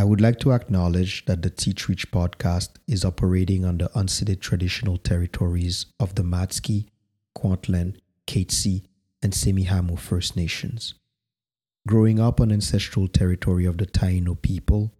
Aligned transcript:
I 0.00 0.04
would 0.04 0.22
like 0.22 0.38
to 0.38 0.52
acknowledge 0.54 1.26
that 1.26 1.42
the 1.42 1.50
Teach 1.50 1.86
Reach 1.86 2.10
podcast 2.10 2.70
is 2.88 3.04
operating 3.04 3.66
on 3.66 3.76
the 3.76 3.90
unceded 3.90 4.40
traditional 4.40 4.96
territories 4.96 5.84
of 6.00 6.14
the 6.14 6.22
Matsqui, 6.22 6.86
Kwantlen, 7.36 7.98
Katzie, 8.26 8.84
and 9.20 9.34
Semiahmoo 9.34 9.98
First 9.98 10.36
Nations. 10.36 10.94
Growing 11.86 12.18
up 12.18 12.40
on 12.40 12.50
ancestral 12.50 13.08
territory 13.08 13.66
of 13.66 13.76
the 13.76 13.84
Taino 13.84 14.40
people, 14.40 14.94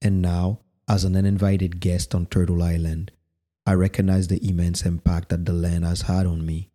and 0.00 0.22
now 0.22 0.60
as 0.88 1.02
an 1.02 1.16
uninvited 1.16 1.80
guest 1.80 2.14
on 2.14 2.26
Turtle 2.26 2.62
Island, 2.62 3.10
I 3.66 3.72
recognize 3.72 4.28
the 4.28 4.48
immense 4.48 4.86
impact 4.86 5.30
that 5.30 5.44
the 5.44 5.52
land 5.52 5.84
has 5.84 6.02
had 6.02 6.24
on 6.24 6.46
me. 6.46 6.70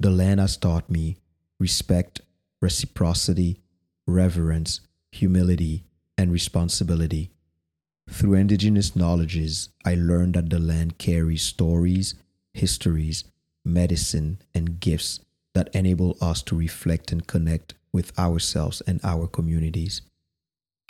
The 0.00 0.10
land 0.10 0.40
has 0.40 0.56
taught 0.56 0.90
me 0.90 1.18
respect, 1.60 2.22
reciprocity, 2.60 3.60
reverence, 4.04 4.80
humility, 5.12 5.84
and 6.18 6.32
responsibility. 6.32 7.30
Through 8.10 8.34
indigenous 8.34 8.96
knowledges, 8.96 9.70
I 9.84 9.94
learned 9.94 10.34
that 10.34 10.50
the 10.50 10.58
land 10.58 10.98
carries 10.98 11.42
stories, 11.42 12.14
histories, 12.52 13.24
medicine, 13.64 14.40
and 14.52 14.80
gifts 14.80 15.20
that 15.54 15.74
enable 15.74 16.16
us 16.20 16.42
to 16.42 16.56
reflect 16.56 17.12
and 17.12 17.26
connect 17.26 17.74
with 17.92 18.18
ourselves 18.18 18.82
and 18.86 19.00
our 19.04 19.26
communities. 19.26 20.02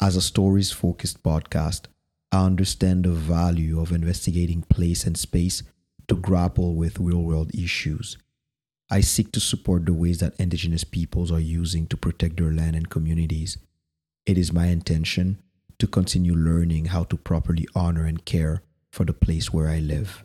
As 0.01 0.17
a 0.17 0.23
stories 0.23 0.71
focused 0.71 1.23
podcast, 1.23 1.87
I 2.31 2.45
understand 2.45 3.05
the 3.05 3.11
value 3.11 3.81
of 3.81 3.93
investigating 3.93 4.63
place 4.63 5.05
and 5.05 5.17
space 5.17 5.63
to 6.09 6.15
grapple 6.15 6.75
with 6.75 6.99
real 6.99 7.23
world 7.23 7.55
issues. 7.55 8.17
I 8.91 9.01
seek 9.03 9.33
to 9.33 9.41
support 9.41 9.87
the 9.87 9.93
ways 9.93 10.19
that 10.19 10.39
Indigenous 10.39 10.85
peoples 10.85 11.31
are 11.31 11.41
using 11.41 11.87
to 11.89 11.97
protect 11.97 12.39
their 12.39 12.53
land 12.53 12.77
and 12.77 12.89
communities. 12.89 13.59
It 14.29 14.37
is 14.37 14.53
my 14.53 14.67
intention 14.67 15.39
to 15.79 15.87
continue 15.87 16.35
learning 16.35 16.93
how 16.93 17.05
to 17.05 17.17
properly 17.17 17.67
honor 17.75 18.05
and 18.05 18.23
care 18.23 18.63
for 18.93 19.07
the 19.07 19.15
place 19.15 19.55
where 19.55 19.69
I 19.69 19.79
live. 19.79 20.23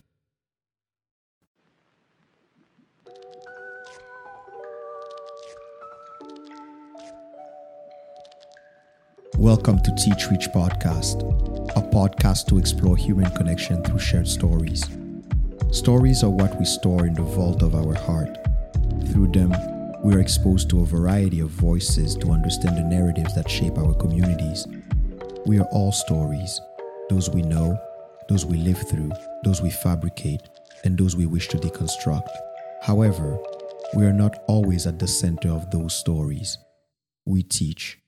Welcome 9.38 9.80
to 9.80 9.96
Teach 9.96 10.30
Reach 10.30 10.50
Podcast, 10.50 11.22
a 11.78 11.82
podcast 11.82 12.48
to 12.48 12.58
explore 12.58 12.98
human 12.98 13.32
connection 13.38 13.82
through 13.86 14.00
shared 14.00 14.28
stories. 14.28 14.84
Stories 15.72 16.26
are 16.26 16.30
what 16.30 16.60
we 16.60 16.66
store 16.66 17.08
in 17.08 17.14
the 17.14 17.22
vault 17.22 17.62
of 17.62 17.74
our 17.74 17.94
heart. 17.94 18.38
Through 19.14 19.32
them, 19.32 19.54
we 20.04 20.14
are 20.14 20.20
exposed 20.20 20.70
to 20.70 20.82
a 20.82 20.86
variety 20.86 21.40
of 21.40 21.50
voices 21.50 22.14
to 22.16 22.32
understand 22.32 22.78
the 22.78 22.84
narratives 22.84 23.34
that 23.36 23.50
shape 23.50 23.78
our 23.78 23.94
communities. 23.94 24.68
We 25.46 25.60
are 25.60 25.68
all 25.72 25.94
stories 25.94 26.60
those 27.10 27.30
we 27.30 27.42
know, 27.42 27.78
those 28.28 28.46
we 28.46 28.58
live 28.58 28.78
through, 28.90 29.12
those 29.44 29.62
we 29.62 29.70
fabricate, 29.70 30.42
and 30.84 30.98
those 30.98 31.16
we 31.16 31.26
wish 31.26 31.48
to 31.50 31.58
deconstruct. 31.58 32.28
However, 32.82 33.38
we 33.94 34.06
are 34.06 34.14
not 34.14 34.44
always 34.48 34.88
at 34.88 35.00
the 35.00 35.08
center 35.08 35.50
of 35.50 35.70
those 35.72 35.94
stories. 35.94 36.58
We 37.26 37.44
teach 37.44 38.00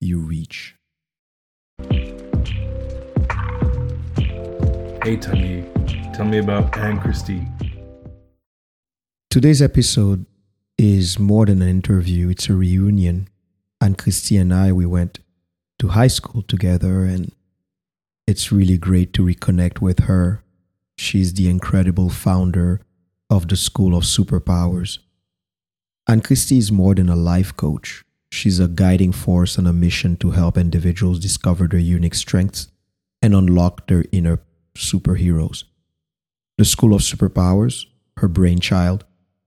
you 0.00 0.20
reach. 0.20 0.74
Hey 5.02 5.16
Tony, 5.20 5.64
tell 6.14 6.26
me 6.26 6.38
about 6.38 6.76
Anne 6.78 6.98
Christie. 7.00 7.46
Today's 9.30 9.62
episode 9.62 10.26
is 10.78 11.18
more 11.18 11.46
than 11.46 11.62
an 11.62 11.68
interview, 11.68 12.28
it's 12.28 12.48
a 12.48 12.54
reunion. 12.54 13.28
Anne 13.80 13.94
Christie 13.94 14.36
and 14.36 14.52
I, 14.52 14.72
we 14.72 14.86
went 14.86 15.20
to 15.78 15.88
high 15.88 16.08
school 16.08 16.42
together, 16.42 17.04
and 17.04 17.32
it's 18.26 18.52
really 18.52 18.78
great 18.78 19.12
to 19.14 19.24
reconnect 19.24 19.80
with 19.80 20.00
her. 20.00 20.42
She's 20.96 21.34
the 21.34 21.48
incredible 21.48 22.10
founder 22.10 22.80
of 23.30 23.48
the 23.48 23.56
School 23.56 23.96
of 23.96 24.04
Superpowers. 24.04 24.98
Anne 26.08 26.20
Christie 26.20 26.58
is 26.58 26.70
more 26.70 26.94
than 26.94 27.08
a 27.08 27.16
life 27.16 27.56
coach. 27.56 28.04
She's 28.30 28.60
a 28.60 28.68
guiding 28.68 29.12
force 29.12 29.58
on 29.58 29.66
a 29.66 29.72
mission 29.72 30.16
to 30.16 30.32
help 30.32 30.58
individuals 30.58 31.20
discover 31.20 31.66
their 31.66 31.78
unique 31.78 32.14
strengths 32.14 32.68
and 33.22 33.34
unlock 33.34 33.86
their 33.86 34.04
inner 34.12 34.40
superheroes. 34.76 35.64
The 36.58 36.64
School 36.64 36.94
of 36.94 37.02
Superpowers, 37.02 37.86
her 38.18 38.28
brainchild, 38.28 39.04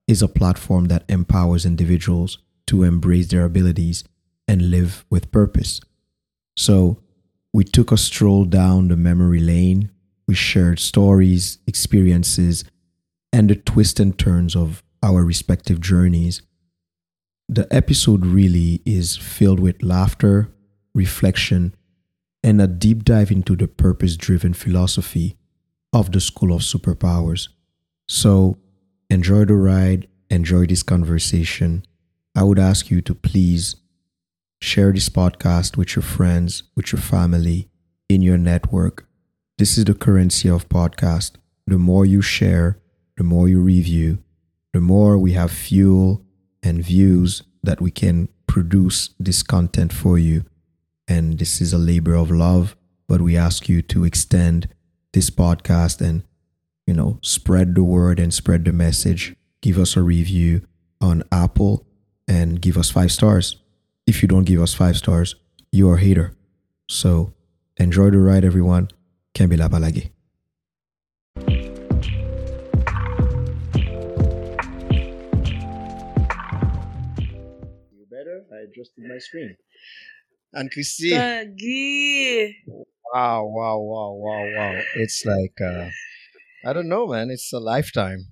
is 0.07 0.21
a 0.21 0.27
platform 0.27 0.85
that 0.85 1.03
empowers 1.09 1.65
individuals 1.65 2.39
to 2.67 2.83
embrace 2.83 3.27
their 3.27 3.45
abilities 3.45 4.03
and 4.47 4.71
live 4.71 5.05
with 5.09 5.31
purpose. 5.31 5.81
So, 6.55 7.01
we 7.53 7.63
took 7.63 7.91
a 7.91 7.97
stroll 7.97 8.45
down 8.45 8.87
the 8.87 8.97
memory 8.97 9.39
lane. 9.39 9.89
We 10.27 10.35
shared 10.35 10.79
stories, 10.79 11.59
experiences, 11.65 12.65
and 13.31 13.49
the 13.49 13.55
twists 13.55 13.99
and 13.99 14.17
turns 14.17 14.55
of 14.55 14.83
our 15.01 15.23
respective 15.23 15.79
journeys 15.79 16.41
the 17.49 17.67
episode 17.73 18.25
really 18.25 18.81
is 18.85 19.15
filled 19.15 19.59
with 19.59 19.81
laughter, 19.81 20.49
reflection, 20.93 21.73
and 22.43 22.61
a 22.61 22.67
deep 22.67 23.05
dive 23.05 23.31
into 23.31 23.55
the 23.55 23.67
purpose 23.67 24.17
driven 24.17 24.53
philosophy 24.53 25.37
of 25.93 26.11
the 26.11 26.19
School 26.19 26.53
of 26.53 26.61
Superpowers. 26.61 27.47
So, 28.09 28.57
enjoy 29.09 29.45
the 29.45 29.55
ride, 29.55 30.07
enjoy 30.29 30.65
this 30.65 30.83
conversation. 30.83 31.85
I 32.35 32.43
would 32.43 32.59
ask 32.59 32.91
you 32.91 33.01
to 33.01 33.15
please 33.15 33.75
share 34.61 34.91
this 34.91 35.09
podcast 35.09 35.77
with 35.77 35.95
your 35.95 36.03
friends, 36.03 36.63
with 36.75 36.91
your 36.91 37.01
family, 37.01 37.69
in 38.09 38.21
your 38.21 38.37
network. 38.37 39.07
This 39.57 39.77
is 39.77 39.85
the 39.85 39.93
currency 39.93 40.49
of 40.49 40.69
podcast. 40.69 41.33
The 41.65 41.77
more 41.77 42.05
you 42.05 42.21
share, 42.21 42.79
the 43.17 43.23
more 43.23 43.47
you 43.47 43.61
review, 43.61 44.19
the 44.73 44.81
more 44.81 45.17
we 45.17 45.33
have 45.33 45.51
fuel 45.51 46.21
and 46.61 46.83
views 46.83 47.43
that 47.63 47.81
we 47.81 47.91
can 47.91 48.29
produce 48.45 49.09
this 49.19 49.43
content 49.43 49.93
for 49.93 50.17
you. 50.17 50.45
And 51.07 51.39
this 51.39 51.61
is 51.61 51.73
a 51.73 51.77
labor 51.77 52.13
of 52.13 52.29
love, 52.29 52.75
but 53.07 53.21
we 53.21 53.37
ask 53.37 53.69
you 53.69 53.81
to 53.83 54.03
extend 54.03 54.67
this 55.13 55.29
podcast 55.29 56.01
and, 56.01 56.23
you 56.87 56.93
know, 56.93 57.19
spread 57.21 57.75
the 57.75 57.83
word 57.83 58.17
and 58.19 58.33
spread 58.33 58.63
the 58.65 58.71
message. 58.71 59.35
Give 59.61 59.77
us 59.77 59.97
a 59.97 60.01
review 60.01 60.61
on 61.01 61.21
Apple 61.31 61.85
and 62.27 62.61
give 62.61 62.77
us 62.77 62.89
five 62.89 63.11
stars. 63.11 63.57
If 64.07 64.21
you 64.21 64.27
don't 64.27 64.45
give 64.45 64.61
us 64.61 64.73
five 64.73 64.95
stars, 64.95 65.35
you 65.71 65.89
are 65.89 65.95
a 65.95 65.99
hater. 65.99 66.33
So 66.89 67.33
enjoy 67.75 68.11
the 68.11 68.19
ride, 68.19 68.45
everyone. 68.45 68.87
Kembila 69.35 69.69
Balagi. 69.69 70.11
You 77.91 78.05
better? 78.09 78.45
I 78.51 78.59
adjusted 78.63 79.03
my 79.03 79.17
screen. 79.17 79.57
Anne 80.55 80.69
Christie. 80.71 81.13
Wow, 83.13 83.43
wow, 83.45 83.77
wow, 83.77 84.11
wow, 84.13 84.45
wow. 84.55 84.81
It's 84.95 85.25
like, 85.25 85.59
uh, 85.61 85.89
I 86.67 86.73
don't 86.73 86.89
know, 86.89 87.07
man. 87.07 87.29
It's 87.29 87.53
a 87.53 87.59
lifetime. 87.59 88.27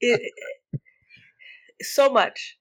it, 0.00 0.32
so 1.82 2.10
much. 2.10 2.56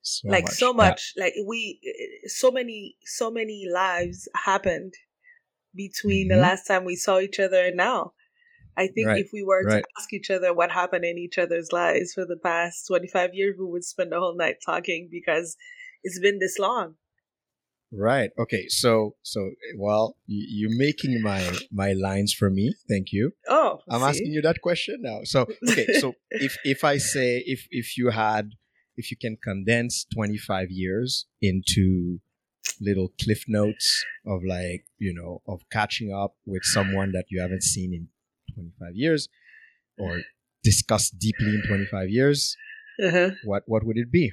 So 0.00 0.28
like 0.28 0.44
much. 0.44 0.54
so 0.54 0.72
much. 0.72 1.12
Yeah. 1.14 1.24
Like 1.24 1.34
we, 1.46 1.78
so 2.26 2.50
many, 2.50 2.96
so 3.04 3.30
many 3.30 3.64
lives 3.72 4.28
happened 4.34 4.94
between 5.72 6.28
mm-hmm. 6.28 6.36
the 6.36 6.42
last 6.42 6.66
time 6.66 6.84
we 6.84 6.96
saw 6.96 7.20
each 7.20 7.38
other 7.38 7.66
and 7.66 7.76
now. 7.76 8.12
I 8.76 8.88
think 8.88 9.06
right. 9.06 9.20
if 9.20 9.30
we 9.32 9.44
were 9.44 9.62
right. 9.62 9.84
to 9.84 9.88
ask 9.96 10.12
each 10.12 10.30
other 10.30 10.52
what 10.52 10.72
happened 10.72 11.04
in 11.04 11.18
each 11.18 11.38
other's 11.38 11.70
lives 11.70 12.14
for 12.14 12.24
the 12.24 12.38
past 12.42 12.86
25 12.88 13.30
years, 13.34 13.54
we 13.56 13.66
would 13.66 13.84
spend 13.84 14.10
the 14.10 14.18
whole 14.18 14.36
night 14.36 14.56
talking 14.66 15.08
because 15.12 15.56
it's 16.02 16.18
been 16.18 16.40
this 16.40 16.58
long. 16.58 16.94
Right. 17.92 18.30
Okay. 18.38 18.68
So, 18.68 19.16
so 19.22 19.50
well, 19.76 20.16
you're 20.26 20.76
making 20.76 21.20
my 21.22 21.58
my 21.70 21.92
lines 21.92 22.32
for 22.32 22.48
me. 22.48 22.74
Thank 22.88 23.12
you. 23.12 23.32
Oh, 23.48 23.80
I'm 23.90 24.00
see? 24.00 24.06
asking 24.06 24.32
you 24.32 24.42
that 24.42 24.62
question 24.62 25.00
now. 25.02 25.20
So, 25.24 25.46
okay. 25.68 25.86
So, 26.00 26.14
if 26.30 26.56
if 26.64 26.84
I 26.84 26.96
say 26.96 27.42
if 27.46 27.66
if 27.70 27.98
you 27.98 28.10
had 28.10 28.52
if 28.96 29.10
you 29.10 29.16
can 29.16 29.36
condense 29.42 30.06
25 30.14 30.70
years 30.70 31.26
into 31.40 32.20
little 32.80 33.12
cliff 33.20 33.44
notes 33.46 34.04
of 34.26 34.40
like 34.44 34.84
you 34.98 35.12
know 35.12 35.42
of 35.46 35.60
catching 35.70 36.12
up 36.12 36.34
with 36.46 36.62
someone 36.64 37.12
that 37.12 37.26
you 37.28 37.40
haven't 37.40 37.62
seen 37.62 37.92
in 37.92 38.08
25 38.54 38.94
years 38.94 39.28
or 39.98 40.22
discussed 40.62 41.18
deeply 41.18 41.48
in 41.48 41.62
25 41.66 42.08
years, 42.08 42.56
uh-huh. 43.04 43.30
what 43.44 43.64
what 43.66 43.84
would 43.84 43.98
it 43.98 44.10
be? 44.10 44.32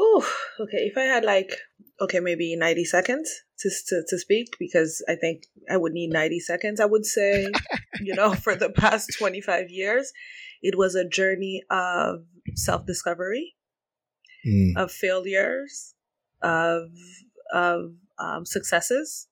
Oh, 0.00 0.24
okay. 0.60 0.78
If 0.78 0.96
I 0.96 1.02
had 1.02 1.24
like, 1.24 1.56
okay, 2.00 2.20
maybe 2.20 2.54
90 2.54 2.84
seconds 2.84 3.28
to, 3.58 3.70
to, 3.88 4.02
to 4.08 4.18
speak, 4.18 4.54
because 4.56 5.04
I 5.08 5.16
think 5.16 5.42
I 5.68 5.76
would 5.76 5.92
need 5.92 6.10
90 6.10 6.38
seconds, 6.38 6.80
I 6.80 6.84
would 6.84 7.04
say, 7.04 7.50
you 8.00 8.14
know, 8.14 8.32
for 8.32 8.54
the 8.54 8.70
past 8.70 9.10
25 9.18 9.70
years, 9.70 10.12
it 10.62 10.78
was 10.78 10.94
a 10.94 11.08
journey 11.08 11.64
of 11.68 12.20
self 12.54 12.86
discovery, 12.86 13.56
mm. 14.46 14.76
of 14.76 14.92
failures, 14.92 15.94
of, 16.42 16.90
of 17.52 17.94
um, 18.20 18.46
successes, 18.46 19.26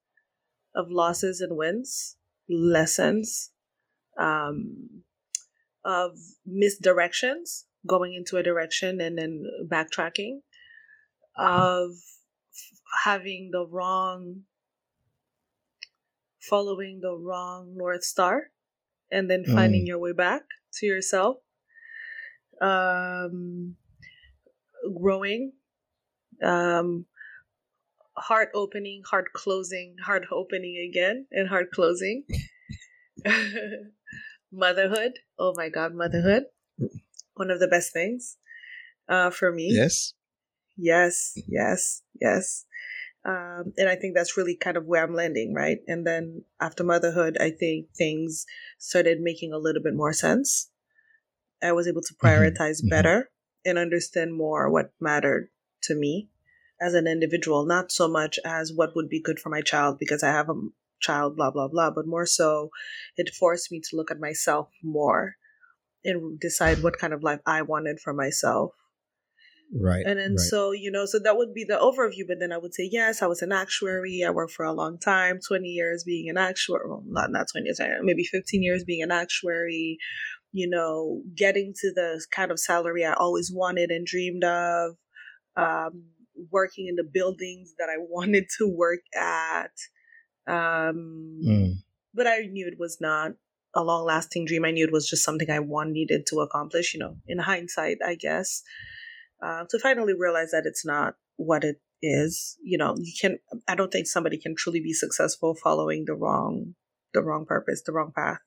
of 0.75 0.91
losses 0.91 1.41
and 1.41 1.57
wins, 1.57 2.17
lessons, 2.49 3.53
um, 4.19 5.03
of 5.85 6.11
misdirections, 6.49 7.67
going 7.87 8.15
into 8.15 8.37
a 8.37 8.43
direction 8.43 9.01
and 9.01 9.17
then 9.17 9.45
backtracking, 9.71 10.41
of 11.37 11.91
having 13.05 13.51
the 13.53 13.67
wrong, 13.67 14.43
following 16.41 17.01
the 17.01 17.15
wrong 17.15 17.75
North 17.77 18.05
Star, 18.05 18.51
and 19.11 19.31
then 19.31 19.45
finding 19.45 19.85
mm. 19.85 19.89
your 19.89 19.99
way 19.99 20.13
back 20.13 20.43
to 20.75 20.87
yourself. 20.87 21.37
Um, 22.61 23.77
growing, 25.01 25.53
um, 26.43 27.07
heart 28.17 28.49
opening, 28.55 29.03
heart 29.11 29.33
closing, 29.35 29.97
heart 30.05 30.25
opening 30.33 30.77
again, 30.89 31.27
and 31.31 31.49
heart 31.49 31.71
closing. 31.71 32.25
motherhood. 34.53 35.21
Oh 35.39 35.55
my 35.57 35.69
God, 35.69 35.95
motherhood. 35.95 36.45
One 37.35 37.51
of 37.51 37.61
the 37.61 37.69
best 37.69 37.93
things 37.93 38.39
uh, 39.09 39.31
for 39.31 39.53
me. 39.53 39.71
Yes. 39.73 40.15
Yes, 40.77 41.35
yes, 41.49 42.03
yes. 42.21 42.65
Um, 43.25 43.73
and 43.77 43.89
I 43.89 43.97
think 43.97 44.15
that's 44.15 44.37
really 44.37 44.55
kind 44.55 44.77
of 44.77 44.87
where 44.87 45.03
I'm 45.03 45.15
landing, 45.15 45.53
right? 45.53 45.79
And 45.89 46.07
then 46.07 46.45
after 46.61 46.85
motherhood, 46.85 47.37
I 47.41 47.51
think 47.51 47.89
things 47.97 48.47
started 48.79 49.21
making 49.21 49.53
a 49.53 49.59
little 49.59 49.83
bit 49.83 49.95
more 49.95 50.13
sense. 50.13 50.71
I 51.63 51.73
was 51.73 51.89
able 51.89 52.03
to 52.03 52.15
mm-hmm. 52.15 52.27
prioritize 52.27 52.81
mm-hmm. 52.81 52.91
better 52.91 53.31
and 53.65 53.79
understand 53.79 54.35
more 54.35 54.71
what 54.71 54.93
mattered 55.01 55.49
to 55.85 55.95
me 55.95 56.29
as 56.81 56.95
an 56.95 57.09
individual, 57.09 57.67
not 57.67 57.91
so 57.91 58.07
much 58.07 58.39
as 58.45 58.73
what 58.73 58.95
would 58.95 59.09
be 59.09 59.21
good 59.21 59.41
for 59.41 59.49
my 59.49 59.61
child 59.61 59.99
because 59.99 60.23
I 60.23 60.29
have 60.29 60.49
a 60.49 60.55
child, 61.01 61.37
blah, 61.37 61.51
blah, 61.51 61.69
blah, 61.69 61.91
but 61.91 62.07
more 62.07 62.27
so 62.27 62.71
it 63.17 63.35
forced 63.35 63.73
me 63.73 63.81
to 63.81 63.97
look 63.97 64.11
at 64.11 64.21
myself 64.21 64.69
more 64.83 65.37
and 66.05 66.39
decide 66.39 66.83
what 66.83 66.99
kind 66.99 67.13
of 67.13 67.23
life 67.23 67.41
I 67.45 67.63
wanted 67.63 67.99
for 67.99 68.13
myself. 68.13 68.73
Right. 69.75 70.05
And 70.07 70.19
then 70.19 70.33
right. 70.33 70.39
so, 70.39 70.73
you 70.73 70.91
know, 70.91 71.07
so 71.07 71.19
that 71.19 71.37
would 71.37 71.53
be 71.53 71.65
the 71.65 71.75
overview. 71.75 72.27
But 72.27 72.39
then 72.41 72.53
I 72.53 72.59
would 72.59 72.75
say, 72.75 72.89
yes, 72.91 73.23
I 73.23 73.27
was 73.27 73.43
an 73.43 73.53
actuary. 73.53 74.25
I 74.27 74.31
worked 74.31 74.53
for 74.53 74.65
a 74.65 74.73
long 74.73 74.99
time, 74.99 75.41
20 75.47 75.67
years 75.67 76.05
being 76.05 76.29
an 76.29 76.39
actuary. 76.39 76.89
Well, 76.89 77.03
not, 77.07 77.31
not 77.31 77.47
20 77.51 77.67
years, 77.67 77.81
maybe 78.03 78.25
15 78.25 78.63
years 78.63 78.85
being 78.85 79.03
an 79.03 79.11
actuary, 79.11 79.99
you 80.53 80.69
know, 80.69 81.23
getting 81.37 81.75
to 81.81 81.93
the 81.93 82.25
kind 82.31 82.51
of 82.51 82.61
salary 82.61 83.05
I 83.05 83.15
always 83.15 83.51
wanted 83.53 83.91
and 83.91 84.07
dreamed 84.07 84.45
of, 84.45 84.93
um, 85.57 86.05
working 86.51 86.87
in 86.89 86.97
the 86.97 87.05
buildings 87.05 87.75
that 87.79 87.89
I 87.89 87.97
wanted 87.99 88.47
to 88.59 88.69
work 88.69 89.01
at, 89.15 89.73
um, 90.47 91.41
mm. 91.45 91.73
But 92.15 92.27
I 92.27 92.41
knew 92.51 92.67
it 92.67 92.79
was 92.79 92.99
not 93.01 93.33
a 93.75 93.83
long 93.83 94.07
lasting 94.07 94.47
dream. 94.47 94.65
I 94.65 94.71
knew 94.71 94.85
it 94.85 94.93
was 94.93 95.09
just 95.09 95.25
something 95.25 95.51
I 95.51 95.59
needed 95.85 96.27
to 96.29 96.41
accomplish, 96.41 96.95
you 96.95 97.01
know, 97.01 97.17
in 97.27 97.39
hindsight, 97.39 97.99
I 98.05 98.15
guess. 98.15 98.63
Uh, 99.43 99.65
to 99.69 99.79
finally 99.79 100.15
realize 100.19 100.51
that 100.51 100.65
it's 100.65 100.85
not 100.85 101.15
what 101.37 101.63
it 101.63 101.81
is. 102.03 102.57
You 102.63 102.79
know, 102.79 102.95
you 102.99 103.13
can 103.21 103.39
I 103.69 103.75
don't 103.75 103.93
think 103.93 104.07
somebody 104.07 104.39
can 104.39 104.55
truly 104.57 104.81
be 104.81 104.93
successful 104.93 105.55
following 105.55 106.05
the 106.07 106.15
wrong 106.15 106.75
the 107.13 107.23
wrong 107.23 107.47
purpose, 107.47 107.83
the 107.85 107.93
wrong 107.93 108.13
path. 108.15 108.39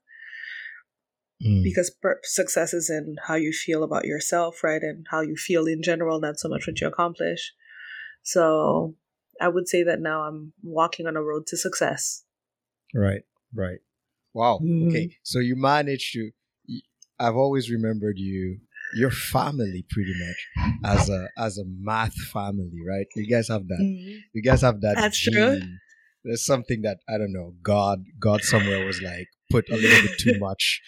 Mm. 1.46 1.64
Because 1.64 1.90
per- 1.90 2.20
success 2.24 2.74
is 2.74 2.90
in 2.90 3.16
how 3.28 3.36
you 3.36 3.54
feel 3.54 3.84
about 3.84 4.06
yourself, 4.06 4.64
right? 4.64 4.82
And 4.82 5.06
how 5.10 5.22
you 5.22 5.36
feel 5.36 5.68
in 5.68 5.82
general, 5.82 6.20
not 6.20 6.38
so 6.38 6.50
much 6.50 6.68
what 6.68 6.82
you 6.82 6.88
accomplish. 6.88 7.54
So 8.24 8.96
I 9.40 9.48
would 9.48 9.68
say 9.68 9.84
that 9.84 10.02
now 10.02 10.24
I'm 10.24 10.54
walking 10.62 11.08
on 11.08 11.16
a 11.16 11.24
road 11.24 11.48
to 11.48 11.58
success. 11.58 12.24
Right, 12.94 13.22
right. 13.56 13.80
Wow. 14.34 14.60
Mm-hmm. 14.62 14.90
Okay. 14.90 15.18
So 15.24 15.40
you 15.40 15.56
managed 15.56 16.14
to, 16.14 16.32
I've 17.20 17.36
always 17.36 17.72
remembered 17.72 18.18
you, 18.18 18.60
your 18.96 19.12
family 19.12 19.86
pretty 19.90 20.14
much 20.14 20.74
as 20.86 21.10
a, 21.10 21.28
as 21.38 21.58
a 21.58 21.64
math 21.66 22.16
family, 22.34 22.80
right? 22.88 23.06
You 23.16 23.30
guys 23.30 23.48
have 23.50 23.68
that, 23.68 23.80
mm-hmm. 23.80 24.18
you 24.34 24.42
guys 24.42 24.62
have 24.62 24.82
that. 24.82 24.96
That's 24.96 25.20
gene. 25.20 25.34
true. 25.34 25.62
There's 26.24 26.46
something 26.46 26.82
that, 26.82 26.98
I 27.08 27.18
don't 27.18 27.32
know, 27.32 27.54
God, 27.64 28.04
God 28.20 28.42
somewhere 28.42 28.86
was 28.86 29.02
like, 29.02 29.28
put 29.50 29.70
a 29.70 29.76
little 29.76 30.08
bit 30.08 30.18
too 30.20 30.38
much 30.40 30.82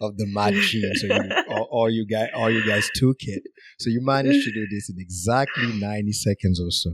of 0.00 0.16
the 0.16 0.26
math 0.26 0.54
gene. 0.54 0.92
So 0.94 1.06
you, 1.06 1.66
or 1.70 1.90
you 1.90 2.06
guys, 2.06 2.30
all 2.34 2.50
you 2.50 2.66
guys 2.66 2.88
took 2.94 3.16
it. 3.20 3.42
So 3.78 3.90
you 3.90 4.00
managed 4.02 4.44
to 4.44 4.52
do 4.52 4.66
this 4.70 4.90
in 4.90 4.96
exactly 4.98 5.72
90 5.78 6.12
seconds 6.12 6.60
or 6.60 6.70
so. 6.70 6.90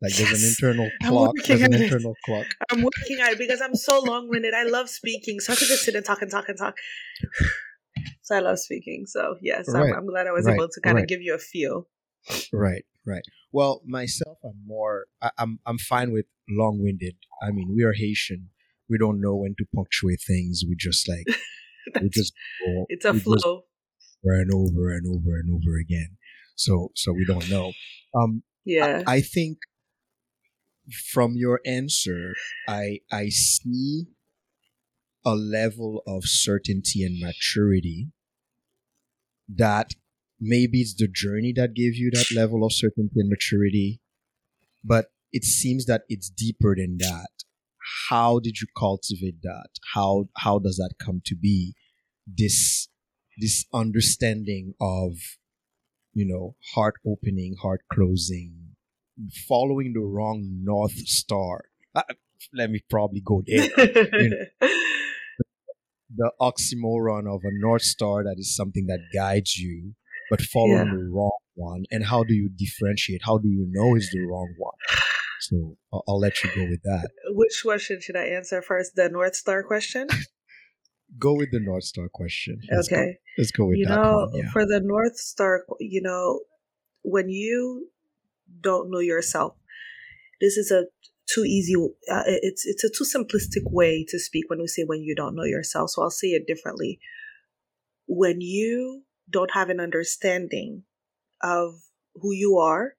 Like 0.00 0.16
yes. 0.16 0.28
there's 0.28 0.42
an 0.42 0.48
internal 0.48 0.90
clock. 1.02 1.34
There's 1.44 1.60
an 1.60 1.74
internal 1.74 2.12
it. 2.12 2.18
clock. 2.24 2.46
I'm 2.70 2.82
working 2.82 3.20
on 3.20 3.30
it 3.30 3.38
because 3.38 3.60
I'm 3.60 3.74
so 3.74 4.00
long 4.00 4.28
winded. 4.28 4.54
I 4.54 4.62
love 4.62 4.88
speaking, 4.88 5.40
so 5.40 5.52
I 5.52 5.56
could 5.56 5.66
just 5.66 5.84
sit 5.84 5.96
and 5.96 6.04
talk 6.04 6.22
and 6.22 6.30
talk 6.30 6.48
and 6.48 6.56
talk. 6.56 6.76
So 8.28 8.36
I 8.36 8.40
love 8.40 8.58
speaking. 8.58 9.06
So 9.06 9.36
yes, 9.40 9.64
right. 9.68 9.88
I'm, 9.88 10.00
I'm, 10.00 10.06
glad 10.06 10.26
I 10.26 10.32
was 10.32 10.44
right. 10.44 10.54
able 10.54 10.68
to 10.68 10.80
kind 10.82 10.96
right. 10.96 11.02
of 11.02 11.08
give 11.08 11.22
you 11.22 11.34
a 11.34 11.38
feel. 11.38 11.88
Right, 12.52 12.84
right. 13.06 13.22
Well, 13.52 13.80
myself, 13.86 14.36
I'm 14.44 14.60
more. 14.66 15.06
I, 15.22 15.30
I'm 15.38 15.60
I'm 15.64 15.78
fine 15.78 16.12
with 16.12 16.26
long 16.46 16.78
winded. 16.82 17.16
I 17.42 17.52
mean, 17.52 17.74
we 17.74 17.84
are 17.84 17.94
Haitian. 17.94 18.50
We 18.90 18.98
don't 18.98 19.22
know 19.22 19.34
when 19.34 19.54
to 19.56 19.64
punctuate 19.74 20.20
things. 20.26 20.62
We 20.68 20.76
just 20.78 21.08
like 21.08 21.24
we 22.02 22.10
just 22.10 22.34
go, 22.66 22.84
it's 22.90 23.06
a 23.06 23.14
flow 23.14 23.38
over 23.40 24.34
and 24.34 24.50
over 24.52 24.90
and 24.90 25.06
over 25.06 25.36
and 25.38 25.50
over 25.50 25.78
again. 25.78 26.18
So 26.54 26.90
so 26.94 27.12
we 27.12 27.24
don't 27.24 27.48
know. 27.48 27.72
Um, 28.14 28.42
yeah, 28.66 29.04
I, 29.06 29.14
I 29.14 29.20
think 29.22 29.56
from 31.10 31.32
your 31.34 31.60
answer, 31.64 32.34
I 32.68 32.98
I 33.10 33.30
see 33.30 34.08
a 35.24 35.34
level 35.34 36.02
of 36.06 36.24
certainty 36.24 37.02
and 37.02 37.18
maturity 37.18 38.08
that 39.48 39.92
maybe 40.40 40.80
it's 40.80 40.94
the 40.94 41.08
journey 41.08 41.52
that 41.56 41.74
gave 41.74 41.96
you 41.96 42.10
that 42.12 42.32
level 42.34 42.64
of 42.64 42.72
certainty 42.72 43.14
and 43.16 43.28
maturity, 43.28 44.00
but 44.84 45.06
it 45.32 45.44
seems 45.44 45.86
that 45.86 46.02
it's 46.08 46.30
deeper 46.30 46.74
than 46.76 46.98
that. 46.98 47.28
How 48.08 48.38
did 48.38 48.60
you 48.60 48.66
cultivate 48.76 49.42
that? 49.42 49.68
How 49.94 50.28
how 50.36 50.58
does 50.58 50.76
that 50.76 50.94
come 51.02 51.22
to 51.26 51.34
be? 51.34 51.74
This 52.26 52.88
this 53.38 53.64
understanding 53.72 54.74
of 54.80 55.12
you 56.12 56.26
know 56.26 56.56
heart 56.74 56.96
opening, 57.06 57.56
heart 57.60 57.80
closing, 57.90 58.74
following 59.48 59.92
the 59.94 60.00
wrong 60.00 60.60
North 60.62 60.98
Star. 61.06 61.64
Uh, 61.94 62.02
let 62.52 62.70
me 62.70 62.82
probably 62.88 63.22
go 63.24 63.42
there. 63.46 63.64
you 63.78 64.30
know, 64.30 64.68
the 66.14 66.30
oxymoron 66.40 67.32
of 67.32 67.42
a 67.44 67.50
North 67.52 67.82
Star 67.82 68.24
that 68.24 68.36
is 68.38 68.54
something 68.54 68.86
that 68.86 69.00
guides 69.14 69.56
you, 69.56 69.94
but 70.30 70.40
following 70.40 70.86
yeah. 70.86 70.94
the 70.94 71.10
wrong 71.12 71.38
one. 71.54 71.84
And 71.90 72.04
how 72.04 72.24
do 72.24 72.34
you 72.34 72.48
differentiate? 72.48 73.22
How 73.24 73.38
do 73.38 73.48
you 73.48 73.66
know 73.70 73.96
is 73.96 74.10
the 74.12 74.20
wrong 74.20 74.54
one? 74.58 74.74
So 75.40 75.76
I'll, 75.92 76.04
I'll 76.08 76.18
let 76.18 76.42
you 76.42 76.50
go 76.54 76.62
with 76.68 76.82
that. 76.82 77.08
Which 77.28 77.62
question 77.64 78.00
should 78.00 78.16
I 78.16 78.24
answer 78.24 78.62
first? 78.62 78.94
The 78.96 79.08
North 79.08 79.36
Star 79.36 79.62
question? 79.62 80.08
go 81.18 81.34
with 81.34 81.50
the 81.52 81.60
North 81.60 81.84
Star 81.84 82.08
question. 82.08 82.60
Let's 82.70 82.92
okay. 82.92 83.04
Go, 83.04 83.12
let's 83.38 83.50
go 83.50 83.66
with 83.66 83.78
you 83.78 83.86
that 83.86 83.94
know. 83.94 84.30
Yeah. 84.34 84.50
For 84.50 84.66
the 84.66 84.80
North 84.82 85.16
Star, 85.16 85.64
you 85.80 86.02
know, 86.02 86.40
when 87.02 87.28
you 87.28 87.88
don't 88.60 88.90
know 88.90 89.00
yourself. 89.00 89.54
This 90.40 90.56
is 90.56 90.70
a 90.70 90.84
too 91.32 91.44
easy. 91.44 91.74
Uh, 92.10 92.22
it's 92.26 92.66
it's 92.66 92.84
a 92.84 92.88
too 92.88 93.04
simplistic 93.04 93.70
way 93.70 94.04
to 94.08 94.18
speak 94.18 94.44
when 94.48 94.60
we 94.60 94.66
say 94.66 94.84
when 94.84 95.02
you 95.02 95.14
don't 95.14 95.36
know 95.36 95.44
yourself. 95.44 95.90
So 95.90 96.02
I'll 96.02 96.10
say 96.10 96.28
it 96.28 96.46
differently. 96.46 96.98
When 98.06 98.40
you 98.40 99.02
don't 99.30 99.52
have 99.52 99.68
an 99.68 99.80
understanding 99.80 100.84
of 101.42 101.74
who 102.14 102.32
you 102.32 102.56
are 102.56 102.94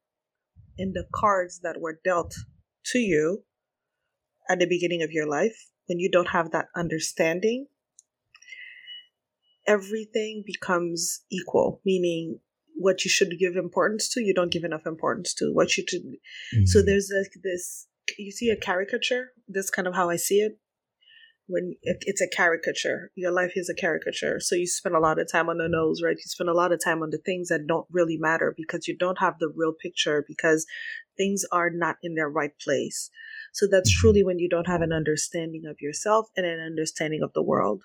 and 0.77 0.93
the 0.93 1.05
cards 1.13 1.62
that 1.63 1.81
were 1.81 2.00
dealt 2.03 2.36
to 2.86 3.00
you 3.00 3.43
at 4.50 4.59
the 4.59 4.67
beginning 4.67 5.01
of 5.01 5.12
your 5.12 5.27
life, 5.27 5.69
when 5.88 6.00
you 6.00 6.09
don't 6.09 6.29
have 6.29 6.51
that 6.51 6.67
understanding, 6.75 7.67
everything 9.67 10.43
becomes 10.45 11.21
equal, 11.31 11.81
meaning 11.86 12.39
what 12.75 13.03
you 13.03 13.09
should 13.09 13.33
give 13.39 13.55
importance 13.55 14.09
to, 14.09 14.21
you 14.21 14.33
don't 14.33 14.51
give 14.51 14.63
enough 14.63 14.86
importance 14.86 15.33
to. 15.33 15.51
What 15.53 15.75
you 15.77 15.83
should. 15.88 16.01
Mm-hmm. 16.01 16.65
So 16.65 16.81
there's 16.81 17.12
like 17.15 17.33
this. 17.43 17.88
You 18.18 18.32
see 18.32 18.50
a 18.50 18.56
caricature. 18.56 19.30
That's 19.48 19.70
kind 19.70 19.88
of 19.88 19.96
how 19.96 20.10
I 20.10 20.18
see 20.18 20.39
it. 20.39 20.60
When 21.48 21.75
it's 21.82 22.22
a 22.22 22.28
caricature, 22.28 23.12
your 23.16 23.32
life 23.32 23.54
is 23.56 23.70
a 23.70 23.74
caricature. 23.74 24.39
So 24.39 24.54
you 24.54 24.68
spend 24.68 24.96
a 24.96 25.00
lot 25.00 25.18
of 25.18 25.32
time 25.32 25.50
on 25.50 25.58
the 25.58 25.68
nose, 25.68 26.00
right? 26.04 26.16
You 26.16 26.24
spend 26.25 26.48
a 26.48 26.54
lot 26.54 26.72
of 26.72 26.80
time 26.84 27.01
on 27.01 27.10
the 27.10 27.18
things 27.18 27.50
that 27.50 27.66
don't 27.68 27.88
really 27.92 28.18
matter 28.20 28.54
because 28.56 28.88
you 28.88 28.96
don't 28.96 29.18
have 29.18 29.39
the 29.39 29.51
real 29.56 29.74
picture 29.74 30.24
because 30.28 30.68
things 31.18 31.44
are 31.51 31.72
not 31.72 31.96
in 32.04 32.13
their 32.13 32.30
right 32.30 32.51
place. 32.63 33.10
So 33.51 33.68
that's 33.70 33.92
truly 33.92 34.24
when 34.24 34.38
you 34.38 34.48
don't 34.48 34.68
have 34.68 34.82
an 34.82 34.94
understanding 34.94 35.63
of 35.68 35.78
yourself 35.82 36.28
and 36.38 36.46
an 36.46 36.60
understanding 36.60 37.24
of 37.24 37.34
the 37.34 37.42
world. 37.42 37.82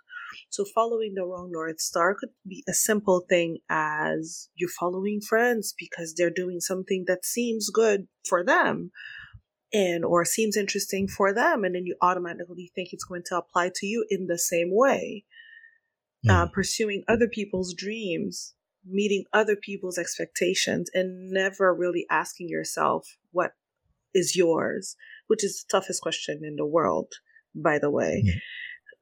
So 0.51 0.65
following 0.75 1.15
the 1.15 1.25
wrong 1.25 1.51
North 1.51 1.81
Star 1.81 2.15
could 2.15 2.31
be 2.47 2.65
a 2.69 2.75
simple 2.75 3.25
thing 3.29 3.59
as 3.71 4.49
you're 4.55 4.69
following 4.69 5.21
friends 5.21 5.75
because 5.79 6.15
they're 6.15 6.31
doing 6.31 6.61
something 6.61 7.05
that 7.07 7.25
seems 7.25 7.71
good 7.71 8.09
for 8.29 8.45
them. 8.45 8.91
And 9.75 10.05
or 10.05 10.25
seems 10.25 10.57
interesting 10.57 11.09
for 11.09 11.35
them 11.35 11.65
and 11.65 11.75
then 11.75 11.85
you 11.85 11.97
automatically 12.01 12.71
think 12.75 12.91
it's 12.93 13.05
going 13.05 13.23
to 13.27 13.37
apply 13.37 13.71
to 13.75 13.87
you 13.87 14.07
in 14.09 14.27
the 14.27 14.39
same 14.39 14.71
way 14.71 15.25
mm. 16.25 16.31
uh, 16.31 16.47
pursuing 16.47 17.03
other 17.09 17.29
people's 17.29 17.75
dreams 17.75 18.55
meeting 18.87 19.25
other 19.33 19.57
people's 19.57 19.99
expectations 19.99 20.91
and 20.95 21.31
never 21.31 21.75
really 21.75 22.07
asking 22.11 22.49
yourself 22.49 23.17
what 23.33 23.53
is 24.15 24.37
yours 24.37 24.97
which 25.27 25.43
is 25.43 25.65
the 25.65 25.77
toughest 25.77 26.01
question 26.01 26.41
in 26.45 26.57
the 26.57 26.67
world 26.67 27.13
by 27.55 27.79
the 27.79 27.91
way 27.91 28.23
mm. 28.25 28.31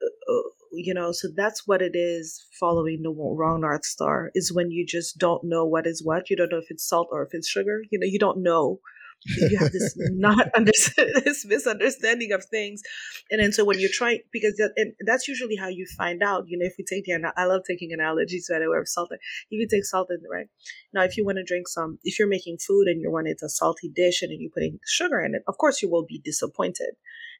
uh, 0.03 0.49
you 0.73 0.95
know 0.95 1.13
so 1.13 1.29
that's 1.37 1.67
what 1.67 1.83
it 1.83 1.95
is 1.95 2.47
following 2.59 3.03
the 3.03 3.11
wrong 3.11 3.61
north 3.61 3.85
star 3.85 4.31
is 4.35 4.53
when 4.53 4.71
you 4.71 4.87
just 4.87 5.19
don't 5.19 5.45
know 5.45 5.67
what 5.67 5.87
is 5.87 6.03
what 6.03 6.31
you 6.31 6.37
don't 6.37 6.51
know 6.51 6.59
if 6.59 6.71
it's 6.71 6.89
salt 6.89 7.09
or 7.11 7.23
if 7.23 7.29
it's 7.33 7.49
sugar 7.49 7.83
you 7.91 7.99
know 7.99 8.07
you 8.07 8.19
don't 8.19 8.43
know 8.43 8.79
you 9.27 9.59
have 9.59 9.73
this 9.73 9.95
not 10.13 10.49
under 10.57 10.73
this 10.97 11.45
misunderstanding 11.45 12.33
of 12.33 12.45
things. 12.45 12.83
And 13.31 13.41
then 13.41 13.53
so 13.53 13.65
when 13.65 13.79
you're 13.79 13.91
trying 13.93 14.21
because 14.33 14.57
that, 14.57 14.73
and 14.77 14.93
that's 15.07 15.29
usually 15.29 15.57
how 15.57 15.69
you 15.69 15.87
find 15.97 16.23
out 16.23 16.45
you 16.49 16.59
know 16.59 16.67
if 16.67 16.75
we 16.79 16.85
take 16.85 17.05
the 17.05 17.33
i 17.37 17.45
love 17.45 17.63
taking 17.67 17.93
analogies 17.93 18.47
so 18.47 18.57
anyway 18.57 18.79
of 18.79 18.89
salt 18.89 19.11
if 19.13 19.21
you 19.51 19.67
take 19.69 19.85
salt 19.85 20.09
in 20.11 20.19
right? 20.31 20.47
Now 20.93 21.03
if 21.05 21.17
you 21.17 21.25
want 21.25 21.37
to 21.37 21.45
drink 21.45 21.69
some 21.69 21.99
if 22.05 22.19
you're 22.19 22.29
making 22.29 22.59
food 22.59 22.89
and 22.89 23.01
you're 23.01 23.13
wanting 23.13 23.35
a 23.43 23.49
salty 23.49 23.89
dish 23.89 24.23
and 24.23 24.31
then 24.31 24.41
you're 24.41 24.51
putting 24.51 24.79
sugar 24.87 25.21
in 25.21 25.35
it 25.35 25.43
of 25.47 25.59
course 25.59 25.83
you 25.83 25.91
will 25.91 26.05
be 26.05 26.21
disappointed. 26.25 26.95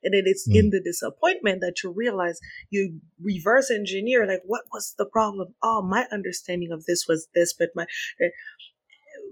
And 0.05 0.15
then 0.15 0.25
it's 0.27 0.49
mm. 0.49 0.57
in 0.57 0.71
the 0.71 0.81
disappointment 0.83 1.61
that 1.61 1.83
you 1.83 1.93
realize 1.93 2.41
you 2.71 3.01
reverse 3.21 3.71
engineer 3.71 4.27
like 4.27 4.43
what 4.45 4.63
was 4.73 4.95
the 4.99 5.07
problem? 5.07 5.55
Oh 5.63 5.83
my 5.83 6.07
understanding 6.11 6.73
of 6.73 6.87
this 6.87 7.07
was 7.07 7.29
this 7.35 7.53
but 7.53 7.71
my 7.75 7.87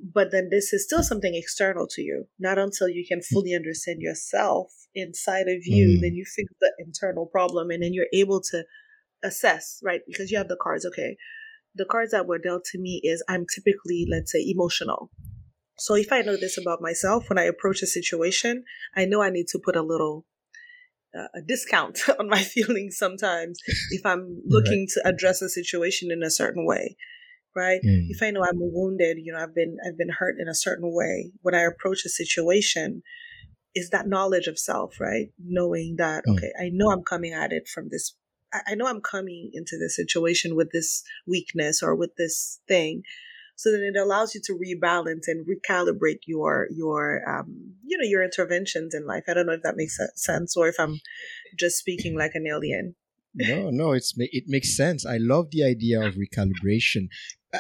but 0.03 0.31
then 0.31 0.49
this 0.51 0.73
is 0.73 0.85
still 0.85 1.03
something 1.03 1.35
external 1.35 1.87
to 1.89 2.03
you. 2.03 2.27
Not 2.39 2.59
until 2.59 2.89
you 2.89 3.05
can 3.07 3.21
fully 3.23 3.55
understand 3.55 4.01
yourself 4.01 4.73
inside 4.95 5.49
of 5.49 5.61
you, 5.65 5.89
mm. 5.89 6.01
then 6.01 6.15
you 6.15 6.25
fix 6.25 6.53
the 6.61 6.73
internal 6.79 7.27
problem 7.27 7.71
and 7.71 7.83
then 7.83 7.93
you're 7.93 8.07
able 8.13 8.41
to 8.51 8.65
assess, 9.23 9.81
right? 9.83 10.01
Because 10.07 10.31
you 10.31 10.39
have 10.39 10.49
the 10.49 10.59
cards. 10.61 10.87
Okay. 10.87 11.17
The 11.75 11.85
cards 11.85 12.13
that 12.13 12.27
were 12.27 12.39
dealt 12.39 12.65
to 12.73 12.79
me 12.79 13.01
is 13.05 13.23
I'm 13.29 13.47
typically, 13.55 14.07
let's 14.11 14.33
say, 14.33 14.45
emotional. 14.47 15.11
So 15.79 15.95
if 15.95 16.13
I 16.13 16.21
know 16.21 16.37
this 16.37 16.59
about 16.59 16.83
myself, 16.83 17.29
when 17.29 17.39
I 17.39 17.45
approach 17.45 17.83
a 17.83 17.87
situation, 17.87 18.65
I 18.95 19.05
know 19.05 19.23
I 19.23 19.31
need 19.31 19.47
to 19.49 19.61
put 19.65 19.77
a 19.77 19.83
little 19.83 20.27
uh, 21.17 21.27
a 21.35 21.43
discount 21.43 21.99
on 22.21 22.29
my 22.29 22.43
feelings 22.43 22.97
sometimes 22.97 23.59
if 23.91 24.07
I'm 24.07 24.43
looking 24.47 24.87
right. 24.97 25.03
to 25.05 25.09
address 25.09 25.43
a 25.43 25.49
situation 25.49 26.11
in 26.13 26.23
a 26.23 26.31
certain 26.31 26.65
way 26.65 26.97
right? 27.55 27.81
Mm. 27.85 28.07
If 28.09 28.23
I 28.23 28.31
know 28.31 28.43
I'm 28.43 28.59
wounded, 28.59 29.19
you 29.23 29.33
know, 29.33 29.39
I've 29.39 29.55
been 29.55 29.77
I've 29.87 29.99
been 29.99 30.11
hurt 30.11 30.37
in 30.39 30.49
a 30.49 30.55
certain 30.55 30.93
way. 30.93 31.33
When 31.43 31.55
I 31.55 31.63
approach 31.63 32.05
a 32.05 32.09
situation, 32.09 33.03
is 33.75 33.91
that 33.91 34.09
knowledge 34.09 34.47
of 34.47 34.59
self, 34.59 35.01
right? 35.01 35.29
Knowing 35.39 35.97
that 35.99 36.25
mm. 36.27 36.35
okay, 36.35 36.53
I 36.59 36.71
know 36.73 36.91
I'm 36.91 37.03
coming 37.03 37.33
at 37.33 37.53
it 37.53 37.69
from 37.69 37.89
this. 37.91 38.15
I 38.67 38.75
know 38.75 38.87
I'm 38.87 39.01
coming 39.01 39.51
into 39.53 39.79
this 39.79 39.95
situation 39.95 40.57
with 40.57 40.73
this 40.73 41.05
weakness 41.25 41.85
or 41.85 41.95
with 41.95 42.17
this 42.17 42.61
thing. 42.67 43.03
So 43.55 43.71
then 43.71 43.83
it 43.83 43.97
allows 43.97 44.35
you 44.35 44.41
to 44.47 44.55
rebalance 44.55 45.29
and 45.29 45.47
recalibrate 45.47 46.21
your 46.27 46.67
your 46.75 47.23
um, 47.29 47.75
you 47.85 47.99
know 47.99 48.09
your 48.09 48.25
interventions 48.25 48.95
in 48.95 49.07
life. 49.07 49.25
I 49.29 49.35
don't 49.35 49.47
know 49.47 49.53
if 49.53 49.63
that 49.63 49.77
makes 49.77 49.99
sense 50.17 50.57
or 50.57 50.69
if 50.69 50.77
I'm 50.81 50.99
just 51.59 51.79
speaking 51.79 52.17
like 52.19 52.33
an 52.35 52.47
alien 52.49 52.97
no, 53.35 53.71
no, 53.71 53.93
it's 53.93 54.13
it 54.17 54.45
makes 54.49 54.77
sense. 54.77 55.07
I 55.07 55.19
love 55.19 55.51
the 55.51 55.65
idea 55.65 56.01
of 56.01 56.15
recalibration 56.15 57.09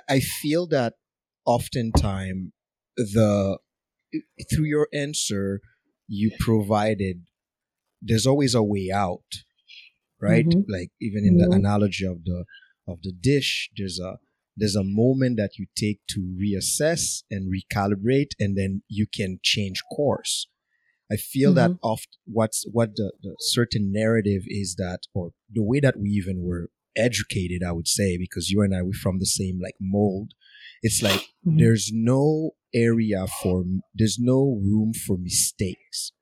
I 0.08 0.20
feel 0.20 0.66
that 0.68 0.94
oftentimes 1.44 2.52
the 2.96 3.58
through 4.52 4.64
your 4.64 4.88
answer 4.92 5.60
you 6.08 6.30
provided 6.38 7.22
there's 8.02 8.26
always 8.26 8.54
a 8.54 8.62
way 8.62 8.90
out 8.92 9.44
right 10.20 10.46
mm-hmm. 10.46 10.70
like 10.70 10.90
even 11.00 11.24
in 11.24 11.38
mm-hmm. 11.38 11.50
the 11.50 11.56
analogy 11.56 12.04
of 12.04 12.24
the 12.24 12.44
of 12.88 12.98
the 13.02 13.12
dish 13.12 13.70
there's 13.76 14.00
a 14.00 14.16
there's 14.56 14.76
a 14.76 14.84
moment 14.84 15.36
that 15.36 15.56
you 15.56 15.66
take 15.76 16.00
to 16.08 16.20
reassess 16.20 17.22
and 17.30 17.52
recalibrate 17.52 18.32
and 18.38 18.58
then 18.58 18.82
you 18.88 19.06
can 19.12 19.38
change 19.42 19.82
course 19.94 20.48
i 21.10 21.16
feel 21.16 21.50
mm-hmm. 21.50 21.72
that 21.72 21.78
oft 21.82 22.18
what's 22.26 22.64
what 22.72 22.96
the, 22.96 23.12
the 23.22 23.34
certain 23.40 23.92
narrative 23.92 24.42
is 24.46 24.76
that 24.76 25.00
or 25.14 25.30
the 25.52 25.62
way 25.62 25.80
that 25.80 25.98
we 25.98 26.10
even 26.10 26.42
were 26.42 26.70
educated, 26.96 27.62
I 27.66 27.72
would 27.72 27.88
say, 27.88 28.16
because 28.16 28.50
you 28.50 28.62
and 28.62 28.74
I, 28.74 28.82
we're 28.82 28.92
from 28.92 29.18
the 29.18 29.26
same 29.26 29.58
like 29.62 29.76
mold. 29.80 30.32
It's 30.82 31.02
like 31.02 31.20
mm-hmm. 31.46 31.58
there's 31.58 31.90
no 31.92 32.52
area 32.74 33.26
for, 33.42 33.64
there's 33.94 34.18
no 34.18 34.60
room 34.62 34.92
for 34.94 35.16
mistakes. 35.16 36.12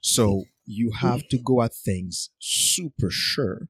So 0.00 0.44
you 0.66 0.92
have 1.00 1.26
to 1.28 1.38
go 1.38 1.62
at 1.62 1.74
things 1.74 2.30
super 2.38 3.10
sure. 3.10 3.68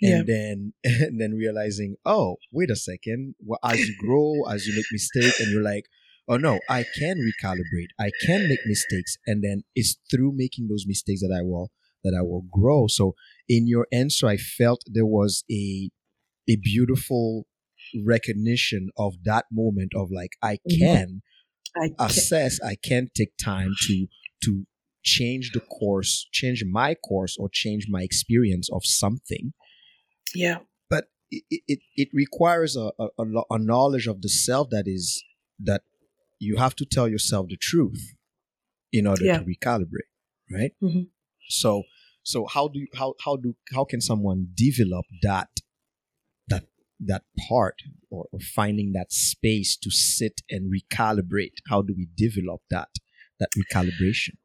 Yeah. 0.00 0.18
And 0.18 0.26
then, 0.26 0.72
and 0.84 1.20
then 1.20 1.32
realizing, 1.32 1.96
oh, 2.04 2.36
wait 2.52 2.70
a 2.70 2.76
second. 2.76 3.34
Well, 3.40 3.60
as 3.64 3.80
you 3.80 3.94
grow, 3.98 4.44
as 4.50 4.66
you 4.66 4.74
make 4.74 4.86
mistakes 4.92 5.40
and 5.40 5.50
you're 5.50 5.62
like, 5.62 5.86
oh 6.28 6.36
no, 6.36 6.58
I 6.68 6.84
can 6.98 7.18
recalibrate. 7.18 7.88
I 7.98 8.10
can 8.24 8.48
make 8.48 8.60
mistakes. 8.66 9.16
And 9.26 9.42
then 9.42 9.62
it's 9.74 9.96
through 10.10 10.32
making 10.34 10.68
those 10.68 10.84
mistakes 10.86 11.20
that 11.20 11.34
I 11.36 11.42
will 11.42 11.70
that 12.04 12.16
I 12.16 12.22
will 12.22 12.44
grow. 12.50 12.86
So 12.88 13.14
in 13.48 13.66
your 13.66 13.86
answer, 13.92 14.26
I 14.28 14.36
felt 14.36 14.82
there 14.86 15.06
was 15.06 15.44
a 15.50 15.90
a 16.48 16.56
beautiful 16.56 17.46
recognition 18.04 18.90
of 18.96 19.14
that 19.24 19.46
moment 19.50 19.92
of 19.94 20.08
like 20.10 20.32
I 20.42 20.54
mm-hmm. 20.54 20.78
can 20.78 21.22
assess. 21.98 22.60
I 22.62 22.76
can 22.82 23.08
take 23.14 23.36
time 23.42 23.74
to 23.86 24.06
to 24.44 24.66
change 25.02 25.52
the 25.52 25.60
course, 25.60 26.28
change 26.32 26.64
my 26.68 26.94
course, 26.94 27.36
or 27.38 27.48
change 27.52 27.86
my 27.88 28.02
experience 28.02 28.68
of 28.72 28.82
something. 28.84 29.52
Yeah. 30.34 30.58
But 30.90 31.06
it 31.30 31.62
it, 31.66 31.78
it 31.94 32.08
requires 32.12 32.76
a, 32.76 32.90
a, 32.98 33.08
a 33.50 33.58
knowledge 33.58 34.06
of 34.06 34.22
the 34.22 34.28
self 34.28 34.70
that 34.70 34.84
is 34.86 35.22
that 35.60 35.82
you 36.38 36.56
have 36.56 36.74
to 36.76 36.84
tell 36.84 37.08
yourself 37.08 37.48
the 37.48 37.56
truth 37.56 38.14
in 38.92 39.06
order 39.06 39.24
yeah. 39.24 39.38
to 39.38 39.44
recalibrate, 39.44 40.10
right? 40.50 40.72
Mm-hmm. 40.82 41.02
So 41.48 41.82
so 42.22 42.46
how 42.46 42.68
do 42.68 42.80
you, 42.80 42.88
how 42.94 43.14
how 43.24 43.36
do 43.36 43.54
how 43.72 43.84
can 43.84 44.00
someone 44.00 44.48
develop 44.54 45.06
that 45.22 45.48
that 46.48 46.64
that 47.00 47.22
part 47.48 47.82
or, 48.10 48.26
or 48.32 48.40
finding 48.40 48.92
that 48.92 49.12
space 49.12 49.76
to 49.76 49.90
sit 49.90 50.40
and 50.50 50.72
recalibrate? 50.72 51.58
How 51.68 51.82
do 51.82 51.94
we 51.96 52.08
develop 52.16 52.62
that 52.70 52.88
that 53.38 53.50
recalibration? 53.56 54.36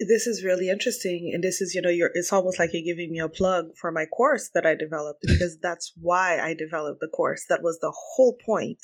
This 0.00 0.26
is 0.26 0.44
really 0.44 0.68
interesting 0.68 1.30
and 1.32 1.44
this 1.44 1.60
is 1.60 1.72
you 1.74 1.80
know 1.80 1.88
you're 1.88 2.10
it's 2.14 2.32
almost 2.32 2.58
like 2.58 2.70
you're 2.72 2.94
giving 2.94 3.12
me 3.12 3.20
a 3.20 3.28
plug 3.28 3.66
for 3.80 3.92
my 3.92 4.04
course 4.06 4.50
that 4.52 4.66
i 4.66 4.74
developed 4.74 5.20
because 5.26 5.56
that's 5.62 5.92
why 6.00 6.40
i 6.40 6.52
developed 6.52 7.00
the 7.00 7.08
course 7.08 7.44
that 7.48 7.62
was 7.62 7.78
the 7.80 7.92
whole 7.94 8.36
point 8.44 8.80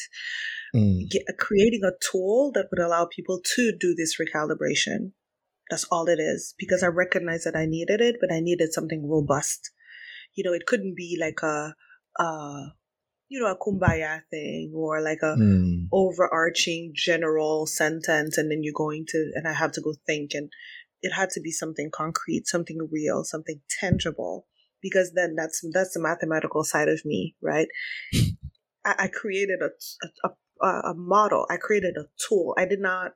mm. 0.75 1.11
Get, 1.11 1.23
creating 1.38 1.83
a 1.85 1.90
tool 2.12 2.52
that 2.55 2.67
would 2.71 2.81
allow 2.81 3.07
people 3.07 3.40
to 3.57 3.73
do 3.79 3.95
this 3.97 4.17
recalibration 4.21 5.12
that's 5.71 5.85
all 5.85 6.09
it 6.09 6.19
is 6.19 6.55
because 6.59 6.83
I 6.83 6.88
recognized 6.88 7.47
that 7.47 7.57
I 7.57 7.64
needed 7.64 8.00
it, 8.00 8.17
but 8.21 8.33
I 8.33 8.40
needed 8.40 8.73
something 8.73 9.09
robust. 9.09 9.71
You 10.35 10.45
know, 10.45 10.52
it 10.52 10.67
couldn't 10.67 10.97
be 10.97 11.17
like 11.19 11.38
a, 11.43 11.75
uh, 12.19 12.62
you 13.29 13.40
know, 13.40 13.47
a 13.47 13.57
kumbaya 13.57 14.23
thing 14.31 14.73
or 14.75 15.00
like 15.00 15.21
a 15.23 15.37
mm. 15.38 15.87
overarching 15.93 16.93
general 16.95 17.67
sentence, 17.67 18.37
and 18.37 18.50
then 18.50 18.62
you're 18.62 18.75
going 18.76 19.07
to, 19.09 19.31
and 19.35 19.47
I 19.47 19.52
have 19.52 19.71
to 19.73 19.81
go 19.81 19.95
think, 20.07 20.33
and 20.35 20.50
it 21.02 21.12
had 21.12 21.30
to 21.30 21.40
be 21.40 21.50
something 21.50 21.90
concrete, 21.92 22.47
something 22.47 22.88
real, 22.90 23.25
something 23.25 23.61
tangible, 23.80 24.47
because 24.83 25.12
then 25.14 25.35
that's 25.37 25.62
that's 25.73 25.95
the 25.95 26.00
mathematical 26.00 26.64
side 26.64 26.88
of 26.88 27.04
me, 27.04 27.37
right? 27.42 27.69
I, 28.85 28.95
I 28.99 29.09
created 29.09 29.61
a, 29.62 30.28
a 30.28 30.90
a 30.90 30.95
model. 30.95 31.47
I 31.50 31.57
created 31.57 31.97
a 31.97 32.04
tool. 32.28 32.54
I 32.59 32.66
did 32.66 32.80
not 32.80 33.12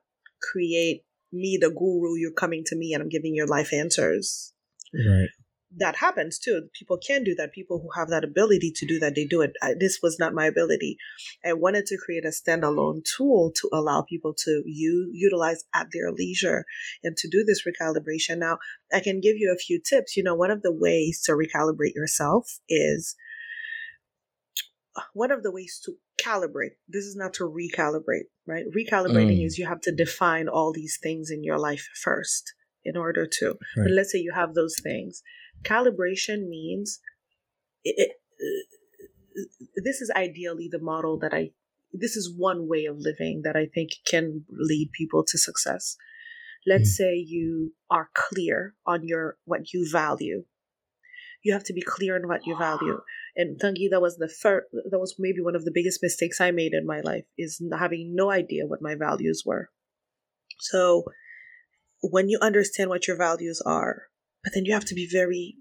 create 0.51 1.03
me, 1.35 1.57
the 1.59 1.69
guru, 1.69 2.15
you're 2.17 2.31
coming 2.31 2.63
to 2.65 2.75
me 2.75 2.93
and 2.93 3.03
I'm 3.03 3.09
giving 3.09 3.35
your 3.35 3.47
life 3.47 3.73
answers. 3.73 4.53
Right. 4.93 5.29
That 5.77 5.97
happens 5.97 6.39
too. 6.39 6.69
People 6.73 6.97
can 6.97 7.23
do 7.23 7.35
that. 7.35 7.51
People 7.51 7.79
who 7.79 7.89
have 7.99 8.09
that 8.09 8.23
ability 8.23 8.71
to 8.75 8.85
do 8.85 8.99
that, 8.99 9.15
they 9.15 9.25
do 9.25 9.41
it. 9.41 9.53
I, 9.61 9.73
this 9.77 9.99
was 10.01 10.17
not 10.19 10.33
my 10.33 10.45
ability. 10.45 10.97
I 11.45 11.53
wanted 11.53 11.85
to 11.87 11.97
create 11.97 12.23
a 12.23 12.29
standalone 12.29 13.03
tool 13.03 13.51
to 13.55 13.69
allow 13.73 14.01
people 14.01 14.33
to 14.45 14.63
u- 14.65 15.11
utilize 15.13 15.63
at 15.73 15.87
their 15.91 16.11
leisure 16.11 16.65
and 17.03 17.17
to 17.17 17.27
do 17.29 17.43
this 17.43 17.63
recalibration. 17.65 18.37
Now, 18.37 18.59
I 18.93 18.99
can 18.99 19.19
give 19.19 19.35
you 19.37 19.53
a 19.53 19.59
few 19.59 19.81
tips. 19.81 20.15
You 20.15 20.23
know, 20.23 20.35
one 20.35 20.51
of 20.51 20.61
the 20.61 20.71
ways 20.71 21.21
to 21.25 21.33
recalibrate 21.33 21.95
yourself 21.95 22.59
is 22.69 23.15
one 25.13 25.31
of 25.31 25.43
the 25.43 25.51
ways 25.51 25.81
to 25.85 25.93
calibrate. 26.23 26.75
This 26.87 27.05
is 27.05 27.15
not 27.15 27.33
to 27.35 27.43
recalibrate, 27.43 28.27
right? 28.47 28.65
Recalibrating 28.75 29.39
mm. 29.39 29.45
is 29.45 29.57
you 29.57 29.67
have 29.67 29.81
to 29.81 29.91
define 29.91 30.47
all 30.47 30.71
these 30.71 30.97
things 31.01 31.29
in 31.29 31.43
your 31.43 31.57
life 31.57 31.89
first 32.01 32.53
in 32.83 32.95
order 32.95 33.25
to. 33.25 33.47
Right. 33.47 33.85
But 33.85 33.91
let's 33.91 34.11
say 34.11 34.19
you 34.19 34.31
have 34.33 34.53
those 34.53 34.75
things. 34.81 35.21
Calibration 35.63 36.47
means 36.47 36.99
it, 37.83 37.95
it, 37.97 38.11
uh, 38.41 39.41
this 39.83 40.01
is 40.01 40.11
ideally 40.15 40.69
the 40.71 40.79
model 40.79 41.17
that 41.19 41.33
I 41.33 41.51
this 41.93 42.15
is 42.15 42.33
one 42.35 42.67
way 42.67 42.85
of 42.85 42.97
living 42.99 43.41
that 43.43 43.55
I 43.55 43.67
think 43.73 43.91
can 44.05 44.43
lead 44.49 44.91
people 44.91 45.23
to 45.27 45.37
success. 45.37 45.97
let's 46.65 46.91
mm. 46.91 46.97
say 46.97 47.15
you 47.15 47.73
are 47.89 48.09
clear 48.13 48.75
on 48.85 49.07
your 49.07 49.37
what 49.45 49.73
you 49.73 49.87
value 49.91 50.43
you 51.43 51.53
have 51.53 51.63
to 51.63 51.73
be 51.73 51.81
clear 51.81 52.15
on 52.15 52.27
what 52.27 52.45
you 52.45 52.57
value 52.57 52.99
and 53.35 53.59
Tanguy, 53.59 53.89
that 53.91 54.01
was 54.01 54.17
the 54.17 54.29
first 54.29 54.67
that 54.89 54.99
was 54.99 55.15
maybe 55.19 55.41
one 55.41 55.55
of 55.55 55.65
the 55.65 55.71
biggest 55.73 55.99
mistakes 56.01 56.41
i 56.41 56.51
made 56.51 56.73
in 56.73 56.85
my 56.85 57.01
life 57.01 57.25
is 57.37 57.61
having 57.77 58.13
no 58.15 58.31
idea 58.31 58.67
what 58.67 58.81
my 58.81 58.95
values 58.95 59.43
were 59.45 59.69
so 60.59 61.03
when 62.01 62.29
you 62.29 62.39
understand 62.41 62.89
what 62.89 63.07
your 63.07 63.17
values 63.17 63.61
are 63.65 64.03
but 64.45 64.53
then 64.53 64.63
you 64.63 64.73
have 64.73 64.85
to 64.85 64.95
be 64.95 65.09
very 65.11 65.55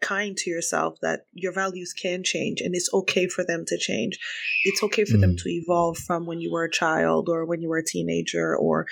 kind 0.00 0.36
to 0.36 0.50
yourself 0.50 0.96
that 1.02 1.20
your 1.32 1.52
values 1.52 1.92
can 1.92 2.22
change 2.24 2.60
and 2.60 2.74
it's 2.74 2.92
okay 2.92 3.28
for 3.28 3.44
them 3.44 3.64
to 3.66 3.78
change. 3.78 4.18
It's 4.64 4.82
okay 4.82 5.04
for 5.04 5.18
mm. 5.18 5.20
them 5.20 5.36
to 5.36 5.48
evolve 5.48 5.98
from 5.98 6.26
when 6.26 6.40
you 6.40 6.50
were 6.50 6.64
a 6.64 6.70
child 6.70 7.28
or 7.28 7.44
when 7.44 7.60
you 7.60 7.68
were 7.68 7.78
a 7.78 7.84
teenager 7.84 8.56
or 8.56 8.86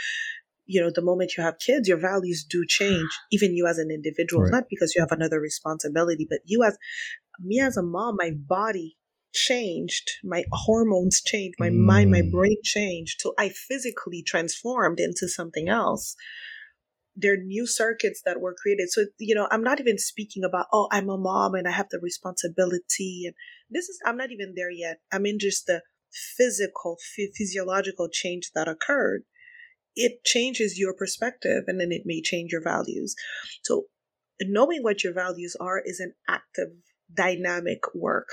you 0.67 0.81
know 0.81 0.91
the 0.95 1.03
moment 1.03 1.33
you 1.37 1.45
have 1.45 1.59
kids 1.59 1.89
your 1.89 1.99
values 1.99 2.43
do 2.49 2.65
change 2.67 3.11
even 3.31 3.55
you 3.55 3.67
as 3.67 3.77
an 3.77 3.91
individual 3.91 4.45
right. 4.45 4.53
not 4.53 4.65
because 4.71 4.95
you 4.95 5.03
have 5.03 5.13
another 5.13 5.39
responsibility 5.39 6.27
but 6.29 6.39
you 6.47 6.63
as 6.63 6.79
me 7.39 7.61
as 7.61 7.77
a 7.77 7.83
mom 7.83 8.17
my 8.19 8.31
body 8.35 8.97
changed 9.35 10.11
my 10.23 10.43
hormones 10.53 11.21
changed 11.21 11.57
my 11.59 11.69
mm. 11.69 11.77
mind 11.77 12.11
my 12.11 12.23
mm. 12.23 12.31
brain 12.31 12.57
changed 12.63 13.21
so 13.21 13.35
i 13.39 13.51
physically 13.51 14.23
transformed 14.23 14.99
into 14.99 15.29
something 15.29 15.69
else 15.69 16.17
there 17.17 17.35
are 17.35 17.37
new 17.37 17.67
circuits 17.67 18.23
that 18.25 18.41
were 18.41 18.55
created. 18.61 18.91
So, 18.91 19.05
you 19.19 19.35
know, 19.35 19.47
I'm 19.51 19.63
not 19.63 19.81
even 19.81 19.99
speaking 19.99 20.45
about, 20.45 20.67
oh, 20.73 20.89
I'm 20.91 21.09
a 21.09 21.19
mom 21.19 21.55
and 21.55 21.69
I 21.69 21.71
have 21.71 21.89
the 21.91 22.01
responsibility. 22.03 23.25
And 23.27 23.35
this 23.71 23.89
is, 23.89 23.99
I'm 24.05 24.17
not 24.17 24.33
even 24.33 24.55
there 24.57 24.71
yet. 24.71 24.99
I'm 25.13 25.27
in 25.27 25.39
just 25.39 25.67
the 25.67 25.83
physical, 26.37 26.97
physiological 27.37 28.09
change 28.13 28.51
that 28.55 28.69
occurred. 28.69 29.23
It 29.95 30.25
changes 30.25 30.79
your 30.79 30.93
perspective 30.93 31.65
and 31.69 31.81
then 31.81 31.93
it 31.93 32.03
may 32.05 32.21
change 32.21 32.51
your 32.51 32.63
values. 32.63 33.15
So, 33.63 33.85
knowing 34.43 34.83
what 34.83 35.05
your 35.05 35.15
values 35.15 35.57
are 35.61 35.81
is 35.85 36.01
an 36.01 36.15
active, 36.29 36.69
dynamic 37.15 37.81
work 37.95 38.27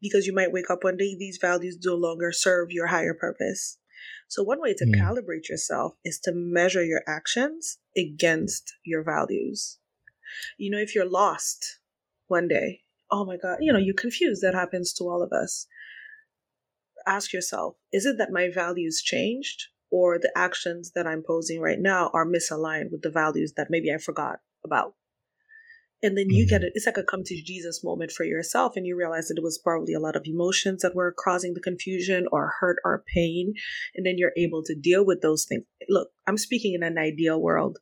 because 0.00 0.26
you 0.26 0.34
might 0.34 0.52
wake 0.52 0.70
up 0.70 0.82
one 0.82 0.96
day, 0.96 1.14
these 1.18 1.38
values 1.40 1.78
no 1.84 1.94
longer 1.94 2.32
serve 2.32 2.70
your 2.70 2.86
higher 2.86 3.14
purpose. 3.14 3.78
So, 4.28 4.42
one 4.42 4.60
way 4.60 4.74
to 4.74 4.84
mm. 4.84 4.94
calibrate 4.94 5.48
yourself 5.48 5.94
is 6.04 6.18
to 6.20 6.32
measure 6.32 6.84
your 6.84 7.02
actions 7.06 7.78
against 7.96 8.72
your 8.84 9.02
values. 9.02 9.78
You 10.58 10.70
know, 10.70 10.78
if 10.78 10.94
you're 10.94 11.08
lost 11.08 11.80
one 12.28 12.48
day, 12.48 12.82
oh 13.10 13.24
my 13.24 13.36
God, 13.36 13.58
you 13.60 13.72
know, 13.72 13.78
you're 13.78 13.94
confused. 13.94 14.42
That 14.42 14.54
happens 14.54 14.92
to 14.94 15.04
all 15.04 15.22
of 15.22 15.32
us. 15.32 15.66
Ask 17.06 17.32
yourself 17.32 17.76
is 17.92 18.06
it 18.06 18.18
that 18.18 18.30
my 18.30 18.50
values 18.50 19.02
changed 19.02 19.68
or 19.90 20.18
the 20.18 20.30
actions 20.36 20.92
that 20.94 21.06
I'm 21.06 21.22
posing 21.26 21.60
right 21.60 21.80
now 21.80 22.10
are 22.14 22.26
misaligned 22.26 22.92
with 22.92 23.02
the 23.02 23.10
values 23.10 23.54
that 23.56 23.68
maybe 23.70 23.92
I 23.92 23.98
forgot 23.98 24.40
about? 24.64 24.94
And 26.02 26.16
then 26.16 26.30
you 26.30 26.44
mm-hmm. 26.44 26.50
get 26.50 26.62
it 26.62 26.72
it's 26.74 26.86
like 26.86 26.96
a 26.96 27.02
come 27.02 27.22
to 27.24 27.40
jesus 27.42 27.84
moment 27.84 28.10
for 28.10 28.24
yourself 28.24 28.72
and 28.76 28.86
you 28.86 28.96
realize 28.96 29.28
that 29.28 29.38
it 29.38 29.42
was 29.42 29.58
probably 29.58 29.92
a 29.94 30.00
lot 30.00 30.16
of 30.16 30.22
emotions 30.24 30.82
that 30.82 30.94
were 30.94 31.14
causing 31.16 31.54
the 31.54 31.60
confusion 31.60 32.26
or 32.32 32.52
hurt 32.60 32.78
or 32.84 33.04
pain 33.14 33.52
and 33.94 34.06
then 34.06 34.14
you're 34.16 34.32
able 34.36 34.62
to 34.62 34.74
deal 34.74 35.04
with 35.04 35.20
those 35.20 35.44
things. 35.44 35.64
Look 35.88 36.08
i'm 36.26 36.38
speaking 36.38 36.74
in 36.74 36.82
an 36.82 36.98
ideal 36.98 37.40
world 37.40 37.78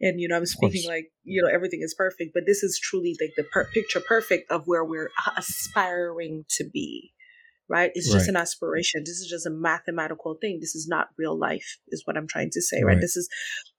and 0.00 0.20
you 0.20 0.28
know 0.28 0.36
i'm 0.36 0.46
speaking 0.46 0.88
like 0.88 1.10
you 1.24 1.42
know 1.42 1.48
everything 1.48 1.80
is 1.82 1.94
perfect 1.94 2.32
but 2.34 2.44
this 2.46 2.62
is 2.62 2.80
truly 2.82 3.16
like 3.20 3.32
the 3.36 3.44
per- 3.44 3.68
picture 3.72 4.00
perfect 4.00 4.50
of 4.50 4.62
where 4.66 4.84
we're 4.84 5.10
aspiring 5.36 6.44
to 6.50 6.64
be 6.68 7.12
right? 7.68 7.90
It's 7.94 8.08
right. 8.08 8.18
just 8.18 8.28
an 8.28 8.36
aspiration. 8.36 9.02
This 9.04 9.18
is 9.18 9.28
just 9.28 9.46
a 9.46 9.50
mathematical 9.50 10.36
thing. 10.40 10.58
This 10.60 10.74
is 10.74 10.86
not 10.88 11.08
real 11.16 11.38
life, 11.38 11.78
is 11.88 12.02
what 12.04 12.16
I'm 12.16 12.28
trying 12.28 12.50
to 12.52 12.62
say, 12.62 12.82
right? 12.82 12.94
right? 12.94 13.00
This 13.00 13.16
is, 13.16 13.28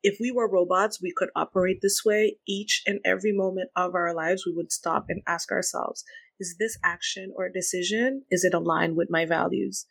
if 0.02 0.18
we 0.20 0.32
were 0.32 0.50
robots, 0.50 1.02
we 1.02 1.14
could 1.16 1.30
operate 1.36 1.80
this 1.82 2.02
way 2.06 2.38
each 2.48 2.82
and 2.86 3.00
every 3.06 3.32
moment 3.32 3.70
of 3.76 3.96
our 3.96 4.14
lives. 4.14 4.46
We 4.46 4.54
would 4.56 4.72
stop 4.72 5.06
and 5.10 5.22
ask 5.28 5.52
ourselves, 5.52 6.04
is 6.40 6.56
this 6.60 6.78
action 6.84 7.32
or 7.36 7.50
decision, 7.50 8.24
is 8.32 8.44
it 8.44 8.54
aligned 8.54 8.96
with 8.96 9.10
my 9.12 9.26
values? 9.26 9.86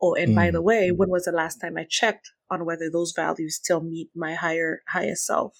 Oh, 0.00 0.14
and 0.14 0.32
mm. 0.32 0.36
by 0.36 0.50
the 0.50 0.62
way, 0.62 0.90
when 0.90 1.10
was 1.10 1.24
the 1.24 1.32
last 1.32 1.56
time 1.56 1.76
I 1.76 1.86
checked 1.88 2.30
on 2.50 2.64
whether 2.64 2.90
those 2.90 3.12
values 3.14 3.56
still 3.56 3.80
meet 3.80 4.10
my 4.14 4.34
higher, 4.34 4.82
highest 4.88 5.26
self? 5.26 5.58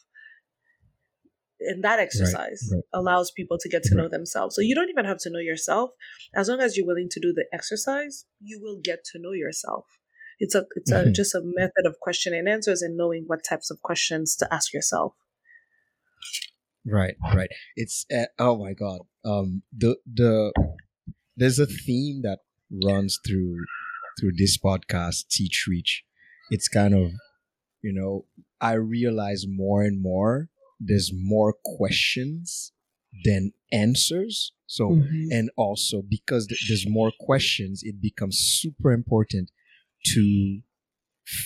And 1.60 1.82
that 1.82 1.98
exercise 1.98 2.68
right, 2.70 2.76
right. 2.76 2.84
allows 3.00 3.30
people 3.30 3.58
to 3.58 3.68
get 3.68 3.82
to 3.84 3.94
right. 3.94 4.02
know 4.02 4.08
themselves. 4.08 4.54
So 4.54 4.62
you 4.62 4.74
don't 4.74 4.90
even 4.90 5.04
have 5.04 5.18
to 5.18 5.30
know 5.30 5.40
yourself. 5.40 5.90
As 6.34 6.48
long 6.48 6.60
as 6.60 6.76
you're 6.76 6.86
willing 6.86 7.08
to 7.10 7.20
do 7.20 7.32
the 7.32 7.46
exercise, 7.52 8.26
you 8.40 8.60
will 8.62 8.78
get 8.82 9.04
to 9.12 9.18
know 9.18 9.32
yourself. 9.32 9.86
It's 10.38 10.54
a 10.54 10.66
it's 10.76 10.92
mm-hmm. 10.92 11.08
a 11.08 11.12
just 11.12 11.34
a 11.34 11.40
method 11.42 11.84
of 11.84 11.98
question 12.00 12.32
and 12.32 12.48
answers 12.48 12.82
and 12.82 12.96
knowing 12.96 13.24
what 13.26 13.40
types 13.48 13.70
of 13.70 13.82
questions 13.82 14.36
to 14.36 14.54
ask 14.54 14.72
yourself. 14.72 15.14
Right, 16.86 17.16
right. 17.34 17.50
It's 17.76 18.06
uh, 18.14 18.26
oh 18.38 18.56
my 18.56 18.72
god. 18.72 19.00
Um, 19.24 19.62
the 19.76 19.96
the 20.06 20.52
there's 21.36 21.58
a 21.58 21.66
theme 21.66 22.22
that 22.22 22.38
runs 22.84 23.18
through 23.26 23.64
through 24.20 24.32
this 24.36 24.56
podcast, 24.58 25.28
Teach 25.28 25.66
Reach. 25.68 26.04
It's 26.50 26.68
kind 26.68 26.94
of 26.94 27.10
you 27.82 27.92
know 27.92 28.24
I 28.60 28.74
realize 28.74 29.44
more 29.48 29.82
and 29.82 30.00
more 30.00 30.48
there's 30.80 31.10
more 31.14 31.54
questions 31.64 32.72
than 33.24 33.52
answers. 33.72 34.52
So, 34.66 34.90
mm-hmm. 34.90 35.32
and 35.32 35.50
also 35.56 36.02
because 36.08 36.46
th- 36.46 36.66
there's 36.68 36.86
more 36.88 37.12
questions, 37.18 37.82
it 37.82 38.00
becomes 38.00 38.38
super 38.38 38.92
important 38.92 39.50
to 40.06 40.60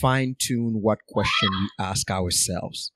fine 0.01 0.37
tune 0.39 0.79
what 0.81 0.99
question 1.09 1.49
we 1.53 1.69
ask 1.85 2.11
ourselves. 2.11 2.93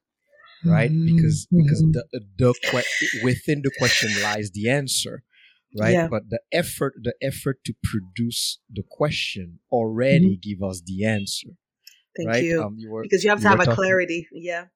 Right? 0.65 0.91
Mm-hmm. 0.91 1.17
Because, 1.17 1.47
because 1.51 1.83
mm-hmm. 1.83 1.93
the, 1.93 2.21
the 2.39 2.55
que- 2.63 3.23
within 3.23 3.63
the 3.63 3.71
question 3.79 4.11
lies 4.23 4.51
the 4.53 4.69
answer. 4.69 5.23
Right. 5.79 5.93
Yeah. 5.93 6.09
But 6.09 6.31
the 6.31 6.41
effort, 6.53 6.95
the 7.03 7.15
effort 7.21 7.59
to 7.67 7.75
produce 7.85 8.61
the 8.71 8.83
question 8.89 9.61
already 9.71 10.39
mm-hmm. 10.39 10.51
give 10.51 10.69
us 10.69 10.83
the 10.85 11.05
answer. 11.05 11.51
Thank 12.17 12.31
right? 12.31 12.45
you. 12.45 12.63
Um, 12.63 12.77
you 12.79 12.91
were, 12.91 13.03
because 13.03 13.23
you 13.23 13.31
have 13.31 13.43
to 13.43 13.49
have 13.49 13.61
a 13.61 13.67
talking, 13.67 13.75
clarity. 13.75 14.27
Yeah 14.33 14.67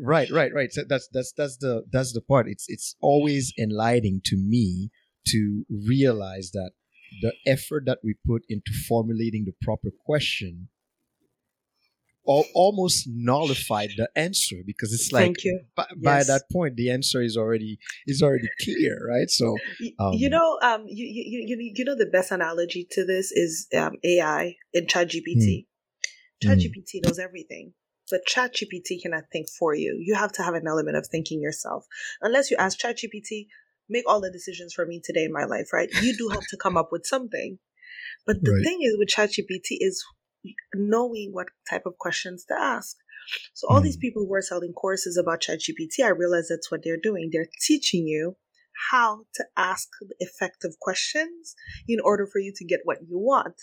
right 0.00 0.30
right 0.30 0.52
right 0.54 0.72
so 0.72 0.82
that's 0.88 1.08
that's 1.12 1.32
that's 1.32 1.56
the 1.58 1.84
that's 1.90 2.12
the 2.12 2.20
part 2.20 2.46
it's 2.48 2.66
it's 2.68 2.96
always 3.00 3.52
enlightening 3.58 4.20
to 4.24 4.36
me 4.36 4.90
to 5.26 5.64
realize 5.70 6.50
that 6.52 6.72
the 7.22 7.32
effort 7.46 7.84
that 7.86 7.98
we 8.04 8.14
put 8.26 8.42
into 8.48 8.72
formulating 8.86 9.44
the 9.44 9.54
proper 9.62 9.90
question 10.04 10.68
al- 12.28 12.46
almost 12.54 13.08
nullified 13.08 13.90
the 13.96 14.08
answer 14.14 14.56
because 14.64 14.92
it's 14.92 15.12
like. 15.12 15.34
By, 15.74 15.86
yes. 15.90 16.02
by 16.02 16.32
that 16.32 16.42
point 16.52 16.76
the 16.76 16.90
answer 16.90 17.22
is 17.22 17.36
already 17.36 17.78
is 18.06 18.22
already 18.22 18.48
clear 18.60 18.98
right 19.08 19.30
so 19.30 19.56
um, 19.98 20.12
you 20.12 20.28
know 20.28 20.58
um 20.62 20.84
you, 20.86 21.06
you 21.06 21.44
you 21.46 21.72
you 21.74 21.84
know 21.84 21.96
the 21.96 22.06
best 22.06 22.30
analogy 22.30 22.86
to 22.90 23.06
this 23.06 23.32
is 23.32 23.68
um 23.76 23.92
ai 24.04 24.56
and 24.74 24.88
chat 24.88 25.08
gpt 25.08 25.66
hmm. 26.42 26.48
chat 26.48 26.58
gpt 26.58 27.04
knows 27.04 27.18
everything 27.18 27.72
but 28.10 28.26
ChatGPT 28.26 29.00
cannot 29.02 29.24
think 29.32 29.48
for 29.48 29.74
you. 29.74 29.96
You 30.00 30.14
have 30.14 30.32
to 30.32 30.42
have 30.42 30.54
an 30.54 30.66
element 30.66 30.96
of 30.96 31.06
thinking 31.06 31.40
yourself. 31.40 31.86
Unless 32.22 32.50
you 32.50 32.56
ask 32.58 32.78
ChatGPT, 32.78 33.46
make 33.88 34.04
all 34.08 34.20
the 34.20 34.30
decisions 34.30 34.74
for 34.74 34.86
me 34.86 35.00
today 35.02 35.24
in 35.24 35.32
my 35.32 35.44
life, 35.44 35.72
right? 35.72 35.88
You 36.02 36.16
do 36.16 36.28
have 36.28 36.46
to 36.48 36.56
come 36.56 36.76
up 36.76 36.88
with 36.92 37.06
something. 37.06 37.58
But 38.26 38.42
the 38.42 38.52
right. 38.52 38.64
thing 38.64 38.78
is 38.82 38.96
with 38.98 39.08
ChatGPT 39.08 39.78
is 39.80 40.04
knowing 40.74 41.30
what 41.32 41.48
type 41.68 41.86
of 41.86 41.98
questions 41.98 42.44
to 42.46 42.54
ask. 42.54 42.96
So 43.54 43.66
all 43.68 43.80
mm. 43.80 43.84
these 43.84 43.96
people 43.96 44.24
who 44.26 44.34
are 44.34 44.42
selling 44.42 44.72
courses 44.72 45.16
about 45.16 45.42
ChatGPT, 45.42 46.04
I 46.04 46.08
realize 46.08 46.48
that's 46.48 46.70
what 46.70 46.80
they're 46.84 47.00
doing. 47.00 47.30
They're 47.32 47.48
teaching 47.66 48.06
you 48.06 48.36
how 48.90 49.24
to 49.34 49.44
ask 49.56 49.88
effective 50.20 50.78
questions 50.80 51.54
in 51.88 51.98
order 52.02 52.26
for 52.26 52.38
you 52.38 52.52
to 52.56 52.64
get 52.64 52.80
what 52.84 52.98
you 53.08 53.18
want. 53.18 53.54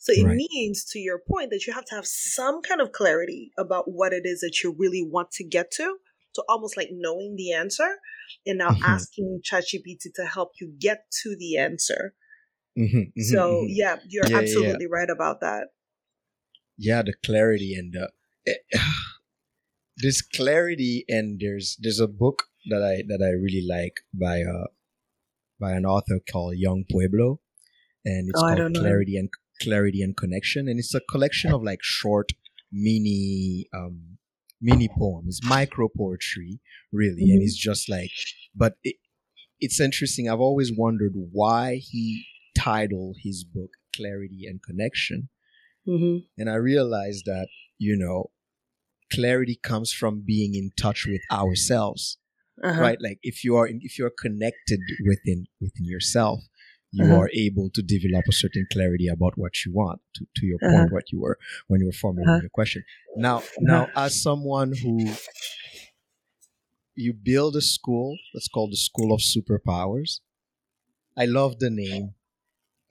So 0.00 0.14
it 0.14 0.24
right. 0.24 0.34
means, 0.34 0.84
to 0.92 0.98
your 0.98 1.18
point, 1.18 1.50
that 1.50 1.66
you 1.66 1.74
have 1.74 1.84
to 1.84 1.94
have 1.94 2.06
some 2.06 2.62
kind 2.62 2.80
of 2.80 2.90
clarity 2.90 3.52
about 3.58 3.84
what 3.86 4.14
it 4.14 4.22
is 4.24 4.40
that 4.40 4.62
you 4.64 4.74
really 4.76 5.06
want 5.06 5.30
to 5.32 5.44
get 5.44 5.70
to. 5.72 5.98
So 6.32 6.42
almost 6.48 6.74
like 6.74 6.88
knowing 6.90 7.34
the 7.36 7.52
answer 7.52 7.96
and 8.46 8.56
now 8.56 8.70
mm-hmm. 8.70 8.82
asking 8.82 9.42
ChatGPT 9.44 10.14
to 10.14 10.24
help 10.24 10.52
you 10.58 10.72
get 10.78 11.04
to 11.22 11.36
the 11.38 11.58
answer. 11.58 12.14
Mm-hmm, 12.78 12.96
mm-hmm, 12.96 13.20
so 13.20 13.38
mm-hmm. 13.38 13.66
yeah, 13.68 13.96
you're 14.08 14.26
yeah, 14.26 14.38
absolutely 14.38 14.86
yeah. 14.86 14.98
right 14.98 15.10
about 15.10 15.40
that. 15.40 15.68
Yeah, 16.78 17.02
the 17.02 17.12
clarity 17.22 17.74
and 17.74 17.92
the, 17.92 18.08
uh, 18.74 18.78
there's 19.98 20.22
clarity 20.22 21.04
and 21.08 21.38
there's 21.38 21.76
there's 21.78 22.00
a 22.00 22.08
book 22.08 22.44
that 22.70 22.82
I 22.82 23.02
that 23.06 23.22
I 23.22 23.32
really 23.32 23.66
like 23.68 24.00
by 24.14 24.40
uh 24.40 24.68
by 25.60 25.72
an 25.72 25.84
author 25.84 26.20
called 26.32 26.54
Yung 26.56 26.84
Pueblo, 26.90 27.40
and 28.02 28.30
it's 28.30 28.42
oh, 28.42 28.56
called 28.56 28.76
Clarity 28.76 29.18
and 29.18 29.28
clarity 29.60 30.02
and 30.02 30.16
connection 30.16 30.68
and 30.68 30.78
it's 30.78 30.94
a 30.94 31.00
collection 31.10 31.52
of 31.52 31.62
like 31.62 31.80
short 31.82 32.30
mini 32.72 33.66
um 33.74 34.18
mini 34.60 34.88
poems 34.98 35.40
micro 35.44 35.88
poetry 35.96 36.60
really 36.92 37.22
mm-hmm. 37.22 37.32
and 37.32 37.42
it's 37.42 37.56
just 37.56 37.88
like 37.88 38.10
but 38.54 38.74
it, 38.82 38.96
it's 39.58 39.80
interesting 39.80 40.28
i've 40.28 40.40
always 40.40 40.72
wondered 40.76 41.12
why 41.14 41.76
he 41.76 42.24
titled 42.56 43.16
his 43.22 43.44
book 43.44 43.70
clarity 43.94 44.46
and 44.46 44.62
connection 44.62 45.28
mm-hmm. 45.86 46.18
and 46.38 46.50
i 46.50 46.54
realized 46.54 47.24
that 47.26 47.48
you 47.78 47.96
know 47.96 48.30
clarity 49.12 49.58
comes 49.62 49.92
from 49.92 50.22
being 50.24 50.54
in 50.54 50.70
touch 50.78 51.06
with 51.06 51.22
ourselves 51.32 52.18
uh-huh. 52.62 52.80
right 52.80 52.98
like 53.00 53.18
if 53.22 53.42
you 53.42 53.56
are 53.56 53.68
if 53.68 53.98
you're 53.98 54.12
connected 54.20 54.80
within 55.06 55.46
within 55.60 55.84
yourself 55.84 56.40
you 56.92 57.04
uh-huh. 57.04 57.20
are 57.20 57.30
able 57.34 57.70
to 57.70 57.82
develop 57.82 58.24
a 58.28 58.32
certain 58.32 58.66
clarity 58.72 59.06
about 59.08 59.34
what 59.36 59.64
you 59.64 59.72
want 59.72 60.00
to, 60.14 60.26
to 60.36 60.46
your 60.46 60.58
uh-huh. 60.62 60.78
point 60.78 60.92
what 60.92 61.12
you 61.12 61.20
were 61.20 61.38
when 61.68 61.80
you 61.80 61.86
were 61.86 61.92
formulating 61.92 62.30
uh-huh. 62.30 62.42
your 62.42 62.50
question 62.50 62.84
now 63.16 63.38
uh-huh. 63.38 63.58
now 63.60 63.88
as 63.96 64.22
someone 64.22 64.72
who 64.82 65.08
you 66.94 67.12
build 67.12 67.56
a 67.56 67.60
school 67.60 68.16
that's 68.34 68.48
called 68.48 68.72
the 68.72 68.76
school 68.76 69.12
of 69.12 69.20
superpowers 69.20 70.20
i 71.16 71.24
love 71.24 71.58
the 71.58 71.70
name 71.70 72.14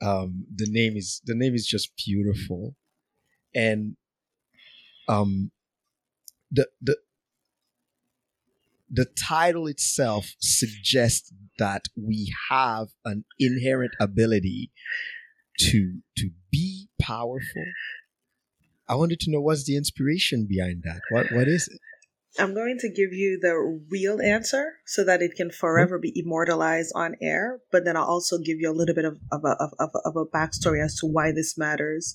um 0.02 0.46
the 0.54 0.66
name 0.68 0.96
is 0.96 1.20
the 1.24 1.34
name 1.34 1.54
is 1.54 1.66
just 1.66 1.92
beautiful 1.96 2.74
and 3.54 3.96
um 5.08 5.50
the 6.50 6.66
the 6.80 6.96
the 8.90 9.06
title 9.28 9.66
itself 9.66 10.32
suggests 10.40 11.32
that 11.58 11.82
we 11.96 12.32
have 12.50 12.88
an 13.04 13.24
inherent 13.38 13.92
ability 14.00 14.70
to 15.58 16.00
to 16.16 16.30
be 16.50 16.88
powerful. 17.00 17.64
I 18.88 18.96
wanted 18.96 19.20
to 19.20 19.30
know 19.30 19.40
what's 19.40 19.64
the 19.64 19.76
inspiration 19.76 20.46
behind 20.48 20.82
that. 20.84 21.00
What 21.10 21.26
what 21.32 21.48
is 21.48 21.68
it? 21.68 21.80
I'm 22.38 22.54
going 22.54 22.78
to 22.78 22.88
give 22.88 23.12
you 23.12 23.40
the 23.40 23.80
real 23.90 24.20
answer 24.20 24.74
so 24.86 25.04
that 25.04 25.20
it 25.20 25.32
can 25.36 25.50
forever 25.50 25.98
be 25.98 26.12
immortalized 26.14 26.92
on 26.94 27.16
air. 27.20 27.60
But 27.72 27.84
then 27.84 27.96
I'll 27.96 28.04
also 28.04 28.38
give 28.38 28.58
you 28.60 28.70
a 28.70 28.76
little 28.76 28.94
bit 28.94 29.04
of, 29.04 29.18
of, 29.32 29.44
a, 29.44 29.56
of, 29.58 29.70
of, 29.80 29.90
of 30.04 30.16
a 30.16 30.24
backstory 30.24 30.82
as 30.82 30.94
to 31.00 31.06
why 31.06 31.32
this 31.32 31.58
matters. 31.58 32.14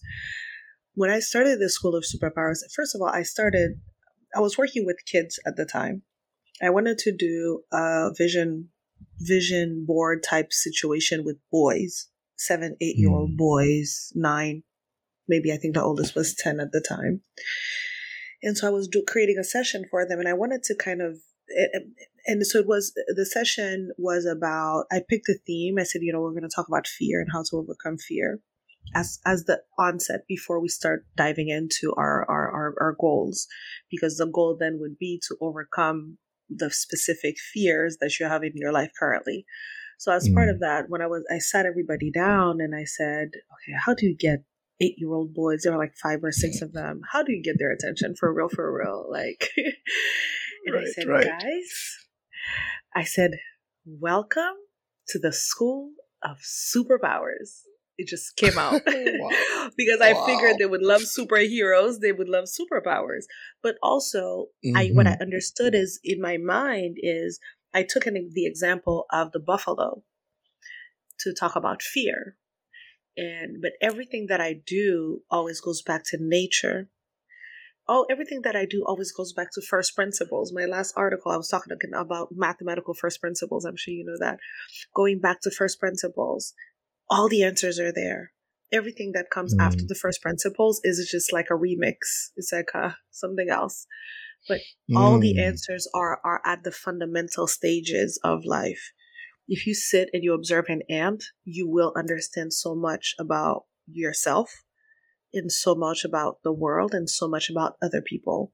When 0.94 1.10
I 1.10 1.20
started 1.20 1.60
the 1.60 1.70
School 1.70 1.96
of 1.96 2.06
Superpowers, 2.06 2.60
first 2.74 2.96
of 2.96 3.02
all, 3.02 3.10
I 3.10 3.24
started, 3.24 3.82
I 4.34 4.40
was 4.40 4.58
working 4.58 4.86
with 4.86 5.06
kids 5.06 5.38
at 5.46 5.58
the 5.58 5.66
time. 5.66 6.04
I 6.62 6.70
wanted 6.70 6.98
to 7.00 7.16
do 7.16 7.62
a 7.72 8.12
vision 8.18 8.70
vision 9.20 9.86
board 9.88 10.24
type 10.24 10.52
situation 10.52 11.24
with 11.24 11.38
boys, 11.52 12.08
seven, 12.38 12.76
eight 12.82 12.98
year 12.98 13.12
old 13.12 13.32
mm. 13.32 13.38
boys, 13.38 14.12
nine, 14.16 14.64
maybe 15.28 15.52
I 15.52 15.58
think 15.58 15.76
the 15.76 15.84
oldest 15.84 16.16
was 16.16 16.36
10 16.36 16.60
at 16.60 16.72
the 16.72 16.84
time. 16.88 17.22
And 18.44 18.58
so 18.58 18.68
I 18.68 18.72
was 18.72 18.88
do, 18.88 19.04
creating 19.08 19.38
a 19.40 19.44
session 19.44 19.86
for 19.90 20.08
them 20.08 20.20
and 20.20 20.28
I 20.28 20.34
wanted 20.34 20.64
to 20.64 20.76
kind 20.76 21.02
of, 21.02 21.18
and 22.26 22.46
so 22.46 22.60
it 22.60 22.68
was, 22.68 22.94
the 22.94 23.26
session 23.26 23.92
was 23.98 24.26
about, 24.26 24.86
I 24.92 25.02
picked 25.08 25.30
a 25.30 25.36
theme. 25.46 25.76
I 25.80 25.84
said, 25.84 26.02
you 26.02 26.12
know, 26.12 26.22
we're 26.22 26.32
going 26.32 26.44
to 26.44 26.54
talk 26.54 26.68
about 26.68 26.88
fear 26.88 27.22
and 27.22 27.30
how 27.32 27.44
to 27.44 27.58
overcome 27.58 27.98
fear 27.98 28.40
as 28.94 29.20
as 29.26 29.46
the 29.46 29.60
onset 29.80 30.22
before 30.28 30.60
we 30.60 30.68
start 30.68 31.08
diving 31.18 31.50
into 31.50 31.92
our, 31.98 32.24
our 32.30 32.52
our, 32.52 32.76
our 32.80 32.96
goals 33.00 33.48
because 33.90 34.18
the 34.18 34.28
goal 34.28 34.56
then 34.60 34.78
would 34.80 34.96
be 35.00 35.20
to 35.28 35.36
overcome 35.42 36.20
the 36.50 36.72
specific 36.72 37.36
fears 37.54 37.98
that 38.02 38.20
you 38.20 38.28
have 38.28 38.44
in 38.44 38.54
your 38.56 38.72
life 38.72 38.92
currently. 38.98 39.46
So 39.98 40.12
as 40.12 40.28
mm. 40.28 40.34
part 40.34 40.50
of 40.50 40.58
mm. 40.58 40.62
that, 40.62 40.86
when 40.90 41.02
I 41.02 41.08
was, 41.08 41.24
I 41.32 41.40
sat 41.40 41.66
everybody 41.66 42.12
down 42.12 42.60
and 42.60 42.76
I 42.76 42.84
said, 42.84 43.30
okay, 43.34 43.78
how 43.86 43.94
do 43.94 44.06
you 44.06 44.16
get 44.16 44.44
eight 44.82 44.96
year 44.98 45.14
old 45.14 45.34
boys? 45.34 45.62
There 45.64 45.72
were 45.72 45.80
like 45.80 45.96
five 46.02 46.24
or 46.24 46.32
six 46.32 46.62
of 46.62 46.74
them. 46.74 47.02
How 47.12 47.24
do 47.24 47.32
you 47.32 47.42
get 47.42 47.56
their 47.60 47.72
attention 47.72 48.16
for 48.20 48.34
real, 48.34 48.50
for 48.50 48.72
real? 48.78 49.06
Like, 49.12 49.50
and 50.66 50.76
right, 50.76 50.84
I 50.84 50.92
said, 50.92 51.08
right. 51.08 51.26
guys, 51.26 51.98
I 52.96 53.04
said, 53.04 53.32
welcome 53.86 54.56
to 55.10 55.20
the 55.20 55.32
school 55.32 55.92
of 56.24 56.38
superpowers. 56.40 57.62
It 57.98 58.08
just 58.08 58.36
came 58.36 58.58
out 58.58 58.82
because 59.78 60.02
I 60.02 60.14
wow. 60.14 60.26
figured 60.26 60.58
they 60.58 60.66
would 60.66 60.82
love 60.82 61.02
superheroes, 61.02 62.00
they 62.02 62.12
would 62.12 62.30
love 62.30 62.46
superpowers. 62.46 63.24
But 63.64 63.76
also, 63.82 64.48
mm-hmm. 64.66 64.78
I 64.78 64.88
what 64.90 65.08
I 65.08 65.12
mm-hmm. 65.12 65.24
understood 65.24 65.76
is 65.76 66.00
in 66.04 66.22
my 66.22 66.38
mind 66.38 66.98
is 67.00 67.40
I 67.74 67.84
took 67.84 68.06
an, 68.06 68.32
the 68.34 68.46
example 68.46 69.06
of 69.12 69.32
the 69.32 69.40
buffalo 69.40 70.04
to 71.20 71.34
talk 71.34 71.56
about 71.56 71.82
fear. 71.82 72.38
And 73.18 73.62
but 73.62 73.74
everything 73.82 74.28
that 74.28 74.42
I 74.42 74.54
do 74.66 75.22
always 75.30 75.62
goes 75.62 75.82
back 75.82 76.04
to 76.08 76.18
nature. 76.20 76.90
Oh, 77.88 78.06
everything 78.10 78.42
that 78.44 78.56
I 78.56 78.66
do 78.66 78.84
always 78.86 79.12
goes 79.12 79.32
back 79.32 79.52
to 79.54 79.62
first 79.62 79.96
principles. 79.96 80.52
My 80.52 80.66
last 80.66 80.94
article, 80.98 81.32
I 81.32 81.38
was 81.38 81.50
talking 81.50 81.78
about 81.96 82.30
mathematical 82.32 82.96
first 82.96 83.22
principles. 83.22 83.64
I'm 83.64 83.78
sure 83.78 83.94
you 83.94 84.04
know 84.04 84.18
that. 84.20 84.40
Going 84.96 85.20
back 85.20 85.42
to 85.42 85.52
first 85.52 85.80
principles, 85.80 86.54
all 87.10 87.30
the 87.30 87.44
answers 87.44 87.80
are 87.80 87.94
there. 87.94 88.32
Everything 88.72 89.12
that 89.14 89.30
comes 89.30 89.56
mm. 89.56 89.62
after 89.62 89.84
the 89.88 89.96
first 89.96 90.22
principles 90.22 90.82
is 90.84 91.08
just 91.10 91.32
like 91.32 91.48
a 91.52 91.54
remix. 91.54 92.32
It's 92.36 92.52
like 92.52 92.70
uh, 92.74 92.92
something 93.12 93.48
else. 93.50 93.86
But 94.48 94.60
mm. 94.90 94.98
all 94.98 95.20
the 95.20 95.36
mm. 95.36 95.42
answers 95.42 95.88
are 95.94 96.20
are 96.24 96.42
at 96.46 96.64
the 96.64 96.72
fundamental 96.72 97.48
stages 97.48 98.20
of 98.24 98.46
life. 98.46 98.92
If 99.48 99.68
you 99.68 99.76
sit 99.76 100.10
and 100.12 100.24
you 100.24 100.34
observe 100.34 100.66
an 100.70 100.82
ant, 100.90 101.24
you 101.44 101.70
will 101.70 101.94
understand 101.96 102.54
so 102.54 102.76
much 102.76 103.14
about 103.20 103.66
yourself 103.88 104.64
and 105.34 105.52
so 105.52 105.76
much 105.76 106.04
about 106.04 106.38
the 106.44 106.54
world 106.54 106.94
and 106.94 107.10
so 107.10 107.28
much 107.28 107.50
about 107.50 107.76
other 107.82 108.02
people. 108.02 108.54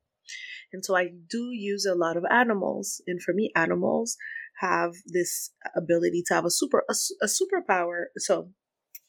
And 0.74 0.84
so 0.84 0.96
I 0.96 1.10
do 1.30 1.50
use 1.52 1.86
a 1.86 1.96
lot 1.96 2.18
of 2.18 2.24
animals. 2.30 3.02
And 3.08 3.22
for 3.22 3.34
me, 3.34 3.52
animals 3.56 4.18
have 4.62 4.94
this 5.06 5.52
ability 5.76 6.24
to 6.28 6.34
have 6.34 6.46
a 6.46 6.52
super 6.52 6.84
a, 6.90 6.94
a 7.22 7.28
superpower. 7.28 8.06
So 8.18 8.50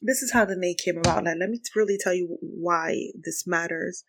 this 0.00 0.22
is 0.22 0.32
how 0.32 0.44
the 0.44 0.56
name 0.56 0.74
came 0.82 0.98
about. 0.98 1.24
Now 1.24 1.34
let 1.38 1.50
me 1.50 1.60
really 1.76 1.98
tell 2.00 2.14
you 2.14 2.38
why 2.40 3.10
this 3.22 3.46
matters. 3.46 4.04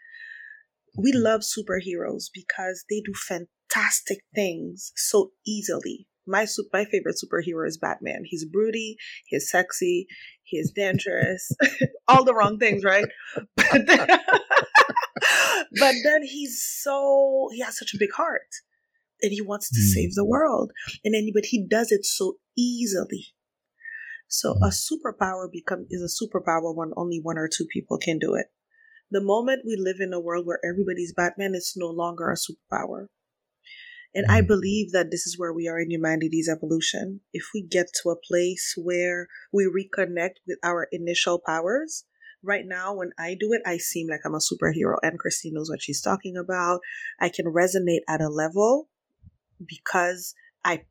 We 0.97 1.11
love 1.11 1.41
superheroes 1.41 2.25
because 2.33 2.85
they 2.89 3.01
do 3.01 3.13
fantastic 3.13 4.19
things 4.33 4.91
so 4.95 5.31
easily. 5.45 6.07
My 6.25 6.47
my 6.71 6.85
favorite 6.85 7.17
superhero 7.23 7.67
is 7.67 7.77
Batman. 7.77 8.23
He's 8.25 8.45
broody, 8.45 8.95
he's 9.25 9.49
sexy, 9.51 10.07
he's 10.43 10.71
dangerous, 10.71 11.51
all 12.07 12.23
the 12.23 12.33
wrong 12.33 12.57
things, 12.57 12.83
right? 12.83 13.07
But 13.55 13.87
then, 13.87 14.07
but 15.79 15.95
then 16.03 16.23
he's 16.23 16.61
so 16.63 17.49
he 17.51 17.61
has 17.61 17.77
such 17.77 17.93
a 17.93 17.97
big 17.97 18.13
heart 18.13 18.47
and 19.23 19.31
he 19.31 19.41
wants 19.41 19.69
to 19.69 19.79
mm. 19.79 19.93
save 19.93 20.13
the 20.13 20.25
world. 20.25 20.71
And 21.03 21.15
then, 21.15 21.29
but 21.33 21.45
he 21.45 21.65
does 21.65 21.91
it 21.91 22.05
so 22.05 22.35
easily. 22.57 23.27
So 24.27 24.53
mm. 24.53 24.67
a 24.67 24.69
superpower 24.69 25.51
become 25.51 25.87
is 25.89 26.03
a 26.03 26.23
superpower 26.23 26.75
when 26.75 26.91
only 26.95 27.19
one 27.23 27.37
or 27.37 27.47
two 27.47 27.65
people 27.71 27.97
can 27.97 28.19
do 28.19 28.35
it. 28.35 28.47
The 29.09 29.23
moment 29.23 29.63
we 29.65 29.77
live 29.79 29.97
in 29.99 30.13
a 30.13 30.19
world 30.19 30.45
where 30.45 30.59
everybody's 30.67 31.13
Batman, 31.15 31.53
it's 31.55 31.77
no 31.77 31.87
longer 31.87 32.29
a 32.29 32.35
superpower. 32.35 33.07
And 34.13 34.25
I 34.29 34.41
mm. 34.41 34.47
believe 34.47 34.91
that 34.91 35.09
this 35.09 35.25
is 35.25 35.39
where 35.39 35.53
we 35.53 35.67
are 35.67 35.79
in 35.79 35.89
humanity's 35.89 36.49
evolution. 36.49 37.21
If 37.31 37.49
we 37.53 37.65
get 37.65 37.87
to 38.03 38.09
a 38.09 38.19
place 38.27 38.75
where 38.77 39.27
we 39.51 39.65
reconnect 39.65 40.35
with 40.45 40.59
our 40.63 40.87
initial 40.91 41.41
powers, 41.43 42.05
right 42.43 42.65
now 42.65 42.93
when 42.93 43.11
I 43.17 43.35
do 43.39 43.53
it, 43.53 43.61
I 43.65 43.77
seem 43.77 44.07
like 44.09 44.21
I'm 44.25 44.35
a 44.35 44.39
superhero 44.39 44.97
and 45.01 45.17
Christine 45.17 45.53
knows 45.55 45.69
what 45.69 45.81
she's 45.81 46.01
talking 46.01 46.35
about. 46.37 46.81
I 47.19 47.29
can 47.29 47.45
resonate 47.45 48.01
at 48.07 48.21
a 48.21 48.29
level 48.29 48.89
because 49.67 50.33
I 50.63 50.85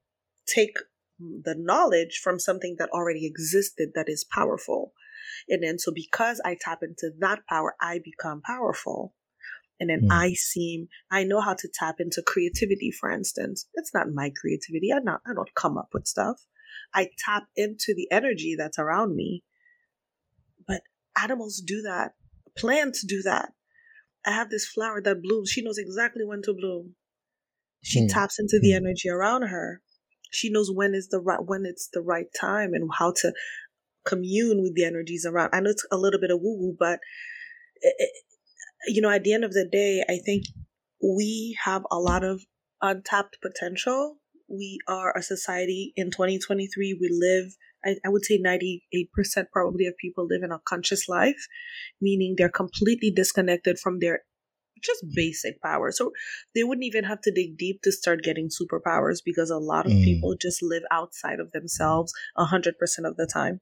take 0.46 0.76
the 1.18 1.54
knowledge 1.56 2.20
from 2.22 2.38
something 2.38 2.76
that 2.78 2.90
already 2.90 3.26
existed 3.26 3.90
that 3.94 4.08
is 4.08 4.24
powerful. 4.24 4.92
And 5.48 5.62
then, 5.62 5.78
so 5.78 5.92
because 5.94 6.40
I 6.44 6.56
tap 6.61 6.80
into 6.82 7.11
that 7.20 7.40
power, 7.48 7.74
I 7.80 8.00
become 8.02 8.42
powerful. 8.42 9.14
And 9.78 9.90
then 9.90 10.02
mm. 10.02 10.12
I 10.12 10.35
seem, 10.35 10.88
I 11.11 11.24
know 11.24 11.40
how 11.40 11.54
to 11.54 11.68
tap 11.72 11.96
into 11.98 12.22
creativity, 12.24 12.90
for 12.90 13.11
instance. 13.11 13.66
It's 13.74 13.94
not 13.94 14.12
my 14.12 14.30
creativity. 14.40 14.92
I 14.94 14.98
not, 15.00 15.20
I 15.26 15.35
don't 15.35 15.54
come 15.54 15.76
up 15.76 15.88
with 15.92 16.06
stuff. 16.06 16.46
I 16.94 17.08
tap 17.18 17.44
into 17.56 17.94
the 17.94 18.08
energy 18.11 18.54
that's 18.56 18.78
around 18.78 19.16
me. 19.16 19.42
But 20.66 20.82
animals 21.20 21.62
do 21.64 21.82
that. 21.82 22.12
Plants 22.56 23.04
do 23.04 23.22
that. 23.22 23.52
I 24.24 24.30
have 24.30 24.50
this 24.50 24.66
flower 24.66 25.00
that 25.02 25.22
blooms. 25.22 25.50
She 25.50 25.62
knows 25.62 25.78
exactly 25.78 26.24
when 26.24 26.42
to 26.42 26.54
bloom. 26.54 26.94
She 27.83 28.01
mm. 28.01 28.09
taps 28.09 28.38
into 28.38 28.59
the 28.61 28.73
mm. 28.73 28.77
energy 28.77 29.09
around 29.09 29.42
her. 29.42 29.81
She 30.31 30.51
knows 30.51 30.71
when 30.73 30.95
is 30.95 31.09
the 31.09 31.21
right 31.21 31.40
when 31.45 31.64
it's 31.66 31.88
the 31.92 32.01
right 32.01 32.27
time 32.38 32.73
and 32.73 32.88
how 32.99 33.12
to 33.21 33.33
commune 34.07 34.62
with 34.62 34.75
the 34.75 34.85
energies 34.85 35.27
around. 35.27 35.51
I 35.53 35.61
know 35.61 35.71
it's 35.71 35.87
a 35.92 35.97
little 35.97 36.21
bit 36.21 36.31
of 36.31 36.38
woo 36.40 36.59
woo, 36.59 36.77
but 36.79 37.01
it, 37.81 37.95
it, 37.99 38.11
you 38.88 39.03
know, 39.03 39.11
at 39.11 39.25
the 39.25 39.33
end 39.33 39.45
of 39.45 39.53
the 39.53 39.68
day, 39.71 40.05
I 40.09 40.18
think 40.25 40.45
we 41.03 41.57
have 41.64 41.83
a 41.90 41.99
lot 41.99 42.25
of 42.25 42.42
untapped 42.81 43.38
potential. 43.42 44.16
We 44.49 44.79
are 44.88 45.16
a 45.16 45.23
society 45.23 45.92
in 45.97 46.11
2023. 46.11 46.99
We 47.01 47.09
live, 47.11 47.53
I, 47.85 47.97
I 48.07 48.11
would 48.11 48.25
say 48.25 48.40
98% 48.40 48.81
probably 49.53 49.87
of 49.87 49.97
people 49.97 50.27
live 50.27 50.42
in 50.42 50.53
a 50.53 50.61
conscious 50.66 51.09
life, 51.09 51.47
meaning 52.01 52.35
they're 52.37 52.49
completely 52.49 53.11
disconnected 53.11 53.79
from 53.79 53.99
their 54.01 54.21
just 54.83 55.05
basic 55.14 55.61
powers. 55.62 55.97
So 55.97 56.12
they 56.55 56.64
wouldn't 56.64 56.85
even 56.85 57.05
have 57.05 57.21
to 57.23 57.33
dig 57.33 57.57
deep 57.57 57.83
to 57.83 57.92
start 57.92 58.23
getting 58.23 58.49
superpowers 58.49 59.18
because 59.25 59.51
a 59.51 59.59
lot 59.59 59.87
of 59.87 59.92
mm. 59.92 60.05
people 60.05 60.35
just 60.40 60.62
live 60.62 60.83
outside 60.90 61.40
of 61.40 61.53
themselves 61.53 62.12
100% 62.38 62.73
of 63.05 63.16
the 63.16 63.29
time. 63.33 63.61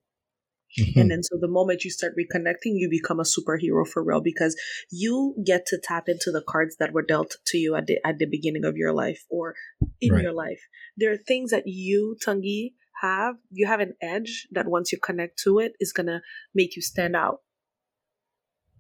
Mm-hmm. 0.79 1.01
And 1.01 1.11
then 1.11 1.23
so 1.23 1.37
the 1.41 1.49
moment 1.49 1.85
you 1.85 1.91
start 1.91 2.15
reconnecting, 2.17 2.75
you 2.77 2.89
become 2.89 3.19
a 3.19 3.25
superhero 3.25 3.87
for 3.87 4.05
real 4.05 4.21
because 4.21 4.57
you 4.91 5.35
get 5.45 5.67
to 5.67 5.81
tap 5.83 6.05
into 6.09 6.31
the 6.31 6.43
cards 6.47 6.77
that 6.79 6.93
were 6.93 7.03
dealt 7.03 7.37
to 7.47 7.59
you 7.59 7.75
at 7.75 7.87
the 7.87 7.99
at 8.05 8.19
the 8.19 8.27
beginning 8.27 8.65
of 8.65 8.77
your 8.77 8.93
life 8.93 9.25
or 9.29 9.55
in 10.01 10.13
right. 10.13 10.23
your 10.23 10.33
life. 10.33 10.61
There 10.97 11.13
are 11.13 11.17
things 11.17 11.51
that 11.51 11.65
you, 11.67 12.17
Tanguy, 12.25 12.75
have. 13.03 13.37
You 13.51 13.67
have 13.67 13.81
an 13.81 13.95
edge 14.01 14.47
that 14.53 14.69
once 14.69 14.93
you 14.93 14.99
connect 14.99 15.41
to 15.45 15.59
it 15.59 15.73
is 15.81 15.93
gonna 15.93 16.23
make 16.55 16.77
you 16.77 16.83
stand 16.83 17.17
out. 17.17 17.41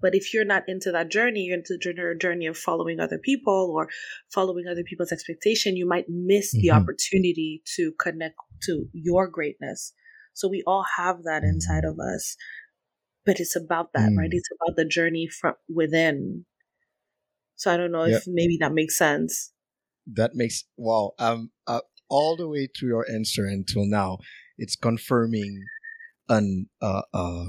But 0.00 0.14
if 0.14 0.32
you're 0.32 0.44
not 0.44 0.64
into 0.66 0.90
that 0.92 1.10
journey, 1.10 1.42
you're 1.42 1.58
into 1.58 1.78
the 1.78 2.16
journey 2.18 2.46
of 2.46 2.56
following 2.56 3.00
other 3.00 3.18
people 3.18 3.72
or 3.74 3.88
following 4.32 4.66
other 4.66 4.82
people's 4.82 5.12
expectation, 5.12 5.76
you 5.76 5.86
might 5.86 6.06
miss 6.08 6.54
mm-hmm. 6.54 6.62
the 6.62 6.70
opportunity 6.70 7.62
to 7.76 7.92
connect 7.98 8.36
to 8.62 8.86
your 8.92 9.28
greatness. 9.28 9.92
So 10.34 10.48
we 10.48 10.62
all 10.66 10.84
have 10.96 11.24
that 11.24 11.42
inside 11.42 11.84
of 11.84 11.98
us. 11.98 12.36
But 13.26 13.40
it's 13.40 13.54
about 13.54 13.92
that, 13.92 14.10
mm. 14.10 14.16
right? 14.16 14.30
It's 14.30 14.48
about 14.60 14.76
the 14.76 14.86
journey 14.86 15.28
from 15.28 15.54
within. 15.68 16.46
So 17.56 17.70
I 17.70 17.76
don't 17.76 17.92
know 17.92 18.04
yep. 18.04 18.22
if 18.22 18.24
maybe 18.26 18.56
that 18.60 18.72
makes 18.72 18.96
sense. 18.96 19.52
That 20.06 20.30
makes 20.34 20.64
wow. 20.78 21.12
Um, 21.18 21.50
uh, 21.66 21.82
all 22.08 22.36
the 22.36 22.48
way 22.48 22.66
through 22.66 22.88
your 22.88 23.06
answer 23.10 23.44
until 23.44 23.84
now, 23.84 24.18
it's 24.56 24.76
confirming 24.76 25.62
an 26.28 26.68
uh, 26.80 27.02
uh 27.12 27.44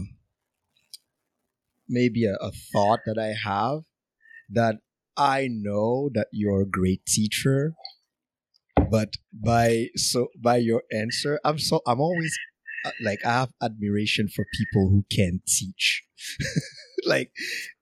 maybe 1.92 2.26
a, 2.26 2.34
a 2.36 2.52
thought 2.52 3.02
that 3.06 3.20
I 3.20 3.36
have 3.48 3.82
that 4.50 4.78
I 5.18 5.48
know 5.52 6.10
that 6.14 6.28
you're 6.32 6.62
a 6.62 6.70
great 6.70 7.06
teacher, 7.06 7.74
but 8.90 9.16
by 9.34 9.88
so 9.96 10.28
by 10.42 10.58
your 10.58 10.84
answer, 10.92 11.40
I'm 11.44 11.60
so 11.60 11.82
I'm 11.86 12.00
always 12.00 12.36
uh, 12.86 12.92
like 13.04 13.20
I 13.26 13.32
have 13.32 13.52
admiration 13.62 14.28
for 14.28 14.46
people 14.58 14.90
who 14.90 15.06
can 15.12 15.42
teach. 15.46 16.04
like 17.06 17.32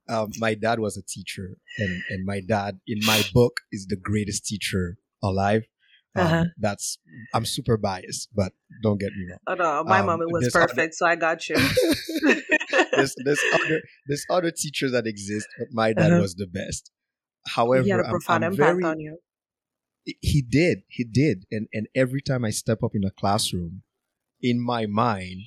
um, 0.10 0.32
my 0.38 0.56
dad 0.56 0.80
was 0.80 0.98
a 0.98 1.04
teacher, 1.04 1.58
and 1.78 2.02
and 2.10 2.26
my 2.26 2.42
dad 2.42 2.80
in 2.88 3.00
my 3.06 3.24
book 3.34 3.62
is 3.72 3.86
the 3.88 3.96
greatest 3.96 4.46
teacher 4.46 4.98
alive. 5.24 5.64
Um, 6.16 6.26
uh-huh. 6.26 6.44
That's 6.58 6.98
I'm 7.34 7.46
super 7.46 7.78
biased, 7.78 8.30
but 8.36 8.54
don't 8.82 9.00
get 9.00 9.12
me 9.14 9.28
wrong. 9.30 9.40
Oh 9.48 9.54
no, 9.54 9.84
my 9.84 10.00
um, 10.00 10.08
mom 10.08 10.20
was 10.26 10.50
perfect, 10.52 10.80
other, 10.80 10.92
so 10.92 11.06
I 11.06 11.16
got 11.16 11.48
you. 11.48 11.56
there's 12.92 13.16
there's 13.24 13.42
other 13.54 13.82
there's 14.08 14.26
other 14.30 14.52
teachers 14.52 14.92
that 14.92 15.08
exist, 15.08 15.48
but 15.58 15.68
my 15.72 15.94
dad 15.94 16.12
uh-huh. 16.12 16.22
was 16.22 16.36
the 16.36 16.48
best. 16.48 16.92
However, 17.48 17.84
he 17.84 17.90
had 17.90 18.00
a 18.00 18.10
profound 18.10 18.46
I'm, 18.46 18.50
I'm 18.50 18.54
impact 18.54 18.82
very, 18.82 18.84
on 18.84 19.00
you. 19.00 19.18
He 20.22 20.42
did, 20.42 20.80
he 20.88 21.04
did, 21.04 21.46
and 21.52 21.68
and 21.74 21.88
every 21.96 22.22
time 22.22 22.46
I 22.46 22.50
step 22.50 22.84
up 22.84 22.92
in 22.94 23.04
a 23.04 23.12
classroom, 23.12 23.84
in 24.42 24.60
my 24.64 24.86
mind, 24.86 25.42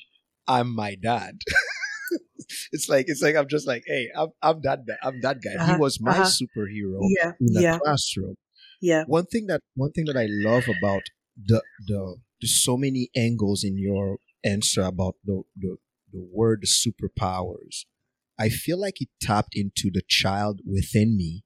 I'm 0.47 0.75
my 0.75 0.95
dad. 0.95 1.39
it's 2.73 2.89
like 2.89 3.07
it's 3.09 3.23
like 3.23 3.37
I'm 3.37 3.49
just 3.49 3.67
like, 3.67 3.85
hey, 3.87 4.09
I'm 4.17 4.29
I'm 4.43 4.61
that 4.63 4.81
I'm 5.03 5.21
that 5.23 5.43
guy. 5.43 5.55
Uh-huh, 5.59 5.75
he 5.75 5.81
was 5.81 6.01
my 6.01 6.13
uh-huh. 6.13 6.25
superhero 6.25 6.99
yeah, 7.19 7.33
in 7.41 7.53
the 7.53 7.63
yeah. 7.63 7.79
classroom. 7.79 8.37
Yeah. 8.81 9.05
One 9.07 9.27
thing 9.27 9.47
that 9.47 9.61
one 9.75 9.93
thing 9.93 10.07
that 10.07 10.17
I 10.17 10.27
love 10.29 10.65
about 10.65 11.03
the 11.37 11.63
the 11.87 12.17
there's 12.41 12.63
so 12.63 12.77
many 12.77 13.09
angles 13.17 13.65
in 13.65 13.79
your 13.79 14.19
answer 14.45 14.83
about 14.83 15.15
the 15.25 15.43
the, 15.57 15.77
the 16.13 16.27
word 16.33 16.65
superpowers. 16.65 17.85
I 18.39 18.49
feel 18.49 18.81
like 18.81 19.01
it 19.01 19.09
tapped 19.21 19.55
into 19.55 19.91
the 19.93 20.03
child 20.07 20.61
within 20.67 21.17
me 21.17 21.45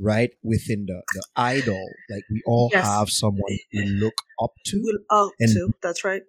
right 0.00 0.30
within 0.42 0.86
the 0.86 1.02
the 1.12 1.22
idol 1.36 1.84
like 2.08 2.22
we 2.30 2.42
all 2.46 2.70
yes. 2.72 2.84
have 2.84 3.10
someone 3.10 3.58
we 3.72 3.84
look 3.84 4.14
up 4.42 4.52
to 4.64 4.80
we 4.82 4.98
up 5.10 5.30
and, 5.38 5.50
to 5.50 5.70
that's 5.82 6.04
right 6.04 6.22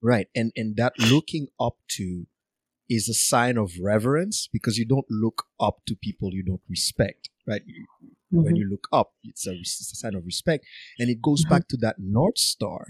right 0.00 0.28
and 0.36 0.52
and 0.54 0.76
that 0.76 0.92
looking 0.98 1.48
up 1.60 1.74
to 1.88 2.26
is 2.88 3.08
a 3.08 3.14
sign 3.14 3.58
of 3.58 3.72
reverence 3.80 4.48
because 4.52 4.78
you 4.78 4.86
don't 4.86 5.06
look 5.10 5.44
up 5.58 5.78
to 5.86 5.96
people 5.96 6.30
you 6.32 6.44
don't 6.44 6.62
respect 6.70 7.28
right 7.46 7.62
mm-hmm. 7.62 8.44
when 8.44 8.54
you 8.54 8.68
look 8.70 8.86
up 8.92 9.12
it's 9.24 9.46
a, 9.46 9.52
it's 9.52 9.92
a, 9.92 9.96
sign 9.96 10.14
of 10.14 10.24
respect 10.24 10.64
and 10.98 11.10
it 11.10 11.20
goes 11.20 11.44
mm-hmm. 11.44 11.54
back 11.54 11.68
to 11.68 11.76
that 11.76 11.96
north 11.98 12.38
star 12.38 12.86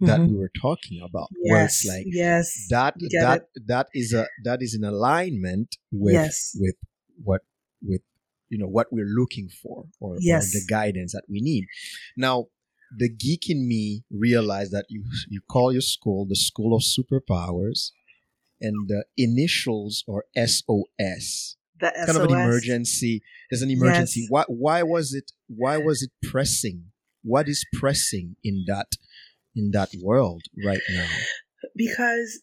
that 0.00 0.20
mm-hmm. 0.20 0.32
we 0.32 0.38
were 0.38 0.50
talking 0.60 1.00
about 1.02 1.28
yes, 1.42 1.52
where 1.52 1.64
it's 1.64 1.86
like 1.86 2.04
yes 2.06 2.66
that 2.68 2.94
that 3.20 3.42
it. 3.54 3.66
that 3.66 3.86
is 3.94 4.12
a 4.12 4.26
that 4.42 4.60
is 4.60 4.74
in 4.74 4.84
alignment 4.84 5.76
with 5.92 6.14
yes. 6.14 6.52
with 6.58 6.74
what 7.22 7.42
with 7.82 8.00
you 8.48 8.58
know 8.58 8.66
what 8.66 8.88
we're 8.90 9.06
looking 9.06 9.48
for 9.48 9.84
or, 10.00 10.16
yes. 10.20 10.48
or 10.48 10.58
the 10.58 10.64
guidance 10.68 11.12
that 11.12 11.24
we 11.28 11.40
need 11.40 11.66
now 12.16 12.46
the 12.96 13.08
geek 13.08 13.48
in 13.48 13.66
me 13.68 14.04
realized 14.10 14.72
that 14.72 14.86
you 14.88 15.04
you 15.28 15.40
call 15.48 15.72
your 15.72 15.80
school 15.80 16.26
the 16.26 16.36
school 16.36 16.74
of 16.74 16.82
superpowers 16.82 17.90
and 18.60 18.88
the 18.88 19.04
initials 19.16 20.04
are 20.08 20.24
sos 20.36 21.56
the 21.80 21.92
kind 22.06 22.18
of 22.18 22.24
an 22.24 22.30
emergency 22.30 23.22
there's 23.50 23.62
an 23.62 23.70
emergency 23.70 24.20
yes. 24.20 24.30
why 24.30 24.44
why 24.48 24.82
was 24.82 25.12
it 25.12 25.32
why 25.48 25.76
was 25.76 26.02
it 26.02 26.10
pressing 26.28 26.86
what 27.22 27.48
is 27.48 27.64
pressing 27.72 28.36
in 28.44 28.64
that 28.66 28.92
in 29.54 29.70
that 29.72 29.90
world 30.02 30.42
right 30.64 30.80
now? 30.90 31.08
Because 31.76 32.42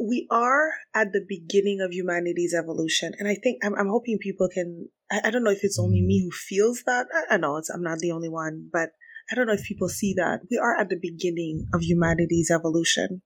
we 0.00 0.26
are 0.30 0.72
at 0.94 1.12
the 1.12 1.24
beginning 1.26 1.80
of 1.80 1.92
humanity's 1.92 2.54
evolution 2.54 3.14
and 3.18 3.26
i 3.26 3.34
think 3.34 3.58
i'm, 3.64 3.74
I'm 3.74 3.88
hoping 3.88 4.18
people 4.20 4.48
can 4.52 4.88
I, 5.10 5.22
I, 5.24 5.30
don't 5.30 5.44
know 5.44 5.50
if 5.50 5.64
it's 5.64 5.78
only 5.78 6.02
me 6.02 6.22
who 6.22 6.30
feels 6.30 6.82
that 6.84 7.06
i, 7.12 7.34
I 7.34 7.36
know 7.38 7.60
i'm 7.72 7.82
not 7.82 7.98
the 7.98 8.12
only 8.12 8.28
one 8.28 8.68
but 8.70 8.90
i 9.30 9.34
don't 9.34 9.46
know 9.46 9.54
if 9.54 9.64
people 9.64 9.88
see 9.88 10.14
that. 10.14 10.40
We 10.50 10.58
are 10.58 10.78
at 10.78 10.88
the 10.88 10.98
beginning 11.00 11.66
of 11.74 11.82
humanity's 11.82 12.50
evolution. 12.50 13.22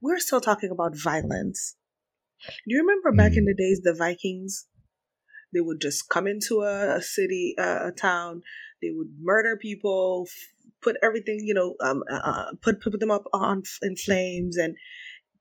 We're 0.00 0.18
still 0.18 0.40
talking 0.40 0.70
about 0.70 0.96
violence. 0.96 1.76
Do 2.40 2.74
you 2.74 2.80
remember 2.80 3.12
back 3.12 3.36
in 3.36 3.44
mm. 3.44 3.46
the 3.46 3.54
days 3.54 3.80
the 3.82 3.94
vikings 3.94 4.66
they 5.54 5.60
would 5.60 5.80
just 5.80 6.08
come 6.08 6.26
into 6.26 6.62
a, 6.62 6.96
a 6.96 7.02
city 7.02 7.54
uh, 7.58 7.88
a 7.88 7.92
town 7.92 8.42
they 8.82 8.90
would 8.92 9.08
murder 9.20 9.56
people 9.56 10.26
put 10.86 10.96
everything 11.02 11.40
you 11.42 11.54
know 11.54 11.74
um, 11.80 12.02
uh, 12.10 12.22
uh 12.30 12.50
put 12.62 12.80
put 12.80 12.98
them 13.00 13.10
up 13.10 13.24
on 13.32 13.62
in 13.82 13.96
flames 13.96 14.56
and 14.56 14.76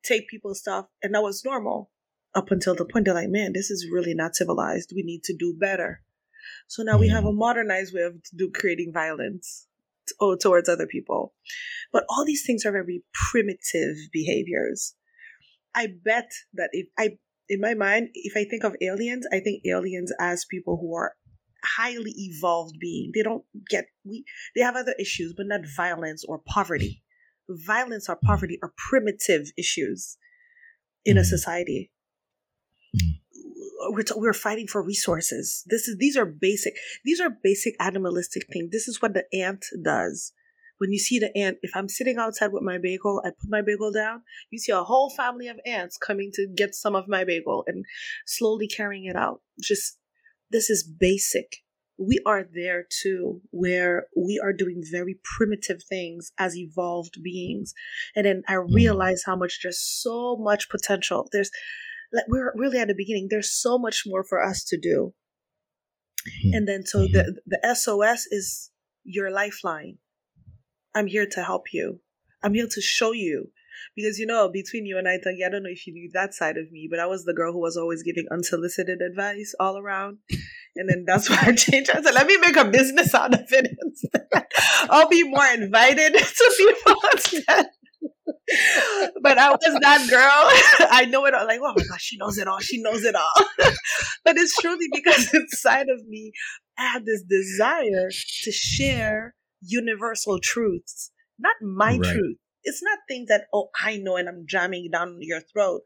take 0.03 0.27
people's 0.27 0.59
stuff, 0.59 0.85
and 1.01 1.13
that 1.13 1.23
was 1.23 1.43
normal 1.45 1.91
up 2.35 2.51
until 2.51 2.75
the 2.75 2.85
point 2.85 3.05
they're 3.05 3.13
like, 3.13 3.29
man, 3.29 3.53
this 3.53 3.71
is 3.71 3.87
really 3.91 4.13
not 4.13 4.35
civilized. 4.35 4.91
We 4.93 5.03
need 5.03 5.23
to 5.23 5.35
do 5.37 5.55
better. 5.57 6.01
So 6.67 6.83
now 6.83 6.97
we 6.97 7.07
have 7.09 7.25
a 7.25 7.31
mm. 7.31 7.37
modernized 7.37 7.93
way 7.93 8.01
of 8.01 8.15
do, 8.35 8.51
creating 8.53 8.91
violence 8.93 9.67
t- 10.07 10.15
oh, 10.19 10.35
towards 10.35 10.67
other 10.67 10.85
people. 10.85 11.33
But 11.93 12.03
all 12.09 12.25
these 12.25 12.45
things 12.45 12.65
are 12.65 12.71
very 12.71 13.03
primitive 13.13 13.95
behaviors. 14.11 14.95
I 15.73 15.87
bet 16.03 16.29
that 16.53 16.69
if 16.73 16.87
I, 16.97 17.17
in 17.49 17.61
my 17.61 17.73
mind, 17.73 18.09
if 18.13 18.35
I 18.35 18.43
think 18.49 18.63
of 18.63 18.75
aliens, 18.81 19.25
I 19.31 19.39
think 19.39 19.63
aliens 19.65 20.11
as 20.19 20.45
people 20.49 20.77
who 20.79 20.93
are 20.95 21.13
highly 21.65 22.13
evolved 22.17 22.77
being. 22.79 23.11
They 23.13 23.23
don't 23.23 23.43
get 23.69 23.87
we 24.03 24.23
they 24.55 24.61
have 24.61 24.75
other 24.75 24.95
issues, 24.99 25.33
but 25.35 25.47
not 25.47 25.61
violence 25.75 26.23
or 26.23 26.41
poverty 26.47 27.03
violence 27.49 28.09
or 28.09 28.15
poverty 28.15 28.59
are 28.63 28.73
primitive 28.89 29.51
issues 29.57 30.17
in 31.03 31.17
a 31.17 31.21
mm-hmm. 31.21 31.27
society. 31.27 31.91
We're, 33.89 34.03
t- 34.03 34.13
we're 34.15 34.33
fighting 34.33 34.67
for 34.67 34.81
resources. 34.81 35.63
This 35.67 35.87
is 35.87 35.97
these 35.97 36.17
are 36.17 36.25
basic. 36.25 36.73
These 37.03 37.19
are 37.19 37.29
basic 37.43 37.75
animalistic 37.79 38.47
things. 38.51 38.71
This 38.71 38.87
is 38.87 39.01
what 39.01 39.13
the 39.13 39.25
ant 39.33 39.65
does. 39.83 40.33
When 40.77 40.91
you 40.91 40.97
see 40.97 41.19
the 41.19 41.35
ant, 41.37 41.57
if 41.61 41.71
I'm 41.73 41.87
sitting 41.87 42.17
outside 42.17 42.51
with 42.51 42.63
my 42.63 42.77
bagel, 42.77 43.21
I 43.23 43.29
put 43.29 43.49
my 43.49 43.61
bagel 43.61 43.91
down. 43.91 44.23
You 44.49 44.59
see 44.59 44.71
a 44.71 44.83
whole 44.83 45.09
family 45.09 45.47
of 45.47 45.59
ants 45.65 45.97
coming 45.97 46.31
to 46.33 46.47
get 46.53 46.75
some 46.75 46.95
of 46.95 47.07
my 47.07 47.23
bagel 47.23 47.63
and 47.67 47.85
slowly 48.25 48.67
carrying 48.67 49.05
it 49.05 49.15
out. 49.15 49.41
Just 49.61 49.99
this 50.51 50.69
is 50.69 50.83
basic 50.83 51.57
we 51.97 52.19
are 52.25 52.43
there 52.43 52.85
too, 52.89 53.41
where 53.51 54.07
we 54.15 54.39
are 54.43 54.53
doing 54.53 54.83
very 54.89 55.17
primitive 55.37 55.81
things 55.87 56.31
as 56.37 56.57
evolved 56.57 57.17
beings. 57.23 57.73
And 58.15 58.25
then 58.25 58.43
I 58.47 58.53
mm. 58.53 58.73
realize 58.73 59.23
how 59.25 59.35
much 59.35 59.59
there's 59.63 59.81
so 59.81 60.35
much 60.37 60.69
potential. 60.69 61.27
There's 61.31 61.51
like 62.11 62.25
we're 62.27 62.53
really 62.55 62.79
at 62.79 62.87
the 62.87 62.95
beginning. 62.95 63.27
There's 63.29 63.51
so 63.51 63.77
much 63.77 64.03
more 64.05 64.23
for 64.23 64.43
us 64.43 64.63
to 64.65 64.77
do. 64.77 65.13
Mm-hmm. 66.27 66.55
And 66.55 66.67
then 66.67 66.85
so 66.85 66.99
the 67.01 67.07
mm-hmm. 67.07 67.49
the 67.63 67.75
SOS 67.75 68.25
is 68.29 68.71
your 69.03 69.31
lifeline. 69.31 69.97
I'm 70.93 71.07
here 71.07 71.27
to 71.27 71.43
help 71.43 71.73
you. 71.73 71.99
I'm 72.43 72.53
here 72.53 72.67
to 72.69 72.81
show 72.81 73.11
you. 73.11 73.51
Because 73.95 74.19
you 74.19 74.25
know, 74.25 74.49
between 74.49 74.85
you 74.85 74.97
and 74.97 75.07
I, 75.07 75.13
I 75.15 75.49
don't 75.49 75.63
know 75.63 75.69
if 75.69 75.85
you 75.87 75.93
knew 75.93 76.09
that 76.13 76.33
side 76.33 76.57
of 76.57 76.71
me, 76.71 76.87
but 76.89 76.99
I 76.99 77.05
was 77.05 77.25
the 77.25 77.33
girl 77.33 77.53
who 77.53 77.61
was 77.61 77.77
always 77.77 78.03
giving 78.03 78.25
unsolicited 78.31 78.99
advice 79.01 79.53
all 79.59 79.77
around. 79.77 80.19
And 80.75 80.89
then 80.89 81.05
that's 81.07 81.29
why 81.29 81.39
I 81.41 81.53
changed. 81.53 81.89
I 81.89 82.01
said, 82.01 82.13
let 82.13 82.27
me 82.27 82.37
make 82.37 82.57
a 82.57 82.65
business 82.65 83.13
out 83.13 83.33
of 83.33 83.45
it 83.49 83.67
instead. 83.81 84.27
I'll 84.89 85.09
be 85.09 85.23
more 85.23 85.45
invited 85.47 86.13
to 86.13 86.53
people 86.57 86.95
instead. 87.13 87.67
but 89.21 89.37
I 89.37 89.51
was 89.51 89.79
that 89.81 90.07
girl. 90.09 90.87
I 90.91 91.05
know 91.05 91.25
it 91.25 91.33
all. 91.33 91.45
Like, 91.45 91.59
oh 91.61 91.73
my 91.75 91.83
gosh, 91.89 92.01
she 92.01 92.17
knows 92.17 92.37
it 92.37 92.47
all. 92.47 92.59
She 92.59 92.81
knows 92.81 93.03
it 93.03 93.15
all. 93.15 93.45
but 94.23 94.37
it's 94.37 94.55
truly 94.57 94.87
because 94.91 95.33
inside 95.33 95.87
of 95.89 96.05
me, 96.07 96.31
I 96.77 96.87
had 96.87 97.05
this 97.05 97.23
desire 97.23 98.09
to 98.43 98.51
share 98.51 99.35
universal 99.61 100.39
truths, 100.39 101.11
not 101.39 101.55
my 101.61 101.97
right. 101.97 102.03
truth. 102.03 102.37
It's 102.65 102.83
not 102.83 102.99
things 103.07 103.29
that 103.29 103.45
oh 103.53 103.69
I 103.81 103.97
know 103.97 104.17
and 104.17 104.27
I'm 104.27 104.45
jamming 104.47 104.89
down 104.91 105.17
your 105.21 105.39
throat. 105.39 105.81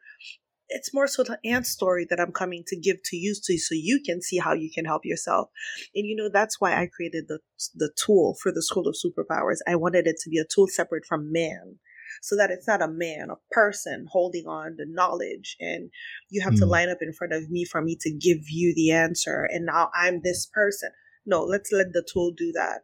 It's 0.71 0.93
more 0.93 1.07
so 1.07 1.23
the 1.23 1.39
ant 1.43 1.65
story 1.65 2.05
that 2.09 2.19
I'm 2.19 2.31
coming 2.31 2.63
to 2.67 2.79
give 2.79 2.97
to 3.05 3.17
you 3.17 3.33
to 3.43 3.57
so 3.57 3.73
you 3.73 4.01
can 4.05 4.21
see 4.21 4.37
how 4.37 4.53
you 4.53 4.69
can 4.73 4.85
help 4.85 5.03
yourself. 5.03 5.49
And 5.95 6.05
you 6.05 6.15
know 6.15 6.29
that's 6.31 6.61
why 6.61 6.73
I 6.73 6.87
created 6.87 7.25
the 7.27 7.39
the 7.75 7.91
tool 8.05 8.35
for 8.41 8.51
the 8.51 8.63
School 8.63 8.87
of 8.87 8.95
Superpowers. 8.95 9.57
I 9.67 9.75
wanted 9.75 10.07
it 10.07 10.17
to 10.23 10.29
be 10.29 10.37
a 10.37 10.45
tool 10.45 10.67
separate 10.67 11.05
from 11.05 11.31
man 11.31 11.79
so 12.21 12.35
that 12.35 12.51
it's 12.51 12.67
not 12.67 12.81
a 12.81 12.87
man, 12.87 13.29
a 13.29 13.53
person 13.53 14.07
holding 14.09 14.45
on 14.47 14.75
the 14.77 14.85
knowledge 14.87 15.55
and 15.59 15.89
you 16.29 16.41
have 16.41 16.53
mm. 16.53 16.59
to 16.59 16.65
hmm. 16.65 16.71
line 16.71 16.89
up 16.89 16.97
in 17.01 17.13
front 17.13 17.33
of 17.33 17.49
me 17.49 17.65
for 17.65 17.81
me 17.81 17.95
to 18.01 18.11
give 18.11 18.49
you 18.49 18.73
the 18.75 18.91
answer. 18.91 19.47
And 19.49 19.65
now 19.65 19.89
I'm 19.95 20.21
this 20.21 20.45
person. 20.45 20.89
No, 21.25 21.43
let's 21.43 21.71
let 21.71 21.93
the 21.93 22.05
tool 22.11 22.31
do 22.35 22.51
that. 22.53 22.81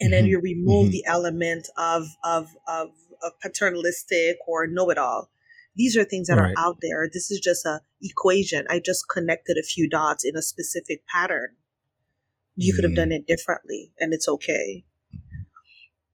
And 0.00 0.12
mm-hmm. 0.12 0.22
then 0.22 0.26
you 0.26 0.40
remove 0.40 0.86
mm-hmm. 0.86 0.92
the 0.92 1.04
element 1.06 1.68
of, 1.76 2.06
of, 2.24 2.48
of, 2.66 2.90
of 3.22 3.32
paternalistic 3.40 4.38
or 4.46 4.66
know 4.66 4.90
it 4.90 4.98
all. 4.98 5.30
These 5.76 5.96
are 5.96 6.04
things 6.04 6.28
that 6.28 6.38
right. 6.38 6.54
are 6.56 6.58
out 6.58 6.78
there. 6.82 7.08
This 7.12 7.30
is 7.30 7.40
just 7.40 7.64
a 7.64 7.80
equation. 8.02 8.66
I 8.68 8.80
just 8.84 9.08
connected 9.08 9.56
a 9.58 9.66
few 9.66 9.88
dots 9.88 10.24
in 10.24 10.36
a 10.36 10.42
specific 10.42 11.06
pattern. 11.06 11.50
You 12.56 12.72
mm. 12.72 12.76
could 12.76 12.84
have 12.84 12.96
done 12.96 13.10
mm. 13.10 13.16
it 13.16 13.26
differently 13.26 13.92
and 14.00 14.12
it's 14.12 14.28
okay 14.28 14.84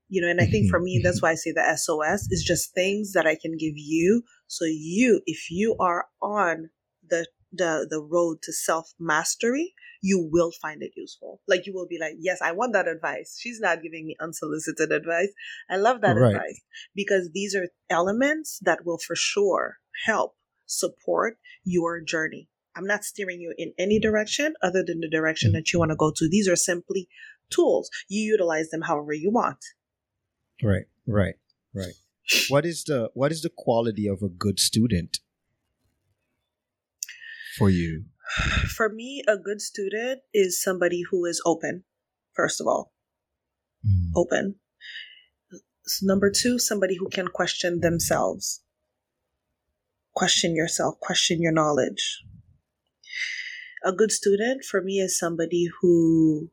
you 0.07 0.21
know 0.21 0.27
and 0.27 0.39
i 0.39 0.45
think 0.45 0.69
for 0.69 0.79
me 0.79 1.01
that's 1.03 1.21
why 1.21 1.31
i 1.31 1.35
say 1.35 1.51
the 1.51 1.77
sos 1.77 2.27
is 2.31 2.43
just 2.43 2.73
things 2.73 3.13
that 3.13 3.25
i 3.25 3.35
can 3.35 3.57
give 3.57 3.73
you 3.75 4.23
so 4.47 4.65
you 4.65 5.21
if 5.25 5.49
you 5.49 5.75
are 5.79 6.05
on 6.21 6.69
the 7.09 7.25
the 7.51 7.87
the 7.89 8.01
road 8.01 8.37
to 8.41 8.53
self 8.53 8.93
mastery 8.99 9.73
you 10.05 10.29
will 10.31 10.51
find 10.61 10.83
it 10.83 10.91
useful. 10.95 11.41
Like 11.47 11.65
you 11.65 11.73
will 11.73 11.87
be 11.87 11.97
like 11.99 12.15
yes 12.19 12.39
i 12.41 12.51
want 12.51 12.73
that 12.73 12.87
advice. 12.87 13.37
She's 13.41 13.59
not 13.59 13.81
giving 13.81 14.05
me 14.05 14.15
unsolicited 14.21 14.91
advice. 14.91 15.31
I 15.69 15.77
love 15.77 16.01
that 16.01 16.13
right. 16.13 16.35
advice 16.35 16.61
because 16.95 17.31
these 17.33 17.55
are 17.55 17.67
elements 17.89 18.59
that 18.61 18.85
will 18.85 18.99
for 18.99 19.15
sure 19.15 19.77
help 20.05 20.35
support 20.67 21.37
your 21.63 22.01
journey. 22.01 22.49
I'm 22.75 22.85
not 22.85 23.03
steering 23.03 23.41
you 23.41 23.53
in 23.57 23.73
any 23.79 23.95
mm-hmm. 23.95 24.07
direction 24.07 24.53
other 24.61 24.83
than 24.85 24.99
the 24.99 25.09
direction 25.09 25.49
mm-hmm. 25.49 25.55
that 25.55 25.73
you 25.73 25.79
want 25.79 25.89
to 25.89 25.95
go 25.95 26.11
to. 26.15 26.29
These 26.29 26.47
are 26.47 26.55
simply 26.55 27.07
tools. 27.49 27.89
You 28.07 28.21
utilize 28.21 28.69
them 28.69 28.81
however 28.81 29.13
you 29.13 29.31
want. 29.31 29.63
Right, 30.61 30.85
right, 31.07 31.35
right. 31.73 31.93
What 32.49 32.65
is 32.65 32.83
the 32.83 33.09
what 33.13 33.31
is 33.31 33.41
the 33.41 33.53
quality 33.55 34.07
of 34.07 34.21
a 34.21 34.29
good 34.29 34.59
student 34.59 35.19
for 37.57 37.69
you? 37.69 38.05
For 38.75 38.89
me, 38.89 39.23
a 39.27 39.37
good 39.37 39.61
student 39.61 40.21
is 40.33 40.61
somebody 40.61 41.03
who 41.09 41.25
is 41.25 41.41
open. 41.45 41.83
First 42.33 42.59
of 42.59 42.67
all, 42.67 42.91
mm. 43.85 44.11
open. 44.15 44.55
Number 46.01 46.31
two, 46.31 46.57
somebody 46.57 46.97
who 46.97 47.09
can 47.09 47.27
question 47.27 47.81
themselves. 47.81 48.61
Question 50.15 50.55
yourself, 50.55 50.99
question 50.99 51.41
your 51.41 51.51
knowledge. 51.51 52.23
A 53.83 53.91
good 53.91 54.11
student 54.11 54.63
for 54.63 54.81
me 54.81 54.99
is 54.99 55.19
somebody 55.19 55.67
who 55.79 56.49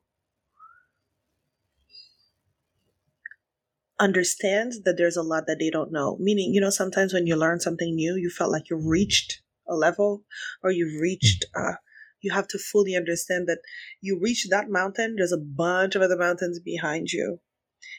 understands 3.99 4.83
that 4.83 4.97
there's 4.99 5.17
a 5.17 5.23
lot 5.23 5.45
that 5.47 5.59
they 5.59 5.71
don't 5.71 5.93
know. 5.93 6.19
Meaning, 6.21 6.53
you 6.53 6.61
know, 6.61 6.71
sometimes 6.71 7.15
when 7.15 7.27
you 7.27 7.37
learn 7.37 7.61
something 7.61 7.95
new, 7.95 8.17
you 8.17 8.29
felt 8.29 8.51
like 8.51 8.69
you've 8.69 8.85
reached 8.85 9.41
a 9.69 9.75
level 9.75 10.23
or 10.63 10.71
you've 10.71 11.01
reached, 11.01 11.45
uh, 11.55 11.75
you 12.21 12.33
have 12.33 12.49
to 12.49 12.59
fully 12.59 12.95
understand 12.95 13.47
that 13.49 13.59
you 14.01 14.19
reach 14.21 14.47
that 14.51 14.71
mountain, 14.71 15.17
there's 15.17 15.33
a 15.33 15.39
bunch 15.39 15.95
of 15.95 16.03
other 16.03 16.17
mountains 16.17 16.61
behind 16.61 17.09
you. 17.13 17.41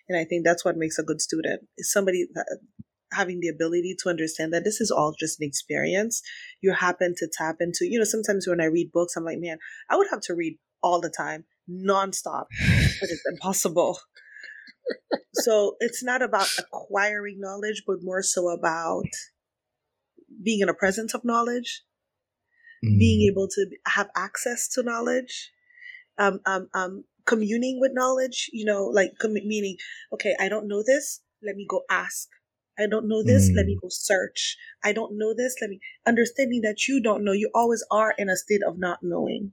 And 0.08 0.17
I 0.17 0.23
think 0.23 0.45
that's 0.45 0.63
what 0.63 0.78
makes 0.78 0.97
a 0.97 1.04
good 1.04 1.21
student 1.21 1.63
is 1.78 1.91
somebody 1.91 2.26
that 2.34 2.60
having 3.12 3.41
the 3.41 3.49
ability 3.49 3.95
to 4.02 4.10
understand 4.10 4.54
that 4.54 4.63
this 4.63 4.82
is 4.82 4.89
all 4.89 5.13
just 5.19 5.39
an 5.39 5.47
experience. 5.47 6.21
You 6.62 6.73
happen 6.73 7.13
to 7.17 7.30
tap 7.32 7.58
into, 7.60 7.86
you 7.86 7.99
know, 7.99 8.06
sometimes 8.06 8.47
when 8.47 8.62
I 8.62 8.65
read 8.65 8.91
books, 8.91 9.15
I'm 9.15 9.26
like, 9.26 9.39
man, 9.39 9.58
I 9.89 9.97
would 9.97 10.08
have 10.10 10.21
to 10.21 10.34
read 10.34 10.58
all 10.82 10.99
the 10.99 11.13
time, 11.15 11.45
nonstop, 11.69 12.45
but 12.49 13.10
it's 13.10 13.23
impossible 13.30 13.99
so 15.34 15.76
it's 15.80 16.04
not 16.04 16.21
about 16.21 16.47
acquiring 16.58 17.39
knowledge, 17.39 17.84
but 17.88 17.97
more 18.02 18.21
so 18.21 18.49
about 18.49 19.06
being 20.43 20.62
in 20.62 20.69
a 20.69 20.73
presence 20.73 21.13
of 21.13 21.23
knowledge, 21.23 21.84
mm. 22.84 22.97
being 22.97 23.29
able 23.32 23.47
to 23.47 23.65
have 23.88 24.10
access 24.15 24.67
to 24.69 24.84
knowledge, 24.84 25.51
um, 26.17 26.39
um, 26.45 26.67
um, 26.73 27.03
communing 27.25 27.79
with 27.79 27.91
knowledge, 27.93 28.49
you 28.53 28.65
know, 28.65 28.86
like 28.86 29.12
com- 29.19 29.34
meaning, 29.34 29.77
okay, 30.13 30.36
I 30.39 30.49
don't 30.49 30.67
know 30.67 30.84
this. 30.86 31.21
Let 31.45 31.56
me 31.56 31.65
go 31.69 31.82
ask. 31.89 32.27
I 32.77 32.88
don't 32.88 33.08
know 33.08 33.23
this. 33.23 33.49
Mm. 33.49 33.56
Let 33.56 33.65
me 33.65 33.75
mm. 33.75 33.82
go 33.82 33.88
search. 33.89 34.58
I 34.84 34.93
don't 34.93 35.17
know 35.17 35.34
this. 35.36 35.56
Let 35.62 35.69
me 35.69 35.79
understanding 36.06 36.62
that 36.62 36.88
you 36.88 37.01
don't 37.01 37.23
know. 37.23 37.34
You 37.34 37.51
always 37.53 37.86
are 37.91 38.13
in 38.17 38.29
a 38.29 38.36
state 38.36 38.62
of 38.67 38.79
not 38.79 38.99
knowing. 39.01 39.51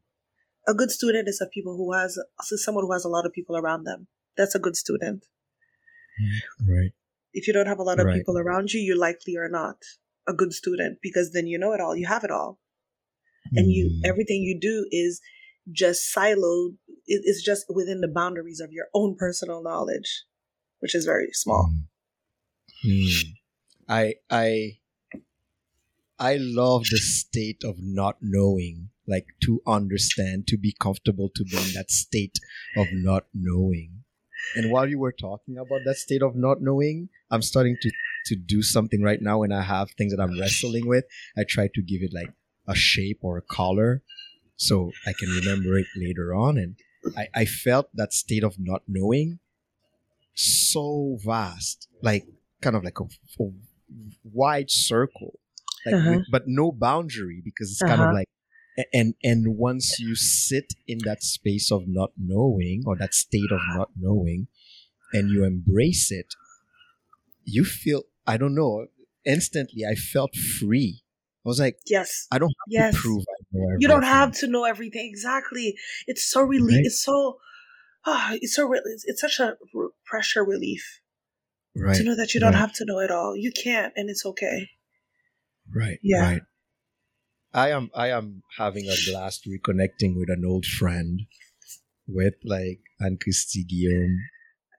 A 0.68 0.74
good 0.74 0.90
student 0.90 1.28
is 1.28 1.40
a 1.40 1.48
people 1.48 1.76
who 1.76 1.92
has 1.92 2.18
someone 2.40 2.84
who 2.84 2.92
has 2.92 3.04
a 3.04 3.08
lot 3.08 3.26
of 3.26 3.32
people 3.32 3.56
around 3.56 3.84
them 3.84 4.06
that's 4.40 4.54
a 4.54 4.58
good 4.58 4.76
student. 4.76 5.26
Right. 6.60 6.92
If 7.32 7.46
you 7.46 7.52
don't 7.52 7.66
have 7.66 7.78
a 7.78 7.82
lot 7.82 8.00
of 8.00 8.06
right. 8.06 8.16
people 8.16 8.38
around 8.38 8.72
you, 8.72 8.80
you 8.80 8.98
likely 8.98 9.36
are 9.36 9.48
not 9.48 9.76
a 10.30 10.34
good 10.34 10.52
student 10.52 10.98
because 11.02 11.32
then 11.32 11.46
you 11.46 11.58
know 11.58 11.72
it 11.72 11.80
all. 11.80 11.96
You 11.96 12.06
have 12.06 12.24
it 12.24 12.30
all. 12.30 12.58
And 13.52 13.66
mm. 13.66 13.72
you 13.72 14.00
everything 14.04 14.42
you 14.42 14.58
do 14.60 14.86
is 14.90 15.20
just 15.72 16.14
siloed. 16.14 16.76
It's 17.06 17.42
just 17.42 17.66
within 17.68 18.00
the 18.00 18.08
boundaries 18.08 18.60
of 18.60 18.70
your 18.72 18.86
own 18.94 19.16
personal 19.18 19.62
knowledge, 19.62 20.24
which 20.78 20.94
is 20.94 21.04
very 21.04 21.30
small. 21.32 21.70
Mm. 21.72 21.90
Mm. 22.86 23.24
I 23.88 24.14
I 24.30 24.78
I 26.18 26.36
love 26.38 26.84
the 26.90 26.98
state 26.98 27.64
of 27.64 27.76
not 27.78 28.18
knowing, 28.20 28.90
like 29.08 29.26
to 29.44 29.60
understand, 29.66 30.46
to 30.48 30.58
be 30.58 30.74
comfortable 30.78 31.30
to 31.34 31.44
be 31.44 31.56
in 31.56 31.72
that 31.74 31.90
state 31.90 32.38
of 32.76 32.86
not 32.92 33.24
knowing. 33.34 34.04
And 34.54 34.70
while 34.70 34.88
you 34.88 34.98
were 34.98 35.12
talking 35.12 35.58
about 35.58 35.80
that 35.84 35.96
state 35.96 36.22
of 36.22 36.34
not 36.34 36.58
knowing, 36.60 37.08
I'm 37.30 37.42
starting 37.42 37.76
to 37.80 37.90
to 38.26 38.36
do 38.36 38.62
something 38.62 39.02
right 39.02 39.20
now 39.20 39.38
when 39.38 39.52
I 39.52 39.62
have 39.62 39.90
things 39.92 40.14
that 40.14 40.22
I'm 40.22 40.38
wrestling 40.38 40.86
with. 40.86 41.04
I 41.36 41.44
try 41.48 41.68
to 41.74 41.82
give 41.82 42.02
it 42.02 42.12
like 42.12 42.32
a 42.66 42.74
shape 42.74 43.18
or 43.22 43.36
a 43.36 43.42
color 43.42 44.02
so 44.56 44.92
I 45.06 45.12
can 45.18 45.30
remember 45.30 45.78
it 45.78 45.86
later 45.96 46.34
on. 46.34 46.58
And 46.58 46.76
I, 47.16 47.28
I 47.34 47.44
felt 47.44 47.88
that 47.94 48.12
state 48.12 48.44
of 48.44 48.56
not 48.58 48.82
knowing 48.86 49.38
so 50.34 51.18
vast, 51.24 51.88
like 52.02 52.26
kind 52.60 52.76
of 52.76 52.84
like 52.84 53.00
a, 53.00 53.04
a 53.04 53.50
wide 54.24 54.70
circle, 54.70 55.38
like 55.86 55.94
uh-huh. 55.94 56.10
with, 56.10 56.26
but 56.30 56.42
no 56.46 56.72
boundary 56.72 57.40
because 57.44 57.70
it's 57.72 57.82
uh-huh. 57.82 57.90
kind 57.90 58.02
of 58.02 58.08
uh-huh. 58.08 58.16
like 58.18 58.28
and 58.92 59.14
and 59.22 59.56
once 59.56 59.98
you 59.98 60.14
sit 60.14 60.74
in 60.86 60.98
that 61.04 61.22
space 61.22 61.70
of 61.72 61.84
not 61.86 62.12
knowing 62.16 62.82
or 62.86 62.96
that 62.96 63.14
state 63.14 63.50
of 63.50 63.60
not 63.74 63.90
knowing 63.98 64.46
and 65.12 65.30
you 65.30 65.44
embrace 65.44 66.10
it 66.10 66.34
you 67.44 67.64
feel 67.64 68.04
i 68.26 68.36
don't 68.36 68.54
know 68.54 68.86
instantly 69.24 69.84
i 69.84 69.94
felt 69.94 70.34
free 70.34 71.02
i 71.44 71.48
was 71.48 71.60
like 71.60 71.78
yes 71.86 72.26
i 72.32 72.38
don't 72.38 72.48
have 72.48 72.68
yes. 72.68 72.94
to 72.94 73.00
prove 73.00 73.24
i 73.28 73.42
know 73.52 73.64
everything. 73.64 73.80
you 73.80 73.88
don't 73.88 74.02
have 74.02 74.32
to 74.32 74.46
know 74.46 74.64
everything 74.64 75.08
exactly 75.08 75.74
it's 76.06 76.24
so 76.24 76.42
relief 76.42 76.76
right? 76.76 76.86
it's 76.86 77.02
so 77.02 77.38
oh, 78.06 78.28
it's 78.40 78.54
so 78.54 78.72
it's, 78.72 79.04
it's 79.06 79.20
such 79.20 79.40
a 79.40 79.56
pressure 80.04 80.44
relief 80.44 81.00
right 81.76 81.96
to 81.96 82.04
know 82.04 82.16
that 82.16 82.34
you 82.34 82.40
don't 82.40 82.52
right. 82.52 82.60
have 82.60 82.72
to 82.72 82.84
know 82.84 82.98
it 82.98 83.10
all 83.10 83.36
you 83.36 83.52
can't 83.52 83.92
and 83.96 84.08
it's 84.10 84.24
okay 84.24 84.68
right 85.74 85.98
yeah 86.02 86.22
right 86.22 86.42
I 87.52 87.70
am 87.70 87.90
I 87.94 88.10
am 88.10 88.42
having 88.58 88.86
a 88.86 88.94
blast 89.10 89.46
reconnecting 89.46 90.16
with 90.16 90.30
an 90.30 90.44
old 90.46 90.64
friend 90.66 91.22
with 92.06 92.34
like 92.44 92.80
Anne 93.00 93.18
Christie 93.20 93.64
Guillaume. 93.64 94.18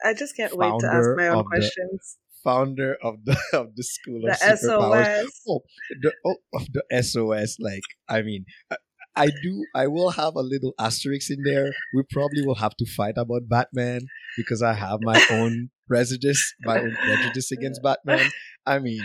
I 0.04 0.14
just 0.14 0.36
can't 0.36 0.56
wait 0.56 0.74
to 0.80 0.88
ask 0.88 1.10
my 1.18 1.28
own 1.28 1.44
questions. 1.44 2.18
Founder 2.44 2.98
of 3.04 3.24
the 3.26 3.38
of 3.54 3.76
the 3.76 3.84
school 3.84 4.22
the 4.24 4.32
of 4.32 4.38
superpowers. 4.38 5.24
SOS. 5.24 5.42
Oh, 5.48 5.62
the 6.02 6.14
oh, 6.26 6.36
of 6.54 6.68
the 6.74 7.04
SOS. 7.04 7.58
Like 7.60 7.84
I 8.10 8.22
mean, 8.22 8.46
I, 8.72 8.78
I 9.16 9.28
do. 9.28 9.66
I 9.76 9.88
will 9.88 10.12
have 10.12 10.36
a 10.36 10.42
little 10.42 10.74
asterisk 10.80 11.32
in 11.32 11.44
there. 11.44 11.74
We 11.96 12.04
probably 12.10 12.46
will 12.46 12.56
have 12.56 12.76
to 12.78 12.86
fight 12.86 13.16
about 13.18 13.50
Batman 13.50 14.02
because 14.38 14.62
I 14.62 14.74
have 14.74 15.00
my 15.02 15.22
own 15.32 15.70
prejudice, 15.88 16.54
my 16.62 16.80
own 16.80 16.96
prejudice 16.96 17.52
against 17.52 17.82
Batman. 17.84 18.30
I 18.66 18.80
mean, 18.80 19.02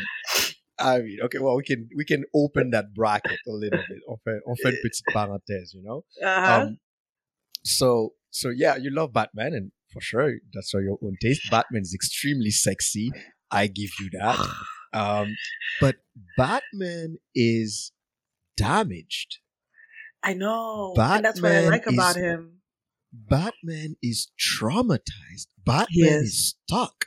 I 0.78 0.98
mean, 1.00 1.18
okay, 1.24 1.38
well, 1.38 1.56
we 1.56 1.64
can 1.64 1.88
we 1.96 2.04
can 2.04 2.24
open 2.34 2.70
that 2.70 2.94
bracket 2.94 3.38
a 3.48 3.52
little 3.52 3.80
bit. 3.88 3.98
On 4.08 4.16
fait, 4.24 4.40
on 4.46 4.54
fait 4.56 4.70
une 4.70 4.82
petite 4.82 5.06
parenthèse, 5.12 5.74
you 5.74 5.82
know. 5.82 6.04
Uh-huh. 6.22 6.62
Um, 6.62 6.78
so 7.64 8.12
so 8.30 8.50
yeah, 8.50 8.76
you 8.76 8.90
love 8.90 9.12
Batman, 9.12 9.54
and 9.54 9.72
for 9.96 10.02
sure, 10.02 10.34
that's 10.52 10.70
for 10.70 10.82
your 10.82 10.98
own 11.02 11.16
taste. 11.22 11.50
Batman 11.50 11.82
is 11.82 11.94
extremely 11.94 12.50
sexy. 12.50 13.10
I 13.50 13.66
give 13.66 13.90
you 14.00 14.10
that. 14.20 14.38
Um, 14.92 15.36
but 15.78 15.96
Batman 16.38 17.18
is 17.34 17.92
damaged. 18.56 19.40
I 20.22 20.32
know. 20.32 20.94
Batman 20.96 21.16
and 21.16 21.24
that's 21.26 21.42
what 21.42 21.52
I 21.52 21.68
like 21.68 21.86
about 21.86 22.16
him. 22.16 22.62
Batman 23.12 23.96
is 24.02 24.28
traumatized. 24.40 25.48
Batman 25.66 26.22
is 26.22 26.54
stuck. 26.64 27.06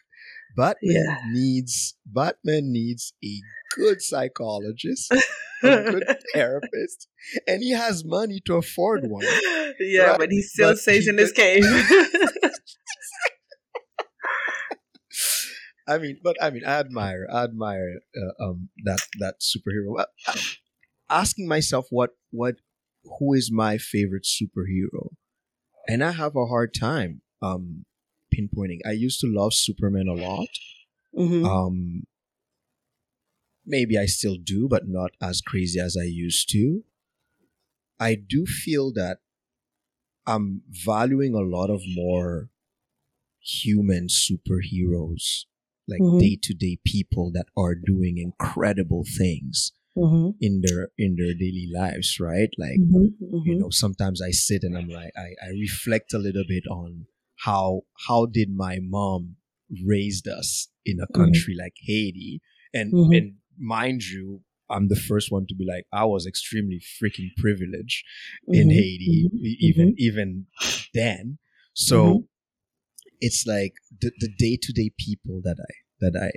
Batman 0.60 1.06
yeah. 1.06 1.18
needs 1.32 1.96
Batman 2.06 2.72
needs 2.74 3.14
a 3.24 3.40
good 3.76 4.02
psychologist, 4.02 5.10
a 5.64 5.84
good 5.84 6.04
therapist, 6.34 7.08
and 7.48 7.64
he 7.64 7.72
has 7.72 8.04
money 8.06 8.42
to 8.46 8.56
afford 8.56 9.04
one. 9.08 9.24
Yeah, 9.80 10.10
right? 10.10 10.20
but 10.20 10.30
he 10.32 10.42
still 10.42 10.72
but 10.72 10.80
stays 10.80 11.06
he 11.06 11.12
in 11.12 11.18
his 11.18 11.32
cave. 11.32 11.64
I 15.88 15.98
mean, 15.98 16.20
but 16.22 16.36
I 16.42 16.50
mean, 16.50 16.66
I 16.66 16.80
admire, 16.80 17.26
I 17.32 17.44
admire 17.46 18.02
uh, 18.16 18.44
um, 18.44 18.70
that 18.84 19.00
that 19.20 19.36
superhero. 19.42 19.98
Uh, 20.00 20.06
asking 21.10 21.48
myself, 21.48 21.88
what, 21.90 22.12
what, 22.32 22.56
who 23.18 23.34
is 23.34 23.50
my 23.52 23.78
favorite 23.78 24.28
superhero, 24.28 25.14
and 25.88 26.04
I 26.04 26.12
have 26.12 26.36
a 26.36 26.46
hard 26.46 26.74
time 26.80 27.22
um, 27.42 27.86
pinpointing. 28.34 28.80
I 28.86 28.92
used 28.92 29.20
to 29.22 29.28
love 29.28 29.54
Superman 29.54 30.08
a 30.08 30.14
lot. 30.14 30.50
Mm-hmm. 31.18 31.46
Um, 31.46 32.04
maybe 33.66 33.98
I 33.98 34.06
still 34.06 34.36
do, 34.36 34.68
but 34.70 34.88
not 34.88 35.12
as 35.22 35.42
crazy 35.42 35.80
as 35.80 35.98
I 36.00 36.06
used 36.06 36.50
to. 36.52 36.84
I 38.00 38.16
do 38.16 38.46
feel 38.46 38.94
that 38.94 39.20
I'm 40.26 40.62
valuing 40.70 41.34
a 41.34 41.42
lot 41.42 41.70
of 41.70 41.82
more 41.96 42.50
human 43.42 44.08
superheroes 44.08 45.46
like 45.88 46.02
day 46.20 46.38
to 46.44 46.54
day 46.54 46.78
people 46.86 47.32
that 47.32 47.48
are 47.58 47.74
doing 47.74 48.18
incredible 48.18 49.04
things 49.18 49.72
mm-hmm. 49.98 50.32
in 50.40 50.62
their 50.64 50.90
in 50.98 51.16
their 51.16 51.34
daily 51.34 51.68
lives, 51.74 52.20
right? 52.20 52.50
Like 52.58 52.80
mm-hmm. 52.80 53.06
you 53.20 53.30
mm-hmm. 53.34 53.60
know, 53.60 53.70
sometimes 53.72 54.22
I 54.22 54.32
sit 54.32 54.64
and 54.64 54.78
I'm 54.78 54.90
like 54.90 55.12
I, 55.18 55.34
I 55.44 55.50
reflect 55.52 56.14
a 56.14 56.20
little 56.20 56.44
bit 56.48 56.64
on 56.70 57.08
how 57.40 57.82
how 58.08 58.26
did 58.26 58.50
my 58.56 58.80
mom 58.82 59.36
raised 59.86 60.28
us 60.28 60.70
in 60.86 61.00
a 61.00 61.04
mm-hmm. 61.04 61.22
country 61.22 61.56
like 61.58 61.76
Haiti 61.82 62.42
and 62.74 62.94
mm-hmm. 62.94 63.14
and 63.14 63.34
mind 63.58 64.04
you 64.04 64.42
I'm 64.72 64.88
the 64.88 64.96
first 64.96 65.32
one 65.32 65.48
to 65.48 65.56
be 65.56 65.66
like 65.66 65.86
I 65.92 66.06
was 66.06 66.28
extremely 66.28 66.80
freaking 67.02 67.30
privileged 67.38 68.06
in 68.48 68.70
mm-hmm. 68.70 68.78
Haiti 68.78 69.30
even 69.60 69.96
even 69.98 70.46
then 70.94 71.40
so 71.74 72.26
it's 73.22 73.46
like 73.46 73.74
the, 74.02 74.12
the 74.20 74.30
day-to-day 74.38 74.92
people 74.98 75.42
that 75.44 75.58
i 75.60 75.74
that 76.00 76.20
i 76.22 76.32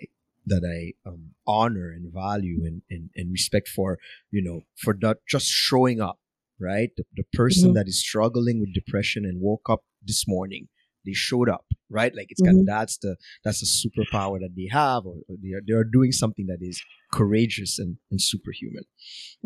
that 0.47 0.63
i 0.65 1.09
um, 1.09 1.31
honor 1.47 1.91
and 1.91 2.13
value 2.13 2.61
and, 2.65 2.83
and 2.91 3.11
and 3.15 3.31
respect 3.31 3.69
for 3.69 3.99
you 4.31 4.43
know 4.43 4.63
for 4.77 4.97
not 5.01 5.17
just 5.29 5.47
showing 5.47 6.01
up 6.01 6.19
right 6.61 6.91
the, 6.97 7.05
the 7.15 7.25
person 7.33 7.69
mm-hmm. 7.69 7.75
that 7.75 7.89
is 7.89 8.01
struggling 8.01 8.61
with 8.61 8.75
depression 8.75 9.25
and 9.25 9.41
woke 9.41 9.69
up 9.69 9.85
this 10.05 10.25
morning 10.27 10.69
they 11.05 11.13
showed 11.13 11.49
up 11.49 11.67
right 11.91 12.15
like 12.15 12.27
it's 12.31 12.41
mm-hmm. 12.41 12.57
kind 12.57 12.61
of 12.61 12.67
that's 12.67 12.99
the 12.99 13.17
that's 13.45 13.61
the 13.61 13.67
superpower 13.67 14.39
that 14.39 14.55
they 14.57 14.69
have 14.71 15.05
or, 15.07 15.17
or 15.29 15.37
they, 15.43 15.53
are, 15.53 15.63
they 15.67 15.75
are 15.75 15.85
doing 15.85 16.13
something 16.13 16.47
that 16.47 16.59
is 16.61 16.83
courageous 17.13 17.79
and, 17.79 17.97
and 18.11 18.21
superhuman 18.21 18.85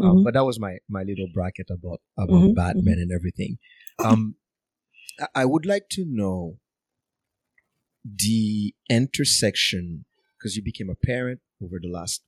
um, 0.03 0.09
mm-hmm. 0.09 0.25
but 0.25 0.35
that 0.35 0.45
was 0.45 0.61
my 0.61 0.79
my 0.89 1.03
little 1.03 1.29
bracket 1.33 1.69
about 1.71 2.01
about 2.19 2.43
mm-hmm. 2.43 2.55
batman 2.55 2.95
mm-hmm. 2.95 3.03
and 3.03 3.13
everything 3.13 3.59
um 4.05 4.37
I 5.35 5.45
would 5.45 5.65
like 5.65 5.89
to 5.93 6.05
know 6.07 6.59
the 8.05 8.75
intersection 8.89 10.05
because 10.39 10.57
you 10.57 10.63
became 10.63 10.91
a 10.91 11.07
parent 11.07 11.41
over 11.63 11.79
the 11.81 11.89
last 11.89 12.23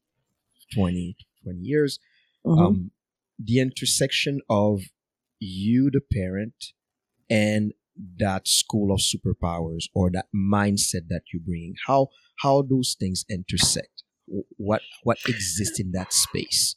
20, 0.74 1.16
20 1.44 1.58
years 1.60 1.98
mm-hmm. 2.44 2.60
um, 2.60 2.90
the 3.38 3.60
intersection 3.60 4.40
of 4.48 4.80
you 5.38 5.90
the 5.90 6.00
parent 6.00 6.72
and 7.30 7.72
that 8.18 8.46
school 8.46 8.92
of 8.92 9.00
superpowers 9.00 9.84
or 9.94 10.10
that 10.10 10.26
mindset 10.34 11.08
that 11.08 11.22
you 11.32 11.40
bring 11.40 11.74
how 11.86 12.08
how 12.42 12.62
those 12.62 12.96
things 12.98 13.24
intersect 13.28 14.02
what 14.56 14.82
what 15.02 15.18
exists 15.26 15.80
in 15.80 15.92
that 15.92 16.12
space 16.12 16.76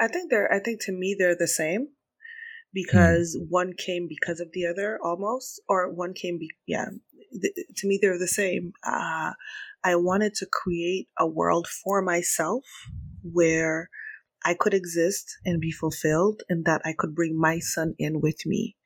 i 0.00 0.06
think 0.06 0.30
they're 0.30 0.52
i 0.52 0.60
think 0.60 0.80
to 0.80 0.92
me 0.92 1.16
they're 1.18 1.36
the 1.36 1.48
same 1.48 1.88
because 2.72 3.36
mm. 3.36 3.46
one 3.48 3.72
came 3.76 4.06
because 4.08 4.38
of 4.38 4.48
the 4.52 4.64
other 4.64 4.98
almost 5.02 5.60
or 5.68 5.92
one 5.92 6.12
came 6.14 6.38
be 6.38 6.48
yeah 6.66 6.90
th- 7.32 7.54
to 7.76 7.86
me 7.86 7.98
they're 8.00 8.18
the 8.18 8.28
same. 8.28 8.72
Uh, 8.84 9.32
I 9.82 9.96
wanted 9.96 10.34
to 10.36 10.46
create 10.50 11.08
a 11.18 11.26
world 11.26 11.66
for 11.66 12.02
myself 12.02 12.64
where 13.22 13.88
I 14.44 14.54
could 14.54 14.74
exist 14.74 15.36
and 15.44 15.60
be 15.60 15.70
fulfilled, 15.70 16.42
and 16.48 16.64
that 16.64 16.80
I 16.84 16.94
could 16.96 17.14
bring 17.14 17.38
my 17.38 17.58
son 17.58 17.94
in 17.98 18.20
with 18.20 18.46
me. 18.46 18.76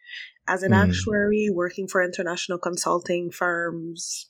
As 0.46 0.62
an 0.62 0.72
mm. 0.72 0.88
actuary 0.88 1.48
working 1.52 1.88
for 1.88 2.02
international 2.02 2.58
consulting 2.58 3.30
firms, 3.30 4.28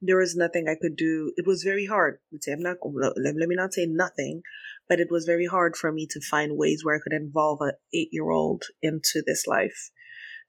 there 0.00 0.16
was 0.16 0.34
nothing 0.34 0.66
I 0.68 0.76
could 0.80 0.96
do. 0.96 1.32
It 1.36 1.46
was 1.46 1.62
very 1.62 1.86
hard. 1.86 2.18
I'm 2.48 2.60
not. 2.60 2.78
Let 2.82 3.34
me 3.34 3.54
not 3.54 3.74
say 3.74 3.86
nothing, 3.86 4.42
but 4.88 5.00
it 5.00 5.08
was 5.10 5.24
very 5.24 5.46
hard 5.46 5.76
for 5.76 5.92
me 5.92 6.06
to 6.10 6.20
find 6.20 6.56
ways 6.56 6.82
where 6.82 6.96
I 6.96 7.00
could 7.02 7.12
involve 7.12 7.58
an 7.60 7.72
eight 7.94 8.08
year 8.10 8.30
old 8.30 8.64
into 8.82 9.22
this 9.24 9.46
life. 9.46 9.90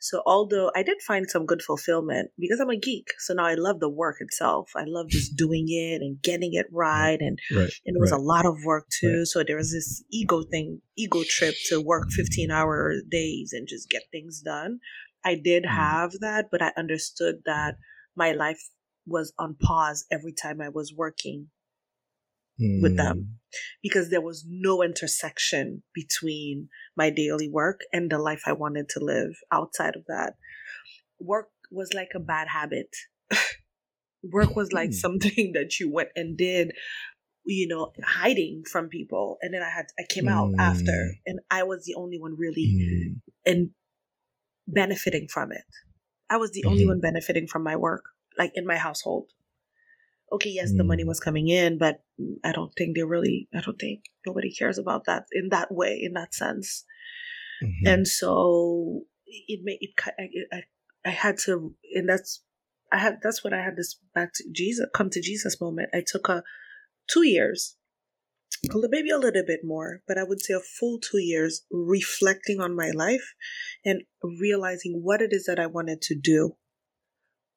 So 0.04 0.22
although 0.26 0.70
I 0.76 0.84
did 0.84 1.02
find 1.02 1.30
some 1.30 1.46
good 1.46 1.62
fulfillment 1.62 2.32
because 2.38 2.60
I'm 2.60 2.70
a 2.70 2.76
geek, 2.76 3.08
so 3.20 3.34
now 3.34 3.46
I 3.46 3.54
love 3.54 3.80
the 3.80 3.88
work 3.88 4.18
itself. 4.20 4.70
I 4.76 4.84
love 4.86 5.08
just 5.08 5.38
doing 5.38 5.68
it 5.70 6.02
and 6.02 6.22
getting 6.22 6.54
it 6.56 6.66
right, 6.74 7.18
and 7.22 7.40
right, 7.56 7.72
and 7.86 7.96
it 7.96 8.02
was 8.02 8.12
right. 8.12 8.20
a 8.20 8.22
lot 8.22 8.46
of 8.46 8.58
work 8.66 8.88
too. 8.90 9.20
Right. 9.20 9.28
So 9.28 9.46
there 9.48 9.56
was 9.56 9.72
this 9.72 10.04
ego 10.12 10.44
thing, 10.44 10.82
ego 10.98 11.24
trip 11.24 11.56
to 11.70 11.80
work 11.80 12.12
15 12.12 12.52
hour 12.52 12.96
days 13.10 13.54
and 13.54 13.66
just 13.66 13.90
get 13.90 14.04
things 14.12 14.42
done. 14.42 14.80
I 15.24 15.36
did 15.42 15.64
mm. 15.64 15.74
have 15.74 16.12
that, 16.20 16.48
but 16.52 16.62
I 16.62 16.74
understood 16.76 17.36
that 17.46 17.76
my 18.14 18.34
life 18.34 18.62
was 19.08 19.32
on 19.40 19.56
pause 19.56 20.06
every 20.12 20.34
time 20.34 20.60
I 20.60 20.68
was 20.68 20.94
working 20.94 21.48
mm. 22.60 22.82
with 22.82 22.98
them 22.98 23.18
mm. 23.18 23.58
because 23.82 24.10
there 24.10 24.22
was 24.22 24.46
no 24.48 24.84
intersection 24.84 25.84
between 25.94 26.70
my 26.96 27.10
daily 27.10 27.50
work 27.50 27.82
and 27.92 28.10
the 28.10 28.20
life 28.20 28.44
I 28.46 28.54
wanted 28.54 28.90
to 28.90 29.04
live 29.04 29.34
outside 29.52 29.96
of 29.96 30.06
that. 30.08 30.34
Work 31.20 31.50
was 31.72 31.94
like 31.94 32.10
a 32.16 32.20
bad 32.20 32.48
habit. 32.50 32.90
work 34.32 34.56
was 34.56 34.72
like 34.72 34.90
mm. 34.90 34.94
something 34.94 35.52
that 35.54 35.80
you 35.80 35.92
went 35.92 36.10
and 36.16 36.38
did 36.38 36.72
you 37.46 37.68
know 37.68 37.92
hiding 38.06 38.64
from 38.72 38.88
people 38.88 39.38
and 39.42 39.54
then 39.54 39.62
i 39.62 39.70
had 39.70 39.86
i 40.00 40.04
came 40.10 40.30
out 40.30 40.50
mm. 40.50 40.60
after 40.60 41.12
and 41.26 41.40
i 41.52 41.62
was 41.62 41.84
the 41.84 41.94
only 41.96 42.18
one 42.18 42.36
really 42.38 42.74
mm. 42.74 43.20
and 43.46 43.72
benefiting 44.66 45.28
from 45.28 45.52
it 45.52 45.66
i 46.30 46.38
was 46.38 46.52
the 46.52 46.62
mm-hmm. 46.62 46.70
only 46.70 46.88
one 46.88 47.02
benefiting 47.02 47.48
from 47.48 47.64
my 47.64 47.76
work 47.76 48.06
like 48.38 48.52
in 48.56 48.66
my 48.66 48.78
household 48.78 49.26
okay, 50.34 50.50
yes, 50.50 50.72
mm. 50.72 50.78
the 50.78 50.84
money 50.84 51.04
mm. 51.04 51.08
was 51.08 51.20
coming 51.20 51.48
in, 51.48 51.78
but 51.78 52.02
I 52.44 52.52
don't 52.52 52.72
think 52.78 52.96
they 52.96 53.04
really, 53.04 53.48
I 53.54 53.62
don't 53.62 53.80
think 53.80 54.04
nobody 54.26 54.54
cares 54.54 54.78
about 54.78 55.06
that 55.06 55.26
in 55.32 55.50
that 55.50 55.72
way, 55.72 56.00
in 56.02 56.14
that 56.14 56.34
sense. 56.34 56.86
Mm-hmm. 57.64 57.88
And 57.88 58.08
so 58.08 59.04
it 59.26 59.62
made 59.64 59.78
it, 59.82 59.92
I, 60.06 60.58
I, 60.58 60.62
I 61.06 61.10
had 61.10 61.38
to, 61.46 61.74
and 61.94 62.10
that's, 62.10 62.44
I 62.92 62.98
had, 62.98 63.20
that's 63.24 63.44
when 63.44 63.54
I 63.54 63.64
had 63.64 63.76
this 63.76 64.00
back 64.14 64.34
to 64.36 64.44
Jesus, 64.52 64.88
come 64.94 65.10
to 65.12 65.22
Jesus 65.22 65.60
moment. 65.62 65.90
I 65.94 66.04
took 66.06 66.30
a 66.30 66.44
two 67.10 67.24
years, 67.24 67.76
maybe 68.90 69.10
a 69.10 69.18
little 69.18 69.44
bit 69.46 69.62
more, 69.64 70.02
but 70.08 70.18
I 70.18 70.24
would 70.24 70.42
say 70.42 70.54
a 70.54 70.60
full 70.60 71.00
two 71.00 71.20
years 71.20 71.64
reflecting 71.72 72.60
on 72.60 72.76
my 72.76 72.92
life 72.92 73.34
and 73.84 74.04
realizing 74.22 75.02
what 75.04 75.22
it 75.22 75.30
is 75.32 75.46
that 75.46 75.60
I 75.60 75.68
wanted 75.68 76.02
to 76.04 76.16
do 76.16 76.56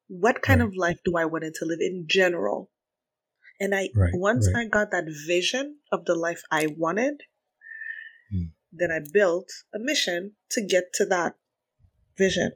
what 0.07 0.41
kind 0.41 0.61
right. 0.61 0.67
of 0.67 0.75
life 0.75 0.99
do 1.03 1.15
I 1.17 1.25
want 1.25 1.43
to 1.43 1.65
live 1.65 1.79
in 1.81 2.05
general? 2.07 2.69
And 3.59 3.73
I 3.73 3.89
right, 3.95 4.11
once 4.13 4.49
right. 4.53 4.65
I 4.65 4.69
got 4.69 4.91
that 4.91 5.05
vision 5.25 5.77
of 5.91 6.05
the 6.05 6.15
life 6.15 6.41
I 6.51 6.67
wanted, 6.77 7.21
mm. 8.33 8.51
then 8.71 8.91
I 8.91 8.99
built 9.11 9.49
a 9.73 9.79
mission 9.79 10.33
to 10.51 10.65
get 10.65 10.93
to 10.95 11.05
that 11.05 11.35
vision. 12.17 12.51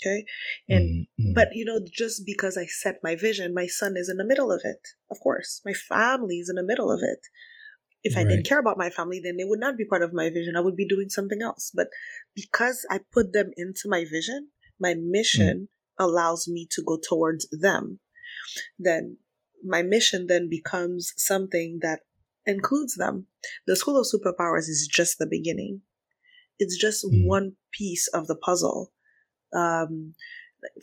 Okay. 0.00 0.24
And 0.68 1.06
mm-hmm. 1.18 1.32
but 1.34 1.48
you 1.52 1.64
know, 1.64 1.80
just 1.90 2.24
because 2.26 2.56
I 2.56 2.66
set 2.66 2.96
my 3.02 3.16
vision, 3.16 3.54
my 3.54 3.66
son 3.66 3.96
is 3.96 4.08
in 4.08 4.18
the 4.18 4.26
middle 4.26 4.52
of 4.52 4.60
it. 4.62 4.88
Of 5.10 5.18
course. 5.20 5.62
My 5.64 5.72
family 5.72 6.36
is 6.36 6.50
in 6.50 6.56
the 6.56 6.62
middle 6.62 6.92
of 6.92 7.00
it. 7.02 7.20
If 8.02 8.16
I 8.16 8.22
didn't 8.22 8.46
care 8.46 8.60
about 8.60 8.78
my 8.78 8.88
family, 8.88 9.20
then 9.24 9.36
they 9.36 9.42
would 9.42 9.58
not 9.58 9.76
be 9.76 9.84
part 9.84 10.02
of 10.02 10.12
my 10.12 10.30
vision. 10.30 10.54
I 10.56 10.60
would 10.60 10.76
be 10.76 10.86
doing 10.86 11.08
something 11.08 11.42
else. 11.42 11.72
But 11.74 11.88
because 12.36 12.86
I 12.88 13.00
put 13.12 13.32
them 13.32 13.50
into 13.56 13.88
my 13.88 14.04
vision, 14.04 14.50
my 14.78 14.92
hmm. 14.92 15.10
mission 15.10 15.68
allows 15.98 16.46
me 16.48 16.66
to 16.72 16.82
go 16.82 16.98
towards 16.98 17.48
them, 17.50 18.00
then 18.78 19.18
my 19.64 19.82
mission 19.82 20.26
then 20.26 20.48
becomes 20.48 21.12
something 21.16 21.78
that 21.82 22.00
includes 22.46 22.94
them. 22.94 23.26
The 23.66 23.76
School 23.76 23.98
of 23.98 24.06
Superpowers 24.06 24.68
is 24.68 24.88
just 24.90 25.18
the 25.18 25.26
beginning. 25.26 25.82
It's 26.58 26.78
just 26.78 27.04
mm. 27.04 27.26
one 27.26 27.52
piece 27.72 28.08
of 28.08 28.26
the 28.26 28.36
puzzle. 28.36 28.92
Um, 29.54 30.14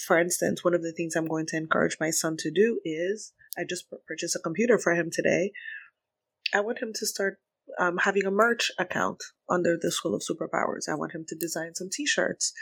for 0.06 0.20
instance, 0.20 0.64
one 0.64 0.74
of 0.74 0.84
the 0.84 0.92
things 0.92 1.16
I'm 1.16 1.28
going 1.28 1.46
to 1.48 1.58
encourage 1.58 1.98
my 2.00 2.10
son 2.10 2.38
to 2.40 2.52
do 2.52 2.80
is 2.84 3.34
I 3.58 3.64
just 3.68 3.86
purchased 4.08 4.36
a 4.36 4.40
computer 4.40 4.78
for 4.78 4.94
him 4.94 5.10
today. 5.12 5.52
I 6.54 6.62
want 6.62 6.82
him 6.82 6.92
to 6.96 7.06
start 7.06 7.40
um, 7.80 7.98
having 7.98 8.26
a 8.26 8.32
merch 8.32 8.72
account 8.78 9.24
under 9.50 9.78
the 9.80 9.92
School 9.92 10.16
of 10.16 10.22
Superpowers. 10.22 10.90
I 10.90 10.96
want 10.96 11.14
him 11.14 11.26
to 11.28 11.36
design 11.36 11.76
some 11.76 11.90
t 11.92 12.06
shirts 12.06 12.54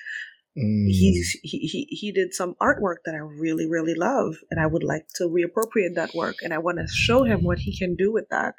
mm. 0.57 0.87
he's 0.87 1.37
he, 1.43 1.59
he 1.59 1.87
he 1.89 2.11
did 2.11 2.33
some 2.33 2.55
artwork 2.61 2.97
that 3.05 3.15
I 3.15 3.19
really 3.19 3.67
really 3.67 3.95
love, 3.95 4.35
and 4.49 4.59
I 4.59 4.67
would 4.67 4.83
like 4.83 5.07
to 5.15 5.23
reappropriate 5.25 5.95
that 5.95 6.13
work, 6.13 6.37
and 6.41 6.53
I 6.53 6.59
want 6.59 6.77
to 6.79 6.87
show 6.87 7.23
him 7.23 7.43
what 7.43 7.59
he 7.59 7.77
can 7.77 7.95
do 7.95 8.11
with 8.11 8.29
that, 8.29 8.55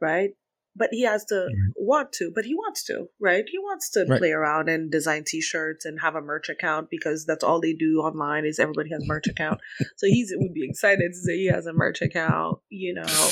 right? 0.00 0.30
But 0.76 0.90
he 0.92 1.02
has 1.02 1.24
to 1.26 1.48
want 1.76 2.12
to, 2.14 2.30
but 2.32 2.44
he 2.44 2.54
wants 2.54 2.84
to, 2.84 3.06
right? 3.20 3.44
He 3.50 3.58
wants 3.58 3.90
to 3.90 4.06
right. 4.08 4.18
play 4.18 4.30
around 4.30 4.68
and 4.68 4.90
design 4.90 5.24
T-shirts 5.26 5.84
and 5.84 6.00
have 6.00 6.14
a 6.14 6.20
merch 6.20 6.48
account 6.48 6.88
because 6.90 7.26
that's 7.26 7.42
all 7.42 7.60
they 7.60 7.72
do 7.72 7.98
online 7.98 8.44
is 8.44 8.60
everybody 8.60 8.90
has 8.90 9.02
merch 9.04 9.26
account. 9.26 9.60
so 9.96 10.06
he's 10.06 10.32
would 10.36 10.54
be 10.54 10.64
excited 10.64 11.10
to 11.10 11.18
say 11.18 11.36
he 11.36 11.46
has 11.46 11.66
a 11.66 11.72
merch 11.72 12.00
account, 12.00 12.60
you 12.68 12.94
know 12.94 13.30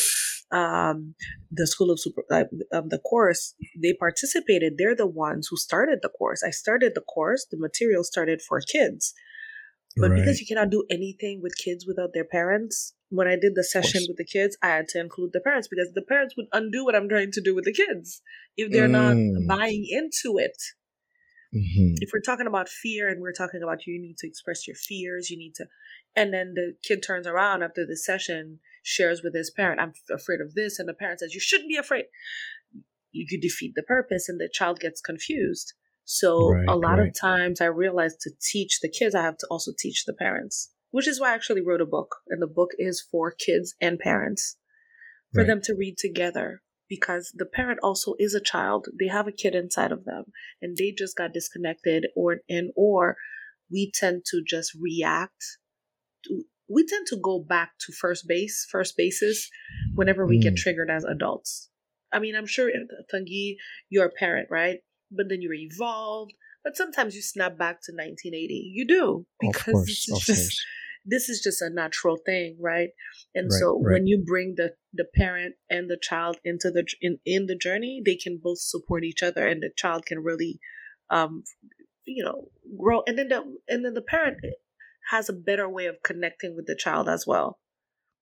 um, 0.51 1.15
the 1.51 1.67
school 1.67 1.91
of 1.91 2.01
super 2.01 2.25
uh, 2.31 2.45
um, 2.73 2.89
the 2.89 2.99
course 2.99 3.55
they 3.81 3.93
participated 3.93 4.75
they're 4.79 4.97
the 4.97 5.07
ones 5.07 5.49
who 5.51 5.57
started 5.57 5.99
the 6.03 6.09
course 6.09 6.43
i 6.47 6.51
started 6.51 6.93
the 6.95 7.03
course 7.03 7.47
the 7.51 7.59
material 7.59 8.03
started 8.03 8.41
for 8.41 8.61
kids 8.61 9.15
but 9.97 10.11
right. 10.11 10.21
because 10.21 10.41
you 10.41 10.47
cannot 10.47 10.71
do 10.71 10.85
anything 10.91 11.41
with 11.43 11.57
kids 11.57 11.85
without 11.87 12.11
their 12.15 12.25
parents 12.25 12.95
when 13.11 13.29
i 13.29 13.37
did 13.37 13.55
the 13.55 13.65
session 13.65 14.03
with 14.09 14.17
the 14.17 14.25
kids 14.25 14.57
i 14.63 14.69
had 14.69 14.89
to 14.89 14.99
include 14.99 15.31
the 15.33 15.41
parents 15.41 15.69
because 15.69 15.91
the 15.95 16.03
parents 16.03 16.35
would 16.37 16.47
undo 16.53 16.85
what 16.85 16.95
i'm 16.95 17.09
trying 17.09 17.33
to 17.33 17.43
do 17.43 17.55
with 17.55 17.65
the 17.65 17.73
kids 17.73 18.23
if 18.57 18.73
they're 18.73 18.89
mm. 18.89 19.47
not 19.47 19.59
buying 19.59 19.87
into 19.91 20.39
it 20.39 20.57
mm-hmm. 21.55 21.95
if 22.01 22.11
we're 22.13 22.21
talking 22.21 22.47
about 22.47 22.69
fear 22.71 23.09
and 23.09 23.21
we're 23.21 23.33
talking 23.33 23.63
about 23.63 23.87
you 23.87 24.01
need 24.01 24.17
to 24.17 24.27
express 24.27 24.67
your 24.67 24.77
fears 24.77 25.29
you 25.29 25.37
need 25.37 25.55
to 25.55 25.67
and 26.17 26.33
then 26.33 26.55
the 26.55 26.75
kid 26.83 27.03
turns 27.07 27.27
around 27.27 27.63
after 27.63 27.85
the 27.87 27.97
session 27.97 28.61
shares 28.83 29.23
with 29.23 29.35
his 29.35 29.51
parent, 29.51 29.81
I'm 29.81 29.93
afraid 30.11 30.41
of 30.41 30.55
this, 30.55 30.79
and 30.79 30.89
the 30.89 30.95
parent 30.95 31.21
says, 31.21 31.35
You 31.35 31.41
shouldn't 31.41 31.69
be 31.69 31.77
afraid. 31.77 32.07
You 33.13 33.27
could 33.29 33.41
defeat 33.41 33.73
the 33.75 33.83
purpose, 33.83 34.29
and 34.29 34.41
the 34.41 34.51
child 34.53 34.81
gets 34.81 35.01
confused. 35.01 35.75
So 36.05 36.53
right, 36.53 36.65
a 36.69 36.75
lot 36.75 36.99
right. 36.99 37.09
of 37.09 37.15
times 37.21 37.61
I 37.61 37.67
realized 37.67 38.21
to 38.23 38.31
teach 38.41 38.81
the 38.81 38.89
kids, 38.89 39.15
I 39.15 39.23
have 39.23 39.37
to 39.39 39.47
also 39.51 39.73
teach 39.79 40.05
the 40.07 40.15
parents, 40.15 40.71
which 40.91 41.07
is 41.07 41.21
why 41.21 41.31
I 41.31 41.35
actually 41.35 41.61
wrote 41.61 41.83
a 41.83 41.87
book. 41.87 42.17
And 42.29 42.41
the 42.41 42.47
book 42.47 42.71
is 42.79 43.05
for 43.11 43.31
kids 43.31 43.75
and 43.81 43.99
parents 43.99 44.57
for 45.35 45.41
right. 45.41 45.47
them 45.47 45.61
to 45.65 45.75
read 45.75 45.99
together 45.99 46.63
because 46.89 47.33
the 47.37 47.45
parent 47.45 47.81
also 47.83 48.15
is 48.19 48.35
a 48.35 48.41
child. 48.41 48.87
They 48.99 49.09
have 49.09 49.29
a 49.29 49.33
kid 49.33 49.55
inside 49.55 49.93
of 49.93 50.05
them 50.05 50.25
and 50.63 50.77
they 50.77 50.95
just 50.97 51.17
got 51.17 51.35
disconnected 51.35 52.07
or 52.17 52.39
and 52.49 52.71
or 52.75 53.17
we 53.71 53.93
tend 53.95 54.23
to 54.31 54.43
just 54.47 54.73
react 54.81 55.59
we 56.69 56.87
tend 56.87 57.07
to 57.09 57.17
go 57.23 57.39
back 57.41 57.73
to 57.81 57.93
first 57.93 58.27
base, 58.29 58.67
first 58.71 58.97
bases, 58.97 59.51
whenever 59.95 60.27
we 60.27 60.39
mm. 60.39 60.43
get 60.43 60.57
triggered 60.57 60.91
as 60.91 61.05
adults. 61.05 61.71
I 62.13 62.19
mean, 62.19 62.35
I'm 62.35 62.47
sure 62.47 62.71
Tanguy, 63.13 63.57
you're 63.91 64.07
a 64.07 64.11
parent, 64.11 64.49
right? 64.51 64.79
But 65.11 65.27
then 65.29 65.43
you 65.43 65.51
evolved. 65.53 66.33
But 66.65 66.77
sometimes 66.77 67.15
you 67.15 67.23
snap 67.23 67.57
back 67.57 67.81
to 67.85 67.93
1980. 67.93 68.73
You 68.75 68.87
do 68.87 69.27
because 69.41 69.73
course, 69.73 69.87
this 69.87 70.09
is 70.09 70.25
just 70.27 70.61
this 71.05 71.29
is 71.29 71.41
just 71.41 71.63
a 71.63 71.71
natural 71.71 72.19
thing, 72.27 72.57
right? 72.61 72.91
And 73.35 73.49
right, 73.51 73.59
so 73.59 73.81
right. 73.81 73.95
when 73.95 74.07
you 74.07 74.23
bring 74.27 74.55
the 74.57 74.75
the 74.93 75.07
parent 75.15 75.55
and 75.71 75.89
the 75.89 75.99
child 76.01 76.39
into 76.45 76.71
the 76.71 76.85
in 77.01 77.19
in 77.25 77.47
the 77.47 77.57
journey, 77.57 78.03
they 78.05 78.17
can 78.17 78.39
both 78.43 78.59
support 78.59 79.05
each 79.05 79.23
other, 79.23 79.47
and 79.47 79.63
the 79.63 79.71
child 79.77 80.05
can 80.05 80.19
really, 80.23 80.61
um, 81.11 81.45
you 82.05 82.25
know, 82.25 82.49
grow. 82.79 83.03
And 83.07 83.19
then 83.19 83.29
the 83.29 83.43
and 83.69 83.85
then 83.85 83.95
the 83.95 84.03
parent 84.03 84.39
has 85.11 85.29
a 85.29 85.33
better 85.33 85.69
way 85.69 85.87
of 85.87 85.97
connecting 86.05 86.55
with 86.57 86.67
the 86.67 86.77
child 86.77 87.09
as 87.09 87.25
well. 87.27 87.59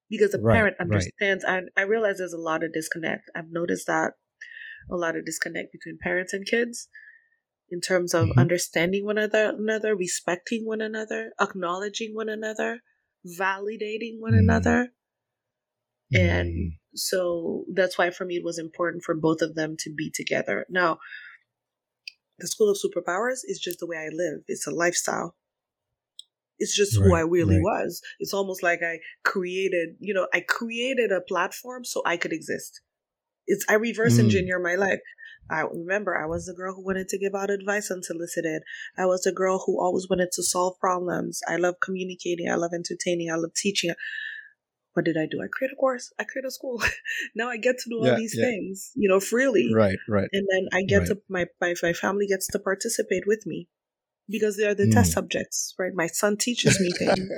Because 0.09 0.31
the 0.31 0.41
right, 0.41 0.55
parent 0.55 0.77
understands. 0.81 1.45
Right. 1.47 1.65
I, 1.77 1.83
I 1.83 1.85
realize 1.85 2.19
there's 2.19 2.33
a 2.33 2.39
lot 2.39 2.63
of 2.63 2.73
disconnect. 2.73 3.31
I've 3.35 3.51
noticed 3.51 3.89
that 3.89 4.13
a 4.91 4.97
lot 4.97 5.17
of 5.17 5.25
disconnect 5.25 5.73
between 5.73 5.99
parents 6.01 6.33
and 6.33 6.47
kids 6.47 6.89
in 7.69 7.81
terms 7.81 8.15
of 8.15 8.27
mm-hmm. 8.27 8.39
understanding 8.39 9.05
one 9.05 9.19
another, 9.19 9.55
another, 9.59 9.97
respecting 9.97 10.65
one 10.65 10.81
another, 10.81 11.33
acknowledging 11.41 12.15
one 12.15 12.29
another, 12.29 12.81
validating 13.27 14.21
one 14.21 14.35
mm. 14.35 14.39
another. 14.39 14.89
And 16.15 16.49
mm. 16.49 16.69
so 16.95 17.65
that's 17.75 17.99
why 17.99 18.11
for 18.11 18.25
me 18.25 18.37
it 18.37 18.45
was 18.45 18.59
important 18.59 19.03
for 19.03 19.15
both 19.15 19.43
of 19.43 19.57
them 19.57 19.75
to 19.81 19.93
be 19.93 20.11
together. 20.15 20.65
Now, 20.71 20.99
the 22.39 22.47
School 22.47 22.71
of 22.71 22.77
Superpowers 22.77 23.41
is 23.45 23.59
just 23.61 23.81
the 23.81 23.87
way 23.87 23.97
I 23.97 24.09
live. 24.13 24.43
It's 24.47 24.67
a 24.67 24.71
lifestyle. 24.71 25.35
It's 26.59 26.75
just 26.75 26.99
right, 26.99 27.07
who 27.07 27.15
I 27.15 27.21
really 27.21 27.57
right. 27.57 27.85
was. 27.85 28.01
It's 28.19 28.33
almost 28.33 28.63
like 28.63 28.81
I 28.83 28.99
created, 29.25 29.91
you 30.01 30.15
know, 30.15 30.27
I 30.33 30.41
created 30.41 31.13
a 31.13 31.21
platform 31.21 31.85
so 31.85 32.03
I 32.07 32.17
could 32.17 32.33
exist. 32.33 32.81
It's 33.47 33.65
I 33.69 33.75
reverse 33.75 34.17
mm. 34.17 34.25
engineer 34.25 34.59
my 34.59 34.75
life. 34.75 35.01
I 35.49 35.61
remember 35.61 36.17
I 36.17 36.27
was 36.27 36.47
the 36.47 36.55
girl 36.55 36.75
who 36.75 36.85
wanted 36.85 37.09
to 37.09 37.19
give 37.19 37.35
out 37.35 37.51
advice 37.51 37.91
unsolicited. 37.91 38.63
I 38.99 39.07
was 39.07 39.23
the 39.23 39.33
girl 39.33 39.63
who 39.65 39.81
always 39.81 40.09
wanted 40.11 40.33
to 40.33 40.43
solve 40.43 40.79
problems. 40.81 41.41
I 41.47 41.57
love 41.57 41.77
communicating. 41.81 42.51
I 42.51 42.57
love 42.57 42.73
entertaining. 42.75 43.31
I 43.31 43.37
love 43.37 43.55
teaching. 43.55 43.95
What 44.95 45.05
did 45.05 45.17
I 45.17 45.27
do? 45.31 45.41
I 45.43 45.47
create 45.47 45.73
a 45.73 45.77
course. 45.77 46.13
I 46.19 46.25
create 46.25 46.47
a 46.47 46.51
school. 46.51 46.83
now 47.37 47.49
I 47.49 47.59
get 47.59 47.79
to 47.79 47.91
do 47.91 47.99
all 47.99 48.07
yeah, 48.07 48.17
these 48.17 48.35
yeah. 48.37 48.47
things, 48.47 48.91
you 48.97 49.09
know, 49.09 49.21
freely. 49.21 49.71
Right, 49.73 49.99
right. 50.09 50.29
And 50.33 50.47
then 50.51 50.69
I 50.73 50.83
get 50.83 51.01
right. 51.01 51.09
to 51.09 51.19
my, 51.29 51.47
my 51.61 51.75
my 51.83 51.93
family 51.93 52.27
gets 52.27 52.49
to 52.49 52.59
participate 52.59 53.25
with 53.27 53.47
me 53.47 53.69
because 54.29 54.57
they 54.57 54.67
are 54.67 54.75
the 54.75 54.85
mm. 54.87 54.93
test 54.93 55.13
subjects, 55.13 55.75
right? 55.79 55.93
My 55.95 56.07
son 56.07 56.37
teaches 56.37 56.81
me 56.81 56.91
things. 56.93 57.31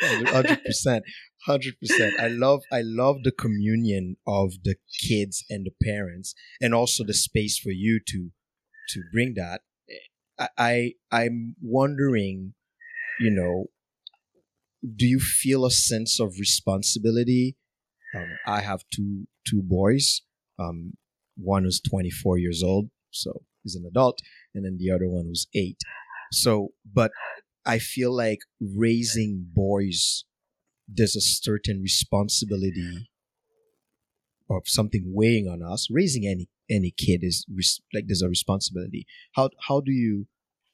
Hundred 0.30 0.64
percent, 0.64 1.04
hundred 1.44 1.74
percent. 1.78 2.14
I 2.18 2.28
love, 2.28 2.62
I 2.72 2.80
love 2.82 3.16
the 3.22 3.32
communion 3.32 4.16
of 4.26 4.52
the 4.64 4.76
kids 5.00 5.44
and 5.50 5.66
the 5.66 5.72
parents, 5.84 6.34
and 6.60 6.74
also 6.74 7.04
the 7.04 7.14
space 7.14 7.58
for 7.58 7.70
you 7.70 8.00
to 8.08 8.30
to 8.90 9.02
bring 9.12 9.34
that. 9.34 9.60
I, 10.38 10.48
I 10.56 10.92
I'm 11.12 11.56
wondering, 11.60 12.54
you 13.20 13.30
know, 13.30 13.66
do 14.96 15.06
you 15.06 15.20
feel 15.20 15.64
a 15.66 15.70
sense 15.70 16.20
of 16.20 16.36
responsibility? 16.38 17.56
Um, 18.14 18.38
I 18.46 18.60
have 18.62 18.84
two 18.94 19.26
two 19.46 19.62
boys. 19.62 20.22
Um, 20.58 20.94
one 21.36 21.66
is 21.66 21.80
24 21.80 22.38
years 22.38 22.62
old, 22.64 22.90
so 23.10 23.42
he's 23.62 23.76
an 23.76 23.86
adult, 23.86 24.18
and 24.54 24.64
then 24.64 24.78
the 24.78 24.90
other 24.90 25.08
one 25.08 25.28
was 25.28 25.46
eight. 25.54 25.78
So, 26.32 26.70
but 26.92 27.10
I 27.64 27.78
feel 27.78 28.14
like 28.14 28.40
raising 28.60 29.46
boys, 29.52 30.24
there's 30.86 31.16
a 31.16 31.20
certain 31.20 31.82
responsibility 31.82 33.10
of 34.50 34.62
something 34.66 35.04
weighing 35.06 35.46
on 35.46 35.62
us. 35.62 35.88
Raising 35.90 36.26
any 36.26 36.48
any 36.70 36.90
kid 36.90 37.20
is 37.22 37.46
res- 37.54 37.80
like 37.94 38.04
there's 38.06 38.22
a 38.22 38.28
responsibility. 38.28 39.06
How 39.32 39.50
how 39.68 39.80
do 39.80 39.92
you 39.92 40.26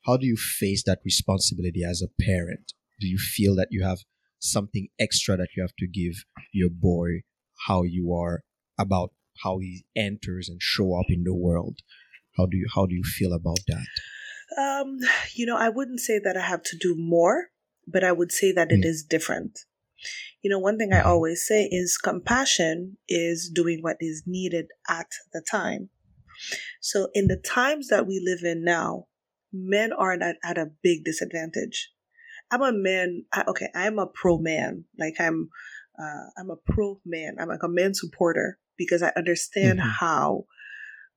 how 0.06 0.16
do 0.16 0.26
you 0.26 0.36
face 0.36 0.82
that 0.84 1.00
responsibility 1.04 1.82
as 1.84 2.02
a 2.02 2.22
parent? 2.22 2.72
Do 3.00 3.08
you 3.08 3.18
feel 3.18 3.56
that 3.56 3.68
you 3.70 3.82
have 3.82 4.00
something 4.38 4.88
extra 5.00 5.36
that 5.36 5.48
you 5.56 5.62
have 5.62 5.74
to 5.78 5.86
give 5.86 6.24
your 6.52 6.70
boy 6.70 7.22
how 7.66 7.82
you 7.82 8.12
are 8.12 8.42
about 8.78 9.12
how 9.42 9.58
he 9.58 9.84
enters 9.96 10.48
and 10.48 10.60
show 10.60 10.98
up 10.98 11.06
in 11.08 11.24
the 11.24 11.34
world 11.34 11.80
how 12.37 12.47
do 12.47 12.57
you 12.57 12.66
how 12.74 12.87
do 12.87 12.95
you 12.95 13.05
feel 13.05 13.32
about 13.32 13.59
that? 13.68 13.87
Um, 14.59 14.99
you 15.35 15.47
know, 15.47 15.57
I 15.57 15.68
wouldn't 15.68 16.01
say 16.01 16.20
that 16.22 16.37
I 16.37 16.43
have 16.43 16.62
to 16.64 16.76
do 16.78 16.95
more, 16.97 17.49
but 17.87 18.05
I 18.05 18.12
would 18.12 18.30
say 18.32 18.53
that 18.53 18.68
mm. 18.68 18.78
it 18.78 18.85
hmm. 18.85 19.09
different. 19.09 19.61
You 20.43 20.51
know, 20.51 20.59
one 20.59 20.78
thing 20.78 20.93
I 20.93 21.01
hmm. 21.01 21.09
always 21.09 21.47
say 21.47 21.68
is 21.70 21.97
compassion 21.97 22.99
is 23.09 23.51
doing 23.53 23.78
what 23.80 23.97
is 24.01 24.24
needed 24.26 24.66
at 24.89 25.09
the 25.32 25.43
time. 25.49 25.89
So, 26.80 27.09
in 27.14 27.28
the 27.28 27.37
times 27.37 27.89
that 27.89 28.07
we 28.07 28.20
live 28.24 28.45
in 28.45 28.64
now, 28.64 29.07
men 29.53 29.93
are 29.93 30.12
at, 30.12 30.37
at 30.45 30.59
a 30.59 30.70
big 30.82 31.05
disadvantage. 31.05 31.91
I'm 32.51 32.62
a 32.62 32.72
man. 32.72 33.24
I, 33.32 33.45
okay, 33.49 33.68
I'm 33.74 33.99
a 33.99 34.07
pro 34.07 34.39
man. 34.39 34.85
Like 34.99 35.14
I'm, 35.18 35.49
uh, 35.99 36.26
I'm 36.37 36.51
a 36.51 36.72
pro 36.72 37.01
man. 37.07 37.37
I'm 37.41 37.49
like 37.49 37.62
a 37.62 37.68
man 37.68 37.95
supporter 37.95 38.59
because 38.76 39.03
I 39.03 39.12
understand 39.16 39.78
mm-hmm. 39.78 39.89
how 40.01 40.45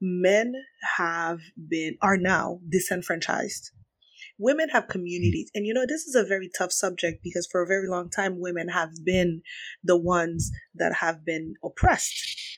men 0.02 0.54
have 0.98 1.40
been, 1.70 1.98
are 2.02 2.18
now 2.18 2.60
disenfranchised. 2.70 3.72
Women 4.40 4.70
have 4.70 4.88
communities. 4.88 5.50
And 5.56 5.66
you 5.66 5.74
know, 5.74 5.86
this 5.88 6.06
is 6.06 6.16
a 6.16 6.24
very 6.24 6.50
tough 6.56 6.72
subject 6.72 7.24
because 7.24 7.48
for 7.52 7.64
a 7.64 7.68
very 7.68 7.88
long 7.88 8.10
time, 8.10 8.40
women 8.40 8.70
have 8.70 8.92
been 9.04 9.42
the 9.84 9.98
ones 9.98 10.52
that 10.76 10.94
have 11.02 11.26
been 11.26 11.56
oppressed. 11.64 12.58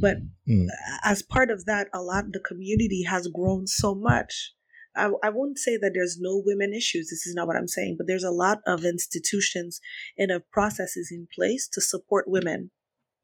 But 0.00 0.18
mm. 0.48 0.66
as 1.02 1.22
part 1.22 1.50
of 1.50 1.64
that, 1.64 1.88
a 1.92 2.02
lot 2.02 2.24
of 2.24 2.32
the 2.32 2.40
community 2.40 3.02
has 3.04 3.28
grown 3.28 3.66
so 3.66 3.94
much. 3.94 4.52
I, 4.94 5.10
I 5.22 5.30
won't 5.30 5.58
say 5.58 5.76
that 5.76 5.92
there's 5.94 6.18
no 6.20 6.42
women 6.44 6.72
issues. 6.72 7.08
This 7.10 7.26
is 7.26 7.34
not 7.34 7.46
what 7.46 7.56
I'm 7.56 7.68
saying, 7.68 7.96
but 7.98 8.06
there's 8.06 8.24
a 8.24 8.30
lot 8.30 8.60
of 8.66 8.84
institutions 8.84 9.80
and 10.16 10.30
of 10.30 10.50
processes 10.50 11.08
in 11.10 11.28
place 11.34 11.68
to 11.72 11.80
support 11.80 12.28
women 12.28 12.70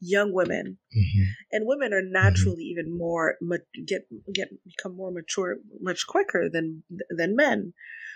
young 0.05 0.32
women 0.32 0.78
mm-hmm. 0.96 1.22
and 1.53 1.66
women 1.66 1.92
are 1.92 2.03
mm-hmm. 2.03 2.12
naturally 2.12 2.64
mm-hmm. 2.64 2.80
even 2.80 2.98
more 2.98 3.36
get 3.86 4.03
get 4.34 4.48
become 4.64 4.96
more 4.96 5.12
mature 5.12 5.57
much 5.80 6.07
quicker 6.07 6.48
than 6.53 6.82
than 7.09 7.36
men 7.36 7.72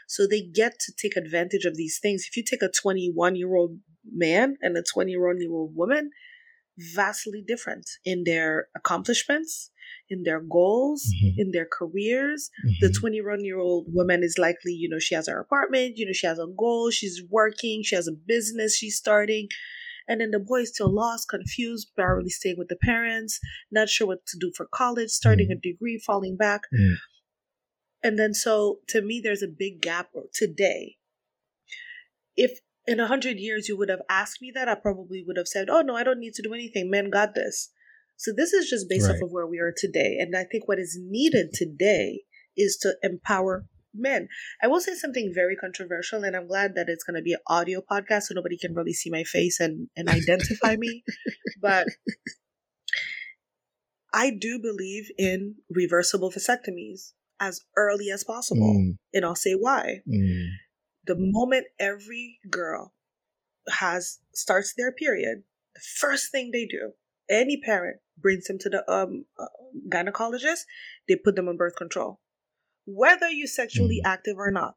so 0.08 0.26
they 0.26 0.42
get 0.42 0.78
to 0.80 0.92
take 0.92 1.16
advantage 1.16 1.64
of 1.64 1.76
these 1.76 1.98
things 2.00 2.26
if 2.28 2.36
you 2.36 2.42
take 2.42 2.62
a 2.62 2.68
21 2.68 3.36
year 3.36 3.54
old 3.54 3.78
man 4.12 4.56
and 4.60 4.76
a 4.76 4.82
20 4.82 5.10
year 5.10 5.26
old 5.26 5.76
woman 5.76 6.10
vastly 6.78 7.42
different 7.46 7.88
in 8.04 8.24
their 8.24 8.68
accomplishments, 8.76 9.70
in 10.10 10.22
their 10.24 10.40
goals, 10.40 11.06
mm-hmm. 11.06 11.40
in 11.40 11.50
their 11.52 11.66
careers. 11.70 12.50
Mm-hmm. 12.64 12.86
The 12.86 12.92
21 12.92 13.44
year 13.44 13.58
old 13.58 13.86
woman 13.88 14.22
is 14.22 14.36
likely, 14.38 14.72
you 14.72 14.88
know, 14.88 14.98
she 14.98 15.14
has 15.14 15.28
her 15.28 15.40
apartment, 15.40 15.96
you 15.96 16.06
know, 16.06 16.12
she 16.12 16.26
has 16.26 16.38
a 16.38 16.46
goal, 16.46 16.90
she's 16.90 17.22
working, 17.30 17.82
she 17.82 17.96
has 17.96 18.08
a 18.08 18.12
business 18.12 18.76
she's 18.76 18.96
starting. 18.96 19.48
And 20.08 20.20
then 20.20 20.30
the 20.30 20.38
boy 20.38 20.60
is 20.60 20.70
still 20.70 20.92
lost, 20.92 21.28
confused, 21.28 21.90
barely 21.96 22.28
staying 22.28 22.56
with 22.58 22.68
the 22.68 22.76
parents, 22.76 23.40
not 23.70 23.88
sure 23.88 24.06
what 24.06 24.26
to 24.26 24.38
do 24.38 24.52
for 24.56 24.66
college, 24.72 25.10
starting 25.10 25.48
mm-hmm. 25.48 25.58
a 25.58 25.72
degree, 25.72 25.98
falling 25.98 26.36
back. 26.36 26.62
Mm. 26.72 26.94
And 28.02 28.18
then, 28.18 28.34
so 28.34 28.78
to 28.88 29.02
me, 29.02 29.20
there's 29.22 29.42
a 29.42 29.48
big 29.48 29.80
gap 29.80 30.10
today. 30.32 30.96
If 32.36 32.60
in 32.86 33.00
a 33.00 33.06
hundred 33.08 33.38
years 33.38 33.68
you 33.68 33.76
would 33.76 33.88
have 33.88 34.02
asked 34.08 34.40
me 34.40 34.52
that, 34.54 34.68
I 34.68 34.76
probably 34.76 35.24
would 35.26 35.36
have 35.36 35.48
said, 35.48 35.68
"Oh 35.68 35.80
no, 35.80 35.96
I 35.96 36.04
don't 36.04 36.20
need 36.20 36.34
to 36.34 36.42
do 36.42 36.54
anything. 36.54 36.90
Men 36.90 37.10
got 37.10 37.34
this." 37.34 37.70
So 38.16 38.32
this 38.34 38.52
is 38.52 38.70
just 38.70 38.88
based 38.88 39.08
right. 39.08 39.16
off 39.16 39.22
of 39.22 39.32
where 39.32 39.46
we 39.46 39.58
are 39.58 39.74
today, 39.76 40.18
and 40.20 40.36
I 40.36 40.44
think 40.44 40.68
what 40.68 40.78
is 40.78 40.98
needed 41.00 41.52
today 41.52 42.22
is 42.56 42.76
to 42.82 42.96
empower 43.02 43.66
men. 43.98 44.28
I 44.62 44.66
will 44.66 44.80
say 44.80 44.94
something 44.94 45.32
very 45.34 45.56
controversial, 45.56 46.24
and 46.24 46.36
I'm 46.36 46.46
glad 46.46 46.74
that 46.74 46.88
it's 46.88 47.04
going 47.04 47.16
to 47.16 47.22
be 47.22 47.34
an 47.34 47.40
audio 47.46 47.80
podcast, 47.80 48.24
so 48.24 48.34
nobody 48.34 48.58
can 48.58 48.74
really 48.74 48.92
see 48.92 49.10
my 49.10 49.24
face 49.24 49.60
and 49.60 49.88
and 49.96 50.08
identify 50.08 50.76
me. 50.76 51.02
But 51.60 51.86
I 54.12 54.30
do 54.30 54.58
believe 54.60 55.10
in 55.18 55.56
reversible 55.70 56.30
vasectomies 56.30 57.12
as 57.40 57.62
early 57.76 58.10
as 58.10 58.24
possible, 58.24 58.74
mm. 58.76 58.96
and 59.12 59.24
I'll 59.24 59.34
say 59.34 59.52
why. 59.52 60.00
Mm 60.08 60.46
the 61.06 61.16
moment 61.18 61.66
every 61.78 62.38
girl 62.50 62.92
has 63.68 64.18
starts 64.34 64.74
their 64.76 64.92
period, 64.92 65.42
the 65.74 65.80
first 65.98 66.30
thing 66.30 66.50
they 66.52 66.66
do, 66.66 66.92
any 67.28 67.60
parent 67.60 67.98
brings 68.18 68.44
them 68.44 68.58
to 68.58 68.68
the 68.68 68.90
um, 68.92 69.24
uh, 69.38 69.46
gynecologist, 69.88 70.62
they 71.08 71.16
put 71.16 71.36
them 71.36 71.48
on 71.48 71.56
birth 71.56 71.76
control, 71.76 72.20
whether 72.86 73.28
you're 73.28 73.46
sexually 73.46 74.00
mm. 74.04 74.08
active 74.08 74.36
or 74.38 74.50
not. 74.50 74.76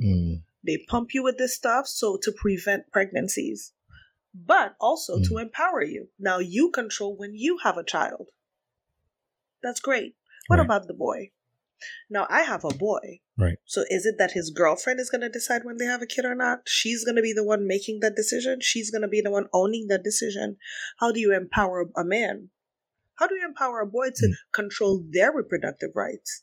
Mm. 0.00 0.42
They 0.64 0.84
pump 0.88 1.10
you 1.12 1.22
with 1.22 1.38
this 1.38 1.54
stuff 1.54 1.86
so 1.86 2.18
to 2.22 2.32
prevent 2.32 2.90
pregnancies, 2.92 3.72
but 4.34 4.76
also 4.80 5.18
mm. 5.18 5.28
to 5.28 5.38
empower 5.38 5.82
you. 5.82 6.08
Now 6.18 6.38
you 6.38 6.70
control 6.70 7.16
when 7.16 7.34
you 7.34 7.58
have 7.62 7.76
a 7.76 7.84
child. 7.84 8.28
That's 9.62 9.80
great. 9.80 10.14
What 10.46 10.58
right. 10.58 10.64
about 10.64 10.86
the 10.86 10.94
boy? 10.94 11.30
Now 12.10 12.26
I 12.28 12.42
have 12.42 12.64
a 12.64 12.74
boy. 12.74 13.20
Right. 13.38 13.56
So 13.64 13.84
is 13.88 14.04
it 14.04 14.16
that 14.18 14.32
his 14.32 14.50
girlfriend 14.50 15.00
is 15.00 15.10
going 15.10 15.22
to 15.22 15.28
decide 15.28 15.64
when 15.64 15.78
they 15.78 15.86
have 15.86 16.02
a 16.02 16.06
kid 16.06 16.24
or 16.24 16.34
not? 16.34 16.60
She's 16.66 17.04
going 17.04 17.16
to 17.16 17.22
be 17.22 17.32
the 17.32 17.44
one 17.44 17.66
making 17.66 18.00
that 18.00 18.16
decision. 18.16 18.58
She's 18.60 18.90
going 18.90 19.02
to 19.02 19.08
be 19.08 19.22
the 19.22 19.30
one 19.30 19.46
owning 19.54 19.86
that 19.88 20.04
decision. 20.04 20.56
How 20.98 21.10
do 21.10 21.20
you 21.20 21.34
empower 21.34 21.86
a 21.96 22.04
man? 22.04 22.50
How 23.16 23.26
do 23.26 23.34
you 23.34 23.44
empower 23.44 23.80
a 23.80 23.86
boy 23.86 24.10
to 24.14 24.26
mm. 24.26 24.32
control 24.52 25.04
their 25.10 25.32
reproductive 25.32 25.90
rights? 25.94 26.42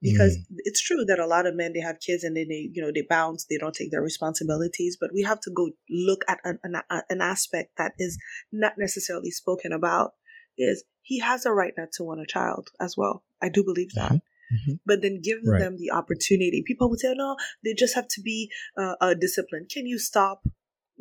Because 0.00 0.36
mm. 0.36 0.44
it's 0.58 0.80
true 0.80 1.04
that 1.06 1.18
a 1.18 1.26
lot 1.26 1.46
of 1.46 1.56
men 1.56 1.72
they 1.72 1.80
have 1.80 1.98
kids 1.98 2.22
and 2.22 2.36
then 2.36 2.46
they 2.48 2.70
you 2.72 2.80
know 2.80 2.92
they 2.94 3.04
bounce 3.08 3.46
they 3.46 3.58
don't 3.58 3.74
take 3.74 3.90
their 3.90 4.00
responsibilities 4.00 4.96
but 5.00 5.10
we 5.12 5.22
have 5.22 5.40
to 5.40 5.50
go 5.50 5.70
look 5.90 6.22
at 6.28 6.38
an, 6.44 6.60
an, 6.62 6.76
an 7.10 7.20
aspect 7.20 7.72
that 7.78 7.92
is 7.98 8.16
not 8.52 8.74
necessarily 8.78 9.30
spoken 9.30 9.72
about 9.72 10.12
is 10.56 10.84
he 11.02 11.20
has 11.20 11.46
a 11.46 11.52
right 11.52 11.72
not 11.76 11.88
to 11.92 12.04
want 12.04 12.20
a 12.20 12.26
child 12.26 12.68
as 12.80 12.94
well. 12.96 13.24
I 13.42 13.48
do 13.48 13.64
believe 13.64 13.92
that. 13.94 14.12
Mm-hmm. 14.12 14.72
But 14.84 15.02
then 15.02 15.20
give 15.22 15.38
right. 15.46 15.58
them 15.58 15.76
the 15.78 15.90
opportunity. 15.90 16.62
People 16.66 16.90
would 16.90 17.00
say, 17.00 17.14
no, 17.14 17.36
they 17.64 17.74
just 17.74 17.94
have 17.94 18.08
to 18.08 18.20
be 18.20 18.50
uh, 18.76 18.94
uh, 19.00 19.14
disciplined. 19.14 19.70
Can 19.70 19.86
you 19.86 19.98
stop? 19.98 20.42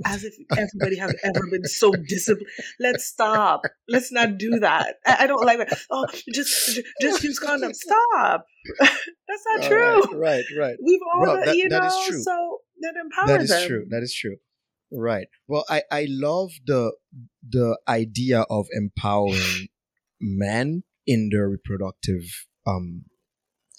As 0.06 0.24
if 0.24 0.36
everybody 0.52 0.98
has 0.98 1.16
ever 1.24 1.48
been 1.50 1.64
so 1.66 1.91
disciplined. 1.91 2.48
Let's 2.80 3.06
stop. 3.06 3.62
Let's 3.88 4.12
not 4.12 4.38
do 4.38 4.60
that. 4.60 4.95
I, 5.06 5.24
I 5.24 5.28
don't 5.28 5.45
like 5.45 5.60
it. 5.60 5.74
Oh, 5.89 6.06
just 6.34 6.80
just 7.02 7.24
use 7.28 7.39
condom. 7.39 7.74
Stop. 7.74 8.45
That's 8.80 9.43
not 9.56 9.64
All 9.64 9.70
true. 9.70 10.02
Right, 10.20 10.20
right, 10.20 10.45
right. 10.60 10.76
We've 10.84 11.00
all, 11.16 11.22
well, 11.22 11.45
that, 11.45 11.56
you 11.56 11.68
know, 11.70 11.86
is 11.86 12.08
true. 12.08 12.22
so 12.22 12.58
that 12.82 12.93
empowers 13.04 13.30
That 13.30 13.41
is 13.41 13.50
them. 13.50 13.68
true. 13.68 13.86
That 13.89 14.04
is 14.04 14.14
true. 14.14 14.38
Right. 14.91 15.28
Well, 15.48 15.66
I 15.70 15.84
I 15.91 16.06
love 16.10 16.52
the 16.66 16.93
the 17.48 17.78
idea 17.88 18.41
of 18.50 18.68
empowering 18.72 19.68
men 20.22 20.84
in 21.06 21.30
their 21.32 21.50
reproductive 21.50 22.24
um 22.66 23.06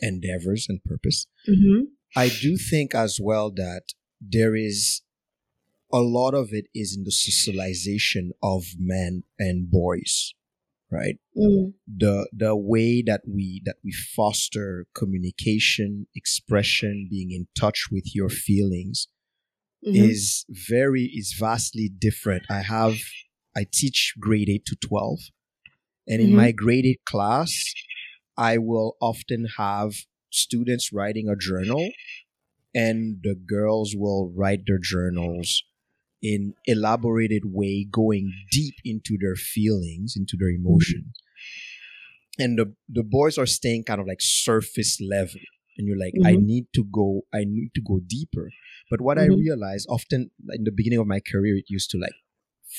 endeavors 0.01 0.67
and 0.69 0.83
purpose. 0.85 1.27
Mm-hmm. 1.49 1.85
I 2.17 2.29
do 2.29 2.57
think 2.57 2.95
as 2.95 3.19
well 3.23 3.51
that 3.55 3.83
there 4.21 4.55
is 4.57 5.03
a 5.93 6.01
lot 6.01 6.35
of 6.35 6.53
it 6.53 6.67
is 6.75 6.97
in 6.97 7.05
the 7.05 7.13
socialization 7.13 8.33
of 8.43 8.65
men 8.79 9.25
and 9.39 9.71
boys 9.71 10.35
right 10.91 11.19
mm. 11.37 11.73
the 11.87 12.29
the 12.33 12.57
way 12.57 13.03
that 13.03 13.23
we 13.27 13.63
that 13.65 13.77
we 13.85 13.93
foster 13.93 14.87
communication 14.95 16.07
expression 16.15 17.09
being 17.11 17.31
in 17.31 17.47
touch 17.59 17.89
with 17.91 18.15
your 18.15 18.29
feelings 18.29 19.09
mm-hmm. 19.87 20.11
is 20.11 20.45
very 20.49 21.11
is 21.15 21.35
vastly 21.39 21.89
different. 21.89 22.45
I 22.51 22.63
have 22.63 22.97
I 23.57 23.67
teach 23.71 24.15
grade 24.21 24.49
8 24.49 24.65
to 24.67 24.77
12 24.77 25.19
and 26.07 26.21
in 26.21 26.29
mm-hmm. 26.29 26.37
my 26.37 26.53
grade 26.53 26.87
8 26.87 27.01
class 27.05 27.75
I 28.37 28.59
will 28.59 28.97
often 29.01 29.49
have 29.57 29.93
students 30.31 30.93
writing 30.93 31.29
a 31.29 31.37
journal 31.37 31.91
and 32.75 33.19
the 33.23 33.35
girls 33.35 33.95
will 33.97 34.33
write 34.35 34.61
their 34.67 34.79
journals 34.79 35.65
in 36.23 36.55
elaborated 36.67 37.43
way 37.45 37.87
going 37.91 38.33
deep 38.51 38.75
into 38.85 39.17
their 39.21 39.37
feelings 39.37 40.15
into 40.17 40.37
their 40.39 40.51
emotions 40.51 41.07
and 42.39 42.59
the 42.59 42.75
the 42.89 43.03
boys 43.03 43.37
are 43.37 43.47
staying 43.47 43.85
kind 43.85 44.01
of 44.01 44.07
like 44.07 44.21
surface 44.21 44.99
level 45.01 45.41
and 45.77 45.87
you're 45.87 45.99
like 45.99 46.15
mm-hmm. 46.15 46.27
i 46.27 46.33
need 46.33 46.67
to 46.75 46.85
go 46.93 47.23
i 47.33 47.45
need 47.45 47.71
to 47.75 47.81
go 47.87 48.01
deeper 48.07 48.51
but 48.91 49.01
what 49.01 49.19
mm-hmm. 49.19 49.33
i 49.33 49.37
realize 49.37 49.87
often 49.89 50.31
in 50.53 50.65
the 50.65 50.73
beginning 50.73 50.99
of 50.99 51.07
my 51.07 51.21
career 51.21 51.57
it 51.57 51.65
used 51.69 51.91
to 51.91 51.99
like 51.99 52.13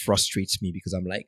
frustrates 0.06 0.62
me 0.62 0.72
because 0.74 0.94
i'm 0.94 1.06
like 1.06 1.28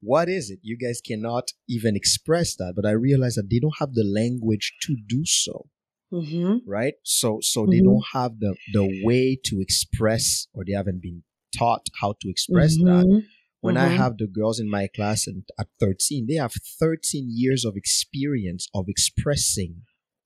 what 0.00 0.28
is 0.28 0.50
it 0.50 0.58
you 0.62 0.76
guys 0.78 1.00
cannot 1.00 1.52
even 1.68 1.94
express 1.96 2.56
that 2.56 2.72
but 2.74 2.86
i 2.86 2.90
realize 2.90 3.34
that 3.34 3.50
they 3.50 3.58
don't 3.58 3.78
have 3.78 3.94
the 3.94 4.04
language 4.04 4.72
to 4.80 4.96
do 5.06 5.24
so 5.24 5.66
mm-hmm. 6.12 6.56
right 6.66 6.94
so 7.02 7.38
so 7.42 7.66
they 7.66 7.76
mm-hmm. 7.76 7.86
don't 7.86 8.06
have 8.12 8.38
the 8.40 8.54
the 8.72 9.02
way 9.04 9.38
to 9.42 9.60
express 9.60 10.46
or 10.54 10.64
they 10.66 10.72
haven't 10.72 11.02
been 11.02 11.22
taught 11.56 11.86
how 12.00 12.14
to 12.20 12.28
express 12.28 12.76
that 12.76 13.06
mm-hmm. 13.06 13.18
when 13.60 13.76
I 13.76 13.88
mm-hmm. 13.88 13.96
have 13.96 14.18
the 14.18 14.26
girls 14.26 14.60
in 14.60 14.70
my 14.70 14.88
class 14.94 15.26
and 15.26 15.44
at 15.58 15.68
13, 15.78 16.26
they 16.28 16.34
have 16.34 16.52
13 16.78 17.28
years 17.30 17.64
of 17.64 17.76
experience 17.76 18.68
of 18.74 18.86
expressing 18.88 19.82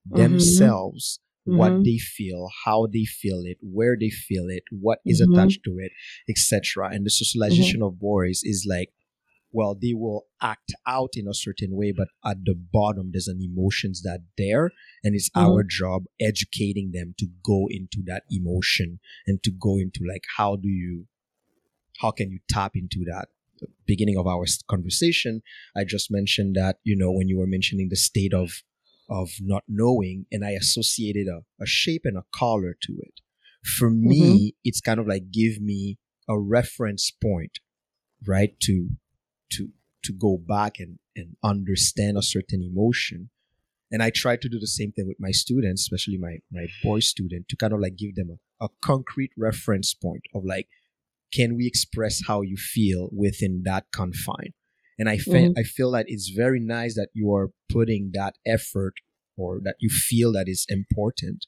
mm-hmm. 0.09 0.23
themselves 0.23 1.21
mm-hmm. 1.49 1.59
what 1.59 1.85
they 1.85 1.99
feel 1.99 2.49
how 2.65 2.87
they 2.93 3.05
feel 3.05 3.43
it 3.45 3.59
where 3.61 3.97
they 3.99 4.11
feel 4.11 4.47
it 4.49 4.65
what 4.71 4.99
is 5.05 5.21
mm-hmm. 5.21 5.33
attached 5.33 5.61
to 5.65 5.77
it 5.79 5.93
etc 6.29 6.89
and 6.91 7.05
the 7.07 7.11
socialization 7.11 7.81
mm-hmm. 7.81 7.95
of 7.95 8.01
boys 8.01 8.41
is 8.43 8.67
like 8.69 8.91
well 9.53 9.77
they 9.81 9.95
will 9.95 10.27
act 10.43 10.73
out 10.87 11.11
in 11.15 11.29
a 11.29 11.35
certain 11.35 11.71
way 11.71 11.93
but 11.93 12.09
at 12.25 12.39
the 12.45 12.55
bottom 12.55 13.11
there's 13.13 13.29
an 13.29 13.41
emotions 13.41 14.03
that 14.03 14.21
there 14.37 14.71
and 15.03 15.15
it's 15.15 15.31
mm-hmm. 15.31 15.47
our 15.47 15.63
job 15.63 16.05
educating 16.21 16.91
them 16.93 17.15
to 17.19 17.27
go 17.45 17.67
into 17.71 18.03
that 18.05 18.25
emotion 18.31 18.99
and 19.27 19.43
to 19.43 19.51
go 19.51 19.79
into 19.79 20.01
like 20.07 20.25
how 20.37 20.57
do 20.57 20.69
you 20.69 21.07
how 22.01 22.11
can 22.11 22.31
you 22.31 22.39
tap 22.49 22.73
into 22.75 23.05
that 23.05 23.29
beginning 23.87 24.19
of 24.19 24.27
our 24.27 24.45
conversation 24.69 25.43
i 25.77 25.85
just 25.85 26.11
mentioned 26.11 26.55
that 26.55 26.79
you 26.85 26.97
know 26.97 27.11
when 27.11 27.29
you 27.29 27.39
were 27.39 27.47
mentioning 27.47 27.89
the 27.89 27.97
state 27.97 28.35
of 28.35 28.63
of 29.09 29.31
not 29.41 29.65
knowing 29.69 30.27
and 30.33 30.45
I 30.45 30.51
associated 30.51 31.29
a, 31.29 31.43
a 31.61 31.67
shape 31.67 32.03
and 32.05 32.17
a 32.17 32.25
color 32.35 32.77
to 32.83 32.93
it. 33.01 33.21
For 33.63 33.91
mm-hmm. 33.91 34.09
me, 34.09 34.55
it's 34.65 34.81
kind 34.81 35.01
of 35.01 35.07
like 35.07 35.31
give 35.31 35.61
me 35.61 35.99
a 36.29 36.39
reference 36.39 37.11
point, 37.11 37.59
right? 38.27 38.59
To, 38.63 38.91
to, 39.53 39.69
to 40.05 40.13
go 40.13 40.39
back 40.39 40.79
and, 40.79 40.99
and 41.17 41.37
understand 41.43 42.17
a 42.17 42.23
certain 42.23 42.63
emotion. 42.63 43.31
And 43.91 44.03
I 44.03 44.11
try 44.11 44.37
to 44.37 44.49
do 44.49 44.59
the 44.59 44.67
same 44.67 44.93
thing 44.93 45.07
with 45.07 45.19
my 45.21 45.31
students, 45.31 45.83
especially 45.83 46.19
my, 46.19 46.39
my 46.51 46.67
boy 46.83 47.01
student, 47.01 47.49
to 47.49 47.57
kind 47.57 47.73
of 47.73 47.81
like 47.81 47.97
give 47.97 48.17
them 48.17 48.31
a, 48.61 48.65
a 48.65 48.69
concrete 48.83 49.31
reference 49.37 49.95
point 49.95 50.23
of 50.35 50.45
like, 50.45 50.69
can 51.35 51.57
we 51.57 51.67
express 51.67 52.23
how 52.27 52.43
you 52.43 52.57
feel 52.57 53.09
within 53.13 53.63
that 53.65 53.87
confine? 53.93 54.53
And 54.99 55.09
I, 55.09 55.19
fe- 55.19 55.49
mm-hmm. 55.49 55.59
I 55.59 55.63
feel 55.65 55.91
that 55.93 56.07
it's 56.09 56.31
very 56.31 56.61
nice 56.61 56.95
that 56.95 57.09
you 57.15 57.33
are 57.35 57.51
putting 57.69 58.13
that 58.15 58.35
effort 58.47 58.95
or 59.37 59.61
that 59.65 59.77
you 59.81 59.89
feel 59.89 60.33
that 60.33 60.49
is 60.49 60.65
important 60.69 61.47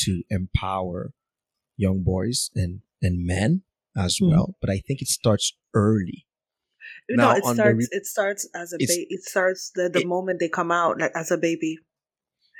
to 0.00 0.22
empower 0.28 1.12
young 1.76 2.02
boys 2.02 2.50
and, 2.54 2.80
and 3.00 3.26
men 3.26 3.62
as 3.96 4.16
mm-hmm. 4.16 4.32
well. 4.32 4.56
But 4.60 4.70
I 4.70 4.82
think 4.86 5.00
it 5.00 5.08
starts 5.08 5.56
early. 5.74 6.26
No, 7.08 7.30
now, 7.30 7.36
it 7.36 7.44
starts. 7.44 7.78
Re- 7.78 7.88
it 7.98 8.06
starts 8.06 8.48
as 8.54 8.72
a 8.72 8.76
baby. 8.78 9.06
It 9.08 9.22
starts 9.22 9.72
the, 9.74 9.88
the 9.88 10.00
it, 10.00 10.06
moment 10.06 10.40
they 10.40 10.48
come 10.48 10.70
out, 10.70 11.00
like 11.00 11.12
as 11.14 11.30
a 11.30 11.38
baby. 11.38 11.78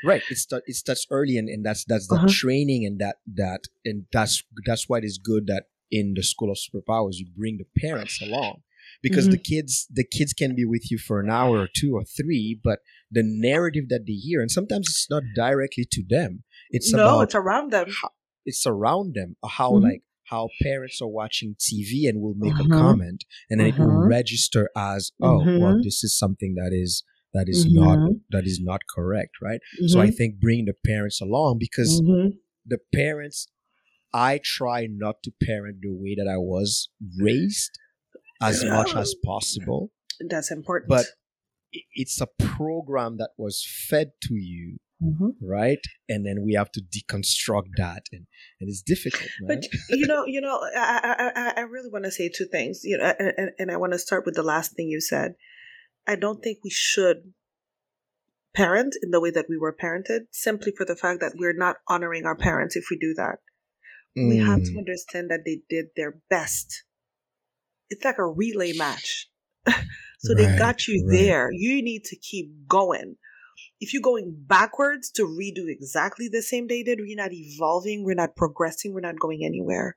Right. 0.04 0.22
It 0.30 0.38
starts. 0.38 0.64
It 0.66 0.74
starts 0.74 1.06
early, 1.10 1.36
and, 1.36 1.48
and 1.48 1.64
that's 1.64 1.84
that's 1.84 2.08
the 2.08 2.16
uh-huh. 2.16 2.28
training, 2.28 2.84
and 2.84 2.98
that 2.98 3.16
that 3.34 3.60
and 3.84 4.06
that's 4.12 4.42
that's 4.66 4.88
why 4.88 4.98
it 4.98 5.04
is 5.04 5.18
good 5.22 5.46
that 5.46 5.64
in 5.92 6.14
the 6.16 6.22
school 6.22 6.50
of 6.50 6.56
superpowers 6.56 7.18
you 7.18 7.26
bring 7.36 7.58
the 7.58 7.80
parents 7.80 8.20
along 8.20 8.62
because 9.02 9.26
mm-hmm. 9.26 9.32
the 9.32 9.38
kids 9.38 9.86
the 9.92 10.04
kids 10.04 10.32
can 10.32 10.56
be 10.56 10.64
with 10.64 10.90
you 10.90 10.98
for 10.98 11.20
an 11.20 11.30
hour 11.30 11.58
or 11.58 11.68
two 11.76 11.92
or 11.94 12.04
three 12.04 12.58
but 12.64 12.80
the 13.10 13.22
narrative 13.24 13.84
that 13.88 14.06
they 14.06 14.14
hear 14.14 14.40
and 14.40 14.50
sometimes 14.50 14.88
it's 14.88 15.06
not 15.10 15.22
directly 15.36 15.86
to 15.90 16.02
them 16.08 16.42
it's 16.70 16.92
no, 16.92 17.02
about 17.02 17.20
it's 17.22 17.34
around 17.34 17.70
them 17.70 17.86
how, 18.00 18.10
it's 18.44 18.66
around 18.66 19.14
them 19.14 19.36
how 19.46 19.72
mm-hmm. 19.72 19.84
like 19.84 20.02
how 20.26 20.48
parents 20.62 21.00
are 21.02 21.08
watching 21.08 21.54
TV 21.60 22.08
and 22.08 22.22
will 22.22 22.34
make 22.36 22.54
mm-hmm. 22.54 22.72
a 22.72 22.76
comment 22.76 23.24
and 23.50 23.60
then 23.60 23.66
it 23.68 23.78
will 23.78 23.86
mm-hmm. 23.86 24.08
register 24.08 24.70
as 24.74 25.12
oh 25.20 25.38
well 25.38 25.44
mm-hmm. 25.44 25.82
this 25.82 26.02
is 26.02 26.16
something 26.16 26.54
that 26.54 26.70
is 26.72 27.04
that 27.34 27.48
is 27.48 27.66
not 27.70 27.98
mm-hmm. 27.98 28.14
that 28.30 28.44
is 28.44 28.60
not 28.62 28.80
correct 28.94 29.32
right 29.42 29.60
so 29.86 30.00
i 30.00 30.10
think 30.10 30.38
bring 30.38 30.64
the 30.66 30.74
parents 30.86 31.20
along 31.20 31.56
because 31.58 32.02
the 32.66 32.78
parents 32.94 33.48
I 34.14 34.40
try 34.42 34.86
not 34.90 35.22
to 35.24 35.32
parent 35.42 35.78
the 35.82 35.92
way 35.92 36.14
that 36.16 36.28
I 36.30 36.36
was 36.36 36.88
raised 37.18 37.78
as 38.42 38.64
much 38.64 38.94
as 38.94 39.14
possible. 39.24 39.90
That's 40.28 40.50
important. 40.50 40.88
But 40.88 41.06
it's 41.94 42.20
a 42.20 42.26
program 42.38 43.16
that 43.18 43.30
was 43.38 43.66
fed 43.88 44.10
to 44.24 44.34
you, 44.34 44.76
mm-hmm. 45.02 45.30
right? 45.40 45.78
And 46.08 46.26
then 46.26 46.44
we 46.44 46.54
have 46.54 46.70
to 46.72 46.82
deconstruct 46.82 47.68
that, 47.76 48.02
and, 48.12 48.26
and 48.60 48.68
it's 48.68 48.82
difficult. 48.82 49.30
But 49.46 49.64
you 49.88 50.06
know, 50.06 50.24
you 50.26 50.40
know, 50.40 50.60
I 50.76 51.32
I, 51.34 51.52
I 51.56 51.60
really 51.62 51.88
want 51.90 52.04
to 52.04 52.10
say 52.10 52.28
two 52.28 52.46
things. 52.46 52.80
You 52.84 52.98
know, 52.98 53.14
and, 53.18 53.50
and 53.58 53.70
I 53.70 53.76
want 53.76 53.92
to 53.92 53.98
start 53.98 54.26
with 54.26 54.34
the 54.34 54.42
last 54.42 54.74
thing 54.76 54.88
you 54.88 55.00
said. 55.00 55.34
I 56.06 56.16
don't 56.16 56.42
think 56.42 56.58
we 56.64 56.70
should 56.70 57.32
parent 58.54 58.94
in 59.02 59.10
the 59.10 59.20
way 59.20 59.30
that 59.30 59.46
we 59.48 59.56
were 59.56 59.74
parented, 59.74 60.26
simply 60.30 60.72
for 60.76 60.84
the 60.84 60.96
fact 60.96 61.20
that 61.20 61.32
we're 61.36 61.56
not 61.56 61.76
honoring 61.88 62.26
our 62.26 62.36
parents 62.36 62.76
if 62.76 62.84
we 62.90 62.98
do 62.98 63.14
that. 63.16 63.36
Mm. 64.16 64.28
We 64.28 64.38
have 64.38 64.62
to 64.62 64.70
mm. 64.72 64.78
understand 64.78 65.30
that 65.30 65.40
they 65.44 65.60
did 65.68 65.86
their 65.96 66.18
best. 66.28 66.84
It's 67.90 68.04
like 68.04 68.18
a 68.18 68.26
relay 68.26 68.72
match. 68.72 69.28
so 69.66 70.34
right, 70.34 70.36
they 70.36 70.58
got 70.58 70.88
you 70.88 71.06
right. 71.06 71.18
there. 71.18 71.50
You 71.52 71.82
need 71.82 72.04
to 72.04 72.16
keep 72.16 72.50
going. 72.68 73.16
If 73.80 73.92
you're 73.92 74.02
going 74.02 74.34
backwards 74.46 75.10
to 75.12 75.22
redo 75.22 75.68
exactly 75.68 76.28
the 76.30 76.42
same 76.42 76.68
they 76.68 76.82
did, 76.82 77.00
we're 77.00 77.16
not 77.16 77.32
evolving, 77.32 78.04
we're 78.04 78.14
not 78.14 78.36
progressing, 78.36 78.94
we're 78.94 79.00
not 79.00 79.18
going 79.18 79.44
anywhere. 79.44 79.96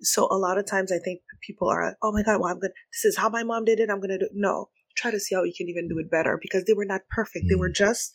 So 0.00 0.28
a 0.30 0.36
lot 0.36 0.58
of 0.58 0.66
times 0.66 0.92
I 0.92 0.98
think 0.98 1.20
people 1.40 1.68
are 1.68 1.86
like, 1.86 1.96
oh 2.02 2.12
my 2.12 2.22
God, 2.22 2.40
well, 2.40 2.52
I'm 2.52 2.58
good. 2.58 2.72
This 2.92 3.04
is 3.04 3.16
how 3.16 3.28
my 3.28 3.44
mom 3.44 3.64
did 3.64 3.80
it. 3.80 3.88
I'm 3.88 4.00
going 4.00 4.10
to 4.10 4.18
do 4.18 4.28
No, 4.34 4.68
try 4.96 5.10
to 5.10 5.20
see 5.20 5.34
how 5.34 5.44
you 5.44 5.54
can 5.56 5.68
even 5.68 5.88
do 5.88 5.98
it 5.98 6.10
better 6.10 6.38
because 6.40 6.64
they 6.64 6.74
were 6.74 6.84
not 6.84 7.02
perfect. 7.08 7.46
Mm. 7.46 7.48
They 7.50 7.54
were 7.54 7.70
mm. 7.70 7.76
just 7.76 8.12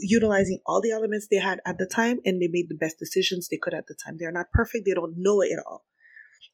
utilizing 0.00 0.60
all 0.66 0.80
the 0.80 0.90
elements 0.90 1.28
they 1.30 1.38
had 1.38 1.60
at 1.66 1.78
the 1.78 1.86
time 1.86 2.18
and 2.24 2.40
they 2.40 2.48
made 2.48 2.68
the 2.68 2.76
best 2.76 2.98
decisions 2.98 3.48
they 3.48 3.58
could 3.58 3.74
at 3.74 3.86
the 3.86 3.94
time. 4.04 4.16
They're 4.18 4.32
not 4.32 4.50
perfect, 4.52 4.84
they 4.86 4.94
don't 4.94 5.14
know 5.16 5.40
it 5.42 5.50
at 5.52 5.64
all. 5.66 5.84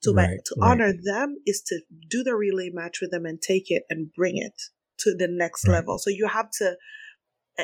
So 0.02 0.12
right, 0.12 0.38
to 0.44 0.56
right. 0.60 0.70
honor 0.70 0.92
them 0.92 1.36
is 1.46 1.62
to 1.68 1.80
do 2.10 2.22
the 2.22 2.34
relay 2.34 2.70
match 2.72 3.00
with 3.00 3.10
them 3.10 3.24
and 3.24 3.40
take 3.40 3.70
it 3.70 3.84
and 3.88 4.12
bring 4.12 4.36
it 4.36 4.60
to 5.00 5.14
the 5.16 5.28
next 5.28 5.66
right. 5.66 5.74
level. 5.74 5.98
So 5.98 6.10
you 6.10 6.28
have 6.28 6.50
to 6.58 6.76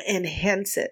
enhance 0.09 0.77
it. 0.77 0.91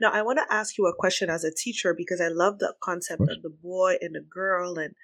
Now 0.00 0.10
I 0.12 0.22
want 0.22 0.38
to 0.38 0.54
ask 0.54 0.78
you 0.78 0.86
a 0.86 0.94
question 0.96 1.30
as 1.30 1.44
a 1.44 1.52
teacher 1.52 1.94
because 1.96 2.20
I 2.20 2.28
love 2.28 2.58
the 2.58 2.74
concept 2.82 3.22
of, 3.22 3.28
of 3.28 3.42
the 3.42 3.50
boy 3.50 3.96
and 4.00 4.14
the 4.14 4.24
girl 4.28 4.78
and 4.78 4.94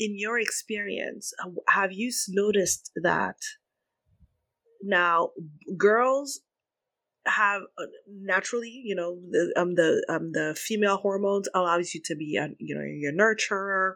in 0.00 0.18
your 0.18 0.38
experience, 0.38 1.32
uh, 1.44 1.50
have 1.68 1.92
you 1.92 2.10
noticed 2.30 2.90
that 3.02 3.36
now 4.82 5.30
girls 5.76 6.40
have 7.26 7.62
uh, 7.78 7.86
naturally, 8.08 8.70
you 8.84 8.94
know, 8.94 9.18
the 9.30 9.52
um 9.56 9.74
the 9.74 10.04
um 10.08 10.32
the 10.32 10.56
female 10.58 10.96
hormones 10.96 11.48
allows 11.54 11.94
you 11.94 12.00
to 12.04 12.16
be 12.16 12.36
a, 12.36 12.48
you 12.58 12.74
know 12.74 12.82
your 12.82 13.12
nurturer. 13.12 13.94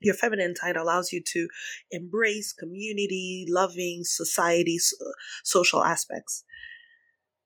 Your 0.00 0.14
feminine 0.14 0.56
side 0.56 0.76
allows 0.76 1.12
you 1.12 1.22
to 1.32 1.48
embrace 1.92 2.52
community, 2.52 3.46
loving, 3.48 4.02
society, 4.02 4.78
social 5.44 5.84
aspects, 5.84 6.42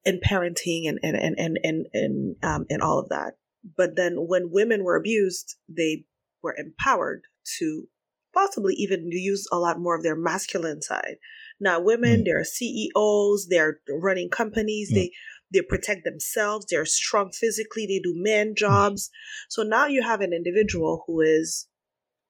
and 0.07 0.23
parenting, 0.23 0.89
and 0.89 0.99
and 1.03 1.17
and 1.17 1.39
and 1.39 1.59
and 1.63 1.87
and, 1.93 2.37
um, 2.43 2.65
and 2.71 2.81
all 2.81 2.99
of 2.99 3.11
that. 3.11 3.35
But 3.77 3.97
then, 3.97 4.15
when 4.17 4.51
women 4.51 4.85
were 4.85 4.97
abused, 4.97 5.57
they 5.69 6.05
were 6.43 6.57
empowered 6.57 7.23
to 7.59 7.89
possibly 8.37 8.75
even 8.75 9.09
use 9.11 9.47
a 9.51 9.59
lot 9.59 9.81
more 9.81 9.97
of 9.97 10.03
their 10.03 10.17
masculine 10.17 10.83
side 10.83 11.17
now, 11.61 11.81
women, 11.81 12.21
mm. 12.21 12.25
they're 12.25 12.45
CEOs, 12.45 13.47
they're 13.49 13.81
running 13.89 14.29
companies, 14.29 14.91
mm. 14.91 14.95
they 14.95 15.13
they 15.53 15.63
protect 15.63 16.05
themselves, 16.05 16.67
they're 16.69 16.85
strong 16.85 17.31
physically, 17.31 17.87
they 17.87 18.01
do 18.01 18.13
man 18.17 18.51
mm. 18.51 18.57
jobs. 18.57 19.09
Mm. 19.09 19.11
So 19.49 19.63
now 19.63 19.87
you 19.87 20.03
have 20.03 20.21
an 20.21 20.33
individual 20.33 21.05
who 21.07 21.21
is, 21.21 21.69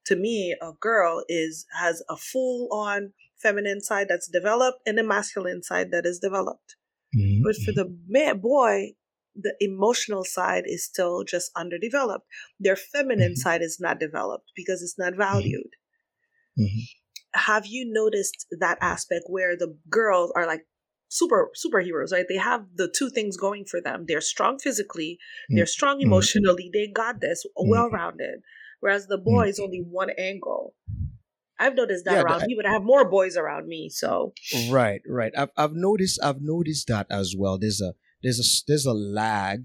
to 0.07 0.17
me, 0.17 0.55
a 0.61 0.73
girl 0.81 1.25
is 1.29 1.67
has 1.79 2.03
a 2.09 2.17
full 2.17 2.69
on 2.73 3.13
feminine 3.37 3.81
side 3.81 4.07
that's 4.09 4.29
developed 4.29 4.79
and 4.87 4.99
a 4.99 5.05
masculine 5.05 5.63
side 5.63 5.91
that 5.91 6.07
is 6.07 6.19
developed. 6.19 6.77
Mm-hmm. 7.17 7.43
But 7.43 7.57
for 7.57 7.73
the 7.73 7.97
man, 8.07 8.39
boy, 8.39 8.93
the 9.35 9.55
emotional 9.61 10.25
side 10.25 10.65
is 10.67 10.85
still 10.85 11.25
just 11.25 11.51
underdeveloped. 11.57 12.27
Their 12.61 12.77
feminine 12.77 13.33
mm-hmm. 13.33 13.41
side 13.41 13.63
is 13.63 13.79
not 13.81 14.01
developed 14.01 14.53
because 14.55 14.83
it's 14.83 14.99
not 14.99 15.15
valued. 15.17 15.76
Mm-hmm 16.59 16.85
have 17.37 17.67
you 17.67 17.87
noticed 17.89 18.47
that 18.59 18.79
aspect 18.81 19.25
where 19.29 19.57
the 19.57 19.77
girls 19.89 20.33
are 20.35 20.47
like 20.47 20.63
super 21.09 21.51
superheroes 21.57 22.13
right 22.13 22.27
they 22.29 22.37
have 22.37 22.65
the 22.75 22.93
two 22.97 23.09
things 23.09 23.37
going 23.37 23.65
for 23.65 23.81
them 23.81 24.05
they're 24.09 24.21
strong 24.21 24.59
physically 24.59 25.19
they're 25.51 25.65
mm. 25.65 25.69
strong 25.69 25.99
mm-hmm. 25.99 26.09
emotionally 26.09 26.69
they 26.73 26.89
got 26.89 27.21
this 27.21 27.47
mm. 27.47 27.69
well 27.69 27.89
rounded 27.91 28.41
whereas 28.81 29.07
the 29.07 29.19
mm. 29.19 29.25
boys 29.25 29.61
only 29.61 29.85
one 29.89 30.11
angle 30.19 30.75
I've 31.59 31.75
noticed 31.75 32.05
that 32.05 32.17
yeah, 32.17 32.21
around 32.21 32.43
me, 32.47 32.55
but 32.55 32.67
I 32.67 32.73
have 32.73 32.83
more 32.83 33.09
boys 33.09 33.35
around 33.35 33.67
me. 33.67 33.89
So 33.89 34.35
right, 34.69 35.01
right. 35.09 35.33
I've 35.35 35.49
I've 35.57 35.73
noticed 35.73 36.21
I've 36.23 36.43
noticed 36.43 36.87
that 36.89 37.07
as 37.09 37.35
well. 37.35 37.57
There's 37.57 37.81
a 37.81 37.95
there's 38.23 38.39
a 38.39 38.45
there's 38.69 38.85
a 38.85 38.93
lag 38.93 39.65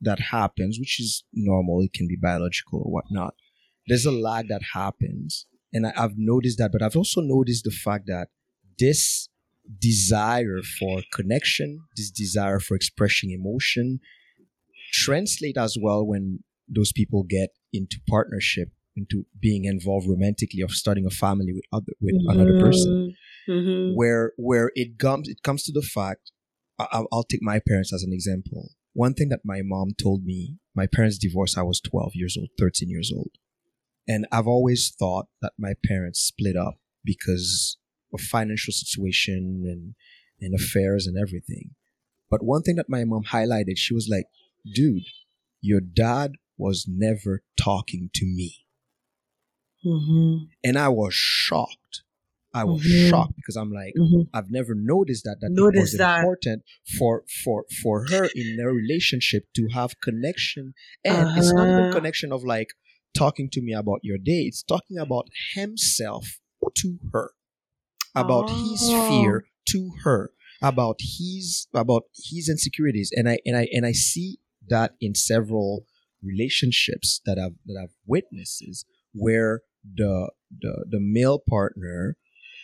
that 0.00 0.20
happens, 0.30 0.78
which 0.78 1.00
is 1.00 1.24
normal. 1.32 1.82
It 1.82 1.92
can 1.92 2.06
be 2.06 2.14
biological 2.14 2.84
or 2.84 2.92
whatnot. 2.92 3.34
There's 3.88 4.06
a 4.06 4.12
lag 4.12 4.46
that 4.46 4.60
happens 4.74 5.46
and 5.72 5.86
I, 5.86 5.92
I've 5.96 6.16
noticed 6.16 6.58
that, 6.58 6.72
but 6.72 6.82
I've 6.82 6.96
also 6.96 7.20
noticed 7.20 7.64
the 7.64 7.70
fact 7.70 8.06
that 8.06 8.28
this 8.78 9.28
desire 9.78 10.62
for 10.62 11.02
connection, 11.12 11.80
this 11.96 12.10
desire 12.10 12.60
for 12.60 12.74
expressing 12.74 13.30
emotion, 13.30 14.00
translate 14.92 15.56
as 15.56 15.76
well 15.80 16.06
when 16.06 16.42
those 16.68 16.92
people 16.92 17.24
get 17.28 17.50
into 17.72 18.00
partnership, 18.08 18.70
into 18.96 19.24
being 19.38 19.64
involved 19.64 20.08
romantically 20.08 20.62
of 20.62 20.70
starting 20.70 21.06
a 21.06 21.10
family 21.10 21.52
with 21.52 21.64
other 21.72 21.92
with 22.00 22.14
mm-hmm. 22.14 22.30
another 22.30 22.60
person, 22.60 23.14
mm-hmm. 23.48 23.94
where 23.94 24.32
where 24.36 24.70
it 24.74 24.98
comes 24.98 25.28
it 25.28 25.42
comes 25.42 25.62
to 25.64 25.72
the 25.72 25.82
fact. 25.82 26.32
I'll, 26.78 27.08
I'll 27.10 27.24
take 27.24 27.42
my 27.42 27.60
parents 27.66 27.92
as 27.92 28.04
an 28.04 28.12
example. 28.12 28.70
One 28.92 29.12
thing 29.12 29.30
that 29.30 29.40
my 29.44 29.62
mom 29.64 29.88
told 30.00 30.24
me, 30.24 30.58
my 30.76 30.86
parents 30.86 31.18
divorced. 31.18 31.58
I 31.58 31.62
was 31.62 31.80
twelve 31.80 32.12
years 32.14 32.36
old, 32.38 32.50
thirteen 32.58 32.88
years 32.88 33.12
old 33.14 33.30
and 34.08 34.26
I've 34.32 34.48
always 34.48 34.90
thought 34.98 35.26
that 35.42 35.52
my 35.58 35.74
parents 35.84 36.20
split 36.20 36.56
up 36.56 36.80
because 37.04 37.76
of 38.12 38.20
financial 38.20 38.72
situation 38.72 39.64
and, 39.66 39.94
and 40.40 40.58
affairs 40.58 41.06
and 41.06 41.16
everything. 41.18 41.74
But 42.30 42.42
one 42.42 42.62
thing 42.62 42.76
that 42.76 42.88
my 42.88 43.04
mom 43.04 43.24
highlighted, 43.24 43.76
she 43.76 43.94
was 43.94 44.08
like, 44.10 44.24
dude, 44.74 45.04
your 45.60 45.80
dad 45.80 46.32
was 46.56 46.86
never 46.88 47.42
talking 47.56 48.10
to 48.14 48.24
me. 48.24 48.64
Mm-hmm. 49.84 50.46
And 50.64 50.78
I 50.78 50.88
was 50.88 51.14
shocked. 51.14 52.02
I 52.54 52.64
was 52.64 52.82
mm-hmm. 52.82 53.10
shocked 53.10 53.36
because 53.36 53.56
I'm 53.56 53.70
like, 53.70 53.92
mm-hmm. 53.96 54.22
I've 54.34 54.50
never 54.50 54.74
noticed 54.74 55.24
that 55.24 55.36
that 55.40 55.50
Notice 55.50 55.80
was 55.80 55.96
that. 55.98 56.20
important 56.20 56.62
for 56.98 57.24
for 57.44 57.66
for 57.82 58.06
her 58.08 58.28
in 58.34 58.58
a 58.60 58.66
relationship 58.72 59.44
to 59.54 59.68
have 59.74 60.00
connection, 60.00 60.74
and 61.04 61.28
uh-huh. 61.28 61.34
it's 61.38 61.52
not 61.52 61.68
even 61.68 61.84
uh-huh. 61.84 61.92
connection 61.92 62.32
of 62.32 62.44
like, 62.44 62.70
talking 63.16 63.48
to 63.52 63.62
me 63.62 63.72
about 63.72 64.00
your 64.02 64.18
day. 64.18 64.42
It's 64.42 64.62
talking 64.62 64.98
about 64.98 65.28
himself 65.54 66.38
to 66.76 66.98
her, 67.12 67.32
about 68.14 68.46
oh. 68.48 68.70
his 68.70 68.88
fear 68.88 69.46
to 69.70 69.90
her, 70.04 70.32
about 70.62 70.96
his 71.00 71.66
about 71.74 72.04
his 72.14 72.48
insecurities, 72.48 73.10
and 73.14 73.28
I 73.28 73.38
and 73.44 73.56
I 73.56 73.68
and 73.72 73.86
I 73.86 73.92
see 73.92 74.38
that 74.68 74.92
in 75.00 75.14
several 75.14 75.84
relationships 76.22 77.20
that 77.26 77.38
I've 77.38 77.56
that 77.66 77.80
I've 77.80 77.94
witnesses 78.06 78.84
where 79.12 79.62
the 79.82 80.30
the 80.60 80.86
the 80.88 81.00
male 81.00 81.40
partner 81.48 82.16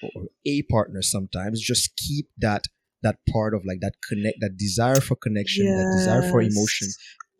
or 0.03 0.25
a 0.47 0.63
partner 0.63 1.03
sometimes 1.03 1.61
just 1.61 1.97
keep 1.97 2.29
that 2.39 2.65
that 3.03 3.17
part 3.31 3.55
of 3.55 3.65
like 3.65 3.81
that 3.81 3.95
connect 4.09 4.39
that 4.41 4.57
desire 4.57 5.01
for 5.01 5.15
connection 5.15 5.67
yes. 5.67 5.77
that 5.77 5.97
desire 5.97 6.31
for 6.31 6.41
emotion 6.41 6.89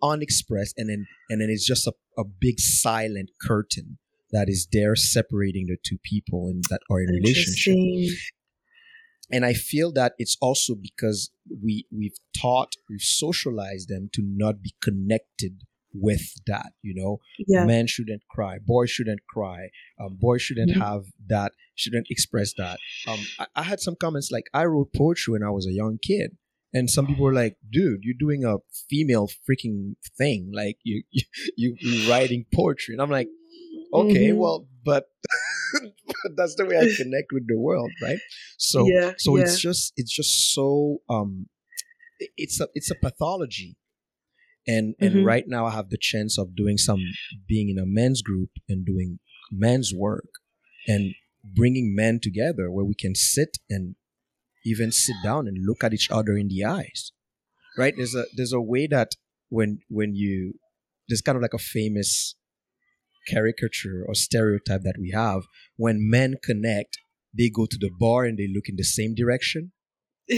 unexpressed 0.03 0.75
and 0.77 0.89
then 0.91 1.07
and 1.31 1.41
then 1.41 1.49
it's 1.51 1.67
just 1.67 1.87
a, 1.87 1.93
a 2.19 2.25
big 2.25 2.59
silent 2.61 3.31
curtain 3.41 3.99
that 4.33 4.49
is 4.49 4.67
there 4.73 4.95
separating 4.97 5.67
the 5.67 5.77
two 5.85 5.99
people 6.03 6.49
in 6.49 6.61
that 6.71 6.81
are 6.91 7.01
in 7.01 7.09
relationship 7.09 7.77
and 9.31 9.45
i 9.45 9.53
feel 9.53 9.93
that 9.93 10.13
it's 10.19 10.37
also 10.41 10.75
because 10.75 11.31
we 11.63 11.87
we've 11.97 12.17
taught 12.39 12.75
we've 12.91 13.01
socialized 13.01 13.89
them 13.89 14.11
to 14.13 14.23
not 14.25 14.61
be 14.63 14.75
connected 14.83 15.63
with 15.97 16.35
that. 16.49 16.73
You 16.83 16.93
know, 16.93 17.21
Yeah. 17.47 17.65
men 17.67 17.87
shouldn't 17.87 18.23
cry, 18.29 18.59
boys 18.59 18.91
shouldn't 18.91 19.21
cry, 19.29 19.69
um, 20.01 20.17
boys 20.21 20.43
shouldn't 20.43 20.73
Mhm. 20.73 20.81
have 20.81 21.05
that, 21.29 21.53
shouldn't 21.77 22.09
express 22.11 22.53
that. 22.55 22.81
Um, 23.07 23.21
I, 23.39 23.47
I 23.55 23.63
had 23.63 23.79
some 23.79 23.95
comments 23.95 24.33
like 24.33 24.49
I 24.53 24.65
wrote 24.65 24.93
poetry 24.93 25.31
when 25.35 25.45
I 25.45 25.51
was 25.51 25.67
a 25.69 25.73
young 25.73 25.99
kid. 26.03 26.37
And 26.75 26.91
some 26.91 27.07
people 27.07 27.25
were 27.25 27.33
like, 27.33 27.57
"Dude, 27.71 28.01
you're 28.03 28.19
doing 28.19 28.45
a 28.45 28.57
female 28.91 29.29
freaking 29.49 29.95
thing. 30.19 30.51
Like 30.53 30.77
you, 30.83 31.05
you, 31.13 31.23
you 31.57 31.77
you're 31.81 32.11
writing 32.11 32.45
poetry." 32.53 32.95
And 32.95 33.01
I'm 33.03 33.11
like, 33.11 33.29
"Okay, 33.93 34.31
Mhm. 34.31 34.37
well, 34.37 34.67
but 34.85 35.05
that's 36.37 36.57
the 36.57 36.67
way 36.67 36.77
I 36.77 36.87
connect 36.97 37.29
with 37.33 37.47
the 37.47 37.57
world, 37.59 37.93
right?" 38.03 38.19
So, 38.59 38.87
Yeah, 38.89 39.13
so 39.17 39.37
yeah. 39.37 39.43
it's 39.43 39.61
just 39.61 39.93
it's 39.97 40.13
just 40.13 40.53
so 40.55 40.99
um, 41.09 41.49
it's 42.37 42.61
a 42.61 42.69
it's 42.75 42.91
a 42.91 42.95
pathology, 42.97 43.77
and 44.67 44.95
and 45.01 45.15
Mhm. 45.17 45.25
right 45.25 45.45
now 45.47 45.67
I 45.67 45.71
have 45.71 45.91
the 45.91 45.99
chance 46.01 46.39
of 46.39 46.57
doing 46.57 46.77
some 46.79 47.01
being 47.47 47.69
in 47.69 47.79
a 47.79 47.87
men's 47.87 48.23
group 48.23 48.51
and 48.69 48.85
doing 48.85 49.19
men's 49.51 49.93
work 49.95 50.29
and 50.89 51.15
bringing 51.45 51.95
men 51.95 52.19
together 52.21 52.71
where 52.71 52.85
we 52.85 52.95
can 52.95 53.15
sit 53.15 53.59
and 53.71 53.95
even 54.65 54.91
sit 54.93 55.17
down 55.23 55.47
and 55.49 55.57
look 55.67 55.85
at 55.85 55.93
each 55.95 56.09
other 56.11 56.37
in 56.37 56.49
the 56.49 56.65
eyes 56.65 57.13
right? 57.77 57.95
There's 57.97 58.15
a 58.15 58.25
there's 58.37 58.53
a 58.53 58.61
way 58.61 58.87
that 58.87 59.11
when 59.49 59.79
when 59.89 60.15
you 60.15 60.55
there's 61.09 61.21
kind 61.21 61.37
of 61.37 61.43
like 61.43 61.55
a 61.55 61.59
famous 61.59 62.35
caricature 63.27 64.05
or 64.07 64.15
stereotype 64.15 64.83
that 64.83 64.97
we 64.99 65.11
have 65.11 65.43
when 65.77 66.09
men 66.09 66.35
connect 66.43 66.99
they 67.37 67.51
go 67.51 67.67
to 67.67 67.77
the 67.77 67.91
bar 67.99 68.25
and 68.25 68.39
they 68.39 68.47
look 68.55 68.69
in 68.69 68.77
the 68.77 68.85
same 68.85 69.13
direction. 69.15 69.73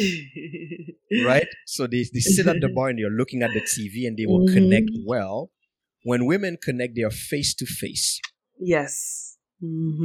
Right? 1.25 1.47
So 1.67 1.87
they, 1.87 2.05
they 2.13 2.21
sit 2.21 2.47
at 2.47 2.61
the 2.61 2.69
bar 2.69 2.89
and 2.89 2.99
they're 2.99 3.11
looking 3.11 3.43
at 3.43 3.53
the 3.53 3.61
tv 3.61 4.07
and 4.07 4.17
they 4.17 4.27
will 4.27 4.47
Mhm. 4.47 4.53
connect 4.53 4.91
well. 5.05 5.51
When 6.05 6.25
women 6.27 6.57
connect 6.63 6.95
they 6.97 7.03
are 7.03 7.11
face 7.11 7.55
to 7.55 7.67
face. 7.67 8.21
Yes. 8.59 9.36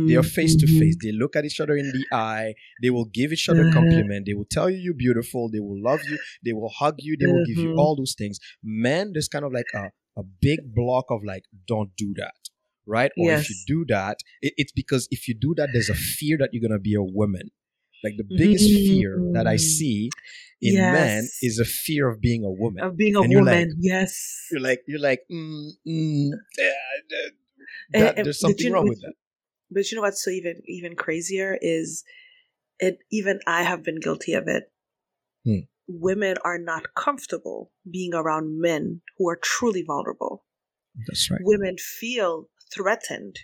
They 0.08 0.16
are 0.16 0.24
face 0.24 0.56
to 0.56 0.66
face. 0.68 0.95
Mhm. 0.95 1.02
they 1.04 1.12
look 1.12 1.36
at 1.36 1.43
each 1.45 1.60
other 1.60 1.76
in 1.76 1.91
the 1.91 2.06
eye. 2.16 2.54
They 2.82 2.89
will 2.89 3.06
give 3.06 3.34
each 3.34 3.49
other 3.49 3.70
compliment. 3.72 4.26
They 4.26 4.34
will 4.34 4.47
tell 4.49 4.70
you 4.70 4.78
you're 4.78 4.93
beautiful. 4.93 5.49
They 5.52 5.60
will 5.60 5.82
love 5.82 6.02
you. 6.10 6.18
They 6.45 6.54
will 6.54 6.70
hug 6.70 6.95
you. 6.99 7.18
They 7.20 7.28
will 7.28 7.45
give 7.45 7.58
you 7.58 7.76
all 7.76 7.95
those 7.95 8.16
things. 8.18 8.39
Men 8.64 9.12
there's 9.14 9.28
kind 9.28 9.43
of 9.45 9.52
like 9.52 9.66
a, 9.76 9.86
a 10.22 10.24
big 10.24 10.60
block 10.74 11.06
of 11.10 11.24
like 11.24 11.43
don't 11.68 11.91
do 11.97 12.14
that 12.18 12.34
right? 12.88 13.12
Or 13.18 13.32
if 13.34 13.49
you 13.49 13.56
do 13.68 13.86
that 13.89 14.18
it, 14.41 14.54
it's 14.58 14.72
because 14.72 15.08
if 15.12 15.28
you 15.28 15.36
do 15.47 15.54
that 15.58 15.70
there's 15.72 15.89
a 15.89 15.93
fear 15.93 16.36
that 16.39 16.49
you're 16.52 16.68
gonna 16.68 16.80
be 16.80 16.95
a 16.95 17.04
woman. 17.04 17.52
Like 18.04 18.16
the 18.18 18.26
biggest 18.38 18.66
fear 18.68 19.20
that 19.34 19.45
i 19.45 19.56
Mm. 19.56 19.60
see 19.60 20.10
in 20.62 20.76
men 20.76 21.28
is 21.43 21.60
a 21.60 21.66
fear 21.66 22.10
of 22.10 22.20
being 22.20 22.43
a 22.43 22.49
woman. 22.52 22.84
Of 22.84 22.97
being 22.97 23.16
a 23.16 23.22
you're 23.30 23.43
like- 23.43 23.68
woman. 23.68 23.78
yes. 23.80 24.47
you're 24.52 24.62
like 24.70 24.82
you're 24.88 24.99
like 25.12 25.22
mm, 25.32 25.68
mm, 25.88 26.30
eh, 26.60 26.64
eh, 26.64 27.30
that, 27.93 28.18
and- 28.18 28.26
there's 28.26 28.39
something 28.39 28.72
wrong 28.72 28.88
with 28.89 29.02
that 29.02 29.14
But 29.72 29.89
you 29.91 29.95
know 29.95 30.01
what's 30.01 30.24
so 30.24 30.30
even 30.32 30.61
even 30.65 30.95
crazier 30.95 31.57
is 31.61 32.03
it 32.80 32.99
even 33.11 33.39
I 33.47 33.63
have 33.63 33.84
been 33.84 33.99
guilty 33.99 34.34
of 34.34 34.47
it. 34.47 34.72
Hmm. 35.45 35.59
Women 35.88 36.38
are 36.43 36.57
not 36.59 36.93
comfortable 36.95 37.72
being 37.89 38.13
around 38.13 38.59
men 38.61 39.01
who 39.17 39.30
are 39.30 39.38
truly 39.41 39.84
vulnerable. 39.84 40.45
that's 41.07 41.30
right 41.32 41.41
Women 41.43 41.78
feel 41.78 42.49
threatened. 42.74 43.38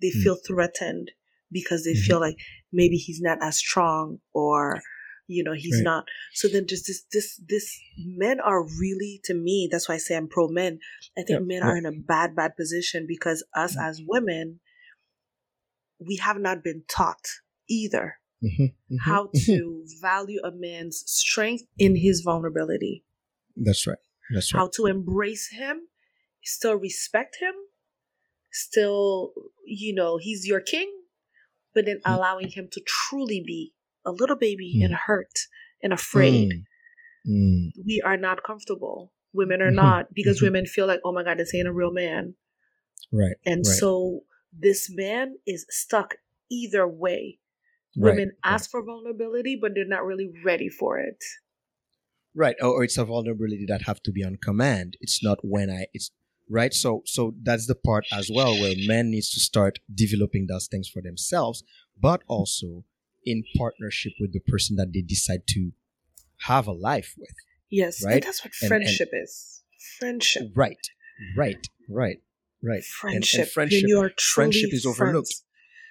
They 0.00 0.10
Hmm. 0.10 0.22
feel 0.22 0.36
threatened 0.36 1.12
because 1.52 1.84
they 1.84 1.94
Mhm. 1.94 2.06
feel 2.06 2.20
like 2.20 2.36
maybe 2.72 2.96
he's 2.96 3.20
not 3.20 3.38
as 3.42 3.56
strong 3.58 4.20
or 4.32 4.80
you 5.26 5.42
know 5.44 5.52
he's 5.54 5.76
Right. 5.76 5.84
not 5.84 6.04
so 6.34 6.48
then 6.48 6.66
just 6.66 6.86
this 6.86 7.04
this 7.12 7.40
this 7.48 7.78
men 7.96 8.40
are 8.40 8.62
really 8.78 9.20
to 9.24 9.32
me 9.34 9.68
that's 9.70 9.88
why 9.88 9.94
i 9.94 9.98
say 9.98 10.14
i'm 10.16 10.28
pro 10.28 10.48
men 10.48 10.78
i 11.16 11.22
think 11.22 11.40
Yeah, 11.40 11.46
men 11.46 11.62
yeah. 11.62 11.68
are 11.68 11.76
in 11.78 11.86
a 11.86 11.92
bad 11.92 12.36
bad 12.36 12.56
position 12.56 13.06
because 13.06 13.42
us 13.54 13.74
Mm. 13.76 13.88
as 13.88 14.02
women 14.06 14.60
we 16.06 16.16
have 16.16 16.38
not 16.38 16.62
been 16.62 16.82
taught 16.88 17.26
either 17.68 18.18
Mhm, 18.42 18.74
mhm, 18.90 18.98
how 19.00 19.28
mhm. 19.34 19.56
to 19.56 19.84
value 20.00 20.40
a 20.44 20.50
man's 20.52 21.02
strength 21.06 21.64
in 21.78 21.96
his 21.96 22.20
vulnerability 22.20 23.04
That's 23.56 23.86
right. 23.86 23.98
That's 24.32 24.52
right. 24.52 24.60
how 24.60 24.68
to 24.74 24.86
embrace 24.86 25.48
him 25.50 25.88
still 26.42 26.74
respect 26.76 27.36
him 27.40 27.54
still 28.52 29.32
you 29.66 29.94
know 29.94 30.18
he's 30.18 30.46
your 30.46 30.60
king 30.60 30.90
but 31.74 31.84
then 31.86 32.00
Mm. 32.06 32.14
allowing 32.14 32.48
him 32.48 32.68
to 32.72 32.80
truly 32.86 33.42
be 33.44 33.72
a 34.04 34.12
little 34.12 34.36
baby 34.36 34.76
Mm. 34.76 34.84
and 34.84 34.94
hurt 34.94 35.48
and 35.82 35.92
afraid 35.92 36.64
Mm, 37.26 37.72
we 37.86 38.02
are 38.02 38.18
not 38.18 38.42
comfortable 38.44 39.10
women 39.32 39.62
are 39.62 39.70
Mhm, 39.70 39.74
not 39.74 40.12
because 40.14 40.38
mhm. 40.40 40.42
women 40.42 40.66
feel 40.66 40.86
like 40.86 41.00
oh 41.04 41.12
my 41.12 41.24
god 41.24 41.38
this 41.38 41.54
ain't 41.54 41.66
a 41.66 41.72
real 41.72 41.90
man 41.90 42.34
right. 43.10 43.36
and 43.46 43.64
Right. 43.64 43.78
so 43.78 44.24
this 44.58 44.90
man 44.90 45.36
is 45.46 45.66
stuck 45.70 46.14
either 46.50 46.86
way 46.86 47.38
Right. 47.96 48.10
women 48.12 48.28
right. 48.44 48.52
ask 48.54 48.70
for 48.70 48.82
vulnerability 48.84 49.56
but 49.60 49.72
they're 49.74 49.86
not 49.86 50.04
really 50.04 50.30
ready 50.44 50.68
for 50.68 50.98
it 50.98 51.22
Right. 52.36 52.56
Or, 52.60 52.68
or 52.70 52.82
it's 52.84 52.98
a 52.98 53.04
vulnerability 53.04 53.64
that 53.68 53.82
have 53.82 54.02
to 54.02 54.10
be 54.10 54.24
on 54.24 54.38
command. 54.42 54.96
It's 55.00 55.22
not 55.22 55.38
when 55.44 55.70
I. 55.70 55.86
It's 55.94 56.10
right. 56.50 56.74
So 56.74 57.02
so 57.06 57.32
that's 57.40 57.68
the 57.68 57.76
part 57.76 58.06
as 58.12 58.28
well 58.28 58.52
where 58.60 58.74
men 58.76 59.12
needs 59.12 59.30
to 59.34 59.40
start 59.40 59.78
developing 59.94 60.46
those 60.48 60.66
things 60.66 60.88
for 60.88 61.00
themselves, 61.00 61.62
but 62.00 62.22
also 62.26 62.82
in 63.24 63.44
partnership 63.56 64.14
with 64.20 64.32
the 64.32 64.40
person 64.40 64.74
that 64.74 64.92
they 64.92 65.00
decide 65.00 65.42
to 65.50 65.70
have 66.48 66.66
a 66.66 66.72
life 66.72 67.14
with. 67.16 67.30
yes 67.70 68.04
Right? 68.04 68.14
and 68.14 68.22
that's 68.24 68.44
what 68.44 68.52
And- 68.60 68.72
and- 68.72 68.82
friendship 68.84 69.10
is 69.12 69.62
friendship 70.00 70.50
Right. 70.56 70.84
Right. 71.36 71.68
Right. 71.88 72.20
Right. 72.66 72.82
And- 73.02 73.14
and 73.14 73.26
friendship 73.28 73.48
friendship. 73.48 73.82
when 73.82 73.88
you 73.88 73.98
are 74.00 74.10
truly 74.16 74.52
friendship 74.52 74.72
is 74.72 74.86
overlooked. 74.86 75.28
friends. 75.34 75.44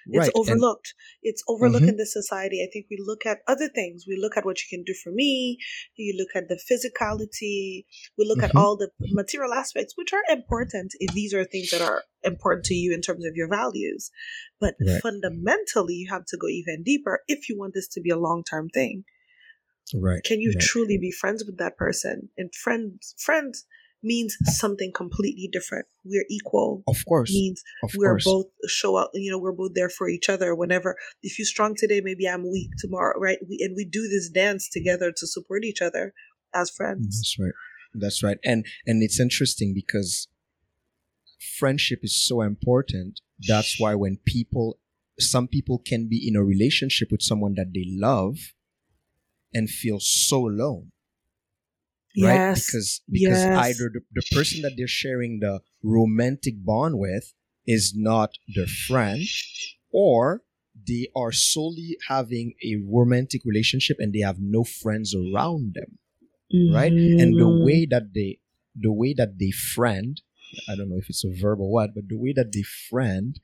It's 0.06 0.18
right. 0.18 0.32
and- 0.34 0.36
overlooked. 0.36 0.92
it's 1.22 1.42
overlooked 1.48 1.86
Mhm. 1.86 1.88
in 1.92 1.96
this 1.96 2.12
society. 2.12 2.62
I 2.62 2.68
think 2.70 2.86
we 2.90 2.98
look 3.00 3.24
at 3.24 3.38
other 3.48 3.68
things. 3.70 4.04
We 4.06 4.18
look 4.20 4.36
at 4.36 4.44
what 4.44 4.58
you 4.60 4.66
can 4.68 4.84
do 4.84 4.92
for 5.02 5.10
me. 5.10 5.56
You 5.96 6.14
look 6.18 6.32
at 6.34 6.48
the 6.48 6.56
physicality. 6.68 7.86
We 8.18 8.26
look 8.26 8.42
at 8.42 8.52
Mhm. 8.52 8.60
all 8.60 8.76
the 8.76 8.90
material 9.00 9.54
aspects, 9.54 9.96
which 9.96 10.12
are 10.12 10.22
important 10.28 10.92
if 11.00 11.14
these 11.14 11.32
are 11.32 11.44
things 11.46 11.70
that 11.70 11.80
are 11.80 12.04
important 12.22 12.66
to 12.66 12.74
you 12.74 12.92
in 12.92 13.00
terms 13.00 13.24
of 13.24 13.34
your 13.34 13.48
values. 13.48 14.10
But 14.60 14.74
Right. 14.80 15.00
fundamentally, 15.00 15.94
you 15.94 16.08
have 16.10 16.26
to 16.26 16.36
go 16.36 16.48
even 16.48 16.82
deeper 16.82 17.22
if 17.26 17.48
you 17.48 17.56
want 17.56 17.72
this 17.74 17.88
to 17.88 18.00
be 18.02 18.10
a 18.10 18.18
long 18.18 18.44
term 18.44 18.68
thing. 18.68 19.04
right. 19.94 20.22
Can 20.24 20.40
you 20.40 20.50
right. 20.50 20.60
truly 20.60 20.96
be 20.98 21.10
friends 21.10 21.44
with 21.44 21.58
that 21.58 21.76
person? 21.76 22.30
And 22.38 22.54
friends, 22.54 23.14
friends 23.18 23.66
means 24.04 24.36
something 24.44 24.92
completely 24.94 25.48
different. 25.50 25.86
We're 26.04 26.26
equal. 26.30 26.82
Of 26.86 27.04
course. 27.08 27.30
Means 27.32 27.62
Of 27.82 27.92
we're 27.96 28.10
course. 28.10 28.24
both 28.24 28.46
show 28.68 28.96
up 28.96 29.10
you 29.14 29.30
know 29.30 29.38
we're 29.38 29.52
both 29.52 29.74
there 29.74 29.88
for 29.88 30.08
each 30.08 30.28
other 30.28 30.54
whenever 30.54 30.96
if 31.22 31.38
you're 31.38 31.46
strong 31.46 31.74
today 31.76 32.00
maybe 32.02 32.26
i'm 32.26 32.42
weak 32.50 32.70
tomorrow 32.78 33.18
right 33.18 33.38
we, 33.48 33.58
and 33.60 33.74
we 33.76 33.84
do 33.84 34.08
this 34.08 34.28
dance 34.30 34.68
together 34.70 35.12
to 35.14 35.26
support 35.26 35.64
each 35.64 35.82
other 35.82 36.12
as 36.54 36.70
friends 36.70 37.18
That's 37.18 37.36
right. 37.38 37.52
That's 37.94 38.22
right. 38.22 38.38
And 38.44 38.66
and 38.86 39.02
it's 39.02 39.20
interesting 39.20 39.72
because 39.74 40.28
friendship 41.58 42.00
is 42.02 42.14
so 42.26 42.40
important. 42.42 43.20
That's 43.46 43.78
why 43.78 43.94
when 43.94 44.18
people 44.24 44.78
some 45.20 45.46
people 45.46 45.78
can 45.78 46.08
be 46.08 46.26
in 46.26 46.36
a 46.36 46.42
relationship 46.42 47.08
with 47.12 47.22
someone 47.22 47.54
that 47.54 47.72
they 47.72 47.84
love 47.86 48.36
and 49.52 49.68
feel 49.70 49.98
so 50.00 50.48
alone. 50.48 50.90
Right? 52.20 52.40
yes 52.40 52.66
Because 52.66 53.02
because 53.10 53.46
Yes. 53.48 53.56
either 53.56 53.90
the, 53.92 54.00
the 54.14 54.22
person 54.30 54.62
that 54.62 54.74
they're 54.76 54.86
sharing 54.86 55.40
the 55.40 55.60
romantic 55.82 56.64
bond 56.64 56.98
with 56.98 57.34
is 57.66 57.94
not 57.96 58.30
their 58.54 58.66
friend 58.66 59.22
or 59.92 60.42
they 60.86 61.08
are 61.16 61.32
solely 61.32 61.96
having 62.08 62.54
a 62.64 62.76
romantic 62.76 63.42
relationship 63.44 63.96
and 64.00 64.12
they 64.12 64.20
have 64.20 64.38
no 64.40 64.64
friends 64.64 65.14
around 65.14 65.74
them 65.74 65.98
right? 66.68 66.92
And 67.18 67.38
the 67.38 67.48
Mhm. 67.48 67.62
way 67.64 67.86
that 67.86 68.14
they, 68.14 68.38
the 68.74 68.92
way 68.92 69.14
that 69.14 69.38
they 69.38 69.50
friend, 69.50 70.20
I 70.68 70.74
don't 70.76 70.88
know 70.90 70.98
if 70.98 71.08
it's 71.10 71.24
a 71.24 71.30
verb 71.32 71.60
or 71.60 71.70
what, 71.70 71.94
but 71.94 72.08
the 72.08 72.16
way 72.18 72.32
that 72.32 72.52
they 72.52 72.62
friend 72.62 73.38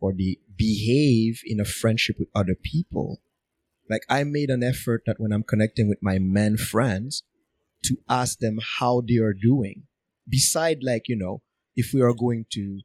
or 0.00 0.12
they 0.12 0.38
behave 0.56 1.40
in 1.44 1.60
a 1.60 1.64
friendship 1.64 2.16
with 2.18 2.28
other 2.34 2.54
people, 2.54 3.20
like 3.88 4.02
I 4.08 4.24
made 4.24 4.50
an 4.50 4.62
effort 4.62 5.02
that 5.06 5.20
when 5.20 5.32
I'm 5.32 5.42
connecting 5.44 5.88
with 5.88 6.02
my 6.02 6.18
men 6.18 6.56
friends, 6.56 7.22
to 7.84 7.96
ask 8.08 8.38
them 8.38 8.58
how 8.78 9.02
they 9.06 9.16
are 9.18 9.34
doing. 9.34 9.84
Beside, 10.28 10.78
like 10.82 11.08
you 11.08 11.16
know, 11.16 11.42
if 11.76 11.92
we 11.92 12.00
are 12.00 12.14
going 12.14 12.46
to 12.52 12.80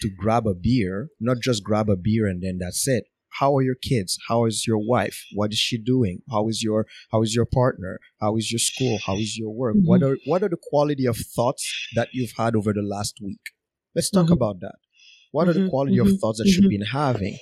to 0.00 0.10
grab 0.10 0.46
a 0.46 0.54
beer, 0.54 1.08
not 1.20 1.38
just 1.40 1.62
grab 1.64 1.88
a 1.88 1.96
beer 1.96 2.26
and 2.26 2.42
then 2.42 2.58
that's 2.58 2.86
it. 2.88 3.04
How 3.38 3.56
are 3.56 3.62
your 3.62 3.76
kids? 3.76 4.18
How 4.28 4.44
is 4.44 4.66
your 4.66 4.78
wife? 4.78 5.24
What 5.34 5.52
is 5.52 5.58
she 5.58 5.78
doing? 5.78 6.20
How 6.30 6.48
is 6.48 6.62
your 6.62 6.86
how 7.10 7.22
is 7.22 7.34
your 7.34 7.46
partner? 7.46 7.98
How 8.20 8.36
is 8.36 8.50
your 8.52 8.58
school? 8.58 8.98
How 9.06 9.16
is 9.16 9.38
your 9.38 9.50
work? 9.50 9.76
Mhm. 9.76 9.86
What 9.86 10.02
are 10.02 10.16
what 10.26 10.42
are 10.42 10.48
the 10.50 10.58
quality 10.70 11.06
of 11.06 11.16
thoughts 11.16 11.64
that 11.94 12.08
you've 12.12 12.32
had 12.36 12.54
over 12.56 12.72
the 12.72 12.82
last 12.82 13.18
week? 13.22 13.40
Let's 13.94 14.10
talk 14.10 14.28
Mhm. 14.28 14.32
about 14.32 14.60
that. 14.60 14.76
What 15.30 15.48
are 15.48 15.54
the 15.54 15.60
Mhm, 15.60 15.70
quality 15.70 15.98
mhm, 15.98 16.08
of 16.08 16.20
thoughts 16.20 16.38
that 16.40 16.48
you've 16.48 16.68
been 16.68 16.82
having? 16.82 17.38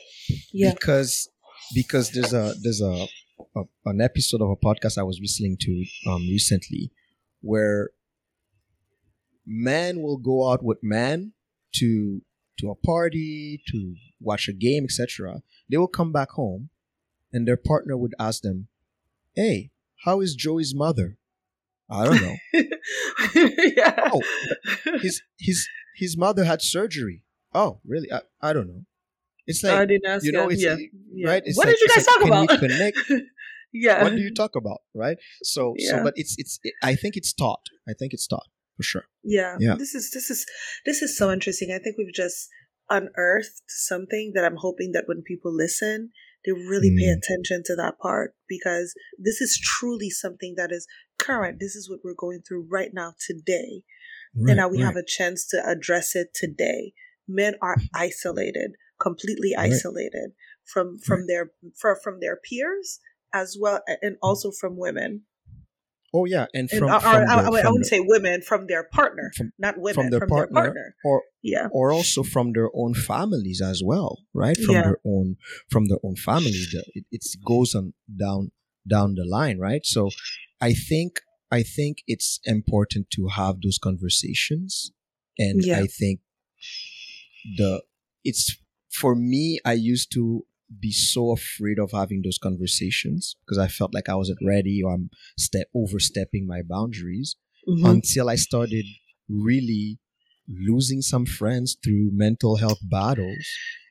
yeah 0.52 0.72
Because 0.72 1.28
because 1.74 2.10
there's 2.12 2.32
a 2.32 2.54
there's 2.62 2.80
a, 2.80 3.06
a 3.56 3.62
an 3.84 4.00
episode 4.00 4.42
of 4.42 4.50
a 4.50 4.56
podcast 4.56 4.98
I 4.98 5.02
was 5.02 5.18
listening 5.20 5.56
to 5.60 5.84
um 6.08 6.22
recently 6.22 6.90
where 7.40 7.90
man 9.46 10.02
will 10.02 10.18
go 10.18 10.50
out 10.50 10.62
with 10.62 10.78
man 10.82 11.32
to 11.76 12.22
to 12.58 12.70
a 12.70 12.74
party, 12.74 13.62
to 13.68 13.94
watch 14.20 14.48
a 14.48 14.52
game, 14.52 14.84
etc. 14.84 15.42
They 15.70 15.78
will 15.78 15.88
come 15.88 16.12
back 16.12 16.30
home 16.30 16.70
and 17.32 17.46
their 17.46 17.56
partner 17.56 17.96
would 17.96 18.14
ask 18.18 18.42
them, 18.42 18.68
Hey, 19.34 19.70
how 20.04 20.20
is 20.20 20.34
Joey's 20.34 20.74
mother? 20.74 21.16
I 21.88 22.04
don't 22.04 22.22
know. 22.22 22.36
yeah. 23.76 24.10
Oh, 24.12 24.22
his 25.00 25.22
his 25.38 25.68
his 25.96 26.16
mother 26.16 26.44
had 26.44 26.62
surgery. 26.62 27.24
Oh, 27.52 27.80
really? 27.84 28.12
I, 28.12 28.20
I 28.40 28.52
don't 28.52 28.68
know. 28.68 28.84
It's 29.50 29.62
like 29.62 29.78
I 29.78 29.84
didn't 29.84 30.06
ask 30.06 30.24
you 30.24 30.32
know, 30.32 30.48
it's 30.48 30.62
yeah. 30.62 30.76
right. 31.24 31.42
It's 31.44 31.56
what 31.56 31.66
like, 31.66 31.76
did 31.76 31.82
you 31.82 31.88
guys 31.88 32.06
like, 32.06 32.16
talk 32.16 32.26
about? 32.26 32.58
connect? 32.58 32.98
yeah. 33.72 34.02
What 34.02 34.12
do 34.12 34.18
you 34.18 34.32
talk 34.32 34.56
about? 34.56 34.80
Right. 34.94 35.18
So 35.42 35.74
yeah. 35.76 35.90
so, 35.90 36.04
but 36.04 36.14
it's 36.16 36.34
it's. 36.38 36.58
It, 36.62 36.74
I 36.82 36.94
think 36.94 37.16
it's 37.16 37.32
taught. 37.32 37.66
I 37.88 37.92
think 37.92 38.12
it's 38.12 38.26
taught 38.26 38.48
for 38.76 38.82
sure. 38.82 39.04
Yeah. 39.22 39.56
Yeah. 39.60 39.74
This 39.76 39.94
is 39.94 40.10
this 40.12 40.30
is 40.30 40.46
this 40.86 41.02
is 41.02 41.16
so 41.16 41.30
interesting. 41.30 41.70
I 41.72 41.82
think 41.82 41.96
we've 41.98 42.14
just 42.14 42.48
unearthed 42.88 43.62
something 43.68 44.32
that 44.34 44.44
I'm 44.44 44.56
hoping 44.56 44.92
that 44.92 45.04
when 45.06 45.22
people 45.22 45.54
listen, 45.54 46.10
they 46.44 46.52
really 46.52 46.90
mm. 46.90 46.98
pay 46.98 47.08
attention 47.08 47.62
to 47.66 47.76
that 47.76 47.98
part 47.98 48.34
because 48.48 48.94
this 49.18 49.40
is 49.40 49.58
truly 49.62 50.10
something 50.10 50.54
that 50.56 50.72
is 50.72 50.86
current. 51.18 51.58
This 51.60 51.76
is 51.76 51.88
what 51.88 52.00
we're 52.02 52.14
going 52.18 52.40
through 52.46 52.66
right 52.70 52.90
now 52.92 53.14
today. 53.26 53.84
Right, 54.34 54.50
and 54.50 54.56
now 54.56 54.68
we 54.68 54.78
right. 54.78 54.86
have 54.86 54.96
a 54.96 55.06
chance 55.06 55.46
to 55.48 55.62
address 55.66 56.14
it 56.14 56.28
today. 56.34 56.92
Men 57.28 57.54
are 57.62 57.76
isolated, 57.94 58.72
completely 59.00 59.54
isolated 59.56 60.30
right. 60.30 60.66
from 60.72 60.98
from 60.98 61.26
their 61.26 61.50
from, 61.76 61.96
from 62.02 62.20
their 62.20 62.36
peers 62.36 63.00
as 63.32 63.56
well 63.60 63.80
and 64.02 64.16
also 64.22 64.50
from 64.50 64.76
women. 64.76 65.22
Oh 66.12 66.24
yeah, 66.24 66.46
and 66.52 66.68
from, 66.68 66.90
and, 66.90 67.02
from 67.02 67.28
I, 67.28 67.34
I, 67.34 67.60
I, 67.66 67.70
would 67.70 67.86
say 67.86 68.00
women 68.00 68.42
from 68.42 68.66
their 68.66 68.82
partner, 68.82 69.30
not 69.60 69.76
women 69.78 69.94
from, 69.94 70.10
their, 70.10 70.26
partner, 70.26 70.62
their 70.62 70.64
partner, 70.64 70.94
or 71.04 71.22
yeah, 71.40 71.68
or 71.70 71.92
also 71.92 72.24
from 72.24 72.52
their 72.52 72.68
own 72.74 72.94
families 72.94 73.62
as 73.64 73.80
well, 73.84 74.18
right? 74.34 74.56
From 74.56 74.74
yeah. 74.74 74.82
their 74.82 74.98
own 75.06 75.36
from 75.70 75.86
their 75.86 75.98
own 76.02 76.16
families, 76.16 76.74
it, 76.94 77.04
it 77.12 77.24
goes 77.46 77.76
on 77.76 77.94
down 78.18 78.50
down 78.88 79.14
the 79.14 79.24
line, 79.24 79.60
right? 79.60 79.86
So, 79.86 80.10
I 80.60 80.72
think 80.72 81.20
I 81.52 81.62
think 81.62 81.98
it's 82.08 82.40
important 82.44 83.10
to 83.12 83.28
have 83.28 83.60
those 83.62 83.78
conversations, 83.78 84.90
and 85.38 85.64
yeah. 85.64 85.78
I 85.78 85.86
think 85.86 86.20
the 87.56 87.84
it's 88.24 88.56
for 88.90 89.14
me. 89.14 89.60
I 89.64 89.72
used 89.72 90.12
to 90.12 90.44
be 90.78 90.92
so 90.92 91.32
afraid 91.32 91.78
of 91.78 91.90
having 91.92 92.22
those 92.22 92.38
conversations 92.38 93.36
because 93.44 93.58
I 93.58 93.66
felt 93.66 93.94
like 93.94 94.08
I 94.08 94.14
wasn't 94.14 94.38
ready 94.46 94.82
or 94.84 94.94
I'm 94.94 95.10
step 95.36 95.66
overstepping 95.74 96.46
my 96.46 96.62
boundaries 96.62 97.36
mm-hmm. 97.68 97.86
until 97.86 98.28
I 98.28 98.36
started 98.36 98.84
really 99.28 99.98
losing 100.48 101.00
some 101.02 101.26
friends 101.26 101.76
through 101.82 102.10
mental 102.12 102.56
health 102.56 102.78
battles 102.82 103.46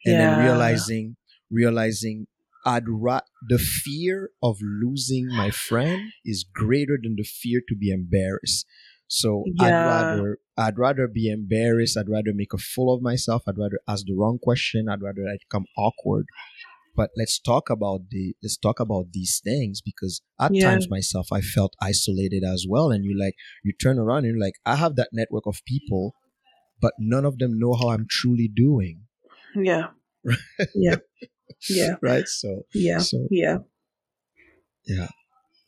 and 0.06 0.16
yeah. 0.16 0.36
then 0.36 0.46
realizing 0.46 1.16
realizing 1.52 2.28
I'd 2.66 2.88
ra- 2.88 3.22
the 3.48 3.58
fear 3.58 4.32
of 4.44 4.58
losing 4.62 5.28
my 5.28 5.50
friend 5.50 6.12
is 6.26 6.44
greater 6.44 6.98
than 7.02 7.16
the 7.16 7.24
fear 7.24 7.62
to 7.68 7.76
be 7.76 7.90
embarrassed. 7.90 8.66
So 9.10 9.44
yeah. 9.60 9.66
I'd 9.66 9.72
rather 9.74 10.38
I'd 10.58 10.80
rather 10.80 11.08
be 11.08 11.30
embarrassed. 11.30 11.98
I'd 11.98 12.10
rather 12.10 12.32
make 12.34 12.54
a 12.54 12.58
fool 12.58 12.94
of 12.96 13.02
myself. 13.02 13.44
I'd 13.48 13.58
rather 13.58 13.80
ask 13.88 14.06
the 14.06 14.16
wrong 14.16 14.40
question. 14.42 14.88
I'd 14.88 15.02
rather 15.02 15.28
I 15.28 15.38
become 15.38 15.66
awkward 15.78 16.28
but 17.00 17.12
let's 17.16 17.40
talk 17.40 17.70
about 17.70 18.10
the 18.10 18.36
let's 18.44 18.58
talk 18.58 18.78
about 18.82 19.14
these 19.14 19.40
things 19.42 19.80
because 19.80 20.22
at 20.38 20.54
yeah. 20.54 20.70
times 20.70 20.90
myself 20.90 21.28
I 21.32 21.40
felt 21.40 21.74
isolated 21.82 22.44
as 22.44 22.66
well. 22.68 22.92
And 22.92 23.06
you 23.06 23.18
like 23.18 23.36
you 23.64 23.72
turn 23.72 23.98
around 23.98 24.26
and 24.26 24.36
you're 24.36 24.46
like, 24.46 24.56
I 24.66 24.76
have 24.76 24.98
that 24.98 25.08
network 25.14 25.46
of 25.46 25.62
people, 25.66 26.14
but 26.82 26.92
none 27.00 27.24
of 27.24 27.38
them 27.38 27.58
know 27.58 27.74
how 27.74 27.92
I'm 27.92 28.06
truly 28.10 28.50
doing. 28.54 29.04
Yeah. 29.56 29.88
yeah. 30.76 30.98
Yeah. 31.70 31.96
Right. 32.02 32.28
So 32.28 32.64
yeah. 32.74 32.98
So 32.98 33.30
yeah. 33.32 33.60
Yeah. 34.86 35.08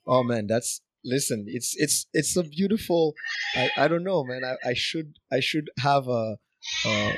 Oh 0.05 0.23
man, 0.23 0.47
that's 0.47 0.81
listen. 1.03 1.45
It's 1.47 1.73
it's 1.77 2.07
it's 2.13 2.35
a 2.35 2.43
beautiful. 2.43 3.13
I 3.55 3.69
I 3.77 3.87
don't 3.87 4.03
know, 4.03 4.23
man. 4.23 4.41
I 4.43 4.69
I 4.69 4.73
should 4.73 5.13
I 5.31 5.39
should 5.39 5.69
have 5.79 6.07
a. 6.07 6.37
Uh, 6.85 7.11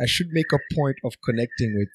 I 0.00 0.06
should 0.06 0.28
make 0.30 0.52
a 0.52 0.58
point 0.74 0.96
of 1.04 1.14
connecting 1.24 1.74
with 1.76 1.88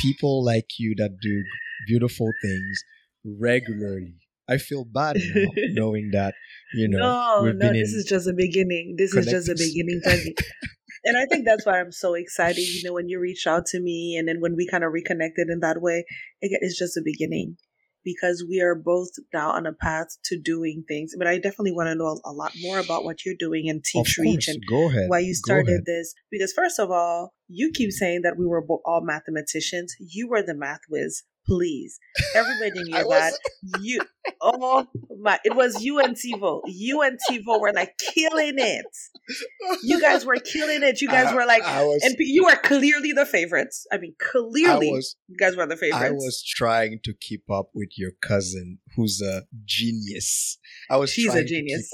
people 0.00 0.44
like 0.44 0.66
you 0.78 0.94
that 0.98 1.18
do 1.20 1.42
beautiful 1.86 2.28
things 2.42 2.84
regularly. 3.24 4.14
I 4.48 4.58
feel 4.58 4.84
bad 4.84 5.16
now 5.16 5.46
knowing 5.70 6.10
that, 6.12 6.34
you 6.74 6.88
know. 6.88 6.98
No, 6.98 7.52
no, 7.52 7.72
this 7.72 7.92
is 7.92 8.04
just 8.04 8.28
a 8.28 8.32
beginning. 8.32 8.96
This 8.98 9.14
is 9.14 9.26
just 9.26 9.48
a 9.48 9.54
beginning. 9.54 10.00
and 11.04 11.16
I 11.16 11.24
think 11.26 11.46
that's 11.46 11.64
why 11.64 11.80
I'm 11.80 11.92
so 11.92 12.14
excited. 12.14 12.58
You 12.60 12.82
know, 12.84 12.94
when 12.94 13.08
you 13.08 13.20
reached 13.20 13.46
out 13.46 13.66
to 13.66 13.80
me 13.80 14.16
and 14.18 14.26
then 14.26 14.40
when 14.40 14.56
we 14.56 14.66
kind 14.66 14.82
of 14.82 14.92
reconnected 14.92 15.48
in 15.48 15.60
that 15.60 15.80
way, 15.80 16.04
it's 16.40 16.78
just 16.78 16.96
a 16.96 17.02
beginning 17.04 17.56
because 18.04 18.44
we 18.48 18.60
are 18.60 18.74
both 18.74 19.10
now 19.32 19.50
on 19.50 19.66
a 19.66 19.72
path 19.72 20.08
to 20.24 20.38
doing 20.38 20.84
things. 20.88 21.12
But 21.16 21.26
I 21.26 21.36
definitely 21.36 21.72
want 21.72 21.88
to 21.88 21.94
know 21.94 22.20
a 22.24 22.32
lot 22.32 22.52
more 22.60 22.78
about 22.78 23.04
what 23.04 23.24
you're 23.24 23.34
doing 23.38 23.66
in 23.66 23.82
Teach 23.84 24.18
Reach 24.18 24.48
and 24.48 24.62
Go 24.68 24.88
ahead. 24.88 25.08
why 25.08 25.20
you 25.20 25.34
started 25.34 25.84
this. 25.86 26.14
Because 26.30 26.52
first 26.52 26.78
of 26.78 26.90
all, 26.90 27.34
you 27.48 27.70
keep 27.72 27.90
saying 27.90 28.22
that 28.22 28.38
we 28.38 28.46
were 28.46 28.64
all 28.84 29.00
mathematicians. 29.02 29.94
You 29.98 30.28
were 30.28 30.42
the 30.42 30.54
math 30.54 30.80
whiz 30.88 31.22
please. 31.46 31.98
Everybody 32.34 32.82
knew 32.84 33.08
that. 33.08 33.32
You, 33.80 34.00
oh 34.40 34.86
my, 35.20 35.38
it 35.44 35.54
was 35.54 35.82
you 35.82 35.98
and 35.98 36.16
TiVo. 36.16 36.62
You 36.66 37.02
and 37.02 37.18
TiVo 37.28 37.60
were 37.60 37.72
like 37.72 37.98
killing 37.98 38.54
it. 38.56 38.86
You 39.82 40.00
guys 40.00 40.24
were 40.24 40.36
killing 40.36 40.82
it. 40.82 41.00
You 41.00 41.08
guys 41.08 41.28
I, 41.28 41.34
were 41.34 41.46
like, 41.46 41.62
was, 41.62 42.02
and 42.04 42.16
you 42.18 42.46
are 42.46 42.56
clearly 42.56 43.12
the 43.12 43.26
favorites. 43.26 43.86
I 43.92 43.98
mean, 43.98 44.14
clearly, 44.18 44.90
was, 44.90 45.16
you 45.28 45.36
guys 45.36 45.56
were 45.56 45.66
the 45.66 45.76
favorites. 45.76 46.04
I 46.04 46.10
was 46.10 46.42
trying 46.44 47.00
to 47.04 47.14
keep 47.14 47.50
up 47.50 47.70
with 47.74 47.90
your 47.96 48.12
cousin, 48.20 48.78
who's 48.96 49.20
a 49.20 49.42
genius. 49.64 50.58
I 50.88 50.96
was. 50.96 51.10
She's 51.10 51.34
a 51.34 51.44
genius. 51.44 51.90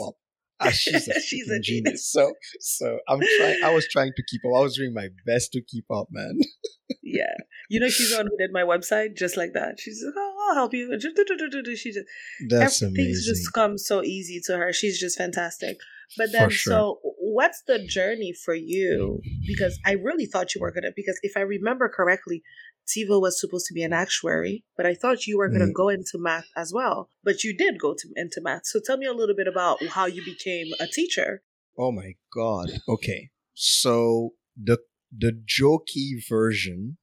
Uh, 0.60 0.70
she's 0.70 1.08
a, 1.08 1.20
she's 1.26 1.50
a 1.50 1.60
genius. 1.60 2.10
So, 2.10 2.32
so 2.60 2.98
I'm 3.08 3.20
trying. 3.38 3.60
I 3.64 3.74
was 3.74 3.86
trying 3.88 4.12
to 4.16 4.22
keep 4.28 4.42
up. 4.44 4.56
I 4.56 4.62
was 4.62 4.76
doing 4.76 4.94
my 4.94 5.08
best 5.26 5.52
to 5.52 5.60
keep 5.60 5.84
up, 5.90 6.08
man. 6.10 6.38
yeah, 7.02 7.34
you 7.68 7.80
know, 7.80 7.88
she's 7.88 8.10
the 8.10 8.16
one 8.16 8.26
who 8.26 8.36
did 8.38 8.52
my 8.52 8.62
website 8.62 9.16
just 9.16 9.36
like 9.36 9.52
that. 9.54 9.78
She's 9.78 10.02
like, 10.04 10.14
"Oh, 10.16 10.46
I'll 10.48 10.54
help 10.54 10.74
you." 10.74 10.98
She 10.98 11.92
just 11.92 12.06
that's 12.48 12.82
everything's 12.82 13.26
just 13.26 13.52
come 13.52 13.78
so 13.78 14.02
easy 14.02 14.40
to 14.46 14.56
her. 14.56 14.72
She's 14.72 14.98
just 14.98 15.18
fantastic. 15.18 15.78
But 16.16 16.30
then, 16.32 16.50
sure. 16.50 16.72
so 16.72 17.00
what's 17.36 17.62
the 17.66 17.78
journey 17.78 18.32
for 18.32 18.54
you? 18.54 19.20
Because 19.46 19.78
I 19.84 19.92
really 19.92 20.24
thought 20.24 20.54
you 20.54 20.62
were 20.62 20.72
gonna. 20.72 20.92
Because 20.96 21.18
if 21.22 21.36
I 21.36 21.40
remember 21.40 21.92
correctly, 21.94 22.42
TiVo 22.88 23.20
was 23.20 23.38
supposed 23.38 23.66
to 23.66 23.74
be 23.74 23.82
an 23.82 23.92
actuary, 23.92 24.64
but 24.76 24.86
I 24.86 24.94
thought 24.94 25.26
you 25.26 25.36
were 25.36 25.48
going 25.48 25.60
to 25.60 25.66
mm. 25.66 25.74
go 25.74 25.88
into 25.88 26.18
math 26.18 26.46
as 26.56 26.72
well. 26.72 27.10
But 27.22 27.44
you 27.44 27.54
did 27.56 27.78
go 27.78 27.94
to, 27.94 28.08
into 28.14 28.40
math. 28.40 28.62
So 28.64 28.80
tell 28.84 28.96
me 28.96 29.06
a 29.06 29.12
little 29.12 29.34
bit 29.36 29.48
about 29.48 29.84
how 29.88 30.06
you 30.06 30.24
became 30.24 30.68
a 30.80 30.86
teacher. 30.86 31.42
Oh 31.78 31.92
my 31.92 32.12
God. 32.34 32.70
Okay. 32.88 33.30
So 33.54 34.30
the 34.56 34.78
the 35.16 35.32
jokey 35.32 36.26
version, 36.26 36.96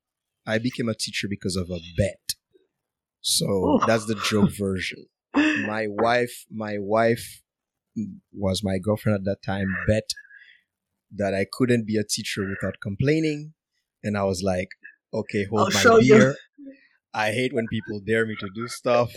I 0.48 0.58
became 0.58 0.90
a 0.90 0.96
teacher 0.96 1.28
because 1.30 1.56
of 1.56 1.70
a 1.70 1.80
bet. 1.96 2.36
So 3.22 3.46
Ooh. 3.46 3.80
that's 3.86 4.06
the 4.06 4.16
joke 4.16 4.52
version. 4.58 5.06
My 5.36 5.86
wife, 5.88 6.46
my 6.52 6.78
wife 6.80 7.42
was 8.32 8.64
my 8.64 8.78
girlfriend 8.80 9.16
at 9.16 9.26
that 9.26 9.44
time, 9.46 9.68
bet 9.88 10.10
that 11.16 11.34
I 11.34 11.46
couldn't 11.52 11.86
be 11.86 11.98
a 11.98 12.04
teacher 12.04 12.48
without 12.48 12.76
complaining. 12.82 13.54
And 14.04 14.18
I 14.18 14.24
was 14.24 14.42
like, 14.44 14.70
okay, 15.14 15.46
hold 15.46 15.74
I'll 15.74 15.94
my 15.96 16.00
beer. 16.02 16.36
You. 16.58 16.74
I 17.14 17.32
hate 17.32 17.54
when 17.54 17.68
people 17.68 18.00
dare 18.06 18.26
me 18.26 18.36
to 18.40 18.50
do 18.56 18.68
stuff. 18.68 19.12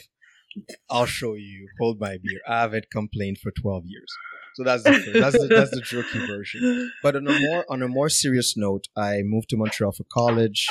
I'll 0.90 1.06
show 1.06 1.34
you. 1.34 1.68
Hold 1.80 2.00
my 2.00 2.18
beer. 2.22 2.40
I 2.48 2.60
haven't 2.60 2.86
complained 2.90 3.38
for 3.38 3.50
12 3.50 3.84
years. 3.86 4.12
So 4.54 4.64
that's 4.64 4.82
the 4.84 4.90
that's 5.20 5.38
the, 5.38 5.48
that's 5.48 5.70
the 5.70 5.82
jokey 5.82 6.26
version. 6.26 6.90
But 7.02 7.14
on 7.16 7.28
a 7.28 7.38
more 7.40 7.66
on 7.68 7.82
a 7.82 7.88
more 7.88 8.08
serious 8.08 8.56
note, 8.56 8.88
I 8.96 9.20
moved 9.22 9.50
to 9.50 9.56
Montreal 9.58 9.92
for 9.92 10.04
college, 10.10 10.66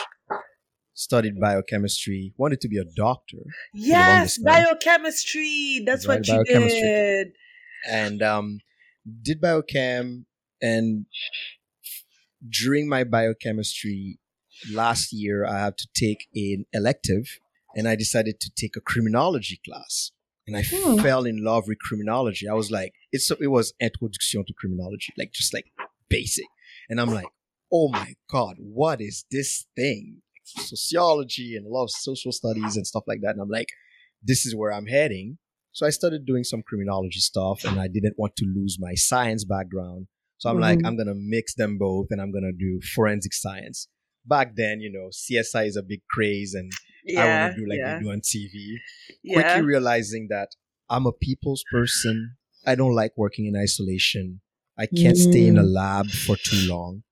studied 0.95 1.39
biochemistry, 1.39 2.33
wanted 2.35 2.61
to 2.61 2.67
be 2.67 2.79
a 2.79 2.85
doctor. 2.95 3.37
Yes, 3.75 4.39
biochemistry. 4.39 5.83
That's 5.85 6.07
what 6.07 6.27
you 6.27 6.43
did. 6.45 7.33
And 7.87 8.23
um, 8.23 8.59
did 9.21 9.39
biochem, 9.39 10.25
and 10.65 11.05
during 12.47 12.89
my 12.89 13.03
biochemistry 13.03 14.19
last 14.71 15.13
year, 15.13 15.45
I 15.45 15.59
had 15.59 15.77
to 15.77 15.87
take 15.95 16.27
an 16.33 16.65
elective, 16.73 17.25
and 17.75 17.87
I 17.87 17.95
decided 17.95 18.39
to 18.39 18.51
take 18.57 18.75
a 18.75 18.81
criminology 18.81 19.59
class. 19.65 20.11
And 20.47 20.55
I 20.55 20.63
hmm. 20.63 20.97
fell 21.01 21.25
in 21.25 21.43
love 21.43 21.67
with 21.67 21.79
criminology. 21.79 22.47
I 22.47 22.53
was 22.53 22.69
like, 22.69 22.93
it's 23.11 23.31
it 23.31 23.51
was 23.57 23.73
introduction 23.79 24.43
to 24.45 24.53
criminology, 24.53 25.13
like 25.17 25.31
just 25.33 25.53
like 25.53 25.65
basic. 26.09 26.45
And 26.89 27.01
I'm 27.01 27.13
like, 27.13 27.27
oh 27.73 27.89
my 27.89 28.13
god, 28.29 28.55
what 28.59 29.01
is 29.01 29.25
this 29.31 29.65
thing? 29.75 30.21
Sociology 30.43 31.55
and 31.55 31.65
a 31.65 31.69
lot 31.69 31.85
of 31.85 31.91
social 31.91 32.31
studies 32.31 32.75
and 32.75 32.85
stuff 32.85 33.03
like 33.07 33.21
that. 33.21 33.31
And 33.31 33.41
I'm 33.41 33.49
like, 33.49 33.69
this 34.21 34.45
is 34.45 34.55
where 34.55 34.71
I'm 34.71 34.85
heading. 34.85 35.39
So 35.71 35.85
I 35.85 35.89
started 35.89 36.25
doing 36.25 36.45
some 36.45 36.61
criminology 36.61 37.19
stuff, 37.19 37.65
and 37.65 37.79
I 37.79 37.87
didn't 37.89 38.17
want 38.17 38.35
to 38.37 38.45
lose 38.45 38.77
my 38.79 38.93
science 38.95 39.43
background. 39.43 40.07
So 40.37 40.49
I'm 40.49 40.55
mm-hmm. 40.55 40.63
like, 40.63 40.79
I'm 40.85 40.97
gonna 40.97 41.15
mix 41.15 41.55
them 41.55 41.77
both, 41.77 42.07
and 42.11 42.21
I'm 42.21 42.31
gonna 42.31 42.53
do 42.57 42.79
forensic 42.93 43.33
science. 43.33 43.87
Back 44.25 44.55
then, 44.55 44.79
you 44.79 44.91
know, 44.91 45.09
CSI 45.09 45.67
is 45.67 45.77
a 45.77 45.83
big 45.83 46.01
craze, 46.09 46.53
and 46.53 46.71
yeah, 47.03 47.23
I 47.23 47.41
want 47.41 47.55
to 47.55 47.61
do 47.61 47.69
like 47.69 47.79
yeah. 47.79 47.97
we 47.97 48.03
do 48.03 48.11
on 48.11 48.21
TV. 48.21 48.75
Yeah. 49.23 49.41
Quickly 49.41 49.61
realizing 49.61 50.27
that 50.29 50.49
I'm 50.89 51.05
a 51.05 51.11
people's 51.11 51.63
person. 51.71 52.35
I 52.65 52.75
don't 52.75 52.95
like 52.95 53.11
working 53.15 53.45
in 53.45 53.55
isolation. 53.55 54.41
I 54.77 54.87
can't 54.87 55.15
mm. 55.15 55.29
stay 55.31 55.47
in 55.47 55.57
a 55.57 55.63
mm. 55.63 55.73
lab 55.73 56.09
for 56.09 56.35
too 56.35 56.67
long. 56.67 57.03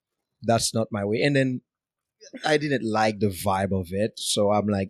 That's 0.41 0.73
not 0.73 0.87
my 0.91 1.05
way. 1.05 1.21
And 1.21 1.35
then 1.35 1.61
I 2.45 2.57
didn't 2.57 2.83
like 2.83 3.19
the 3.19 3.27
vibe 3.27 3.71
of 3.71 3.87
it. 3.91 4.13
So 4.17 4.51
I'm 4.51 4.67
like, 4.67 4.89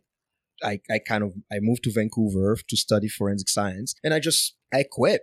I, 0.64 0.80
I 0.90 1.00
kind 1.00 1.24
of, 1.24 1.34
I 1.52 1.58
moved 1.60 1.84
to 1.84 1.92
Vancouver 1.92 2.58
to 2.68 2.78
study 2.78 3.08
forensic 3.08 3.50
science 3.50 3.96
and 4.04 4.14
I 4.14 4.20
just, 4.20 4.56
I 4.74 4.86
quit. 4.90 5.22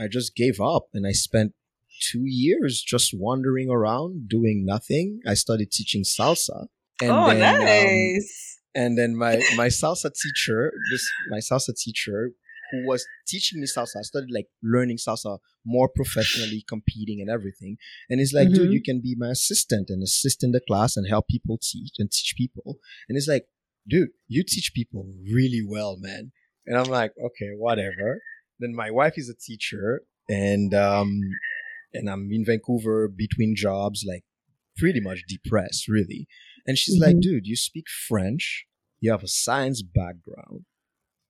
I 0.00 0.08
just 0.08 0.34
gave 0.34 0.60
up 0.60 0.88
and 0.94 1.06
I 1.06 1.12
spent 1.12 1.52
two 2.00 2.24
years 2.24 2.82
just 2.82 3.12
wandering 3.14 3.70
around 3.70 4.28
doing 4.28 4.64
nothing. 4.64 5.20
I 5.26 5.34
started 5.34 5.70
teaching 5.70 6.02
salsa. 6.02 6.66
And 7.00 7.12
oh, 7.12 7.28
then, 7.28 7.54
um, 7.54 7.64
nice. 7.64 8.58
Um, 8.76 8.82
and 8.82 8.98
then 8.98 9.16
my, 9.16 9.36
my 9.56 9.68
salsa 9.68 10.10
teacher, 10.12 10.72
this, 10.90 11.08
my 11.30 11.38
salsa 11.38 11.76
teacher 11.76 12.32
who 12.70 12.86
was 12.86 13.06
teaching 13.26 13.60
me 13.60 13.66
salsa. 13.66 13.96
I 13.98 14.02
started 14.02 14.30
like 14.32 14.46
learning 14.62 14.98
salsa 14.98 15.38
more 15.64 15.88
professionally, 15.88 16.64
competing 16.68 17.20
and 17.20 17.30
everything. 17.30 17.76
And 18.08 18.20
he's 18.20 18.32
like, 18.32 18.48
mm-hmm. 18.48 18.64
dude, 18.64 18.72
you 18.72 18.82
can 18.82 19.00
be 19.00 19.14
my 19.16 19.30
assistant 19.30 19.90
and 19.90 20.02
assist 20.02 20.44
in 20.44 20.52
the 20.52 20.60
class 20.60 20.96
and 20.96 21.08
help 21.08 21.28
people 21.28 21.58
teach 21.60 21.94
and 21.98 22.10
teach 22.10 22.34
people. 22.36 22.78
And 23.08 23.16
he's 23.16 23.28
like, 23.28 23.46
dude, 23.88 24.10
you 24.26 24.44
teach 24.46 24.72
people 24.74 25.06
really 25.32 25.62
well, 25.66 25.96
man. 25.98 26.32
And 26.66 26.76
I'm 26.76 26.90
like, 26.90 27.12
okay, 27.18 27.50
whatever. 27.56 28.20
Then 28.58 28.74
my 28.74 28.90
wife 28.90 29.14
is 29.16 29.28
a 29.28 29.34
teacher 29.34 30.02
and, 30.28 30.74
um, 30.74 31.20
and 31.92 32.08
I'm 32.08 32.28
in 32.32 32.44
Vancouver 32.44 33.08
between 33.08 33.54
jobs, 33.56 34.04
like 34.06 34.24
pretty 34.76 35.00
much 35.00 35.24
depressed, 35.28 35.88
really. 35.88 36.26
And 36.66 36.76
she's 36.76 37.00
mm-hmm. 37.00 37.14
like, 37.14 37.20
dude, 37.20 37.46
you 37.46 37.56
speak 37.56 37.86
French. 38.08 38.66
You 39.00 39.10
have 39.12 39.22
a 39.22 39.28
science 39.28 39.82
background 39.82 40.64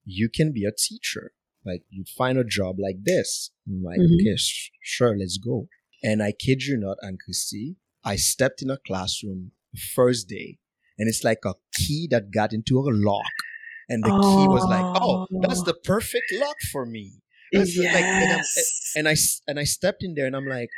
you 0.09 0.29
can 0.29 0.53
be 0.53 0.65
a 0.65 0.73
teacher. 0.73 1.33
Like 1.65 1.83
you 1.91 2.05
find 2.17 2.39
a 2.39 2.45
job 2.45 2.77
like 2.79 3.05
this. 3.05 3.51
I'm 3.69 3.83
like, 3.83 3.99
mm-hmm. 3.99 4.15
okay, 4.15 4.37
sh- 4.37 4.71
sure, 4.83 5.17
let's 5.17 5.39
go. 5.39 5.69
And 6.03 6.23
I 6.23 6.33
kid 6.33 6.63
you 6.63 6.79
not, 6.79 6.97
Anne 7.03 7.19
Christie, 7.23 7.77
I 8.05 8.17
stepped 8.17 8.63
in 8.63 8.71
a 8.71 8.79
classroom 8.87 9.53
first 9.95 10.29
day 10.29 10.59
and 10.99 11.09
it's 11.09 11.25
like 11.25 11.41
a 11.45 11.55
key 11.75 12.09
that 12.11 12.31
got 12.31 12.53
into 12.53 12.79
a 12.79 12.89
lock. 12.89 13.23
And 13.89 14.03
the 14.03 14.11
oh. 14.13 14.21
key 14.21 14.49
was 14.49 14.65
like, 14.65 15.03
oh, 15.03 15.27
that's 15.43 15.63
the 15.63 15.75
perfect 15.75 16.33
lock 16.33 16.57
for 16.73 16.87
me. 16.87 17.21
Yes. 17.53 17.77
like, 17.77 18.05
and, 18.05 18.43
and, 18.97 19.09
I, 19.09 19.17
and 19.47 19.59
I 19.59 19.65
stepped 19.65 20.03
in 20.03 20.15
there 20.15 20.27
and 20.27 20.37
I'm 20.37 20.47
like, 20.47 20.71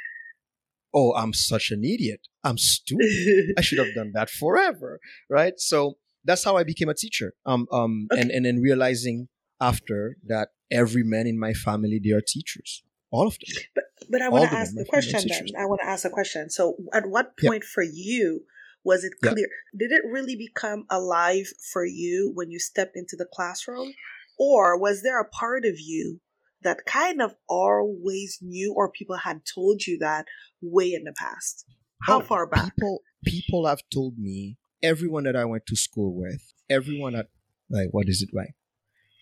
oh, 0.94 1.14
I'm 1.14 1.32
such 1.32 1.70
an 1.70 1.84
idiot. 1.84 2.26
I'm 2.44 2.58
stupid. 2.58 3.54
I 3.58 3.60
should 3.60 3.78
have 3.78 3.94
done 3.94 4.12
that 4.14 4.30
forever. 4.30 5.00
Right. 5.28 5.54
So 5.58 5.98
that's 6.24 6.44
how 6.44 6.56
I 6.56 6.64
became 6.64 6.88
a 6.88 6.94
teacher. 6.94 7.34
Um, 7.46 7.66
um, 7.72 8.08
okay. 8.12 8.20
and, 8.20 8.30
and 8.30 8.44
then 8.44 8.60
realizing 8.60 9.28
after 9.60 10.16
that 10.26 10.48
every 10.70 11.02
man 11.02 11.26
in 11.26 11.38
my 11.38 11.52
family, 11.52 12.00
they 12.02 12.10
are 12.10 12.22
teachers. 12.26 12.82
All 13.10 13.26
of 13.26 13.36
them. 13.40 13.64
But, 13.74 13.84
but 14.08 14.22
I 14.22 14.28
want 14.28 14.50
to 14.50 14.56
ask 14.56 14.72
the 14.74 14.84
question 14.88 15.20
then. 15.26 15.46
I 15.58 15.66
want 15.66 15.80
to 15.82 15.88
ask 15.88 16.04
a 16.04 16.10
question. 16.10 16.48
So 16.48 16.76
at 16.92 17.06
what 17.06 17.36
point 17.36 17.64
yeah. 17.64 17.72
for 17.74 17.82
you 17.82 18.42
was 18.84 19.04
it 19.04 19.12
clear? 19.22 19.34
Yeah. 19.36 19.78
Did 19.88 19.92
it 19.92 20.02
really 20.08 20.36
become 20.36 20.86
alive 20.90 21.46
for 21.72 21.84
you 21.84 22.30
when 22.34 22.50
you 22.50 22.58
stepped 22.58 22.96
into 22.96 23.16
the 23.16 23.26
classroom? 23.26 23.92
Or 24.38 24.78
was 24.78 25.02
there 25.02 25.20
a 25.20 25.28
part 25.28 25.64
of 25.64 25.74
you 25.78 26.20
that 26.62 26.84
kind 26.86 27.22
of 27.22 27.34
always 27.48 28.38
knew 28.40 28.74
or 28.76 28.90
people 28.90 29.16
had 29.16 29.42
told 29.54 29.86
you 29.86 29.98
that 29.98 30.26
way 30.60 30.92
in 30.92 31.04
the 31.04 31.12
past? 31.12 31.64
How 32.02 32.18
oh, 32.18 32.20
far 32.22 32.46
back? 32.46 32.74
People 32.76 33.02
people 33.24 33.66
have 33.66 33.82
told 33.92 34.18
me 34.18 34.56
everyone 34.82 35.24
that 35.24 35.36
I 35.36 35.44
went 35.44 35.66
to 35.66 35.76
school 35.76 36.16
with, 36.16 36.52
everyone 36.68 37.14
at 37.14 37.28
like 37.68 37.88
what 37.90 38.08
is 38.08 38.22
it 38.22 38.30
like? 38.32 38.54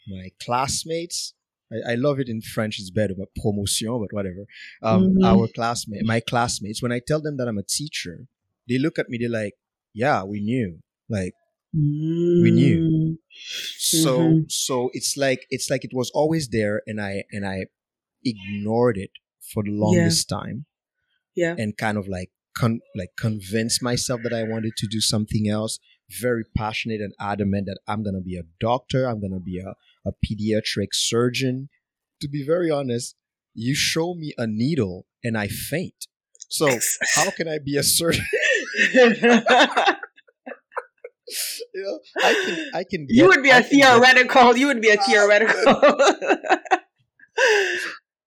My 0.08 0.30
classmates. 0.42 1.34
I, 1.70 1.92
I 1.92 1.94
love 1.96 2.18
it 2.18 2.28
in 2.28 2.40
French. 2.40 2.78
It's 2.78 2.90
better, 2.90 3.14
but 3.18 3.28
promotion, 3.42 3.88
but 4.00 4.12
whatever. 4.12 4.46
Um, 4.82 5.08
mm-hmm. 5.08 5.24
Our 5.24 5.48
classmate, 5.48 6.04
my 6.04 6.20
classmates. 6.20 6.82
When 6.82 6.92
I 6.92 7.00
tell 7.06 7.20
them 7.20 7.36
that 7.36 7.48
I'm 7.48 7.58
a 7.58 7.62
teacher, 7.62 8.26
they 8.68 8.78
look 8.78 8.98
at 8.98 9.08
me. 9.08 9.18
They're 9.18 9.28
like, 9.28 9.54
"Yeah, 9.92 10.24
we 10.24 10.40
knew. 10.40 10.78
Like, 11.10 11.34
mm-hmm. 11.76 12.42
we 12.42 12.50
knew." 12.50 13.18
So, 13.78 14.18
mm-hmm. 14.18 14.40
so 14.48 14.90
it's 14.92 15.16
like 15.16 15.46
it's 15.50 15.70
like 15.70 15.84
it 15.84 15.92
was 15.92 16.10
always 16.14 16.48
there, 16.48 16.82
and 16.86 17.00
I 17.00 17.24
and 17.30 17.46
I 17.46 17.66
ignored 18.24 18.96
it 18.96 19.10
for 19.52 19.62
the 19.62 19.70
longest 19.70 20.30
yeah. 20.30 20.36
time. 20.36 20.66
Yeah. 21.34 21.54
And 21.56 21.76
kind 21.76 21.96
of 21.96 22.08
like 22.08 22.30
con- 22.56 22.80
like 22.96 23.10
convince 23.18 23.80
myself 23.80 24.20
that 24.24 24.32
I 24.32 24.42
wanted 24.42 24.72
to 24.78 24.86
do 24.86 25.00
something 25.00 25.48
else. 25.48 25.78
Very 26.20 26.44
passionate 26.56 27.00
and 27.00 27.12
adamant 27.20 27.66
that 27.66 27.78
I'm 27.86 28.02
gonna 28.02 28.20
be 28.20 28.36
a 28.36 28.42
doctor. 28.60 29.06
I'm 29.06 29.20
gonna 29.20 29.40
be 29.40 29.58
a, 29.58 29.74
a 30.08 30.12
pediatric 30.12 30.88
surgeon. 30.92 31.68
To 32.20 32.28
be 32.28 32.44
very 32.44 32.70
honest, 32.70 33.14
you 33.54 33.74
show 33.74 34.14
me 34.14 34.32
a 34.38 34.46
needle 34.46 35.06
and 35.22 35.36
I 35.36 35.48
faint. 35.48 36.06
So 36.48 36.66
how 37.14 37.30
can 37.30 37.46
I 37.46 37.58
be 37.58 37.76
a 37.76 37.82
surgeon? 37.82 38.26
you 41.74 41.82
know, 41.82 41.98
I 42.22 42.32
can 42.32 42.70
I 42.74 42.84
can. 42.84 43.06
Get, 43.06 43.16
you 43.16 43.26
would 43.28 43.42
be 43.42 43.50
a 43.50 43.62
theoretical. 43.62 44.52
Get, 44.52 44.58
you 44.58 44.66
would 44.66 44.80
be 44.80 44.90
a 44.90 44.96
theoretical. 44.96 45.74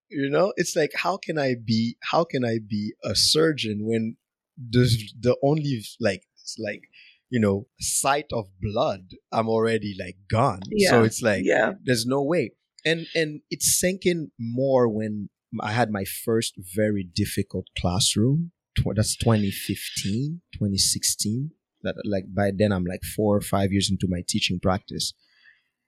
you 0.09 0.29
know, 0.29 0.53
it's 0.55 0.75
like 0.75 0.91
how 0.95 1.17
can 1.17 1.37
I 1.37 1.55
be 1.63 1.97
how 2.01 2.23
can 2.23 2.45
I 2.45 2.59
be 2.65 2.93
a 3.03 3.15
surgeon 3.15 3.79
when 3.81 4.17
the 4.57 4.89
the 5.19 5.37
only 5.43 5.81
like 5.99 6.23
like 6.59 6.83
you 7.29 7.39
know 7.39 7.67
sight 7.79 8.25
of 8.31 8.47
blood 8.61 9.11
i'm 9.31 9.47
already 9.47 9.95
like 9.97 10.17
gone 10.29 10.59
yeah. 10.69 10.89
so 10.89 11.03
it's 11.03 11.21
like 11.21 11.43
yeah 11.43 11.73
there's 11.83 12.05
no 12.05 12.21
way 12.21 12.51
and 12.85 13.07
and 13.15 13.41
it's 13.49 13.79
sinking 13.79 14.31
more 14.37 14.87
when 14.87 15.29
i 15.61 15.71
had 15.71 15.89
my 15.89 16.03
first 16.03 16.53
very 16.75 17.03
difficult 17.03 17.65
classroom 17.79 18.51
that's 18.95 19.15
2015 19.17 20.41
2016 20.53 21.51
that 21.83 21.95
like 22.05 22.25
by 22.33 22.51
then 22.55 22.71
i'm 22.71 22.85
like 22.85 23.03
four 23.03 23.35
or 23.35 23.41
five 23.41 23.71
years 23.71 23.89
into 23.89 24.07
my 24.09 24.23
teaching 24.27 24.59
practice. 24.59 25.13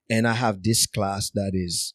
And 0.10 0.28
i 0.28 0.34
have 0.34 0.64
this 0.64 0.86
class 0.86 1.32
that 1.34 1.52
is 1.54 1.94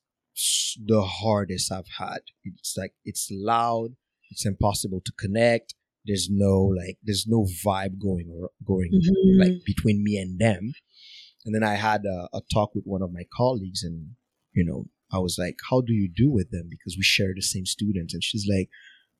the 0.87 1.03
hardest 1.03 1.73
i've 1.73 1.89
had. 1.99 2.21
It's 2.45 2.77
like 2.77 2.95
it's 3.05 3.29
loud. 3.31 3.97
It's 4.31 4.47
impossible 4.47 5.01
to 5.05 5.13
connect. 5.19 5.75
There's 6.05 6.29
no 6.31 6.61
like 6.63 6.99
there's 7.03 7.27
no 7.27 7.47
vibe 7.65 8.01
going 8.01 8.31
or 8.35 8.51
going 8.67 8.93
mm-hmm. 8.93 9.41
like 9.41 9.65
between 9.65 10.03
me 10.03 10.17
and 10.17 10.39
them. 10.39 10.73
And 11.45 11.55
then 11.55 11.65
i 11.65 11.75
had 11.75 12.05
a, 12.05 12.29
a, 12.37 12.41
talk 12.53 12.75
with 12.75 12.85
one 12.85 13.03
of 13.03 13.13
my 13.13 13.23
colleagues 13.35 13.83
and 13.83 14.11
you 14.53 14.65
know 14.65 14.87
i 15.13 15.19
was 15.19 15.37
like 15.39 15.57
how 15.71 15.81
do 15.81 15.93
you 15.93 16.09
do 16.09 16.31
with 16.31 16.51
them? 16.51 16.69
Because 16.71 16.97
we 16.97 17.03
share 17.03 17.33
the 17.35 17.43
same 17.43 17.67
students. 17.67 18.15
And 18.15 18.23
she's 18.23 18.47
like 18.49 18.69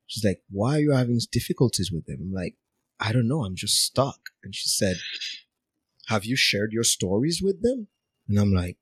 she's 0.07 0.25
like 0.25 0.43
why 0.51 0.77
are 0.77 0.81
you 0.81 0.93
having 0.93 1.21
difficulties 1.31 1.91
with 1.93 2.07
them? 2.07 2.19
I'm 2.21 2.33
like 2.33 2.57
i 3.01 3.13
don't 3.13 3.29
know 3.29 3.45
i'm 3.45 3.57
just 3.57 3.83
stuck 3.83 4.19
and 4.43 4.55
she 4.55 4.69
said 4.69 4.97
have 6.09 6.25
you 6.25 6.37
shared 6.37 6.73
your 6.73 6.85
stories 6.85 7.41
with 7.43 7.63
them 7.63 7.89
and 8.29 8.39
i'm 8.39 8.53
like 8.53 8.77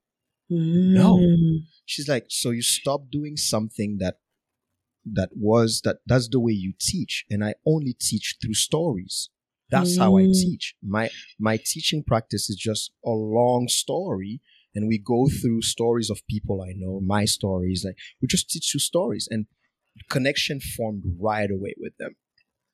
no 0.49 1.17
mm. 1.17 1.59
she's 1.85 2.07
like 2.07 2.25
so 2.29 2.51
you 2.51 2.61
stopped 2.61 3.11
doing 3.11 3.35
something 3.35 3.97
that 3.99 4.19
that 5.05 5.29
was 5.35 5.81
that 5.83 5.97
that's 6.05 6.27
the 6.29 6.39
way 6.39 6.51
you 6.51 6.73
teach 6.79 7.25
and 7.29 7.43
i 7.43 7.53
only 7.65 7.93
teach 7.93 8.37
through 8.41 8.53
stories 8.53 9.29
that's 9.69 9.97
mm. 9.97 9.99
how 9.99 10.17
i 10.17 10.23
mm. 10.23 10.33
teach 10.33 10.75
my 10.81 11.09
my 11.39 11.57
teaching 11.57 12.03
practice 12.03 12.49
is 12.49 12.55
just 12.55 12.91
a 13.05 13.09
long 13.09 13.67
story 13.67 14.41
and 14.73 14.87
we 14.87 14.97
go 14.97 15.27
through 15.27 15.61
stories 15.61 16.09
of 16.09 16.19
people 16.29 16.61
i 16.61 16.73
know 16.75 16.99
my 17.01 17.25
stories 17.25 17.83
like 17.85 17.97
we 18.21 18.27
just 18.27 18.49
teach 18.49 18.73
you 18.73 18.79
stories 18.79 19.27
and 19.29 19.45
connection 20.09 20.59
formed 20.59 21.03
right 21.19 21.49
away 21.51 21.73
with 21.77 21.93
them 21.97 22.15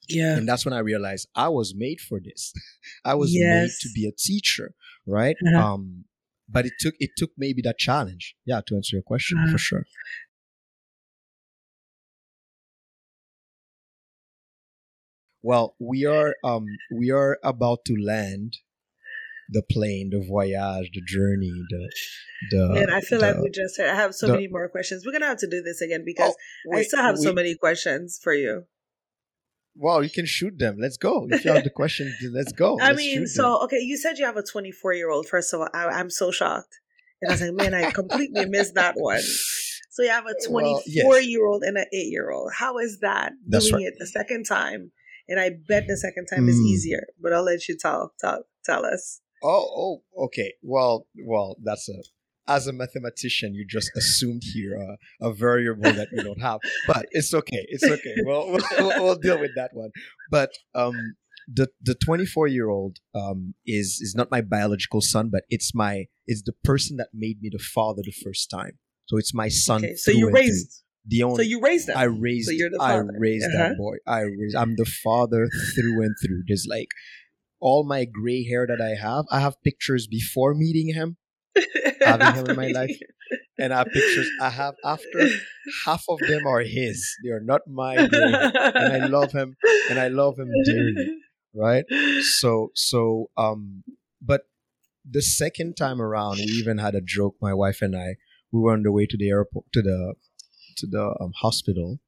yeah 0.10 0.38
and 0.38 0.48
that's 0.48 0.66
when 0.66 0.74
i 0.74 0.80
realized 0.80 1.28
i 1.36 1.48
was 1.48 1.74
made 1.76 2.00
for 2.00 2.20
this 2.20 2.54
i 3.06 3.14
was 3.14 3.34
yes. 3.34 3.62
made 3.62 3.72
to 3.82 3.90
be 3.94 4.08
a 4.08 4.12
teacher 4.12 4.74
right 5.08 5.36
uh-huh. 5.48 5.74
um 5.74 6.06
but 6.50 6.66
it 6.66 6.74
took 6.80 6.94
it 7.00 7.12
took 7.18 7.32
maybe 7.38 7.62
that 7.62 7.78
challenge 7.78 8.36
yeah 8.46 8.62
to 8.66 8.76
answer 8.76 8.96
your 8.96 9.04
question 9.04 9.38
uh-huh. 9.38 9.52
for 9.52 9.58
sure 9.58 9.86
Well, 15.44 15.76
we 15.78 16.06
are 16.06 16.36
um 16.44 16.66
we 16.90 17.12
are 17.12 17.38
about 17.44 17.80
to 17.88 17.96
land 18.02 18.60
the 19.50 19.62
plane, 19.62 20.10
the 20.10 20.26
voyage, 20.26 20.90
the 20.94 21.02
journey, 21.06 21.52
the 21.70 21.92
the. 22.50 22.82
And 22.82 22.94
I 22.94 23.02
feel 23.02 23.20
the, 23.20 23.28
like 23.28 23.38
we 23.38 23.50
just. 23.50 23.78
I 23.80 23.94
have 23.94 24.16
so 24.16 24.28
the, 24.28 24.34
many 24.34 24.48
more 24.48 24.70
questions. 24.70 25.04
We're 25.06 25.12
gonna 25.12 25.28
have 25.28 25.40
to 25.40 25.50
do 25.50 25.62
this 25.62 25.82
again 25.82 26.04
because 26.06 26.32
oh, 26.32 26.36
wait, 26.68 26.80
I 26.80 26.84
still 26.84 27.02
have 27.02 27.18
so 27.18 27.34
many 27.34 27.56
questions 27.56 28.20
for 28.24 28.34
you. 28.34 28.64
Well, 29.76 30.04
you 30.04 30.10
can 30.10 30.26
shoot 30.26 30.60
them. 30.60 30.78
Let's 30.80 30.98
go. 30.98 31.28
If 31.30 31.46
you 31.46 31.52
have 31.52 31.64
the 31.64 31.70
question, 31.70 32.16
let's 32.32 32.52
go. 32.52 32.78
I 32.82 32.88
let's 32.88 32.98
mean, 32.98 33.28
so 33.28 33.44
them. 33.44 33.54
okay, 33.64 33.80
you 33.80 33.98
said 33.98 34.18
you 34.18 34.26
have 34.26 34.38
a 34.38 34.44
24 34.44 34.94
year 34.94 35.10
old. 35.10 35.28
First 35.28 35.54
of 35.54 35.62
all, 35.62 35.70
I, 35.74 35.86
I'm 35.86 36.10
so 36.10 36.32
shocked, 36.32 36.80
and 37.22 37.32
I 37.32 37.34
was 37.34 37.42
like, 37.42 37.54
man, 37.54 37.74
I 37.74 37.92
completely 37.92 38.46
missed 38.46 38.76
that 38.76 38.96
one. 38.98 39.22
So 39.94 40.02
you 40.02 40.10
have 40.10 40.26
a 40.26 40.34
24 40.48 40.52
well, 40.52 40.82
yes. 40.88 41.28
year 41.28 41.46
old 41.46 41.64
and 41.64 41.78
an 41.78 41.86
8 41.94 41.98
year 42.10 42.32
old. 42.32 42.52
How 42.58 42.78
is 42.80 43.00
that 43.02 43.34
That's 43.48 43.70
doing 43.70 43.84
right. 43.84 43.94
it 43.94 44.00
the 44.00 44.08
second 44.08 44.46
time? 44.46 44.92
And 45.30 45.40
I 45.40 45.52
bet 45.68 45.88
the 45.88 45.98
second 45.98 46.26
time 46.26 46.46
mm. 46.46 46.50
is 46.50 46.60
easier, 46.60 47.04
but 47.22 47.32
I'll 47.32 47.44
let 47.44 47.68
you 47.70 47.78
tell 47.78 48.14
tell 48.20 48.46
tell 48.66 48.86
us. 48.86 49.22
Oh, 49.44 50.02
oh, 50.18 50.26
okay. 50.26 50.54
Well, 50.62 51.08
well, 51.26 51.58
that's 51.64 51.90
a 51.90 52.02
as 52.48 52.68
a 52.68 52.74
mathematician, 52.74 53.54
you 53.54 53.66
just 53.68 53.92
assumed 53.96 54.42
here 54.54 54.78
uh, 54.78 55.28
a 55.28 55.34
variable 55.34 55.92
that 55.92 56.10
you 56.12 56.24
don't 56.24 56.42
have, 56.42 56.60
but 56.88 57.06
it's 57.12 57.34
okay. 57.34 57.66
It's 57.70 57.84
okay. 57.84 58.16
Well, 58.26 58.58
we'll, 58.80 59.04
we'll 59.04 59.16
deal 59.16 59.40
with 59.40 59.52
that 59.56 59.72
one. 59.74 59.92
But 60.30 60.52
um, 60.76 61.16
the 61.48 61.70
the 61.82 61.96
24 61.96 62.48
year 62.48 62.70
old 62.70 62.98
um, 63.16 63.54
is 63.66 64.00
is 64.02 64.14
not 64.16 64.32
my 64.32 64.42
biological 64.42 65.02
son, 65.02 65.30
but 65.32 65.44
it's 65.50 65.74
my 65.74 66.06
it's 66.28 66.44
the 66.44 66.54
person 66.64 66.98
that 66.98 67.10
made 67.14 67.42
me 67.42 67.50
the 67.52 67.64
father 67.64 68.02
the 68.04 68.14
first 68.24 68.50
time. 68.50 68.80
So 69.06 69.18
it's 69.18 69.34
my 69.34 69.50
son. 69.50 69.84
Okay, 69.84 69.96
so 69.96 70.12
you 70.12 70.30
raised 70.30 70.72
through. 70.72 71.10
the 71.10 71.24
only. 71.24 71.38
So 71.38 71.50
you 71.50 71.62
raised 71.62 71.90
him. 71.90 71.98
I 71.98 72.04
raised. 72.04 72.50
So 72.50 72.82
I 72.82 72.96
raised 73.18 73.46
uh-huh. 73.46 73.70
that 73.70 73.78
boy. 73.78 73.96
I 74.08 74.22
raised. 74.22 74.56
I'm 74.56 74.76
the 74.76 74.90
father 75.04 75.48
through 75.76 76.04
and 76.04 76.16
through. 76.24 76.44
There's 76.48 76.66
like 76.70 76.88
all 77.60 77.86
my 77.86 78.06
gray 78.06 78.46
hair 78.46 78.68
that 78.68 78.82
I 78.82 79.02
have. 79.02 79.26
I 79.32 79.40
have 79.40 79.62
pictures 79.64 80.08
before 80.08 80.54
meeting 80.54 80.94
him, 80.94 81.18
having 82.02 82.36
him 82.36 82.50
in 82.50 82.56
my 82.56 82.68
life, 82.68 82.98
and 83.58 83.74
I 83.74 83.80
have 83.80 83.88
pictures 83.88 84.30
I 84.42 84.50
have 84.50 84.76
after. 84.84 85.30
Half 85.86 86.06
of 86.10 86.20
them 86.20 86.46
are 86.48 86.62
his. 86.62 87.08
They 87.24 87.30
are 87.30 87.42
not 87.42 87.62
hair. 87.68 88.10
and 88.12 89.04
I 89.04 89.08
love 89.08 89.32
him, 89.32 89.56
and 89.90 90.00
I 90.00 90.08
love 90.08 90.38
him 90.38 90.52
dearly. 90.66 91.18
Right. 91.56 91.86
So 92.40 92.72
so 92.74 93.30
um, 93.38 93.84
but 94.22 94.42
the 95.10 95.22
second 95.22 95.76
time 95.76 96.02
around, 96.02 96.38
we 96.38 96.46
even 96.46 96.78
had 96.78 96.96
a 96.96 97.02
joke. 97.02 97.36
My 97.42 97.54
wife 97.54 97.82
and 97.82 97.96
I 97.96 98.16
we 98.52 98.62
were 98.62 98.74
on 98.74 98.84
the 98.84 98.92
way 98.92 99.06
to 99.06 99.18
the 99.18 99.30
airport 99.30 99.66
to 99.74 99.82
the 99.82 100.16
to 100.78 100.88
the 100.88 101.16
um, 101.20 101.32
hospital, 101.42 102.00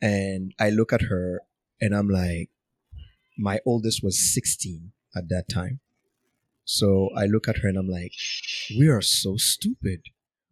and 0.00 0.52
I 0.60 0.70
look 0.70 0.92
at 0.92 1.02
her 1.02 1.42
and 1.80 1.94
I'm 1.94 2.08
like, 2.08 2.50
my 3.36 3.60
oldest 3.66 4.02
was 4.02 4.32
16 4.32 4.92
at 5.16 5.28
that 5.28 5.48
time. 5.48 5.80
So 6.64 7.10
I 7.16 7.26
look 7.26 7.48
at 7.48 7.58
her 7.58 7.68
and 7.68 7.78
I'm 7.78 7.88
like, 7.88 8.12
we 8.78 8.88
are 8.88 9.02
so 9.02 9.36
stupid. 9.36 10.02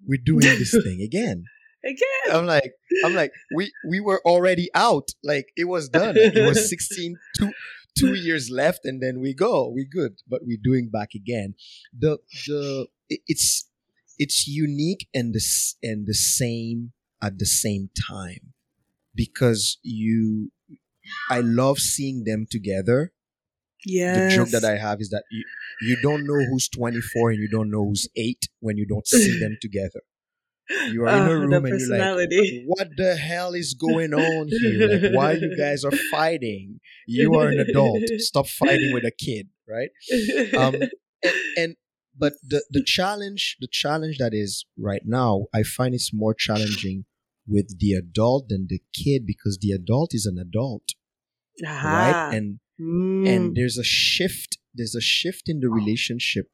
We're 0.07 0.21
doing 0.23 0.41
this 0.41 0.73
thing 0.73 1.01
again. 1.05 1.45
Again. 1.85 2.37
I'm 2.37 2.47
like, 2.47 2.73
I'm 3.05 3.15
like, 3.15 3.33
we 3.55 3.73
we 3.89 4.01
were 4.01 4.21
already 4.25 4.69
out. 4.75 5.11
Like 5.25 5.47
it 5.57 5.65
was 5.65 5.89
done. 5.89 6.15
It 6.17 6.47
was 6.47 6.69
16, 6.69 7.17
two 7.39 7.53
two 7.97 8.15
years 8.15 8.51
left, 8.51 8.85
and 8.85 9.03
then 9.03 9.21
we 9.21 9.35
go. 9.35 9.69
We 9.69 9.85
good. 9.85 10.21
But 10.29 10.43
we're 10.45 10.63
doing 10.63 10.91
back 10.91 11.11
again. 11.15 11.55
The 11.97 12.19
the 12.47 12.87
it's 13.09 13.69
it's 14.19 14.47
unique 14.47 15.09
and 15.15 15.35
the 15.35 15.43
and 15.83 16.07
the 16.07 16.15
same 16.15 16.93
at 17.23 17.39
the 17.39 17.47
same 17.47 17.91
time 18.11 18.53
because 19.15 19.79
you 19.83 20.53
I 21.31 21.41
love 21.41 21.79
seeing 21.79 22.25
them 22.25 22.47
together. 22.49 23.13
Yeah. 23.85 24.29
The 24.29 24.37
joke 24.37 24.49
that 24.51 24.65
I 24.65 24.77
have 24.77 25.01
is 25.01 25.11
that 25.11 25.25
you, 25.31 25.45
you 25.83 25.97
don't 26.03 26.27
know 26.27 26.45
who's 26.51 26.69
24 26.69 27.31
and 27.31 27.41
you 27.41 27.49
don't 27.49 27.71
know 27.71 27.85
who's 27.85 28.09
8 28.17 28.49
when 28.61 28.77
you 28.77 28.87
don't 28.87 29.07
see 29.07 29.39
them 29.41 29.57
together. 29.61 30.03
You 30.91 31.05
are 31.05 31.09
in 31.09 31.23
a 31.23 31.25
ah, 31.25 31.33
room 31.33 31.65
and 31.67 31.81
you're 31.81 31.99
like, 31.99 32.29
what 32.67 32.89
the 32.97 33.17
hell 33.17 33.53
is 33.53 33.75
going 33.75 34.15
on 34.15 34.49
here? 34.49 34.89
Like, 34.89 35.15
why 35.15 35.33
you 35.33 35.57
guys 35.57 35.85
are 35.85 35.93
fighting? 36.11 36.81
You 37.07 37.35
are 37.35 37.49
an 37.49 37.59
adult. 37.59 38.01
Stop 38.19 38.47
fighting 38.47 38.93
with 38.93 39.05
a 39.05 39.11
kid, 39.11 39.49
right? 39.69 39.91
Um, 40.57 40.77
and, 41.23 41.35
and 41.57 41.77
but 42.19 42.35
the 42.47 42.65
the 42.71 42.83
challenge 42.83 43.57
the 43.61 43.69
challenge 43.71 44.19
that 44.19 44.35
is 44.35 44.67
right 44.79 45.03
now 45.05 45.47
i 45.55 45.63
find 45.63 45.95
it's 45.95 46.13
more 46.13 46.35
challenging 46.35 47.05
with 47.47 47.79
the 47.79 47.93
adult 47.93 48.49
than 48.49 48.67
the 48.69 48.81
kid 48.93 49.27
because 49.27 49.59
the 49.61 49.73
adult 49.73 50.15
is 50.15 50.27
an 50.27 50.39
adult 50.39 50.95
uh-huh. 51.67 51.89
right 51.89 52.35
and 52.35 52.61
mm. 52.81 53.29
and 53.29 53.57
there's 53.57 53.79
a 53.79 53.85
shift 53.85 54.59
there's 54.75 54.95
a 54.95 55.01
shift 55.01 55.49
in 55.49 55.61
the 55.61 55.69
relationship 55.69 56.47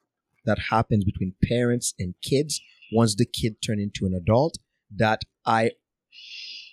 that 0.44 0.58
happens 0.70 1.04
between 1.04 1.34
parents 1.42 1.94
and 1.98 2.14
kids 2.22 2.60
once 2.92 3.14
the 3.14 3.26
kid 3.26 3.56
turn 3.64 3.78
into 3.80 4.06
an 4.06 4.14
adult 4.14 4.58
that 4.94 5.22
i 5.44 5.70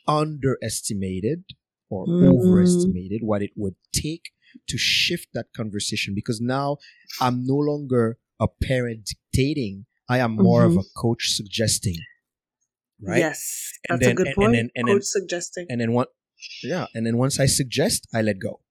underestimated 0.07 1.43
or 1.89 2.06
mm. 2.07 2.27
overestimated 2.27 3.22
what 3.23 3.41
it 3.41 3.52
would 3.56 3.76
take 3.93 4.31
to 4.68 4.77
shift 4.77 5.27
that 5.34 5.47
conversation 5.56 6.14
because 6.15 6.39
now 6.39 6.77
i'm 7.19 7.45
no 7.45 7.56
longer 7.56 8.18
a 8.39 8.47
parent 8.47 9.10
dictating. 9.31 9.85
I 10.10 10.19
am 10.19 10.35
more 10.35 10.64
mm-hmm. 10.64 10.77
of 10.77 10.85
a 10.85 10.99
coach 10.99 11.30
suggesting. 11.30 11.95
Right. 13.02 13.19
Yes, 13.19 13.72
that's 13.88 14.02
then, 14.02 14.11
a 14.11 14.15
good 14.15 14.27
and, 14.27 14.35
point. 14.35 14.47
And 14.47 14.56
then, 14.56 14.69
and 14.76 14.88
coach 14.88 14.93
then, 14.93 15.02
suggesting. 15.02 15.65
And 15.69 15.81
then 15.81 15.91
what? 15.93 16.10
Yeah, 16.63 16.87
and 16.93 17.05
then 17.05 17.17
once 17.17 17.39
I 17.39 17.45
suggest, 17.45 18.07
I 18.13 18.21
let 18.21 18.39
go 18.39 18.61